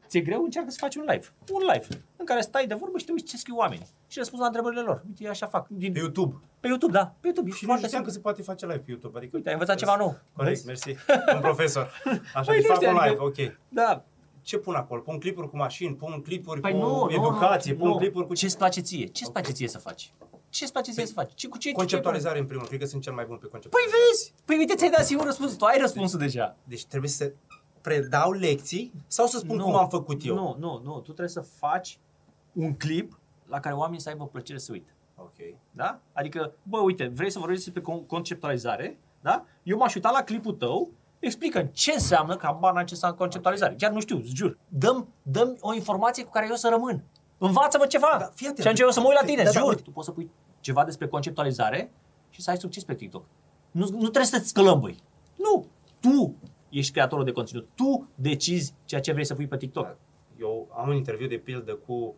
ți-e 0.09 0.21
greu, 0.21 0.43
încearcă 0.43 0.71
să 0.71 0.77
faci 0.81 0.97
un 0.97 1.03
live. 1.07 1.27
Un 1.53 1.61
live 1.73 1.87
în 2.17 2.25
care 2.25 2.41
stai 2.41 2.67
de 2.67 2.75
vorbă 2.75 2.99
și 2.99 3.05
te 3.05 3.13
uiți 3.13 3.25
ce 3.25 3.37
scriu 3.37 3.57
oamenii 3.57 3.87
și 4.09 4.19
răspunzi 4.19 4.41
la 4.41 4.47
întrebările 4.47 4.81
lor. 4.81 5.03
Uite, 5.07 5.25
eu 5.25 5.31
așa 5.31 5.47
fac. 5.47 5.69
Din, 5.69 5.93
Pe 5.93 5.99
YouTube. 5.99 6.35
pe 6.61 6.69
YouTube, 6.69 6.93
da. 6.93 7.05
Pe 7.07 7.27
YouTube. 7.27 7.49
E 7.51 7.53
Și 7.53 7.63
nu 7.65 7.69
foarte 7.69 7.87
știam 7.87 8.03
că 8.03 8.11
simplu. 8.11 8.31
se 8.31 8.35
poate 8.37 8.43
face 8.43 8.67
live 8.67 8.79
pe 8.79 8.91
YouTube. 8.91 9.19
Adică 9.19 9.33
Uite, 9.37 9.49
ai 9.49 9.55
învățat 9.55 9.77
ceva 9.77 9.97
nou. 9.97 10.19
Corect, 10.33 10.55
Vezi? 10.63 10.67
mersi. 10.67 10.97
Un 11.35 11.41
profesor. 11.41 11.91
Așa, 12.35 12.43
Păi, 12.45 12.55
deci 12.55 12.67
nu 12.67 12.73
fac 12.75 12.77
știu, 12.77 12.89
un 12.89 12.95
live, 12.95 13.07
adică- 13.09 13.23
ok. 13.25 13.59
Da. 13.69 14.05
Ce 14.43 14.59
pun 14.59 14.75
acolo? 14.75 15.01
Pun 15.01 15.19
clipuri 15.19 15.51
cu 15.51 15.57
mașini, 15.57 15.95
pun 15.95 16.21
clipuri 16.23 16.61
Păi 16.61 16.73
cu 16.73 16.79
nu, 16.79 17.09
educație, 17.11 17.73
nu, 17.73 17.79
pun 17.79 17.89
nu. 17.89 17.97
clipuri 17.97 18.27
cu... 18.27 18.35
Ce-ți 18.35 18.57
place 18.59 18.81
ție? 18.81 19.05
Ce-ți 19.07 19.27
Ok. 19.27 19.33
place 19.33 19.53
ție 19.53 19.69
să 19.69 19.79
faci? 19.79 20.13
Ce-ți 20.57 20.73
place 20.73 20.91
ție 20.93 21.07
să 21.07 21.13
faci? 21.13 21.31
Ce, 21.35 21.49
cu 21.49 21.59
ce, 21.59 21.73
Conceptualizare 21.73 22.39
în 22.39 22.45
primul 22.45 22.59
rând, 22.63 22.69
cred 22.69 22.81
că 22.83 22.87
sunt 22.87 23.03
cel 23.03 23.13
mai 23.13 23.25
bun 23.25 23.37
pe 23.37 23.41
Păi 23.41 23.51
conceptualizare. 23.51 24.03
vezi! 24.11 24.33
Păi 24.45 24.57
uite, 24.57 24.75
ți-ai 24.75 24.91
dat 24.91 25.05
singur 25.05 25.27
răspunsul. 25.27 25.57
Tu 25.57 25.65
ai 25.65 25.79
răspunsul 25.81 26.19
deja. 26.19 26.57
Deci 26.65 26.85
trebuie 26.85 27.11
să 27.11 27.33
predau 27.81 28.33
lecții 28.33 28.93
sau 29.07 29.27
să 29.27 29.39
spun 29.39 29.57
Nu, 29.57 29.65
cum 29.65 29.75
am 29.77 29.89
făcut 29.89 30.25
eu? 30.25 30.35
Nu, 30.35 30.57
nu, 30.59 30.81
nu. 30.85 30.93
Tu 30.95 31.01
trebuie 31.03 31.29
să 31.29 31.41
faci 31.41 31.99
un 32.53 32.75
clip 32.75 33.19
la 33.47 33.61
care 33.61 33.75
oamenii 33.75 34.01
să 34.01 34.09
aibă 34.09 34.27
plăcere 34.27 34.59
să 34.59 34.73
uite. 34.73 34.91
Ok. 35.17 35.35
Da? 35.71 35.99
Adică, 36.13 36.53
bă, 36.63 36.79
uite, 36.79 37.07
vrei 37.15 37.31
să 37.31 37.39
vorbești 37.39 37.65
despre 37.71 37.93
con- 37.93 38.07
conceptualizare, 38.07 38.99
da? 39.21 39.45
Eu 39.63 39.77
m-aș 39.77 39.95
uita 39.95 40.11
la 40.11 40.23
clipul 40.23 40.53
tău, 40.53 40.91
explică 41.19 41.69
ce 41.73 41.93
înseamnă, 41.93 42.37
că 42.37 42.47
habar 42.47 42.73
n-am 42.73 42.85
ce 42.85 42.95
înseamnă 42.95 43.17
conceptualizare. 43.17 43.75
Chiar 43.79 43.91
nu 43.91 44.01
știu, 44.01 44.17
îți 44.17 44.35
jur. 44.35 44.59
Dăm, 44.69 45.09
dăm 45.23 45.57
o 45.61 45.75
informație 45.75 46.25
cu 46.25 46.31
care 46.31 46.47
eu 46.51 46.55
să 46.55 46.69
rămân. 46.69 47.03
Învață-mă 47.39 47.87
ceva. 47.87 48.17
Da, 48.19 48.31
fii 48.35 48.47
atent. 48.47 48.59
și 48.61 48.67
atunci 48.67 48.81
eu 48.81 48.89
o 48.89 48.91
să 48.91 49.01
mă 49.01 49.07
uit 49.07 49.19
la 49.21 49.27
tine, 49.27 49.43
Da, 49.43 49.51
da, 49.51 49.59
jur. 49.61 49.69
uite. 49.69 49.83
tu 49.83 49.91
poți 49.91 50.07
să 50.07 50.13
pui 50.13 50.31
ceva 50.67 50.85
despre 50.85 51.07
conceptualizare 51.09 51.91
și 52.31 52.43
să 52.43 52.51
ai 52.51 52.57
succes 52.57 52.85
pe 52.85 52.95
TikTok. 52.95 53.25
Nu, 53.71 53.89
nu 53.91 53.99
trebuie 54.01 54.25
să-ți 54.25 54.49
scălămbăi. 54.49 54.99
Nu. 55.37 55.67
Tu 56.01 56.35
ești 56.69 56.93
creatorul 56.93 57.25
de 57.25 57.33
conținut. 57.33 57.69
Tu 57.75 58.09
decizi 58.15 58.75
ceea 58.85 59.01
ce 59.01 59.13
vrei 59.13 59.25
să 59.25 59.35
pui 59.35 59.47
pe 59.47 59.57
TikTok. 59.57 59.85
Da. 59.85 59.97
Eu 60.41 60.69
am 60.77 60.89
un 60.89 60.95
interviu 60.95 61.27
de 61.27 61.37
pildă 61.37 61.75
cu 61.75 62.15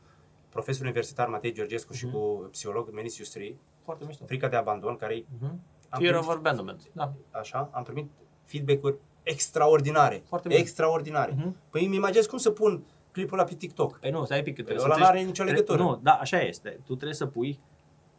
profesor 0.48 0.82
universitar 0.82 1.28
Matei 1.28 1.52
Georgescu 1.52 1.92
și 1.92 2.04
Mhm. 2.06 2.14
cu 2.14 2.48
psiholog 2.50 2.90
Menisius 2.92 3.28
Tri, 3.28 3.56
Foarte 3.84 4.04
mișto. 4.06 4.24
frica 4.24 4.48
de 4.48 4.56
abandon, 4.56 4.96
care 4.96 5.24
Mhm. 5.38 5.44
Am 5.90 6.00
Fear 6.00 6.12
primit- 6.12 6.28
of 6.28 6.36
abandonment. 6.36 6.82
Da. 6.92 7.12
așa, 7.30 7.70
am 7.72 7.82
primit 7.82 8.10
feedback-uri 8.44 8.96
extraordinare. 9.22 10.22
Foarte 10.26 10.48
bine. 10.48 10.60
extraordinare. 10.60 11.32
Mhm. 11.36 11.56
Păi 11.70 11.84
îmi 11.86 11.96
imaginez 11.96 12.26
cum 12.26 12.38
să 12.38 12.50
pun 12.50 12.82
clipul 13.12 13.38
ăla 13.38 13.46
pe 13.48 13.54
TikTok. 13.54 13.98
Păi 13.98 14.10
nu, 14.10 14.24
stai 14.24 14.38
un 14.38 14.44
pic. 14.44 14.54
că 14.56 14.62
Trebuie 14.62 14.84
ăla 14.84 14.94
să 14.94 15.00
n-are 15.00 15.16
treci- 15.18 15.26
nicio 15.26 15.42
tre- 15.42 15.52
legătură. 15.52 15.82
Nu, 15.82 15.98
da, 16.02 16.12
așa 16.12 16.40
este. 16.40 16.68
Tu 16.68 16.94
trebuie 16.94 17.14
să 17.14 17.26
pui 17.26 17.58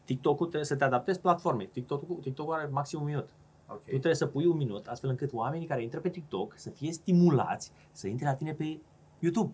TikTok-ul, 0.09 0.45
trebuie 0.45 0.65
să 0.65 0.75
te 0.75 0.83
adaptezi 0.83 1.19
platformei. 1.19 1.67
TikTok-ul, 1.67 2.17
TikTok 2.21 2.53
are 2.53 2.69
maxim 2.71 2.99
un 2.99 3.05
minut. 3.05 3.29
Ok. 3.67 3.83
Tu 3.83 3.89
trebuie 3.89 4.15
să 4.15 4.25
pui 4.25 4.45
un 4.45 4.57
minut, 4.57 4.87
astfel 4.87 5.09
încât 5.09 5.33
oamenii 5.33 5.67
care 5.67 5.81
intră 5.81 5.99
pe 5.99 6.09
TikTok 6.09 6.53
să 6.55 6.69
fie 6.69 6.91
stimulați 6.91 7.71
să 7.91 8.07
intre 8.07 8.25
la 8.25 8.33
tine 8.33 8.53
pe 8.53 8.79
YouTube. 9.19 9.53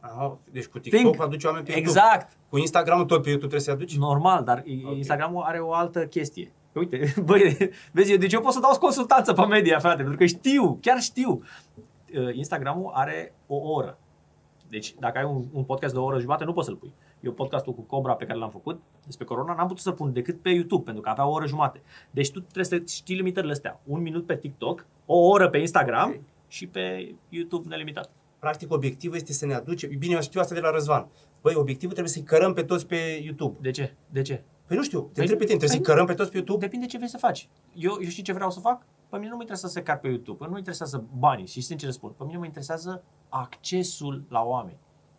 Aha, 0.00 0.38
deci 0.52 0.66
cu 0.66 0.78
TikTok 0.78 1.00
Think. 1.00 1.20
aduci 1.20 1.44
oameni 1.44 1.64
pe 1.64 1.70
YouTube. 1.72 1.90
Exact. 1.90 2.36
Cu 2.48 2.58
Instagram 2.58 2.98
tot 2.98 3.22
pe 3.22 3.28
YouTube 3.28 3.38
trebuie 3.38 3.60
să-i 3.60 3.72
aduci? 3.72 3.96
Normal, 3.96 4.44
dar 4.44 4.58
okay. 4.58 4.96
Instagramul 4.96 5.42
are 5.42 5.58
o 5.58 5.72
altă 5.72 6.06
chestie. 6.06 6.52
Uite, 6.72 7.14
băi, 7.28 7.70
vezi, 7.92 8.10
eu, 8.10 8.18
deci 8.18 8.32
eu 8.32 8.40
pot 8.40 8.52
să 8.52 8.60
dau 8.60 8.78
consultanță 8.78 9.32
pe 9.32 9.44
media, 9.44 9.78
frate, 9.78 10.02
pentru 10.02 10.16
că 10.16 10.26
știu, 10.26 10.78
chiar 10.80 11.00
știu. 11.00 11.42
Uh, 12.18 12.34
Instagramul 12.34 12.90
are 12.94 13.34
o 13.46 13.56
oră. 13.56 13.98
Deci, 14.68 14.94
dacă 14.98 15.18
ai 15.18 15.24
un, 15.24 15.44
un 15.52 15.64
podcast 15.64 15.92
de 15.92 15.98
o 15.98 16.04
oră 16.04 16.18
jumate, 16.18 16.44
nu 16.44 16.52
poți 16.52 16.66
să-l 16.66 16.76
pui. 16.76 16.92
Eu 17.20 17.32
podcastul 17.32 17.74
cu 17.74 17.80
Cobra 17.80 18.14
pe 18.14 18.24
care 18.24 18.38
l-am 18.38 18.50
făcut 18.50 18.80
despre 19.04 19.24
corona 19.24 19.54
n-am 19.54 19.66
putut 19.66 19.82
să-l 19.82 19.92
pun 19.92 20.12
decât 20.12 20.40
pe 20.42 20.50
YouTube, 20.50 20.82
pentru 20.84 21.02
că 21.02 21.08
avea 21.08 21.26
o 21.26 21.30
oră 21.30 21.46
jumate. 21.46 21.82
Deci 22.10 22.30
tu 22.30 22.40
trebuie 22.40 22.64
să 22.64 22.82
știi 22.94 23.14
limitările 23.16 23.52
astea. 23.52 23.80
Un 23.84 24.02
minut 24.02 24.26
pe 24.26 24.36
TikTok, 24.36 24.86
o 25.06 25.18
oră 25.18 25.48
pe 25.48 25.58
Instagram 25.58 26.08
Ok. 26.10 26.20
și 26.48 26.66
pe 26.66 27.14
YouTube 27.28 27.68
nelimitat. 27.68 28.10
Practic, 28.38 28.72
obiectivul 28.72 29.16
este 29.16 29.32
să 29.32 29.46
ne 29.46 29.54
aduce... 29.54 29.86
Bine, 29.86 30.14
eu 30.14 30.20
știu 30.20 30.40
asta 30.40 30.54
de 30.54 30.60
la 30.60 30.70
Răzvan. 30.70 31.08
Băi, 31.42 31.54
obiectivul 31.54 31.92
trebuie 31.94 32.12
să-i 32.14 32.22
cărăm 32.22 32.52
pe 32.52 32.62
toți 32.62 32.86
pe 32.86 33.20
YouTube. 33.24 33.58
De 33.60 33.70
ce? 33.70 33.94
De 34.10 34.22
ce? 34.22 34.42
Păi 34.66 34.76
nu 34.76 34.82
știu, 34.82 35.00
te 35.00 35.06
Păi- 35.06 35.20
întreb 35.20 35.38
pe 35.38 35.44
tine, 35.44 35.58
trebuie 35.58 35.68
păi- 35.68 35.70
să-i 35.70 35.80
cărăm 35.94 36.06
pe 36.06 36.14
toți 36.14 36.30
pe 36.30 36.36
YouTube? 36.36 36.58
Depinde 36.64 36.86
ce 36.86 36.96
vrei 36.96 37.08
să 37.08 37.18
faci. 37.18 37.48
Eu, 37.74 37.96
eu 38.02 38.08
știu 38.08 38.22
ce 38.22 38.32
vreau 38.32 38.50
să 38.50 38.60
fac? 38.60 38.82
Pe 39.08 39.16
mine 39.16 39.28
nu 39.28 39.34
mă 39.34 39.40
interesează 39.40 39.74
să 39.78 39.82
car 39.82 39.98
pe 39.98 40.08
YouTube, 40.08 40.44
nu 40.44 40.50
mă 40.50 40.56
interesează 40.56 41.04
banii 41.18 41.46
și 41.46 41.60
sincer 41.60 41.90
spun, 41.90 42.10
pe 42.10 42.24
mine 42.24 42.38
mă 42.38 42.44
interesează 42.44 43.02
accesul 43.28 44.24
la 44.28 44.42
oameni. 44.42 44.78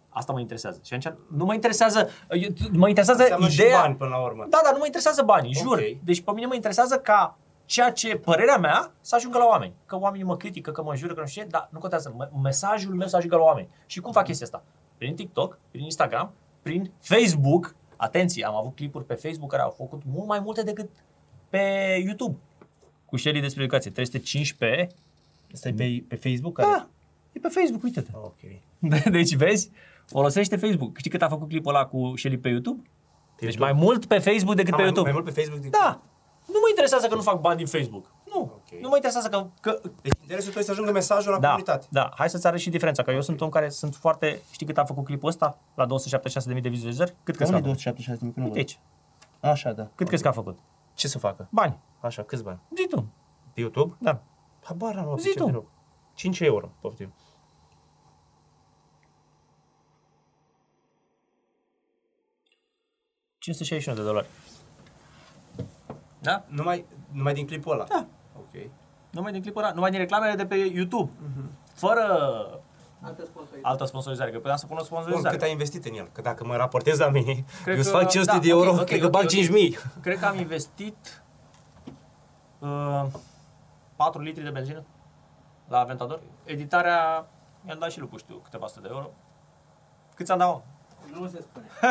Asta 0.10 0.34
mă 0.34 0.40
interesează. 0.40 0.80
Și 0.84 0.94
atunci 0.94 1.16
nu 1.38 1.46
mă 1.46 1.54
interesează, 1.54 2.10
eu, 2.30 2.50
mă 2.72 2.88
interesează 2.88 3.22
Înseamnă 3.22 3.48
și 3.48 3.60
ideea... 3.62 3.80
bani 3.80 3.96
până 3.96 4.10
la 4.10 4.24
urmă. 4.24 4.46
Da, 4.50 4.60
dar 4.64 4.72
nu 4.72 4.78
mă 4.78 4.86
interesează 4.86 5.22
banii, 5.22 5.54
jur. 5.54 5.78
Ok. 5.78 6.04
Deci 6.04 6.22
pe 6.22 6.32
mine 6.32 6.46
mă 6.46 6.56
interesează 6.56 7.00
ca 7.00 7.38
ceea 7.66 7.92
ce 7.92 8.16
părerea 8.16 8.58
mea 8.58 8.92
să 9.02 9.16
ajungă 9.16 9.38
la 9.38 9.46
oameni. 9.46 9.74
Că 9.86 9.98
oamenii 10.00 10.26
mă 10.26 10.38
critică, 10.38 10.72
că 10.72 10.84
mă 10.84 10.96
jură, 10.96 11.14
că 11.14 11.20
nu 11.20 11.26
știu 11.28 11.42
ce, 11.42 11.48
dar 11.48 11.70
nu 11.72 11.80
contează. 11.80 12.16
M- 12.16 12.42
mesajul 12.42 12.96
meu 12.96 13.08
să 13.08 13.16
ajungă 13.16 13.36
la 13.36 13.42
oameni. 13.44 13.70
Și 13.86 14.00
cum 14.00 14.12
fac 14.12 14.24
chestia 14.26 14.46
asta? 14.46 14.64
Prin 14.98 15.16
TikTok, 15.16 15.60
prin 15.72 15.84
Instagram, 15.84 16.32
prin 16.62 16.92
Facebook. 17.00 17.76
Atenție, 17.98 18.46
am 18.46 18.56
avut 18.56 18.76
clipuri 18.76 19.06
pe 19.06 19.14
Facebook 19.14 19.50
care 19.50 19.62
au 19.62 19.74
făcut 19.78 20.02
mult 20.06 20.28
mai 20.28 20.40
multe 20.40 20.64
decât 20.64 20.90
pe 21.50 21.62
YouTube. 22.06 22.38
Cu 23.06 23.18
Shelly 23.18 23.40
despre 23.40 23.64
educație. 23.64 23.92
315. 23.92 24.88
Asta 25.54 25.68
e 25.68 25.74
pe, 25.74 26.04
pe 26.08 26.16
Facebook? 26.16 26.60
Da, 26.60 26.88
e 27.32 27.40
pe 27.40 27.48
Facebook, 27.48 27.84
uite-te. 27.84 28.12
Ok. 28.14 28.40
Deci 29.12 29.36
vezi, 29.36 29.72
folosește 30.08 30.56
Facebook. 30.56 30.98
Știi 30.98 31.12
cât 31.12 31.22
a 31.22 31.28
făcut 31.30 31.48
clipul 31.48 31.76
ăla 31.76 31.86
cu 31.86 32.14
Shelly 32.16 32.38
pe 32.38 32.50
YouTube? 32.50 32.82
Deci 33.40 33.54
YouTube? 33.54 33.72
mai 33.72 33.74
mult 33.84 34.06
pe 34.06 34.18
Facebook 34.20 34.56
decât 34.56 34.74
Ah, 34.74 34.78
pe 34.80 34.84
mai, 34.84 34.86
YouTube. 34.86 35.12
mai 35.12 35.22
mult 35.22 35.26
pe 35.34 35.42
Facebook 35.42 35.62
decât... 35.62 35.80
Da. 35.80 36.02
Nu 36.46 36.54
mă 36.62 36.68
interesează 36.70 37.08
că 37.08 37.16
nu 37.16 37.22
fac 37.22 37.40
bani 37.42 37.58
din 37.58 37.66
Facebook. 37.66 38.12
Nu. 38.34 38.40
Ok. 38.42 38.80
Nu 38.82 38.88
mă 38.90 38.96
interesează 38.96 39.28
că... 39.30 39.48
că 39.62 39.80
Deci 40.02 40.14
interesul 40.22 40.52
tău 40.52 40.60
este 40.62 40.64
să 40.64 40.72
ajungă 40.72 40.92
mesajul 40.92 41.32
la 41.32 41.40
da, 41.40 41.48
comunitate. 41.48 41.86
da, 41.90 42.12
hai 42.16 42.30
să-ți 42.30 42.48
arăt 42.48 42.60
și 42.60 42.70
diferența, 42.70 43.04
că 43.04 43.12
eu 43.12 43.22
sunt 43.22 43.42
om 43.42 43.50
care 43.50 43.70
sunt 43.70 43.96
foarte... 43.96 44.42
Știi 44.52 44.66
cât 44.66 44.78
a 44.78 44.84
făcut 44.84 45.06
clipul 45.06 45.30
ăsta? 45.30 45.58
La 45.76 45.86
276.000 46.56 46.62
de 46.62 46.70
vizualizări? 46.70 47.16
Cât 47.24 47.36
crezi 47.36 47.52
că 47.52 47.58
a 47.58 47.62
făcut? 47.62 47.78
276 47.78 48.20
de 48.20 48.26
Uite 48.26 48.40
microfoane? 48.40 48.58
aici. 48.60 48.80
Așa, 49.52 49.72
da. 49.72 49.88
Cât 49.96 50.08
crezi 50.08 50.22
că 50.24 50.28
a 50.28 50.32
făcut? 50.32 50.58
Ce 50.94 51.08
să 51.08 51.18
facă? 51.20 51.48
Bani. 51.52 51.80
Așa, 52.00 52.24
câți 52.24 52.44
bani? 52.44 52.60
Zi 52.76 52.88
tu. 52.90 53.06
Pe 53.54 53.60
YouTube? 53.62 53.96
Da. 54.00 54.22
Habar 54.64 54.94
n-am 54.96 55.06
luat 55.06 55.20
Zi 55.20 55.26
pe 55.28 55.32
ce 55.34 55.40
tu. 55.40 55.46
deloc. 55.46 55.66
5 56.14 56.40
euro, 56.40 56.70
poftim. 56.82 57.14
$561 63.54 63.84
de 63.96 64.02
dolari. 64.04 64.28
Da? 66.20 66.44
Numai, 66.48 66.86
numai 67.12 67.34
din 67.34 67.46
clipul 67.46 67.72
ăla? 67.74 67.84
Da. 67.84 68.06
Ok. 68.38 68.70
Numai 69.10 69.32
din 69.32 69.42
clipul 69.42 69.64
ăla, 69.64 69.72
numai 69.74 69.90
din 69.90 70.00
reclamele 70.00 70.36
de 70.36 70.46
pe 70.46 70.56
YouTube. 70.56 71.12
Fără 71.74 72.02
Altă 73.02 73.24
sponsorizare. 73.26 73.62
altă 73.62 73.86
sponsorizare, 73.86 74.32
că 74.32 74.38
puteam 74.38 74.58
să 74.58 74.66
pun 74.66 74.76
o 74.76 74.80
Bun, 74.80 74.86
sponsorizare. 74.88 75.36
cât 75.36 75.44
ai 75.46 75.52
investit 75.52 75.86
în 75.86 75.94
el? 75.96 76.10
Că 76.12 76.22
dacă 76.22 76.46
mă 76.46 76.56
raportez 76.56 77.00
la 77.00 77.10
mine, 77.10 77.46
Cred 77.64 77.74
eu 77.74 77.80
îți 77.80 77.92
că- 77.92 77.98
fac 77.98 78.10
500 78.10 78.36
da, 78.38 78.44
de 78.44 78.50
euro, 78.50 78.70
ok, 78.70 78.80
ok, 78.80 78.86
cred 78.90 79.00
că 79.00 79.06
ok, 79.06 79.12
bag 79.12 79.24
ok. 79.24 79.30
5000. 79.30 79.78
Cred 80.02 80.20
că 80.20 80.26
am 80.26 80.38
investit 80.38 81.24
uh, 82.60 83.06
4 83.96 84.22
litri 84.22 84.44
de 84.44 84.50
benzină 84.50 84.84
la 85.68 85.80
Aventador. 85.80 86.20
Editarea 86.44 87.26
mi-am 87.62 87.80
dat 87.80 87.92
și 87.92 88.00
lucru, 88.00 88.18
știu, 88.18 88.36
câteva 88.36 88.68
sute 88.68 88.80
de 88.82 88.88
euro. 88.92 89.10
Cât 90.16 90.26
ți-am 90.26 90.38
dat, 90.38 90.48
mă? 90.48 90.62
Nu 91.14 91.28
se 91.28 91.42
spune. 91.42 91.66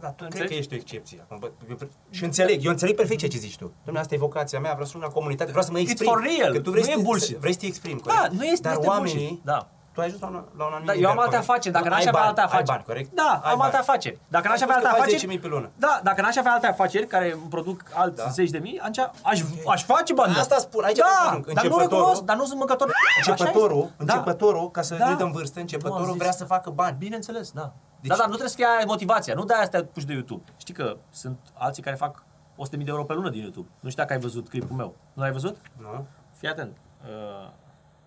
Dar 0.00 0.10
tu 0.16 0.24
cred 0.24 0.30
Înțelegi? 0.30 0.48
că 0.52 0.54
ești 0.54 0.72
o 0.72 0.76
excepție. 0.76 1.18
Acum, 1.22 1.38
bă, 1.40 1.50
eu 1.68 1.76
pre- 1.76 1.88
și 2.10 2.24
înțeleg, 2.24 2.64
eu 2.64 2.70
înțeleg 2.70 2.96
perfect 2.96 3.18
ceea 3.18 3.30
ce 3.30 3.38
zici 3.38 3.56
tu. 3.56 3.72
Dom'le, 3.86 3.98
asta 3.98 4.14
e 4.14 4.18
vocația 4.18 4.60
mea, 4.60 4.70
vreau 4.70 4.84
să 4.86 4.92
ajung 4.96 5.04
la 5.12 5.14
comunitate, 5.18 5.50
vreau 5.50 5.64
să 5.64 5.70
mă 5.72 5.78
exprim. 5.78 6.08
for 6.10 6.22
real, 6.22 6.52
Că 6.52 6.60
tu 6.60 6.70
vrei 6.70 6.82
nu 6.82 6.88
să 6.88 6.92
e 6.92 6.96
te- 6.96 7.02
bullshit. 7.02 7.36
Vrei 7.36 7.52
să 7.52 7.58
te 7.58 7.66
exprimi, 7.66 8.00
Da, 8.04 8.12
corect? 8.14 8.32
nu 8.34 8.44
este, 8.44 8.62
Dar 8.68 8.72
este 8.72 8.86
oamenii, 8.86 9.14
bullshit. 9.16 9.44
Da. 9.44 9.68
Tu 9.94 10.00
ai 10.00 10.06
ajuns 10.06 10.20
la 10.20 10.26
un, 10.28 10.34
la 10.58 10.64
un 10.68 10.72
anumit 10.72 10.86
Da, 10.86 10.92
eu 10.92 10.98
nivel, 10.98 11.10
am 11.10 11.18
alte 11.24 11.30
corect? 11.36 11.48
afaceri, 11.50 11.74
dacă 11.74 11.84
Tu 11.86 11.90
n-aș 11.90 12.00
ai 12.04 12.08
avea 12.08 12.20
bani, 12.20 12.28
alte 12.28 12.40
ai 12.40 12.46
afaceri. 12.46 12.70
bani, 12.72 12.84
corect? 12.90 13.08
Da, 13.22 13.22
Ai 13.44 13.50
am 13.52 13.58
bani. 13.58 13.62
alte 13.62 13.76
afaceri. 13.76 14.16
Dacă 14.34 14.46
n-aș 14.48 14.60
Ai 14.60 14.66
avea 14.66 14.74
spus 14.76 14.86
alte 14.86 14.96
că 14.98 15.02
faci 15.04 15.14
afaceri... 15.14 15.38
10.000 15.38 15.42
pe 15.44 15.48
lună. 15.54 15.68
Da, 15.84 15.92
dacă 16.08 16.20
n-aș 16.22 16.36
avea 16.36 16.52
alte 16.52 16.66
afaceri 16.66 17.06
care 17.14 17.26
îmi 17.32 17.48
produc 17.54 17.78
alți 18.02 18.16
Da. 18.22 18.28
zeci 18.38 18.50
de 18.56 18.58
mii, 18.66 18.78
atunci 18.78 18.98
aș, 19.30 19.38
aș 19.74 19.80
face 19.84 20.12
bani. 20.20 20.32
de 20.34 20.38
Asta 20.40 20.56
spun, 20.66 20.82
aici 20.84 20.96
vreau 21.02 21.10
să 21.12 21.20
da, 21.24 21.28
ajung. 21.30 21.44
dar 21.44 21.54
nu 21.54 21.60
Începătorul- 21.60 21.88
recunosc, 21.96 22.22
dar 22.30 22.36
nu 22.36 22.44
sunt 22.50 22.58
mâncător. 22.58 22.86
Așa 23.20 23.30
Începătorul, 23.30 23.82
este. 23.90 24.04
Da. 24.04 24.12
începătorul, 24.12 24.70
ca 24.70 24.82
să 24.82 24.94
Da. 24.94 25.08
ne 25.08 25.14
dăm 25.14 25.30
vârstă, 25.38 25.58
Nu 25.58 25.64
am 25.64 25.68
începătorul 25.70 26.12
zis. 26.12 26.16
vrea 26.22 26.32
să 26.40 26.44
facă 26.44 26.70
bani. 26.70 26.96
Bineînțeles, 26.98 27.50
da. 27.50 27.72
Deci- 28.00 28.10
da, 28.10 28.16
dar 28.20 28.24
nu 28.32 28.36
trebuie 28.36 28.48
să 28.54 28.56
fie 28.56 28.66
aia 28.76 28.84
motivația. 28.86 29.34
Nu 29.34 29.44
de 29.44 29.54
aia 29.54 29.62
să 29.64 29.70
te 29.70 29.82
puși 29.82 30.06
de 30.06 30.12
YouTube. 30.12 30.42
Știi 30.56 30.74
că 30.74 30.96
sunt 31.10 31.38
alții 31.58 31.82
care 31.82 31.96
fac 31.96 32.22
100.000 32.56 32.84
de 32.84 32.90
euro 32.90 33.04
pe 33.04 33.12
lună 33.12 33.30
din 33.30 33.40
YouTube. 33.42 33.68
Nu 33.80 33.88
știu 33.90 34.02
dacă 34.02 34.14
ai 34.14 34.20
văzut 34.20 34.48
clipul 34.48 34.76
meu. 34.76 34.94
Nu 35.12 35.22
l-ai 35.22 35.32
văzut? 35.32 35.56
Nu? 35.80 36.06
Fii 36.38 36.48
atent. 36.48 36.76
Uh, 37.04 37.48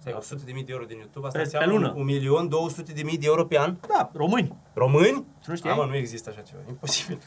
Stai, 0.10 0.20
100 0.20 0.42
de 0.46 0.52
mii 0.52 0.64
de 0.64 0.72
euro 0.72 0.84
din 0.86 0.98
YouTube, 0.98 1.28
asta 1.28 1.40
Pe- 1.40 1.46
pe 1.50 1.56
înseamnă 1.56 1.74
lună. 1.76 1.94
1 1.96 2.04
milion 2.04 2.48
200 2.50 2.92
de 2.92 3.02
mii 3.04 3.18
de 3.18 3.26
euro 3.28 3.46
pe 3.46 3.60
an? 3.60 3.76
da, 3.88 4.10
români. 4.14 4.56
Români? 4.74 5.26
Tu 5.44 5.46
nu 5.52 5.56
știai? 5.56 5.76
Da, 5.76 5.82
mă, 5.82 5.88
nu 5.90 5.96
există 5.96 6.30
așa 6.30 6.42
ceva, 6.42 6.60
imposibil. 6.70 7.22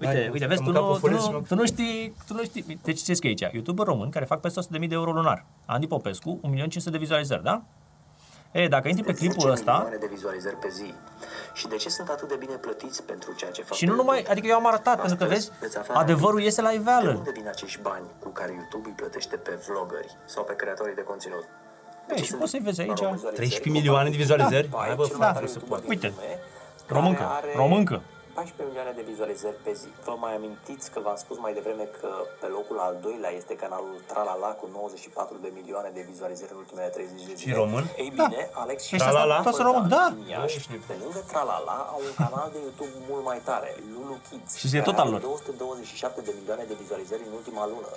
Uite, 0.00 0.12
Hai, 0.14 0.28
uite, 0.32 0.42
am 0.44 0.48
vezi, 0.50 0.62
tu 0.62 0.70
mâncat 0.70 0.82
nu, 0.82 0.88
pe 0.88 0.94
tu, 0.94 0.98
furiș 0.98 1.20
și 1.22 1.30
nu, 1.30 1.38
mă- 1.38 1.44
tu 1.48 1.54
nu 1.54 1.64
știi, 1.66 2.14
tu 2.26 2.34
nu 2.34 2.42
știi. 2.44 2.78
Deci 2.82 3.00
ce 3.02 3.14
scrie 3.14 3.30
aici? 3.40 3.52
YouTuber 3.54 3.86
români 3.86 4.10
care 4.10 4.24
fac 4.24 4.40
peste 4.40 4.60
100.000 4.60 4.88
de 4.88 4.94
euro 4.94 5.12
lunar. 5.12 5.44
Andy 5.66 5.86
Popescu, 5.86 6.40
1.500.000 6.42 6.90
de 6.90 6.98
vizualizări, 6.98 7.42
da? 7.42 7.62
E, 8.52 8.68
dacă 8.68 8.88
intri 8.88 9.04
pe 9.04 9.12
clipul 9.14 9.40
10 9.40 9.52
ăsta, 9.52 9.72
milioane 9.72 9.96
de 9.96 10.06
vizualizări 10.06 10.56
pe 10.56 10.68
zi. 10.68 10.94
Și 11.54 11.66
de 11.68 11.76
ce 11.76 11.88
sunt 11.88 12.08
atât 12.08 12.28
de 12.28 12.36
bine 12.38 12.54
plătiți 12.54 13.02
pentru 13.02 13.32
ceea 13.32 13.50
ce 13.50 13.62
fac? 13.62 13.76
și 13.76 13.84
nu 13.84 13.90
pe 13.90 13.96
numai, 13.96 14.14
YouTube? 14.16 14.32
adică 14.38 14.46
eu 14.52 14.58
am 14.58 14.66
arătat, 14.66 14.96
pentru 15.00 15.16
că 15.16 15.24
vezi, 15.24 15.40
Astăzi 15.50 15.60
veți 15.60 15.78
afla 15.78 15.94
adevărul 15.94 16.28
rapid 16.30 16.44
iese 16.44 16.60
la 16.62 16.68
De 16.68 16.74
iveală. 16.74 17.10
unde 17.10 17.30
vin 17.30 17.48
acești 17.48 17.80
bani 17.82 18.06
cu 18.18 18.28
care 18.28 18.52
YouTube 18.52 18.88
îi 18.88 18.94
plătește 18.94 19.36
pe 19.36 19.52
vloggeri 19.66 20.16
sau 20.24 20.44
pe 20.44 20.54
creatorii 20.56 20.94
de 20.94 21.02
conținut? 21.02 21.44
De 22.12 22.18
Ei, 22.18 22.20
ce 22.20 22.22
și 22.24 22.28
sunt 22.28 22.40
poți 22.40 22.50
să-i 22.54 22.60
vezi 22.68 22.80
aici. 22.80 22.90
vizualizări 22.90 23.34
13 23.34 23.68
milioane 23.78 24.08
de 24.14 24.16
vizualizări? 24.24 24.66
Da. 24.68 24.78
Hai 24.78 24.94
bă, 25.00 25.04
Cel 25.06 25.16
mai 25.16 25.20
frate, 25.20 25.32
tare 25.36 25.44
nu 25.46 25.52
se 25.52 25.58
YouTuber 25.58 25.78
poate. 25.78 25.84
din 25.86 25.92
Uite, 25.94 26.08
lume, 26.14 26.32
româncă, 26.96 27.22
care 27.22 27.34
are 27.40 27.52
româncă. 27.62 27.96
14 28.40 28.64
milioane 28.70 28.92
de 29.00 29.04
vizualizări 29.12 29.58
pe 29.66 29.72
zi. 29.80 29.88
Vă 30.08 30.14
mai 30.24 30.32
amintiți 30.38 30.86
că 30.92 30.98
v-am 31.06 31.18
spus 31.24 31.36
mai 31.44 31.52
devreme 31.58 31.84
că 31.98 32.10
pe 32.42 32.48
locul 32.56 32.78
al 32.86 32.94
doilea 33.06 33.32
este 33.40 33.54
canalul 33.62 33.96
Tralala 34.10 34.50
cu 34.60 34.64
94 34.72 35.36
de 35.44 35.50
milioane 35.58 35.90
de 35.98 36.02
vizualizări 36.10 36.50
în 36.54 36.58
ultimele 36.64 36.88
30 36.96 37.20
de 37.30 37.34
zile. 37.38 37.40
Și 37.44 37.50
român? 37.62 37.84
Ei 38.04 38.10
bine, 38.20 38.40
Alex 38.62 38.78
și 38.88 38.92
Ești 38.94 39.06
Tralala? 39.06 39.34
asta, 39.36 39.44
toți 39.48 39.58
sunt 39.60 39.68
români, 39.70 39.90
da. 39.96 40.04
din 40.18 40.26
Iași, 40.34 40.58
pe 40.90 40.94
lângă 41.02 41.20
Tralala, 41.32 41.76
au 41.94 42.00
un 42.08 42.14
canal 42.22 42.48
de 42.54 42.58
YouTube 42.66 42.94
mult 43.10 43.24
mai 43.30 43.40
tare, 43.48 43.70
Lulu 43.94 44.16
Kids, 44.28 44.50
Și 44.60 44.66
e 44.66 44.70
care 44.70 44.88
tot 44.88 44.96
al 45.02 45.06
are 45.08 45.12
lor. 45.14 45.20
227 45.20 46.20
de 46.28 46.32
milioane 46.38 46.64
de 46.70 46.74
vizualizări 46.82 47.22
în 47.28 47.32
ultima 47.40 47.62
lună. 47.72 47.90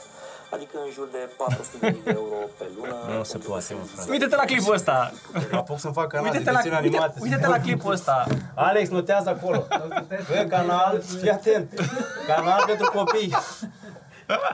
Adică 0.50 0.78
în 0.86 0.92
jur 0.94 1.08
de 1.12 1.30
400 1.38 1.78
de 1.80 1.90
mii 1.90 2.04
de 2.04 2.12
euro 2.22 2.36
pe 2.58 2.66
lună. 2.76 3.18
Nu 3.18 3.24
se 3.24 3.32
pentru 3.32 3.50
poate, 3.50 3.68
că 3.68 3.74
mă, 3.80 3.86
sunt 3.86 3.96
frate. 3.96 4.12
Uite-te 4.12 4.36
la 4.36 4.44
clipul 4.44 4.74
ăsta. 4.74 5.12
Apuc 5.52 5.80
să-mi 5.80 5.94
fac 5.94 6.08
canal 6.08 6.26
Uite-te 6.26 6.44
de 6.44 6.52
la, 6.52 6.58
desene 6.58 6.80
uite, 6.82 6.98
animate. 6.98 7.20
uite-te 7.22 7.48
la 7.48 7.60
clipul 7.60 7.92
ăsta. 7.92 8.26
Alex, 8.56 8.90
notează 8.90 9.30
acolo. 9.30 9.68
Bă, 10.08 10.46
canal, 10.50 11.02
fii 11.20 11.30
atent. 11.30 11.74
Canal 12.28 12.64
pentru 12.68 12.92
copii. 12.96 13.34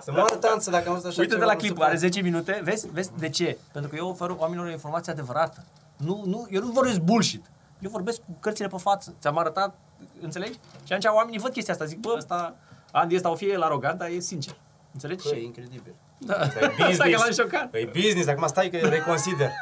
Să 0.02 0.12
moară 0.12 0.36
tanță 0.36 0.70
dacă 0.70 0.88
am 0.88 0.94
văzut 0.94 1.10
așa 1.10 1.22
Uite-te 1.22 1.39
ceva, 1.39 1.52
la 1.52 1.54
nu 1.54 1.60
se 1.60 1.66
clipul, 1.66 1.84
are 1.84 1.92
poate. 1.92 2.08
10 2.08 2.22
minute. 2.22 2.62
Vezi? 2.64 2.88
Vezi 2.92 3.12
de 3.20 3.30
ce? 3.30 3.58
Pentru 3.72 3.89
că 3.89 3.96
eu 3.96 4.08
ofer 4.08 4.30
oamenilor 4.38 4.68
o 4.68 4.72
informație 4.72 5.12
adevărată. 5.12 5.64
Nu, 5.98 6.22
nu, 6.26 6.48
eu 6.50 6.62
nu 6.62 6.72
vorbesc 6.72 7.00
bullshit. 7.00 7.46
Eu 7.80 7.89
vorbesc 7.89 8.18
cu 8.18 8.38
cărțile 8.39 8.68
pe 8.68 8.78
față. 8.78 9.14
Ți-am 9.22 9.38
arătat, 9.38 9.76
înțelegi? 10.22 10.60
Și 10.84 10.94
atunci 10.94 11.14
oamenii 11.14 11.39
văd 11.39 11.52
chestia 11.52 11.74
asta. 11.74 11.86
Zic, 11.86 12.00
bă, 12.00 12.14
ăsta, 12.18 12.56
Andy 12.92 13.16
ăsta 13.16 13.30
o 13.30 13.36
fie 13.36 13.52
el 13.52 13.62
arogant, 13.62 14.00
dar 14.00 14.08
e 14.08 14.20
sincer. 14.20 14.56
Înțelegi? 14.94 15.28
Bă, 15.30 15.36
e 15.36 15.44
incredibil. 15.44 15.96
Da. 16.18 16.36
Asta 16.36 16.60
e 16.60 16.66
Asta 16.66 16.78
că 16.78 16.84
business. 16.86 17.38
l-am 17.38 17.48
șocat. 17.48 17.74
E 17.76 17.89
business, 17.94 18.28
acum 18.28 18.48
stai 18.48 18.70
că 18.70 18.78
reconsider. 18.78 19.50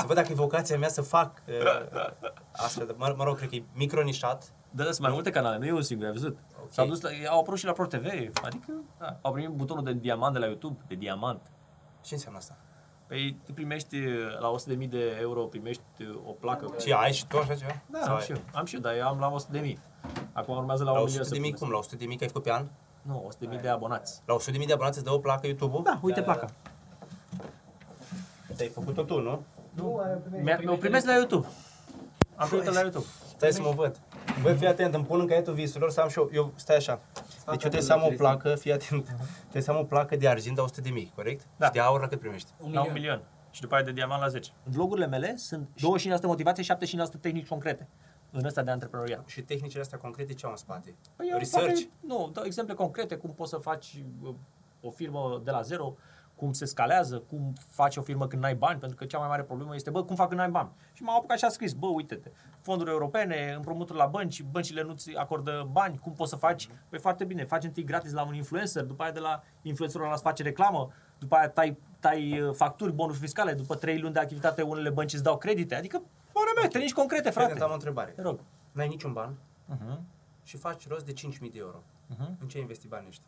Să 0.00 0.04
văd 0.06 0.16
dacă 0.16 0.28
e 0.30 0.34
vocația 0.34 0.78
mea 0.78 0.88
să 0.88 1.02
fac 1.02 1.42
uh, 1.48 2.10
astfel 2.52 2.86
de, 2.86 2.94
mă, 2.96 3.14
mă 3.16 3.24
rog, 3.24 3.36
cred 3.36 3.48
că 3.48 3.54
e 3.54 3.62
micronișat. 3.72 4.52
Da, 4.70 4.82
da, 4.84 4.88
sunt 4.90 5.00
mai 5.00 5.10
multe 5.12 5.30
canale, 5.30 5.58
nu 5.58 5.66
e 5.66 5.72
un 5.72 5.82
singur, 5.82 6.06
ai 6.06 6.12
văzut? 6.12 6.36
Ok. 6.62 6.72
S-au 6.72 6.86
dus 6.86 7.00
la, 7.00 7.08
au 7.30 7.40
apărut 7.40 7.58
și 7.58 7.64
la 7.64 7.72
Pro 7.72 7.86
TV, 7.86 8.06
adică 8.42 8.72
da, 8.98 9.18
au 9.22 9.32
primit 9.32 9.50
butonul 9.50 9.84
de 9.84 9.92
diamant 9.92 10.32
de 10.32 10.38
la 10.38 10.46
YouTube, 10.46 10.78
de 10.88 10.94
diamant. 10.94 11.40
Ce 12.02 12.14
înseamnă 12.14 12.38
asta? 12.38 12.56
Păi 13.06 13.36
tu 13.44 13.52
primești 13.52 13.96
la 14.40 14.54
100.000 14.82 14.88
de 14.88 15.16
euro, 15.20 15.40
primești 15.44 15.82
o 16.26 16.30
placă. 16.32 16.64
cu- 16.64 16.78
Și 16.80 16.92
ai 16.92 17.12
și 17.12 17.26
tu 17.26 17.38
așa 17.38 17.54
ceva? 17.54 17.82
Da, 17.86 17.98
Sau 18.02 18.10
am 18.10 18.16
ai? 18.18 18.24
și 18.24 18.30
eu, 18.30 18.36
am 18.54 18.64
și 18.64 18.74
eu, 18.74 18.80
dar 18.80 18.94
eu 18.96 19.06
am 19.06 19.18
la 19.18 19.34
100.000. 19.62 19.78
Acum 20.32 20.56
urmează 20.56 20.84
la, 20.84 20.90
La 20.92 20.98
1 20.98 21.06
100 21.06 21.18
milion 21.18 21.28
de 21.28 21.34
să 21.34 21.40
mii 21.40 21.50
pună. 21.52 21.62
cum? 21.64 21.70
La 21.70 21.78
100 21.78 21.96
de 21.96 22.04
mii 22.04 22.16
că 22.16 22.22
ai 22.22 22.28
făcut 22.28 22.42
pe 22.42 22.52
an? 22.52 22.66
Nu, 23.06 23.30
100.000 23.56 23.60
de 23.60 23.68
abonați. 23.68 24.22
La 24.26 24.34
100 24.34 24.50
de 24.50 24.58
mii 24.58 24.66
de 24.66 24.72
abonați 24.72 24.96
îți 24.98 25.06
dă 25.06 25.12
o 25.12 25.18
placă 25.18 25.46
YouTube-ul? 25.46 25.82
Da, 25.82 25.98
uite 26.02 26.22
placa. 26.22 26.46
Te-ai 28.56 28.68
făcut-o 28.68 29.02
tu, 29.02 29.20
nu? 29.20 29.42
Nu, 29.74 30.00
mi-o 30.60 30.76
primesc 30.76 31.06
la 31.06 31.14
YouTube. 31.14 31.46
Am 32.36 32.48
primit 32.48 32.72
la 32.72 32.80
YouTube. 32.80 33.04
Stai 33.36 33.52
să 33.52 33.62
mă 33.62 33.70
văd. 33.70 34.00
Băi, 34.42 34.54
fii 34.56 34.66
atent, 34.66 34.94
îmi 34.94 35.04
pun 35.04 35.20
în 35.20 35.26
caietul 35.26 35.52
viselor 35.54 35.90
să 35.90 36.00
am 36.00 36.08
și 36.08 36.18
eu, 36.18 36.30
eu 36.32 36.52
stai 36.56 36.76
așa. 36.76 37.00
Deci 37.14 37.46
eu 37.46 37.54
trebuie 37.56 37.80
să 37.82 37.92
am 37.92 38.02
o 38.02 38.08
placă, 38.16 38.54
fii 38.54 38.72
atent, 38.72 39.04
trebuie 39.40 39.62
să 39.62 39.70
am 39.70 39.78
o 39.78 39.82
placă 39.82 40.16
de 40.16 40.28
argint 40.28 40.54
de 40.54 40.60
100 40.60 40.80
de 40.80 40.90
mii, 40.90 41.12
corect? 41.14 41.46
Da. 41.56 41.66
Și 41.66 41.72
de 41.72 41.80
aur 41.80 42.00
la 42.00 42.08
cât 42.08 42.18
primești? 42.20 42.50
Un 42.60 42.72
La 42.72 42.80
un 42.80 42.92
milion. 42.92 42.92
milion. 42.92 43.22
Și 43.50 43.60
după 43.60 43.74
aia 43.74 43.84
de 43.84 43.92
diamant 43.92 44.20
la 44.22 44.28
10. 44.28 44.50
Vlogurile 44.62 45.06
mele 45.06 45.34
sunt 45.36 45.68
25% 46.18 46.20
motivație, 46.22 46.76
75% 46.76 47.20
tehnici 47.20 47.46
concrete 47.46 47.88
în 48.34 48.44
ăsta 48.44 48.62
de 48.62 48.70
antreprenoriat. 48.70 49.26
Și 49.26 49.42
tehnicile 49.42 49.80
astea 49.80 49.98
concrete 49.98 50.34
ce 50.34 50.44
au 50.44 50.50
în 50.50 50.56
spate? 50.56 50.94
Păi 51.16 51.28
eu 51.30 51.38
Research? 51.38 51.66
Poate, 51.66 51.90
nu, 52.00 52.30
dau 52.32 52.44
exemple 52.44 52.74
concrete, 52.74 53.16
cum 53.16 53.34
poți 53.34 53.50
să 53.50 53.56
faci 53.56 54.02
uh, 54.22 54.34
o 54.80 54.90
firmă 54.90 55.40
de 55.44 55.50
la 55.50 55.60
zero, 55.62 55.96
cum 56.36 56.52
se 56.52 56.64
scalează, 56.64 57.18
cum 57.18 57.52
faci 57.68 57.96
o 57.96 58.02
firmă 58.02 58.26
când 58.26 58.42
n-ai 58.42 58.54
bani, 58.54 58.78
pentru 58.78 58.96
că 58.96 59.04
cea 59.04 59.18
mai 59.18 59.28
mare 59.28 59.42
problemă 59.42 59.74
este, 59.74 59.90
bă, 59.90 60.04
cum 60.04 60.16
fac 60.16 60.28
când 60.28 60.40
n-ai 60.40 60.50
bani? 60.50 60.70
Și 60.92 61.02
m-am 61.02 61.16
apucat 61.16 61.38
și 61.38 61.44
am 61.44 61.50
scris, 61.50 61.72
bă, 61.72 61.86
uite-te, 61.86 62.30
fonduri 62.60 62.90
europene, 62.90 63.52
împrumuturi 63.56 63.98
la 63.98 64.06
bănci, 64.06 64.42
băncile 64.42 64.82
nu-ți 64.82 65.14
acordă 65.16 65.68
bani, 65.72 65.98
cum 65.98 66.12
poți 66.12 66.30
să 66.30 66.36
faci? 66.36 66.68
Păi 66.88 66.98
foarte 66.98 67.24
bine, 67.24 67.44
faci 67.44 67.64
întâi 67.64 67.84
gratis 67.84 68.12
la 68.12 68.24
un 68.26 68.34
influencer, 68.34 68.84
după 68.84 69.02
aia 69.02 69.12
de 69.12 69.18
la 69.18 69.42
influencerul 69.62 70.04
ăla 70.04 70.14
îți 70.14 70.22
face 70.22 70.42
reclamă, 70.42 70.90
după 71.24 71.36
aia 71.36 71.48
tai, 71.48 71.76
tai 72.00 72.40
uh, 72.40 72.54
facturi, 72.54 72.92
bonuri 72.92 73.18
fiscale, 73.18 73.52
după 73.52 73.74
3 73.74 73.98
luni 74.00 74.12
de 74.12 74.18
activitate 74.18 74.62
unele 74.62 74.90
bănci 74.90 75.12
îți 75.12 75.22
dau 75.22 75.36
credite, 75.38 75.74
adică, 75.74 76.02
bă, 76.32 76.40
mea, 76.60 76.68
tehnici 76.68 76.92
concrete, 76.92 77.30
Fii 77.30 77.40
atent, 77.40 77.48
frate. 77.50 77.64
am 77.64 77.70
o 77.70 77.74
întrebare. 77.74 78.10
Te 78.10 78.22
rog. 78.22 78.38
N-ai 78.72 78.88
niciun 78.88 79.12
ban 79.12 79.34
Uh-huh. 79.74 79.98
și 80.42 80.56
faci 80.56 80.88
rost 80.88 81.04
de 81.06 81.12
5.000 81.12 81.38
de 81.40 81.58
euro. 81.58 81.82
Uh-huh. 82.14 82.28
În 82.40 82.48
ce 82.48 82.58
investi 82.58 82.86
banii 82.88 83.08
ăștia? 83.08 83.24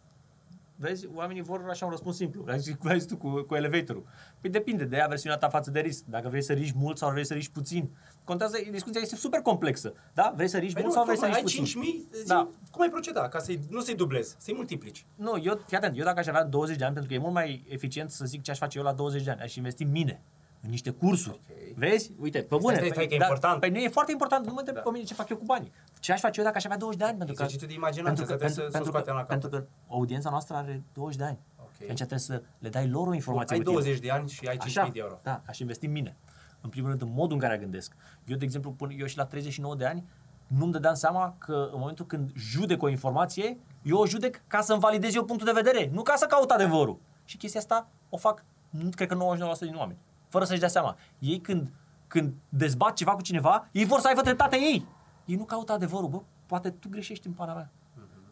Vezi, 0.78 1.08
oamenii 1.14 1.42
vor 1.42 1.66
așa 1.68 1.84
un 1.84 1.90
răspuns 1.90 2.16
simplu. 2.16 2.44
Ai 2.48 2.58
zis, 2.58 2.74
ai 2.84 2.98
zis 2.98 3.08
tu 3.08 3.16
cu, 3.16 3.42
cu 3.42 3.54
elevatorul. 3.54 4.06
Păi 4.40 4.50
depinde 4.50 4.84
de 4.84 5.00
aversiunea 5.00 5.38
ta 5.38 5.48
față 5.48 5.70
de 5.70 5.80
risc. 5.80 6.04
Dacă 6.04 6.28
vrei 6.28 6.42
să 6.42 6.52
riști 6.52 6.74
mult 6.78 6.98
sau 6.98 7.10
vrei 7.10 7.24
să 7.24 7.34
riști 7.34 7.52
puțin. 7.52 7.90
Contează, 8.24 8.56
discuția 8.70 9.00
este 9.00 9.16
super 9.16 9.40
complexă. 9.40 9.92
Da? 10.14 10.32
Vrei 10.36 10.48
să 10.48 10.58
riști 10.58 10.74
Păi 10.74 10.82
mult 10.82 10.94
nu, 10.94 11.00
sau 11.00 11.04
vrei 11.04 11.18
să 11.18 11.24
tocmai 11.24 11.42
riști 11.42 11.58
ai 11.58 11.64
puțin? 11.64 11.82
5.000, 12.12 12.20
zi, 12.22 12.26
Da. 12.26 12.48
cum 12.70 12.82
ai 12.82 12.88
proceda 12.88 13.28
ca 13.28 13.38
să 13.38 13.54
nu 13.68 13.80
să-i 13.80 13.94
dublezi, 13.94 14.36
să-i 14.38 14.54
multiplici? 14.54 15.06
Nu, 15.14 15.40
eu, 15.42 15.60
fii 15.66 15.76
atent, 15.76 15.98
eu 15.98 16.04
dacă 16.04 16.18
aș 16.18 16.26
avea 16.26 16.44
20 16.44 16.76
de 16.76 16.84
ani, 16.84 16.92
pentru 16.92 17.10
că 17.10 17.16
e 17.16 17.20
mult 17.22 17.32
mai 17.34 17.66
eficient 17.68 18.10
să 18.10 18.24
zic 18.24 18.42
ce 18.42 18.50
aș 18.50 18.58
face 18.58 18.78
eu 18.78 18.84
la 18.84 18.92
20 18.92 19.22
de 19.22 19.30
ani, 19.30 19.40
aș 19.40 19.54
investi 19.54 19.82
în 19.82 19.90
mine, 19.90 20.22
în 20.66 20.72
niște 20.72 20.90
cursuri. 20.90 21.34
Ok. 21.34 21.74
Vezi? 21.76 22.12
Uite, 22.20 22.38
pe 22.42 22.56
bune. 22.60 22.74
stai, 22.76 22.88
stai, 22.88 23.06
că 23.06 23.14
e 23.14 23.18
dar- 23.18 23.28
important. 23.28 23.60
Păi 23.60 23.70
nu 23.70 23.78
e 23.78 23.88
foarte 23.88 24.12
important, 24.12 24.46
nu 24.46 24.52
mă 24.52 24.58
întreb 24.58 24.76
Da. 24.76 24.82
pe 24.82 24.90
mine 24.92 25.04
ce 25.04 25.14
fac 25.14 25.28
eu 25.28 25.36
cu 25.36 25.44
banii. 25.44 25.72
Ce 26.00 26.12
aș 26.12 26.20
face 26.20 26.38
eu 26.40 26.44
dacă 26.44 26.56
aș 26.56 26.64
avea 26.64 26.76
20 26.76 26.98
de 26.98 27.04
ani? 27.04 27.16
Pentru 27.16 27.34
că, 27.34 27.42
Exercițiu 27.42 27.66
de 27.66 27.74
imaginație, 27.80 28.24
pentru 28.24 28.36
că, 28.36 28.44
asta 28.44 28.46
trebuie 28.46 28.56
pentru, 28.56 28.62
să- 28.64 28.70
să 28.70 28.76
o 28.76 28.78
pentru, 28.78 28.90
scoatem 28.90 29.12
că, 29.14 29.18
la 29.20 29.26
capăt. 29.26 29.40
pentru 29.40 29.48
că 29.60 29.92
audiența 29.94 30.30
noastră 30.30 30.54
are 30.56 30.82
20 30.92 31.16
de 31.18 31.24
ani. 31.24 31.38
Ok. 31.60 31.76
Atunci 31.82 31.96
trebuie 31.98 32.18
să 32.18 32.42
le 32.58 32.68
dai 32.68 32.88
lor 32.88 33.06
o 33.08 33.14
informație 33.14 33.54
Ai 33.54 33.60
utilă. 33.60 33.74
20 33.80 33.98
de 34.00 34.10
ani 34.10 34.28
și 34.30 34.46
ai 34.46 34.56
5.000 34.56 34.92
de 34.92 34.98
euro. 35.00 35.18
Da, 35.22 35.42
aș 35.46 35.58
investi 35.58 35.86
în 35.86 35.92
mine. 35.92 36.16
În 36.60 36.68
primul 36.70 36.88
rând, 36.88 37.02
în 37.02 37.12
modul 37.14 37.32
în 37.36 37.42
care 37.42 37.56
gândesc. 37.58 37.92
Eu, 38.24 38.36
de 38.36 38.44
exemplu, 38.44 38.70
până 38.70 38.92
eu 38.92 39.06
și 39.06 39.16
la 39.16 39.24
39 39.24 39.74
de 39.74 39.84
ani, 39.86 40.04
nu-mi 40.46 40.72
dădeam 40.72 40.94
seama 40.94 41.34
că 41.38 41.68
în 41.72 41.78
momentul 41.78 42.06
când 42.06 42.30
judec 42.36 42.82
o 42.82 42.88
informație, 42.88 43.58
eu 43.82 43.96
o 43.98 44.06
judec 44.06 44.40
ca 44.46 44.60
să-mi 44.60 44.80
validez 44.80 45.14
eu 45.14 45.24
punctul 45.24 45.52
de 45.52 45.60
vedere, 45.62 45.90
nu 45.92 46.02
ca 46.02 46.14
să 46.16 46.26
caut 46.26 46.50
adevărul. 46.50 46.98
Și 47.24 47.36
chestia 47.36 47.60
asta 47.60 47.88
o 48.08 48.16
fac, 48.16 48.44
nu, 48.70 48.88
cred 48.94 49.08
că 49.08 49.14
99% 49.14 49.64
din 49.66 49.74
oameni, 49.74 49.98
fără 50.36 50.48
să-și 50.48 50.60
dea 50.60 50.68
seama. 50.68 50.96
Ei 51.18 51.40
când, 51.40 51.70
când 52.06 52.32
dezbat 52.48 52.92
ceva 52.94 53.14
cu 53.14 53.22
cineva, 53.22 53.68
ei 53.72 53.84
vor 53.84 54.00
să 54.00 54.08
aibă 54.08 54.20
dreptate 54.20 54.56
ei. 54.56 54.86
Ei 55.24 55.36
nu 55.36 55.44
caută 55.44 55.72
adevărul, 55.72 56.08
bă, 56.08 56.20
poate 56.46 56.70
tu 56.70 56.88
greșești 56.88 57.26
în 57.26 57.32
pana 57.32 57.54
mea. 57.54 57.70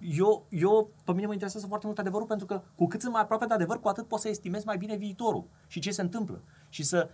Eu, 0.01 0.47
eu, 0.49 0.91
pe 1.05 1.13
mine 1.13 1.27
mă 1.27 1.33
interesează 1.33 1.67
foarte 1.67 1.87
mult 1.87 1.99
adevărul 1.99 2.27
pentru 2.27 2.47
că 2.47 2.63
cu 2.75 2.87
cât 2.87 3.01
sunt 3.01 3.13
mai 3.13 3.23
aproape 3.23 3.47
de 3.47 3.55
adevăr, 3.55 3.81
cu 3.81 3.89
atât 3.89 4.09
pot 4.09 4.21
să 4.21 4.29
estimez 4.29 4.65
mai 4.65 4.77
bine 4.77 4.97
viitorul 4.97 5.45
și 5.67 5.81
ce 5.81 5.91
se 5.91 6.03
întâmplă. 6.03 6.43
Și 6.69 6.83
să, 6.83 7.09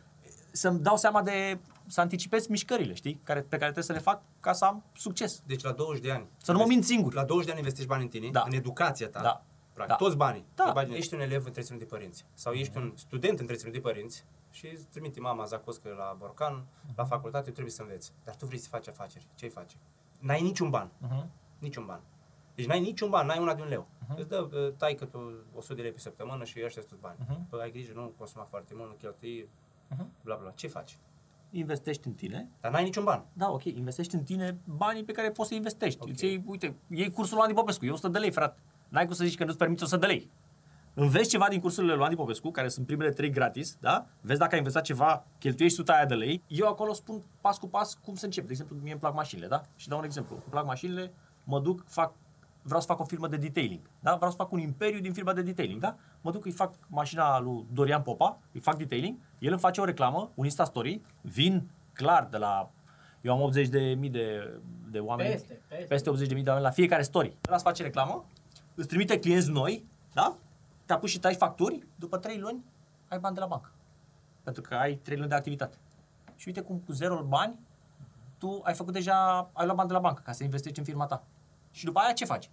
să-mi 0.50 0.78
dau 0.78 0.96
seama 0.96 1.22
de, 1.22 1.58
să 1.86 2.00
anticipez 2.00 2.46
mișcările, 2.46 2.94
știi, 2.94 3.20
care, 3.22 3.40
pe 3.40 3.56
care 3.56 3.72
trebuie 3.72 3.84
să 3.84 3.92
le 3.92 3.98
fac 3.98 4.22
ca 4.40 4.52
să 4.52 4.64
am 4.64 4.82
succes. 4.96 5.42
Deci 5.46 5.62
la 5.62 5.72
20 5.72 6.02
de 6.02 6.10
ani. 6.10 6.26
Să 6.36 6.52
nu 6.52 6.58
mă 6.58 6.64
mint 6.68 6.84
singur. 6.84 7.14
La 7.14 7.24
20 7.24 7.44
de 7.44 7.50
ani 7.50 7.60
investești 7.60 7.90
bani 7.90 8.02
în 8.02 8.08
tine, 8.08 8.28
Da. 8.30 8.44
în 8.46 8.52
educația 8.52 9.08
ta. 9.08 9.20
Da. 9.22 9.44
Practic, 9.72 9.96
Da. 9.98 10.04
toți 10.04 10.16
banii. 10.16 10.44
Da. 10.54 10.64
De 10.64 10.70
bani. 10.74 10.96
Ești 10.96 11.14
un 11.14 11.20
elev 11.20 11.44
întreținut 11.46 11.80
de 11.80 11.86
părinți. 11.86 12.24
Sau 12.34 12.52
ești 12.52 12.76
un 12.76 12.92
student 12.96 13.40
întreținut 13.40 13.72
de 13.72 13.80
părinți 13.80 14.24
și 14.50 14.66
îți 14.66 14.86
trimite 14.86 15.20
mama 15.20 15.44
Zacoscă 15.44 15.94
la 15.98 16.14
Borcan, 16.18 16.66
la 16.96 17.04
facultate, 17.04 17.50
trebuie 17.50 17.72
să 17.72 17.82
înveți. 17.82 18.12
Dar 18.24 18.34
tu 18.36 18.46
vrei 18.46 18.58
să 18.58 18.68
faci 18.68 18.88
afaceri. 18.88 19.26
Ce 19.34 19.44
ai 19.44 19.50
face? 19.50 19.76
N-ai 20.20 20.42
niciun 20.42 20.70
ban. 20.70 20.90
Uh-huh. 21.06 21.26
Niciun 21.58 21.86
ban. 21.86 22.00
Deci 22.54 22.66
n-ai 22.66 22.80
niciun 22.80 23.10
ban, 23.10 23.26
n-ai 23.26 23.38
una 23.38 23.54
de 23.54 23.62
un 23.62 23.68
leu. 23.68 23.86
Uh-huh. 23.86 24.16
Îți 24.16 24.28
dă 24.28 24.48
uh, 24.52 24.72
taică 24.76 25.04
tu 25.04 25.32
100 25.54 25.74
de 25.74 25.82
lei 25.82 25.92
pe 25.92 25.98
săptămână 25.98 26.44
și 26.44 26.60
ăștia 26.64 26.82
sunt 26.88 27.00
bani. 27.00 27.16
Mhm. 27.20 27.34
Uh-huh. 27.34 27.48
Păi 27.50 27.60
ai 27.62 27.70
grijă, 27.70 27.92
nu 27.94 28.12
consuma 28.18 28.44
foarte 28.44 28.74
mult, 28.76 28.88
nu 28.88 28.94
cheltui, 28.94 29.48
Mhm. 29.88 30.10
bla 30.22 30.34
bla. 30.36 30.50
Ce 30.50 30.66
faci? 30.68 30.98
Investești 31.50 32.06
în 32.06 32.12
tine, 32.14 32.48
Dar 32.60 32.72
n-ai 32.72 32.82
niciun 32.84 33.04
ban. 33.04 33.24
da, 33.32 33.50
ok, 33.50 33.64
investești 33.64 34.14
în 34.14 34.22
tine 34.22 34.58
banii 34.64 35.04
pe 35.04 35.12
care 35.12 35.30
poți 35.30 35.48
să 35.48 35.54
investești. 35.54 35.98
Ok. 36.02 36.08
Îți 36.08 36.24
iei, 36.24 36.42
uite, 36.46 36.76
iei 36.88 37.10
cursul 37.10 37.34
lui 37.36 37.42
Andy 37.44 37.54
Popescu, 37.56 37.84
e 37.84 37.90
100 37.90 38.08
de 38.08 38.18
lei, 38.18 38.30
frate. 38.30 38.60
N-ai 38.88 39.04
cum 39.04 39.14
să 39.14 39.24
zici 39.24 39.36
că 39.36 39.44
nu-ți 39.44 39.56
permiți 39.58 39.82
100 39.82 39.96
de 39.96 40.06
lei. 40.06 40.30
Înveți 41.00 41.28
ceva 41.28 41.46
din 41.48 41.60
cursurile 41.60 41.94
lui 41.94 42.04
Andy 42.04 42.16
Popescu, 42.16 42.50
care 42.50 42.68
sunt 42.68 42.86
primele 42.86 43.10
trei 43.10 43.30
gratis, 43.30 43.76
da? 43.80 44.06
Vezi 44.20 44.38
dacă 44.38 44.52
ai 44.52 44.58
învățat 44.58 44.82
ceva, 44.82 45.24
cheltuiești 45.38 45.78
100 45.80 45.92
aia 45.92 46.06
de 46.06 46.14
lei. 46.14 46.42
Eu 46.46 46.66
acolo 46.66 46.92
spun 46.92 47.22
pas 47.40 47.58
cu 47.58 47.68
pas 47.68 47.94
cum 48.04 48.14
să 48.14 48.24
încep. 48.24 48.44
De 48.44 48.50
exemplu, 48.50 48.76
mie 48.82 48.90
îmi 48.92 49.00
plac 49.00 49.14
mașinile, 49.14 49.46
da? 49.46 49.62
Și 49.76 49.88
dau 49.88 49.98
un 49.98 50.04
exemplu. 50.04 50.34
Îmi 50.34 50.44
plac 50.50 50.64
mașinile, 50.66 51.12
mă 51.44 51.60
duc, 51.60 51.84
fac 51.86 52.12
vreau 52.62 52.80
să 52.80 52.86
fac 52.86 53.00
o 53.00 53.04
firmă 53.04 53.28
de 53.28 53.36
detailing, 53.36 53.80
da? 54.00 54.14
Vreau 54.14 54.30
să 54.30 54.36
fac 54.36 54.52
un 54.52 54.58
imperiu 54.58 55.00
din 55.00 55.12
firma 55.12 55.32
de 55.32 55.42
detailing, 55.42 55.80
da? 55.80 55.96
Mă 56.20 56.30
duc, 56.30 56.44
îi 56.44 56.50
fac 56.50 56.74
mașina 56.86 57.40
lui 57.40 57.66
Dorian 57.72 58.02
Popa, 58.02 58.38
îi 58.52 58.60
fac 58.60 58.76
detailing, 58.76 59.18
el 59.38 59.50
îmi 59.50 59.60
face 59.60 59.80
o 59.80 59.84
reclamă, 59.84 60.30
un 60.34 60.44
Insta 60.44 60.64
Story, 60.64 61.00
vin 61.20 61.70
clar 61.92 62.26
de 62.30 62.36
la 62.36 62.70
eu 63.20 63.32
am 63.32 63.40
80 63.40 63.68
de 63.68 63.80
mii 63.98 64.10
de, 64.10 64.54
de 64.90 64.98
oameni, 64.98 65.30
Peste, 65.30 65.60
peste. 65.68 65.84
peste 65.84 66.10
80 66.10 66.28
de 66.28 66.34
mii 66.34 66.42
de 66.42 66.48
oameni 66.48 66.66
la 66.66 66.72
fiecare 66.74 67.02
story. 67.02 67.36
Ăla 67.46 67.54
îți 67.56 67.64
face 67.64 67.82
reclamă, 67.82 68.24
îți 68.74 68.88
trimite 68.88 69.18
clienți 69.18 69.50
noi, 69.50 69.84
da? 70.12 70.36
Te 70.90 70.96
apuci 70.96 71.10
și 71.10 71.18
tai 71.18 71.34
facturi, 71.34 71.86
după 71.96 72.18
3 72.18 72.38
luni 72.38 72.64
ai 73.08 73.18
bani 73.18 73.34
de 73.34 73.40
la 73.40 73.46
bancă. 73.46 73.70
Pentru 74.42 74.62
că 74.62 74.74
ai 74.74 74.94
3 74.94 75.16
luni 75.16 75.28
de 75.28 75.34
activitate. 75.34 75.76
Și 76.36 76.48
uite 76.48 76.60
cum 76.60 76.78
cu 76.78 76.92
zero 76.92 77.22
bani, 77.22 77.58
tu 78.38 78.60
ai 78.64 78.74
făcut 78.74 78.92
deja, 78.92 79.50
ai 79.52 79.64
luat 79.64 79.76
bani 79.76 79.88
de 79.88 79.94
la 79.94 80.00
bancă 80.00 80.22
ca 80.24 80.32
să 80.32 80.44
investești 80.44 80.78
în 80.78 80.84
firma 80.84 81.06
ta. 81.06 81.22
Și 81.70 81.84
după 81.84 81.98
aia 81.98 82.12
ce 82.12 82.24
faci? 82.24 82.50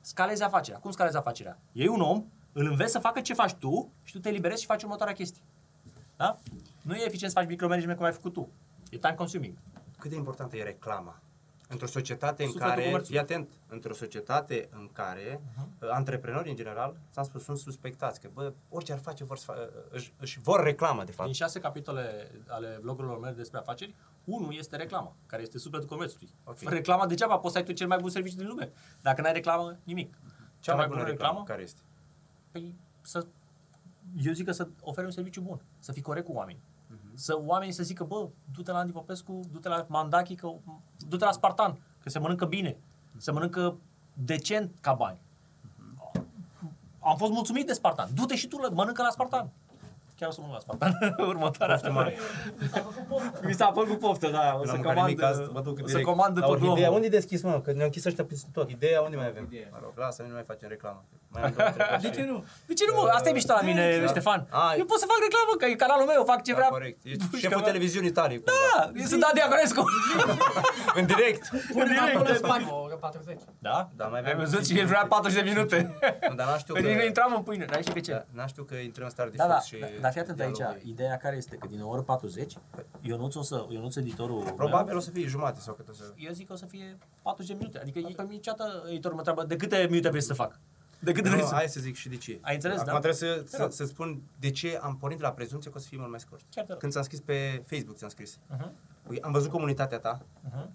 Scalezi 0.00 0.42
afacerea. 0.42 0.80
Cum 0.80 0.90
scalezi 0.90 1.16
afacerea? 1.16 1.58
Iei 1.72 1.88
un 1.88 2.00
om, 2.00 2.24
îl 2.52 2.66
înveți 2.66 2.92
să 2.92 2.98
facă 2.98 3.20
ce 3.20 3.34
faci 3.34 3.54
tu 3.54 3.90
și 4.04 4.12
tu 4.12 4.20
te 4.20 4.28
eliberezi 4.28 4.60
și 4.60 4.66
faci 4.66 4.82
următoarea 4.82 5.14
chestie. 5.14 5.42
Da? 6.16 6.36
Nu 6.82 6.94
e 6.94 7.06
eficient 7.06 7.32
să 7.32 7.38
faci 7.38 7.48
micromanagement 7.48 7.98
cum 7.98 8.06
ai 8.06 8.12
făcut 8.12 8.32
tu. 8.32 8.48
E 8.90 8.96
time 8.96 9.14
consuming. 9.14 9.56
Cât 9.98 10.10
de 10.10 10.16
importantă 10.16 10.56
e 10.56 10.62
reclama? 10.62 11.20
Într-o 11.72 11.86
societate 11.86 12.42
în 12.42 12.48
Sufletul 12.50 12.74
care, 12.74 12.84
comerțului. 12.84 13.18
fii 13.18 13.28
atent, 13.28 13.48
într-o 13.68 13.94
societate 13.94 14.68
în 14.72 14.88
care 14.92 15.40
uh, 15.82 15.88
antreprenorii 15.92 16.50
în 16.50 16.56
general, 16.56 16.96
ți-am 17.12 17.24
spus, 17.24 17.42
sunt 17.42 17.58
suspectați 17.58 18.20
că, 18.20 18.28
bă, 18.32 18.52
orice 18.68 18.92
ar 18.92 18.98
face, 18.98 19.24
vor 19.24 19.36
să 19.36 19.52
fa- 19.52 19.74
uh, 19.74 19.82
își, 19.90 20.12
își 20.18 20.40
vor 20.40 20.62
reclamă, 20.62 21.04
de 21.04 21.12
fapt. 21.12 21.24
Din 21.24 21.34
șase 21.34 21.60
capitole 21.60 22.30
ale 22.46 22.78
vlogurilor 22.82 23.18
mele 23.18 23.34
despre 23.34 23.58
afaceri, 23.58 23.94
unul 24.24 24.54
este 24.56 24.76
reclama, 24.76 25.16
care 25.26 25.42
este 25.42 25.58
sufletul 25.58 25.88
comerțului. 25.88 26.28
Ok. 26.44 26.58
Fără 26.58 26.74
reclama 26.74 27.06
degeaba 27.06 27.38
poți 27.38 27.52
să 27.52 27.58
ai 27.58 27.64
tu 27.64 27.72
cel 27.72 27.86
mai 27.86 27.98
bun 28.00 28.10
serviciu 28.10 28.36
din 28.36 28.46
lume. 28.46 28.72
Dacă 29.02 29.20
n-ai 29.20 29.32
reclamă, 29.32 29.78
nimic. 29.84 30.18
Cea 30.60 30.74
mai 30.74 30.86
bună 30.86 31.04
reclamă, 31.04 31.42
care 31.42 31.62
este? 31.62 31.80
Păi 32.50 32.74
să, 33.00 33.26
eu 34.22 34.32
zic 34.32 34.44
că 34.46 34.52
să 34.52 34.68
oferi 34.80 35.06
un 35.06 35.12
serviciu 35.12 35.40
bun, 35.40 35.62
să 35.78 35.92
fii 35.92 36.02
corect 36.02 36.26
cu 36.26 36.32
oamenii. 36.32 36.62
Mhm. 37.22 37.40
Să 37.40 37.40
oamenii 37.46 37.74
să 37.74 37.82
zică, 37.82 38.04
bă, 38.04 38.28
du-te 38.54 38.70
la 38.72 38.78
Andy 38.78 38.92
Popescu, 38.92 39.40
du-te 39.52 39.68
la 39.68 39.84
Mandachi, 39.88 40.34
că, 40.34 40.52
du-te 41.08 41.24
la 41.24 41.32
Spartan, 41.32 41.78
că 42.02 42.08
se 42.08 42.18
mănâncă 42.18 42.44
bine, 42.44 42.76
se 43.16 43.30
mănâncă 43.30 43.76
decent 44.14 44.70
ca 44.80 44.92
bani. 44.92 45.18
Mhm. 46.60 46.76
Am 47.00 47.16
fost 47.16 47.32
mulțumit 47.32 47.66
de 47.66 47.72
Spartan. 47.72 48.08
Du-te 48.14 48.36
și 48.36 48.46
tu, 48.48 48.56
la- 48.58 48.68
mănâncă 48.68 49.02
la 49.02 49.10
Spartan. 49.10 49.50
Chiar 50.22 50.30
o 50.30 50.34
să 50.38 50.40
mănânc 50.42 50.58
la 50.58 50.64
Spartan. 50.66 50.92
Următoarea. 51.32 51.74
Poftă 51.76 51.90
mare. 51.98 52.12
Mi 53.48 53.54
s-a 53.60 53.70
făcut 53.74 53.98
poftă, 53.98 54.28
da. 54.38 54.44
O 54.54 54.58
Eu 54.58 54.64
să 54.64 54.70
n-am 54.70 54.74
mâncat 54.76 54.92
comand, 54.94 55.08
nimic 55.08 55.22
azi, 55.30 55.40
mă 55.56 55.60
duc 55.66 55.74
o 55.74 55.80
să 55.80 55.86
direct 55.92 56.06
comand 56.12 56.32
la 56.38 56.42
tot 56.46 56.50
Orhidea. 56.54 56.74
globul. 56.74 56.94
Unde 56.94 57.06
e 57.06 57.16
deschis, 57.20 57.40
mă? 57.42 57.60
Că 57.64 57.70
ne-au 57.72 57.88
închis 57.90 58.04
ăștia 58.10 58.24
peste 58.24 58.48
tot. 58.56 58.66
Ideea 58.70 59.00
unde 59.06 59.16
mai 59.22 59.28
avem? 59.32 59.44
Ideea. 59.50 59.68
Mă 59.74 59.78
rog, 59.82 59.92
lasă, 60.04 60.20
nu 60.28 60.32
mai 60.38 60.44
facem 60.52 60.68
reclamă. 60.68 61.00
Mai 61.32 61.42
am 61.46 61.52
două 61.56 61.68
întrebări 61.68 62.00
De 62.02 62.06
și- 62.08 62.14
ce 62.16 62.22
nu? 62.30 62.36
De 62.68 62.74
ce 62.78 62.84
nu, 62.88 62.92
mă? 62.98 63.02
Asta 63.16 63.28
e 63.28 63.32
mișto 63.38 63.52
la 63.60 63.64
mine, 63.70 63.84
Da. 64.00 64.06
Ștefan. 64.14 64.40
A, 64.50 64.62
Eu 64.80 64.84
pot 64.92 64.98
să 65.02 65.06
fac 65.12 65.18
reclamă, 65.26 65.52
că 65.60 65.64
e 65.72 65.74
canalul 65.84 66.06
meu, 66.12 66.22
fac 66.32 66.40
ce 66.46 66.50
Da, 66.52 66.56
vreau. 66.58 66.70
corect. 66.78 66.98
Ești 67.10 67.18
Pușca 67.30 67.38
șeful 67.44 67.56
mea. 67.62 67.70
televiziunii 67.70 68.12
tale. 68.18 68.32
cumva. 68.36 68.52
Da, 68.76 69.04
sunt 69.10 69.20
Dan 69.24 69.34
Diaconescu. 69.38 69.82
În 70.98 71.04
direct. 71.12 71.42
Punem 71.72 71.98
acolo 72.06 72.28
în 72.34 72.40
spate. 72.44 72.64
O 72.70 72.80
oră 72.86 72.94
40. 72.94 73.38
Da? 73.66 73.76
Da, 73.98 74.04
mai 74.12 74.20
Ai 74.20 74.24
avem 74.26 74.38
văzut 74.44 74.62
și 74.66 74.78
el 74.78 74.86
vrea 74.92 75.04
40 75.08 75.42
de 75.42 75.48
minute. 75.52 75.76
Nu, 76.28 76.34
Dar 76.38 76.46
n-am 76.46 76.58
știu 76.64 76.74
Că 76.74 76.80
nici 76.80 76.90
nu 76.92 76.98
că... 76.98 77.04
intram 77.10 77.32
în 77.38 77.42
pâine, 77.48 77.64
dar 77.72 77.80
știi 77.80 77.92
de 77.98 78.00
ce? 78.08 78.12
Da, 78.12 78.22
N-am 78.36 78.46
știu 78.52 78.62
că 78.70 78.74
intrăm 78.74 79.04
în 79.04 79.10
stare 79.16 79.28
de 79.32 79.36
Da, 79.36 79.46
da, 79.46 79.58
flux 79.58 79.64
și... 79.66 80.00
da, 80.00 80.10
dar 80.14 80.24
fii 80.24 80.32
atent 80.32 80.40
aici, 80.40 80.56
dialogul. 80.56 80.88
ideea 80.88 81.16
care 81.16 81.36
este 81.36 81.56
că 81.56 81.66
din 81.66 81.80
o 81.82 81.88
oră 81.88 82.02
40, 82.02 82.56
Ionuț, 83.00 83.34
o 83.34 83.42
să, 83.42 83.66
Ionuț 83.68 83.96
editorul 83.96 84.52
Probabil 84.56 84.86
meu, 84.86 84.96
o 84.96 85.00
să 85.00 85.10
fie 85.10 85.26
jumate 85.26 85.60
sau 85.60 85.74
cât 85.74 85.88
o 85.88 85.92
să... 85.92 86.12
eu 86.16 86.32
zic 86.32 86.46
că 86.46 86.52
o 86.52 86.56
să 86.56 86.66
fie 86.66 86.98
40 87.22 87.50
de 87.52 87.58
minute. 87.58 87.78
Adică 87.78 87.98
ei, 87.98 88.14
pe 88.14 88.22
mine 88.22 88.34
niciodată 88.34 88.82
editorul 88.88 89.12
mă 89.16 89.22
întreabă 89.26 89.44
de 89.44 89.56
câte 89.56 89.86
minute 89.90 90.08
vrei 90.08 90.22
să 90.22 90.34
fac? 90.34 90.58
De 90.98 91.12
câte 91.12 91.28
Nu, 91.28 91.34
vrei 91.34 91.46
să 91.46 91.54
hai 91.54 91.68
să 91.68 91.80
zic 91.80 91.94
și 91.94 92.08
de 92.08 92.16
ce. 92.16 92.38
Ai 92.40 92.54
înțeles, 92.54 92.78
Acum 92.78 92.92
da? 92.92 92.98
trebuie 92.98 93.14
să, 93.34 93.40
Te 93.42 93.48
să, 93.48 93.62
rog. 93.62 93.72
să 93.72 93.84
spun 93.84 94.22
de 94.40 94.50
ce 94.50 94.78
am 94.82 94.96
pornit 94.96 95.18
de 95.18 95.24
la 95.24 95.32
prezumție 95.32 95.70
că 95.70 95.76
o 95.78 95.80
să 95.80 95.88
fie 95.88 95.98
mult 95.98 96.10
mai 96.10 96.20
scurt. 96.20 96.44
Chiar 96.50 96.64
te 96.64 96.70
rog. 96.70 96.80
Când 96.80 96.92
ți-am 96.92 97.04
scris 97.04 97.20
pe 97.20 97.62
Facebook, 97.66 97.96
ți-am 97.96 98.10
scris. 98.10 98.38
Uh-huh. 98.56 99.20
Am 99.20 99.32
văzut 99.32 99.50
comunitatea 99.50 99.98
ta, 99.98 100.20
Uh-huh. 100.48 100.66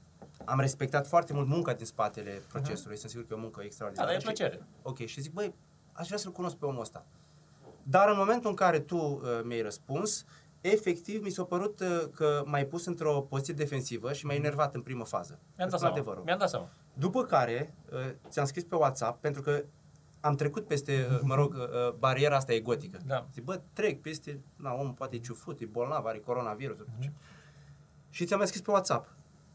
am 0.46 0.60
respectat 0.60 1.08
foarte 1.08 1.34
mult 1.34 1.48
munca 1.48 1.74
din 1.74 1.86
spatele 1.86 2.42
procesului, 2.48 2.98
sunt 2.98 3.12
sigur 3.12 3.26
că 3.28 3.34
e 3.34 3.38
o 3.38 3.40
muncă 3.40 3.60
Da, 3.60 3.66
extraordinară. 3.66 4.10
dar 4.10 4.18
e 4.18 4.20
Și- 4.20 4.26
plăcere. 4.26 4.62
Ok, 4.82 5.06
și 5.06 5.22
zic, 5.22 5.34
băi, 5.34 5.54
aș 5.94 6.06
vrea 6.06 6.18
să-l 6.18 6.32
cunosc 6.32 6.56
pe 6.56 6.66
omul 6.66 6.82
ăsta. 6.82 7.06
Dar 7.90 8.10
în 8.10 8.16
momentul 8.18 8.50
în 8.50 8.56
care 8.56 8.80
tu 8.80 8.98
uh, 8.98 9.22
mi-ai 9.44 9.62
răspuns, 9.62 10.26
efectiv 10.62 11.24
mi 11.24 11.30
s-a 11.30 11.44
părut 11.44 11.80
uh, 11.80 12.04
că 12.16 12.44
m-ai 12.46 12.66
pus 12.66 12.86
într-o 12.86 13.22
poziție 13.22 13.54
defensivă 13.54 14.14
și 14.14 14.26
m-ai 14.26 14.36
enervat 14.36 14.76
în 14.76 14.82
primă 14.82 15.06
fază. 15.06 15.40
Mi-am 15.40 15.48
dat 15.56 15.68
Îți 15.68 15.68
spun 15.68 15.80
seama. 15.80 15.96
adevărul. 15.96 16.24
Mi-am 16.24 16.38
dat 16.38 16.50
seama. 16.50 16.70
După 16.94 17.24
care 17.24 17.74
uh, 17.92 18.00
ți-am 18.30 18.46
scris 18.46 18.64
pe 18.64 18.76
WhatsApp 18.76 19.22
pentru 19.22 19.42
că 19.42 19.64
am 20.20 20.36
trecut 20.36 20.68
peste, 20.68 21.08
uh, 21.12 21.20
mă 21.22 21.36
rog, 21.36 21.54
uh, 21.54 21.62
uh, 21.62 21.94
bariera 21.94 22.36
asta 22.36 22.54
egotică. 22.54 23.00
Da. 23.06 23.28
Zic, 23.34 23.44
bă, 23.44 23.62
trec 23.74 24.02
peste, 24.02 24.40
na, 24.56 24.74
omul 24.74 24.94
poate 24.94 25.16
e 25.16 25.20
ciufut, 25.20 25.60
e 25.60 25.66
bolnav, 25.66 26.06
are 26.06 26.20
coronavirus. 26.20 26.78
Mhm. 27.00 27.14
Și 28.10 28.26
ți-am 28.26 28.38
mai 28.40 28.48
scris 28.48 28.62
pe 28.62 28.72
WhatsApp. 28.72 29.14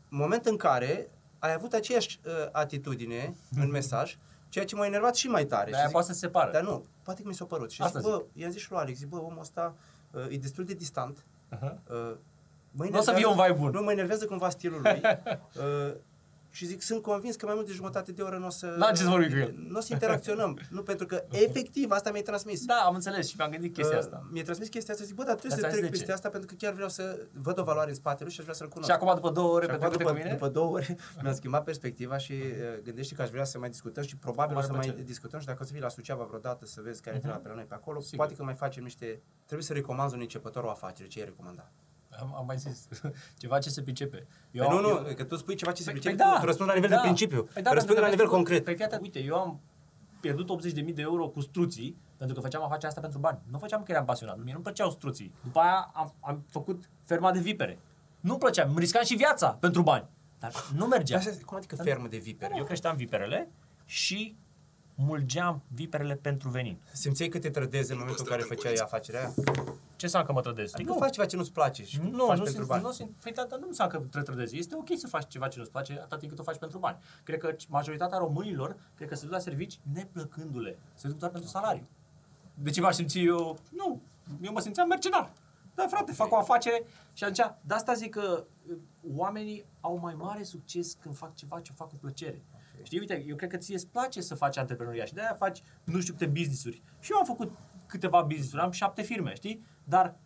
Moment 0.08 0.46
în 0.46 0.56
care 0.56 1.10
ai 1.38 1.52
avut 1.52 1.72
aceeași 1.72 2.20
uh, 2.26 2.32
atitudine 2.52 3.34
în 3.56 3.70
mesaj, 3.70 4.18
ceea 4.52 4.64
ce 4.64 4.74
m-a 4.74 4.86
enervat 4.86 5.14
și 5.14 5.28
mai 5.28 5.44
tare. 5.44 5.62
Dar 5.64 5.70
Și 5.70 5.74
aia 5.74 5.84
zic, 5.84 5.92
poate 5.92 6.06
să 6.06 6.12
se 6.12 6.18
separă. 6.18 6.50
dar 6.52 6.62
nu, 6.62 6.84
poate 7.02 7.22
că 7.22 7.28
mi 7.28 7.34
s-a 7.34 7.44
părut. 7.44 7.70
Și 7.70 7.82
Asta 7.82 7.98
zic, 8.00 8.08
bă, 8.08 8.22
i-am 8.32 8.50
zis 8.50 8.60
și 8.60 8.70
lui 8.70 8.80
Alex, 8.80 8.98
zic, 8.98 9.08
bă, 9.08 9.16
omul 9.16 9.38
ăsta 9.40 9.74
uh, 10.10 10.26
e 10.30 10.36
destul 10.36 10.64
de 10.64 10.74
distant. 10.74 11.18
Uh-huh. 11.56 11.60
Uh, 11.60 12.14
mă 12.70 12.84
Nu 12.84 12.98
o 12.98 13.00
să 13.00 13.10
enervează- 13.10 13.12
fie 13.16 13.26
un 13.26 13.36
vibe 13.36 13.58
bun. 13.58 13.70
Nu, 13.70 13.82
mă 13.82 13.92
enervează 13.92 14.24
cumva 14.26 14.48
stilul 14.48 14.80
lui. 14.82 15.00
uh, 15.04 15.94
și 16.54 16.66
zic, 16.66 16.82
sunt 16.82 17.02
convins 17.02 17.36
că 17.36 17.46
mai 17.46 17.54
mult 17.54 17.66
de 17.66 17.72
jumătate 17.72 18.12
de 18.12 18.22
oră 18.22 18.36
nu 18.36 18.46
o 18.46 18.50
să... 18.50 18.74
N-am 18.78 18.94
ce 18.94 19.02
să 19.02 19.08
vorbim 19.08 19.30
cu 19.30 19.36
el. 19.36 19.54
Nu 19.68 19.78
o 19.78 19.80
să 19.80 19.88
interacționăm. 19.92 20.58
nu, 20.70 20.82
pentru 20.82 21.06
că 21.06 21.24
efectiv 21.46 21.90
asta 21.90 22.10
mi-ai 22.10 22.22
transmis. 22.22 22.64
Da, 22.64 22.74
am 22.74 22.94
înțeles 22.94 23.28
și 23.28 23.34
mi-am 23.38 23.50
gândit 23.50 23.74
chestia 23.74 23.96
Uh, 23.96 24.02
asta. 24.02 24.26
Mi-a 24.30 24.42
transmis 24.42 24.68
chestia 24.68 24.94
asta, 24.94 25.06
zic, 25.06 25.14
bă, 25.14 25.22
dar 25.24 25.34
trebuie 25.36 25.60
Dar 25.60 25.70
să 25.70 25.76
ți-a 25.76 25.78
trec 25.80 25.82
zis 25.82 25.90
de 25.90 25.96
peste 25.96 26.06
ce? 26.06 26.12
asta 26.12 26.28
pentru 26.28 26.48
că 26.48 26.54
chiar 26.58 26.72
vreau 26.72 26.88
să 26.88 27.26
văd 27.32 27.58
o 27.58 27.62
valoare 27.62 27.88
în 27.90 27.96
spatele 27.96 28.24
lui 28.24 28.32
și 28.32 28.38
aș 28.38 28.44
vrea 28.44 28.56
să-l 28.56 28.68
cunosc. 28.68 28.90
Și 28.90 28.96
acum 28.96 29.14
după 29.14 29.30
două 29.30 29.52
ore 29.52 29.64
Și 29.64 29.70
acum, 29.70 29.80
petrecute 29.88 30.02
după, 30.04 30.14
cu 30.18 30.24
mine? 30.24 30.32
după 30.38 30.48
două 30.52 30.70
ore 30.72 30.96
mi-am 31.22 31.34
schimbat 31.34 31.64
perspectiva 31.64 32.16
și 32.18 32.32
uh, 32.32 32.82
gândește 32.82 33.14
că 33.14 33.22
aș 33.22 33.28
vrea 33.30 33.44
să 33.44 33.58
mai 33.58 33.68
discutăm 33.70 34.02
și 34.04 34.16
probabil 34.16 34.52
o 34.52 34.54
Mare 34.54 34.66
să 34.66 34.72
mai 34.72 34.80
plăcere. 34.80 35.04
discutăm 35.04 35.40
și 35.40 35.46
dacă 35.46 35.58
o 35.62 35.64
să 35.64 35.72
vii 35.72 35.80
la 35.82 35.88
Suceava 35.88 36.24
vreodată 36.24 36.66
să 36.66 36.80
vezi 36.84 37.00
care 37.02 37.16
e 37.16 37.18
treaba 37.18 37.38
pe 37.38 37.48
la 37.48 37.54
noi 37.54 37.64
pe 37.64 37.74
acolo, 37.74 38.00
Sigur. 38.00 38.16
poate 38.16 38.34
că 38.34 38.42
mai 38.44 38.54
facem 38.54 38.82
niște... 38.82 39.20
Trebuie 39.44 39.66
să 39.66 39.72
recomand 39.72 40.12
un 40.12 40.20
începător 40.20 40.64
o 40.64 40.70
afacere, 40.70 41.08
ce 41.08 41.18
ai 41.18 41.24
recomanda? 41.24 41.70
Am, 42.20 42.34
am 42.36 42.46
mai 42.46 42.56
zis 42.58 42.88
ceva 43.40 43.58
ce 43.58 43.68
se 43.70 43.82
pricepe. 43.82 44.26
Păi 44.56 44.66
nu, 44.68 44.80
nu, 44.80 44.88
eu- 44.88 45.14
că 45.16 45.24
tu 45.24 45.36
spui 45.36 45.54
ceva 45.54 45.72
ce 45.72 45.82
se 45.82 45.88
Păi- 45.90 45.92
pricepe, 45.92 46.14
păi 46.16 46.24
tu, 46.26 46.30
da, 46.32 46.38
tu 46.40 46.46
răspunzi 46.46 46.70
la 46.70 46.74
nivel 46.76 46.90
da. 46.90 46.96
de 46.96 47.02
principiu, 47.02 47.42
Păi 47.52 47.62
da, 47.62 47.72
răspunde 47.72 48.00
la 48.00 48.06
pentru 48.06 48.26
că 48.26 48.36
nivel 48.36 48.36
pentru- 48.36 48.36
concret. 48.36 48.64
Păi 48.64 48.74
fii 48.74 48.84
atent, 48.84 49.02
uite, 49.02 49.18
eu 49.18 49.34
am 49.36 49.60
pierdut 50.20 50.48
80.000 50.50 50.94
de 50.94 51.02
euro 51.02 51.28
cu 51.28 51.40
struții 51.40 51.96
pentru 52.16 52.36
că 52.36 52.42
făceam 52.42 52.62
afacerea 52.62 52.88
asta 52.88 53.00
pentru 53.00 53.18
bani. 53.18 53.38
Nu 53.50 53.58
făceam 53.58 53.82
că 53.82 53.92
eram 53.92 54.04
pasionat, 54.04 54.36
mie 54.42 54.52
nu-mi 54.52 54.64
plăceau 54.64 54.90
struții. 54.90 55.34
După 55.44 55.58
aia 55.58 55.90
am, 55.94 56.14
am 56.20 56.44
făcut 56.50 56.90
ferma 57.04 57.32
de 57.32 57.38
vipere. 57.38 57.78
Nu-mi 58.20 58.38
plăcea, 58.38 58.64
îmi 58.64 58.78
riscam 58.78 59.04
și 59.04 59.14
viața 59.14 59.50
pentru 59.50 59.82
bani. 59.82 60.06
Dar 60.38 60.52
nu 60.76 60.86
mergea. 60.86 61.16
Asta, 61.18 61.30
cum 61.46 61.56
adică 61.56 61.76
fermă 61.76 62.06
de 62.08 62.16
vipere? 62.18 62.54
Eu 62.56 62.64
creșteam 62.64 62.96
viperele 62.96 63.48
și 63.84 64.36
mulgeam 64.94 65.62
viperele 65.68 66.14
pentru 66.14 66.48
venin. 66.48 66.80
Simțeai 66.92 67.28
că 67.28 67.38
te 67.38 67.50
trădezi 67.50 67.92
în 67.92 67.98
momentul 67.98 68.24
în 68.28 68.30
care 68.36 68.42
făceai 68.42 68.74
afacerea 68.74 69.20
aia? 69.20 69.34
Ce 70.02 70.08
înseamnă 70.08 70.28
că 70.28 70.34
mă 70.34 70.40
trădez? 70.40 70.74
Adică 70.74 70.92
faci 70.92 71.12
ceva 71.12 71.26
ce 71.26 71.36
nu-ți 71.36 71.52
place 71.52 71.84
și 71.84 72.00
Nu, 72.00 72.24
faci 72.24 72.36
nu 72.36 72.42
pentru 72.42 72.52
simt, 72.52 72.66
bani. 72.66 72.82
nu 72.82 72.90
simt, 72.90 73.10
păi, 73.22 73.32
dar 73.32 73.58
nu 73.58 73.66
înseamnă 73.66 73.94
că 73.94 74.00
trebuie 74.00 74.22
trădezi. 74.22 74.58
Este 74.58 74.74
ok 74.76 74.88
să 74.96 75.06
faci 75.06 75.28
ceva 75.28 75.48
ce 75.48 75.58
nu-ți 75.58 75.70
place 75.70 75.92
atât 76.00 76.18
timp 76.18 76.30
cât 76.30 76.40
o 76.40 76.42
faci 76.42 76.56
pentru 76.56 76.78
bani. 76.78 76.98
Cred 77.22 77.38
că 77.38 77.54
majoritatea 77.68 78.18
românilor, 78.18 78.76
cred 78.94 79.08
că 79.08 79.14
se 79.14 79.24
duc 79.24 79.32
la 79.32 79.38
servici 79.38 79.78
neplăcându-le. 79.92 80.78
Se 80.94 81.08
duc 81.08 81.18
doar 81.18 81.30
pentru 81.30 81.50
salariu. 81.50 81.88
De 82.54 82.70
ce 82.70 82.80
m-aș 82.80 82.94
simți 82.94 83.18
eu? 83.18 83.58
Nu, 83.70 84.00
eu 84.40 84.52
mă 84.52 84.60
simțeam 84.60 84.88
mercenar. 84.88 85.32
Da, 85.74 85.86
frate, 85.88 86.12
fac 86.12 86.32
o 86.32 86.36
afacere 86.36 86.84
și 87.12 87.24
atunci, 87.24 87.54
de 87.60 87.74
asta 87.74 87.92
zic 87.92 88.10
că 88.10 88.44
uh, 88.70 88.76
oamenii 89.16 89.64
au 89.80 89.98
mai 89.98 90.14
mare 90.14 90.42
succes 90.42 90.96
când 91.00 91.16
fac 91.16 91.34
ceva 91.34 91.60
ce 91.60 91.72
fac 91.72 91.88
cu 91.88 91.96
plăcere. 92.00 92.42
Okay. 92.72 92.84
Știi, 92.84 92.98
uite, 92.98 93.24
eu 93.28 93.36
cred 93.36 93.50
că 93.50 93.56
ție 93.56 93.74
îți 93.74 93.86
place 93.86 94.20
să 94.20 94.34
faci 94.34 94.56
antreprenoria 94.56 95.04
și 95.04 95.14
de-aia 95.14 95.34
faci 95.38 95.62
nu 95.84 96.00
știu 96.00 96.12
câte 96.12 96.26
business-uri. 96.26 96.82
Și 97.00 97.12
eu 97.12 97.18
am 97.18 97.24
făcut 97.24 97.52
câteva 97.86 98.22
business-uri, 98.22 98.62
am 98.62 98.70
șapte 98.70 99.02
firme, 99.02 99.34
știi? 99.34 99.70
Dar 99.84 100.16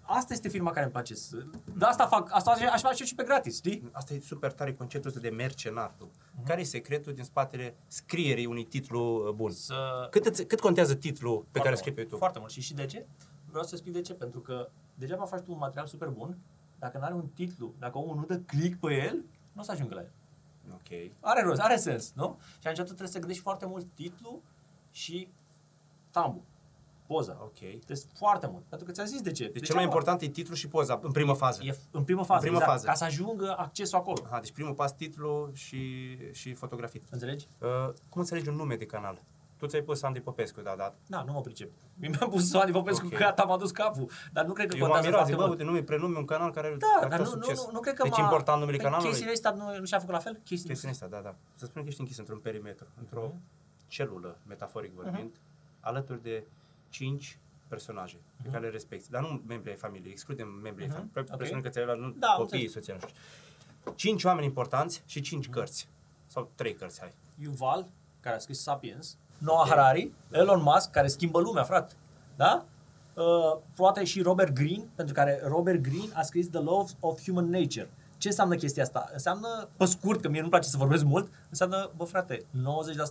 asta 0.00 0.32
este 0.32 0.48
firma 0.48 0.70
care 0.70 0.82
îmi 0.82 0.92
place 0.92 1.14
să... 1.14 1.36
De 1.76 1.84
asta 1.84 2.06
fac, 2.06 2.28
asta 2.32 2.50
aș- 2.50 2.72
aș 2.72 2.80
face 2.80 3.04
și 3.04 3.14
pe 3.14 3.22
gratis, 3.24 3.56
știi? 3.56 3.88
Asta 3.92 4.14
e 4.14 4.20
super 4.20 4.52
tare 4.52 4.72
conceptul 4.72 5.08
ăsta 5.10 5.20
de 5.22 5.28
mercenar. 5.28 5.94
Tu. 5.98 6.10
Mhm. 6.36 6.46
Care 6.46 6.60
e 6.60 6.64
secretul 6.64 7.12
din 7.12 7.24
spatele 7.24 7.76
scrierii 7.86 8.46
unui 8.46 8.64
titlu 8.64 9.26
uh, 9.28 9.32
bun? 9.34 9.50
Să... 9.50 10.08
Cât, 10.10 10.26
îți- 10.26 10.44
cât 10.44 10.60
contează 10.60 10.94
titlul 10.94 11.36
pe 11.36 11.42
Foarte 11.42 11.58
care 11.58 11.68
îl 11.68 11.72
mult, 11.74 11.78
scrii 11.78 11.92
pe 11.94 12.00
YouTube? 12.00 12.20
Foarte 12.20 12.38
mult. 12.38 12.52
Și 12.52 12.60
și 12.60 12.74
de 12.74 12.86
ce? 12.86 13.06
Vreau 13.48 13.64
să 13.64 13.70
explic 13.72 13.92
de 13.94 14.00
ce. 14.00 14.14
Pentru 14.14 14.40
că 14.40 14.68
degeaba 14.94 15.24
faci 15.24 15.42
tu 15.42 15.52
un 15.52 15.58
material 15.58 15.86
super 15.86 16.08
bun, 16.08 16.36
dacă 16.78 16.98
nu 16.98 17.04
are 17.04 17.14
un 17.14 17.26
titlu, 17.34 17.74
dacă 17.78 17.98
omul 17.98 18.16
nu 18.16 18.24
dă 18.24 18.38
click 18.38 18.80
pe 18.80 18.94
el, 19.06 19.14
nu 19.52 19.60
o 19.60 19.64
să 19.64 19.70
ajungă 19.72 19.94
la 19.94 20.00
el. 20.00 20.10
Ok. 20.72 21.12
Are 21.20 21.42
rost, 21.42 21.60
are 21.60 21.76
sens, 21.76 22.12
nu? 22.14 22.38
Și 22.60 22.66
atunci 22.66 22.76
tu 22.78 22.84
trebuie 22.84 23.08
să 23.08 23.18
gândești 23.18 23.42
foarte 23.42 23.66
mult 23.66 23.86
titlu 23.94 24.42
și 24.90 25.28
tambu, 26.10 26.42
poza. 27.08 27.36
Ok. 27.42 27.58
Deci 27.86 27.98
foarte 28.14 28.46
mult. 28.52 28.64
Pentru 28.68 28.86
că 28.86 28.92
ți-am 28.92 29.06
zis 29.06 29.20
de 29.20 29.30
ce. 29.32 29.42
Deci 29.44 29.52
Degeaba- 29.52 29.66
cel 29.66 29.74
mai 29.74 29.84
important 29.84 30.20
e 30.20 30.26
titlul 30.28 30.56
și 30.56 30.68
poza, 30.68 30.98
în 31.02 31.12
primă 31.12 31.32
fază. 31.34 31.60
E 31.64 31.76
în 31.90 32.04
primă 32.04 32.22
fază, 32.22 32.34
În 32.34 32.40
primă 32.40 32.56
exact, 32.56 32.72
fază. 32.72 32.86
ca 32.86 32.94
să 32.94 33.04
ajungă 33.04 33.54
accesul 33.58 33.98
acolo. 33.98 34.22
Aha, 34.24 34.40
deci 34.40 34.52
primul 34.52 34.74
pas 34.74 34.92
titlu 34.96 35.50
și, 35.54 35.82
și 36.32 36.54
fotografii. 36.54 37.02
Înțelegi? 37.10 37.46
Uh, 37.58 37.68
cum 38.08 38.20
înțelegi 38.20 38.48
un 38.48 38.54
nume 38.54 38.76
de 38.76 38.86
canal? 38.86 39.20
Tu 39.56 39.66
ți-ai 39.66 39.82
pus 39.82 40.02
Andy 40.02 40.20
Popescu, 40.20 40.60
da, 40.60 40.74
da. 40.76 40.94
Da, 41.06 41.22
nu 41.26 41.32
mă 41.32 41.40
pricep. 41.40 41.70
Mi-am 41.96 42.28
pus 42.30 42.48
Soani 42.50 42.72
Popescu 42.72 43.04
Ok. 43.06 43.12
că 43.12 43.18
gata, 43.18 43.42
m-a 43.44 43.56
dus 43.56 43.70
capul. 43.70 44.10
Dar 44.32 44.44
nu 44.44 44.52
cred 44.52 44.68
că 44.68 44.76
Eu 44.76 44.80
m-am 44.82 44.90
contează 44.90 45.16
mirat, 45.16 45.26
foarte 45.26 45.32
zic, 45.32 45.40
bă, 45.40 45.46
mult. 45.46 45.58
uite, 45.58 45.70
nume, 45.70 45.82
prenume, 45.82 46.18
un 46.18 46.24
canal 46.24 46.50
care 46.52 46.76
Da, 46.78 46.86
care 46.98 47.08
dar 47.10 47.20
a 47.20 47.22
nu, 47.22 47.28
avut 47.28 47.38
nu, 47.38 47.44
succes. 47.44 47.64
nu, 47.66 47.72
nu 47.72 47.80
cred 47.80 47.94
că 47.94 48.02
Deci 48.02 48.16
e 48.16 48.20
m-a- 48.20 48.24
important 48.26 48.58
numele 48.60 48.76
Păi 48.76 48.84
canalului? 48.86 49.12
Casey 49.12 49.26
Neistat 49.26 49.56
nu, 49.56 49.78
nu 49.78 49.84
și-a 49.84 49.98
făcut 49.98 50.12
la 50.14 50.18
fel? 50.20 50.32
Casey 50.44 50.66
Chestia 50.66 50.90
asta, 50.90 51.06
da, 51.06 51.20
da. 51.22 51.34
Să 51.54 51.64
spunem 51.64 51.82
că 51.82 51.88
ești 51.88 52.00
închis 52.00 52.18
într-un 52.18 52.38
perimetru, 52.38 52.86
într-o 53.00 53.24
Mhm. 53.26 53.40
celulă, 53.86 54.38
metaforic 54.46 54.92
vorbind, 54.94 55.34
alături 55.80 56.22
de 56.22 56.46
cinci 56.88 57.38
personaje 57.68 58.16
Mhm. 58.16 58.42
pe 58.44 58.48
care 58.50 58.64
le 58.64 58.70
respecti. 58.70 59.10
Dar 59.10 59.22
nu 59.22 59.42
membrii 59.46 59.72
ai 59.72 59.78
familiei, 59.78 60.10
excludem 60.10 60.48
membrii 60.48 60.86
ai 60.88 60.92
Mhm. 60.94 60.96
familiei. 60.96 61.24
Ok. 61.30 61.36
Presupun 61.36 61.62
că 61.62 61.68
ți-ai 61.68 61.84
luat 61.84 61.98
nu, 61.98 62.10
Da, 62.10 62.26
am 62.26 62.36
copiii, 62.38 62.62
înțeles. 62.64 62.86
soția, 62.86 62.94
nu 62.94 63.08
știu. 63.08 63.92
Cinci 63.94 64.24
oameni 64.24 64.46
importanți 64.46 65.02
și 65.06 65.18
Mhm. 65.18 65.26
cinci 65.28 65.48
cărți. 65.48 65.88
Sau 66.26 66.50
trei 66.54 66.74
cărți, 66.74 67.00
hai. 67.00 67.12
Yuval, 67.42 67.86
care 68.20 68.36
a 68.36 68.38
scris 68.38 68.60
Sapiens, 68.62 69.16
Noah 69.38 69.68
Harari, 69.68 70.12
Elon 70.30 70.62
Musk, 70.62 70.90
care 70.90 71.08
schimbă 71.08 71.40
lumea, 71.40 71.62
frate. 71.62 71.94
Da? 72.36 72.64
Uh, 73.14 73.58
poate 73.74 74.04
și 74.04 74.22
Robert 74.22 74.52
Greene, 74.52 74.84
pentru 74.94 75.14
care 75.14 75.40
Robert 75.44 75.80
Greene 75.80 76.12
a 76.14 76.22
scris 76.22 76.48
The 76.48 76.60
Laws 76.62 76.96
of 77.00 77.22
Human 77.24 77.50
Nature. 77.50 77.90
Ce 78.18 78.28
înseamnă 78.28 78.54
chestia 78.54 78.82
asta? 78.82 79.08
Înseamnă, 79.12 79.68
pe 79.76 79.84
scurt, 79.84 80.20
că 80.20 80.28
mie 80.28 80.38
nu-mi 80.38 80.50
place 80.50 80.68
să 80.68 80.76
vorbesc 80.76 81.04
mult, 81.04 81.30
înseamnă, 81.48 81.90
bă 81.96 82.04
frate, 82.04 82.36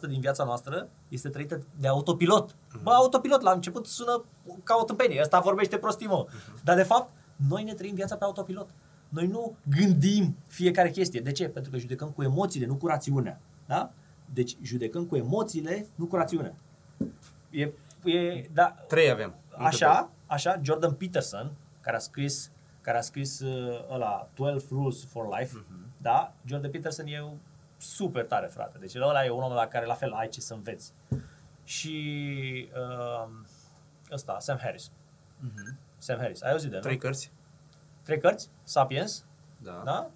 90% 0.06 0.10
din 0.10 0.20
viața 0.20 0.44
noastră 0.44 0.90
este 1.08 1.30
trăită 1.30 1.62
de 1.80 1.88
autopilot. 1.88 2.56
Bă, 2.84 2.92
autopilot, 2.92 3.42
la 3.42 3.52
început 3.52 3.86
sună 3.86 4.24
ca 4.64 4.78
o 4.82 4.84
tâmpenie, 4.84 5.22
ăsta 5.22 5.40
vorbește 5.40 5.78
prostii, 5.78 6.08
mă. 6.08 6.26
Dar 6.64 6.76
de 6.76 6.84
fapt, 6.84 7.12
noi 7.36 7.64
ne 7.64 7.74
trăim 7.74 7.96
viața 7.96 8.16
pe 8.16 8.24
autopilot. 8.24 8.70
Noi 9.10 9.28
nu 9.28 9.56
gândim 9.78 10.36
fiecare 10.48 10.90
chestie. 10.90 11.20
De 11.22 11.32
ce? 11.32 11.48
Pentru 11.48 11.72
că 11.72 11.78
judecăm 11.78 12.10
cu 12.10 12.24
emoțiile, 12.24 12.66
nu 12.66 12.76
cu 12.76 12.88
rațiunea. 12.88 13.40
Da? 13.66 13.92
Deci 14.34 14.58
judecăm 14.62 15.06
cu 15.06 15.16
emoțiile, 15.16 15.88
nu 15.96 16.06
cu 16.06 16.16
rațiunea. 16.16 16.56
E, 17.50 17.72
e, 18.04 18.50
da, 18.54 18.76
Trei 18.88 19.12
avem. 19.12 19.34
Așa, 19.58 20.10
așa, 20.26 20.60
Jordan 20.62 20.92
Peterson, 20.92 21.52
care 21.82 21.96
a 21.96 22.00
scris, 22.00 22.52
care 22.88 23.00
a 23.00 23.02
scris 23.02 23.40
uh, 23.40 23.86
ăla 23.90 24.30
12 24.34 24.66
Rules 24.74 25.06
for 25.06 25.38
Life, 25.40 25.66
da? 25.98 26.34
Jordan 26.46 26.72
Peterson 26.72 27.06
e 27.08 27.22
un 27.22 27.38
super 27.78 28.26
tare, 28.26 28.48
frate. 28.48 28.78
Deci 28.78 28.96
ăla 28.96 29.26
e 29.26 29.30
un 29.30 29.44
om 29.44 29.52
la 29.54 29.68
care 29.68 29.86
la 29.86 29.94
fel 29.94 30.12
ai 30.12 30.28
ce 30.30 30.42
să 30.42 30.54
înveți. 30.54 30.94
Și 31.64 32.70
uh, 32.76 33.30
ăsta, 34.12 34.40
Sam 34.40 34.58
Harris. 34.62 34.92
Sam 35.98 36.18
Harris. 36.18 36.42
Ai 36.42 36.52
auzit 36.52 36.70
de 36.70 36.76
el, 36.76 36.82
Trei 36.82 36.94
nu? 36.96 37.00
cărți? 37.00 37.32
Trei 38.04 38.20
cărți, 38.20 38.50
Sapiens, 38.64 39.26
Da. 39.58 39.82
da? 39.86 40.10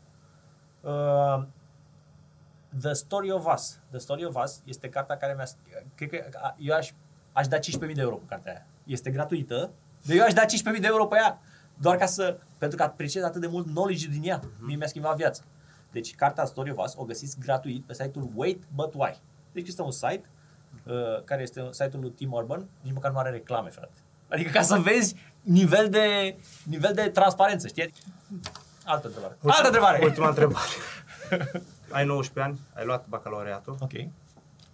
Uh, 0.89 1.43
The 2.81 2.93
Story 2.93 3.31
of 3.31 3.53
Us. 3.53 3.79
The 3.89 3.99
Story 3.99 4.25
of 4.25 4.35
Us 4.43 4.61
este 4.65 4.89
cartea 4.89 5.17
care 5.17 5.33
mi-a... 5.33 5.45
Cred 5.95 6.09
că 6.09 6.37
a- 6.41 6.55
eu 6.59 6.75
aș, 6.75 6.91
aș 7.31 7.47
da 7.47 7.57
15.000 7.57 7.93
de 7.93 8.01
euro 8.01 8.15
pe 8.15 8.25
cartea 8.27 8.51
aia. 8.51 8.65
Este 8.83 9.11
gratuită, 9.11 9.71
dar 10.05 10.15
eu 10.15 10.23
aș 10.23 10.33
da 10.33 10.45
15.000 10.45 10.79
de 10.79 10.87
euro 10.87 11.05
pe 11.07 11.15
ea. 11.15 11.39
Doar 11.81 11.97
ca 11.97 12.05
să... 12.05 12.37
Pentru 12.57 12.77
că 12.77 12.83
apreciez 12.83 13.23
atât 13.23 13.41
de 13.41 13.47
mult 13.47 13.65
knowledge 13.65 14.07
din 14.07 14.21
ea. 14.23 14.39
Mie 14.59 14.75
mi-a 14.75 14.87
schimbat 14.87 15.15
viața. 15.15 15.43
Deci, 15.91 16.15
cartea 16.15 16.45
Story 16.45 16.71
of 16.71 16.85
Us 16.85 16.93
o 16.95 17.03
găsiți 17.03 17.39
gratuit 17.39 17.83
pe 17.83 17.93
site-ul 17.93 18.29
Wait 18.35 18.63
But 18.75 18.93
Why. 18.93 19.19
Deci 19.51 19.67
este 19.67 19.81
un 19.81 19.91
site 19.91 20.23
uh, 20.85 21.23
care 21.23 21.41
este 21.41 21.67
site-ul 21.71 22.01
lui 22.01 22.09
Tim 22.11 22.31
Urban, 22.31 22.65
nici 22.81 22.93
măcar 22.93 23.11
nu 23.11 23.17
are 23.17 23.29
reclame, 23.29 23.69
frate. 23.69 23.91
Adică 24.29 24.49
ca 24.49 24.61
să 24.61 24.77
vezi 24.77 25.15
nivel 25.41 25.89
de, 25.89 26.35
nivel 26.63 26.93
de 26.93 27.09
transparență, 27.09 27.67
știi? 27.67 27.93
Altă 28.85 29.07
întrebare. 29.07 29.37
Altă 29.45 29.65
întrebare! 29.65 29.99
Ultima 30.03 30.27
întrebare. 30.27 30.65
ai 31.91 32.05
19 32.05 32.39
ani, 32.51 32.59
ai 32.79 32.85
luat 32.85 33.07
bacalaureatul, 33.07 33.75
Ok. 33.79 33.91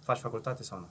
faci 0.02 0.18
facultate 0.18 0.62
sau 0.62 0.78
nu? 0.78 0.88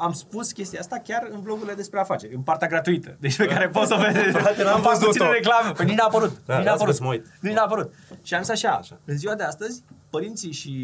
Am 0.00 0.12
spus 0.12 0.52
chestia 0.52 0.80
asta 0.80 0.98
chiar 0.98 1.28
în 1.30 1.40
vlogurile 1.40 1.74
despre 1.74 2.00
afaceri, 2.00 2.34
în 2.34 2.40
partea 2.42 2.68
gratuită. 2.68 3.16
Deci 3.20 3.36
pe 3.36 3.46
care 3.46 3.68
poți 3.68 3.88
să 3.88 3.94
vezi. 4.12 4.36
Frate, 4.36 4.62
n-am 4.62 4.74
Îmi 4.74 4.82
fac 4.82 4.92
văzut-o. 4.92 5.06
puține 5.10 5.30
reclame. 5.30 5.72
Păi 5.72 5.84
nici 5.86 5.96
n-a 5.96 6.04
apărut. 6.04 6.40
Da, 6.46 6.56
nici 6.56 6.64
n-a 6.66 6.70
las 6.70 6.76
că 6.76 6.82
apărut. 6.82 6.94
să 6.94 7.02
mă 7.02 7.08
uit. 7.08 7.26
Nici 7.40 7.52
n-a 7.52 7.62
apărut. 7.62 7.94
Și 8.22 8.34
am 8.34 8.40
zis 8.42 8.50
așa, 8.50 8.70
așa. 8.70 8.98
în 9.04 9.16
ziua 9.18 9.34
de 9.34 9.42
astăzi, 9.42 9.82
părinții 10.10 10.52
și 10.52 10.74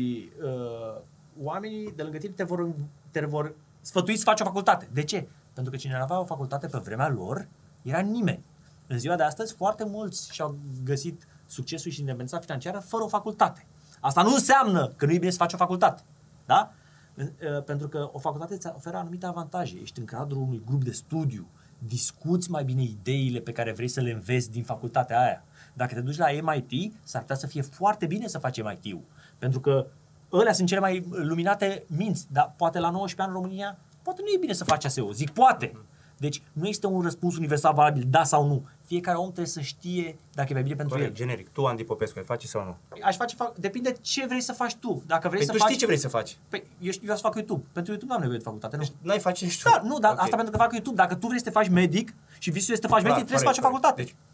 uh, 0.43 1.01
oamenii 1.43 1.93
de 1.97 2.03
lângă 2.03 2.19
tine 2.19 2.33
te 2.33 2.43
vor, 2.45 2.69
te 3.11 3.21
vor 3.27 3.55
sfătui 3.81 4.17
să 4.17 4.23
faci 4.25 4.41
o 4.41 4.45
facultate. 4.45 4.89
De 4.93 5.03
ce? 5.03 5.29
Pentru 5.53 5.73
că 5.73 5.79
cine 5.79 5.97
avea 5.97 6.21
o 6.21 6.25
facultate 6.25 6.67
pe 6.67 6.79
vremea 6.85 7.09
lor 7.09 7.49
era 7.83 7.99
nimeni. 7.99 8.45
În 8.87 8.99
ziua 8.99 9.17
de 9.17 9.23
astăzi, 9.23 9.55
foarte 9.55 9.85
mulți 9.85 10.33
și-au 10.33 10.59
găsit 10.85 11.27
succesul 11.47 11.91
și 11.91 11.99
independența 12.01 12.39
financiară 12.39 12.79
fără 12.79 13.03
o 13.03 13.09
facultate. 13.09 13.67
Asta 14.01 14.23
nu 14.23 14.33
înseamnă 14.33 14.93
că 14.97 15.07
nu 15.07 15.13
e 15.13 15.19
bine 15.19 15.31
să 15.31 15.37
faci 15.37 15.53
o 15.53 15.57
facultate. 15.57 16.03
Da? 16.47 16.73
În- 17.17 17.33
uh, 17.57 17.63
Pentru 17.63 17.89
că 17.89 18.09
o 18.13 18.19
facultate 18.19 18.55
îți 18.55 18.67
oferă 18.75 18.97
anumite 18.97 19.27
avantaje. 19.27 19.79
Ești 19.83 19.99
în 19.99 20.05
cadrul 20.05 20.43
unui 20.43 20.63
grup 20.67 20.85
de 20.85 20.91
studiu, 20.93 21.47
discuți 21.79 22.51
mai 22.51 22.65
bine 22.65 22.83
ideile 22.83 23.39
pe 23.41 23.53
care 23.53 23.73
vrei 23.73 23.89
să 23.89 24.01
le 24.01 24.11
înveți 24.11 24.51
din 24.51 24.63
facultatea 24.63 25.21
aia. 25.21 25.45
Dacă 25.73 25.95
te 25.95 26.01
duci 26.01 26.17
la 26.17 26.27
MIT, 26.43 26.93
s-ar 27.03 27.21
putea 27.21 27.37
să 27.37 27.47
fie 27.47 27.63
foarte 27.63 28.07
bine 28.07 28.27
să 28.27 28.39
faci 28.39 28.63
MIT-ul. 28.63 29.03
Pentru 29.39 29.61
că 29.61 29.87
ălea 30.33 30.53
sunt 30.53 30.69
cele 30.69 30.81
mai 30.81 31.07
luminate 31.11 31.85
minți, 31.87 32.27
dar 32.33 32.55
poate 32.57 32.79
la 32.79 32.91
19 32.91 33.23
ani 33.23 33.31
în 33.31 33.37
România, 33.43 33.79
poate 34.03 34.21
nu 34.23 34.29
e 34.35 34.39
bine 34.41 34.53
să 34.53 34.65
faci 34.65 34.85
ASEO. 34.85 35.13
Zic 35.13 35.31
poate. 35.31 35.77
Deci 36.19 36.43
nu 36.53 36.67
este 36.67 36.87
un 36.87 37.01
răspuns 37.03 37.37
universal 37.37 37.75
valabil, 37.75 38.05
da 38.11 38.25
sau 38.25 38.47
nu. 38.47 38.67
Fiecare 38.87 39.17
om 39.17 39.25
trebuie 39.25 39.47
să 39.47 39.61
știe 39.61 40.17
dacă 40.35 40.49
e 40.51 40.53
mai 40.53 40.63
bine 40.63 40.75
pentru 40.75 40.95
Corect, 40.95 41.19
el. 41.19 41.27
generic. 41.27 41.49
Tu, 41.49 41.65
Andy 41.67 41.85
Popescu, 41.85 42.19
ai 42.19 42.25
face 42.25 42.47
sau 42.47 42.65
nu? 42.65 42.99
Aș 43.03 43.17
face, 43.17 43.35
fac, 43.35 43.57
depinde 43.57 43.93
ce 44.01 44.27
vrei 44.27 44.41
să 44.41 44.53
faci 44.53 44.75
tu. 44.75 45.03
Dacă 45.07 45.29
vrei 45.29 45.39
Păi 45.39 45.47
să 45.47 45.53
tu 45.53 45.59
faci... 45.59 45.67
știi 45.69 45.81
ce 45.81 45.87
vrei 45.87 45.99
să 45.99 46.09
faci. 46.09 46.37
Păi, 46.49 46.65
eu 46.81 46.91
știu, 46.93 47.09
eu 47.09 47.15
să 47.15 47.21
fac 47.21 47.35
YouTube. 47.35 47.65
Pentru 47.73 47.93
YouTube 47.93 48.11
nu 48.11 48.17
am 48.17 48.21
nevoie 48.21 48.39
de 48.39 48.45
facultate, 48.45 48.77
nu. 48.77 48.85
N-ai 49.03 49.19
face 49.19 49.45
nici 49.45 49.63
tu. 49.63 49.69
Da, 49.69 49.81
nu, 49.85 49.99
dar 49.99 50.13
Ok. 50.13 50.21
asta 50.21 50.37
pentru 50.37 50.53
că 50.57 50.59
fac 50.63 50.73
YouTube. 50.73 50.97
Dacă 50.97 51.15
tu 51.15 51.27
vrei 51.27 51.39
să 51.39 51.45
te 51.45 51.51
faci 51.51 51.69
medic 51.69 52.15
și 52.39 52.51
visul 52.51 52.75
este 52.75 52.75
să 52.75 52.81
te 52.81 52.89
faci 52.89 53.03
Clar, 53.03 53.13
medic, 53.13 53.27
trebuie 53.29 53.39
să 53.39 53.53
faci 53.53 53.59
o 53.59 53.61
corect, 53.69 53.83
facultate. 53.85 53.95
corect. 54.03 54.17
Deci, 54.17 54.26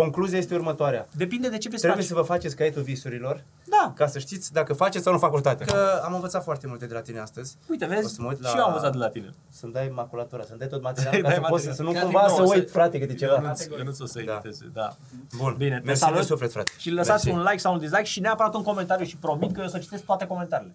concluzia 0.00 0.38
este 0.38 0.54
următoarea. 0.54 1.06
Depinde 1.12 1.48
de 1.48 1.58
ce 1.58 1.68
vrei 1.68 1.80
să 1.80 1.86
Trebuie 1.86 2.06
faci. 2.06 2.16
să 2.16 2.20
vă 2.20 2.26
faceți 2.32 2.56
caietul 2.56 2.82
visurilor 2.82 3.42
Da. 3.64 3.92
ca 3.96 4.06
să 4.06 4.18
știți 4.18 4.52
dacă 4.52 4.72
faceți 4.72 5.04
sau 5.04 5.12
nu 5.12 5.18
facultate. 5.18 5.64
Că 5.64 6.00
am 6.04 6.14
învățat 6.14 6.42
foarte 6.42 6.66
multe 6.66 6.86
de 6.86 6.94
la 6.94 7.00
tine 7.00 7.18
astăzi. 7.20 7.56
Uite, 7.70 7.84
O 7.84 7.88
vezi? 7.88 8.14
să 8.14 8.22
mă 8.22 8.28
uit 8.28 8.38
Și 8.44 8.56
eu 8.56 8.62
am 8.62 8.68
învățat 8.68 8.92
de 8.92 8.98
la 8.98 9.08
tine. 9.08 9.34
Să-mi 9.50 9.72
dai 9.72 9.92
maculatura, 9.94 10.42
să-mi 10.42 10.58
dai 10.58 10.68
tot 10.68 10.82
Să-i 10.82 10.86
materialul 10.90 11.22
ca 11.22 11.28
dai 11.28 11.34
să 11.36 11.40
poți 11.40 11.52
material. 11.66 11.74
să 11.74 11.82
nu 11.82 11.92
Chiar 11.92 12.02
cumva 12.02 12.26
zic, 12.26 12.36
să 12.36 12.42
nu, 12.42 12.48
uit, 12.48 12.66
să- 12.66 12.72
frate, 12.72 12.98
câte 12.98 13.14
ceva. 13.14 13.34
Eu 13.34 13.84
nu 13.84 13.92
o 14.00 14.06
să 14.06 14.22
Da. 14.26 14.32
editeze, 14.32 14.70
da. 14.72 14.96
Bun, 15.36 15.54
Bine, 15.58 15.78
te 15.78 15.86
mersi 15.86 16.00
salut 16.00 16.18
de 16.18 16.24
suflet, 16.24 16.52
frate. 16.52 16.70
și 16.78 16.90
lăsați 16.90 17.24
Mersi. 17.26 17.38
un 17.40 17.44
like 17.46 17.58
sau 17.58 17.72
un 17.72 17.78
dislike 17.78 18.04
și 18.04 18.20
neapărat 18.20 18.54
un 18.54 18.62
comentariu 18.62 19.04
și 19.06 19.16
promit 19.16 19.52
că 19.52 19.60
eu 19.60 19.66
o 19.66 19.68
să 19.68 19.78
citesc 19.78 20.04
toate 20.04 20.26
comentariile. 20.26 20.74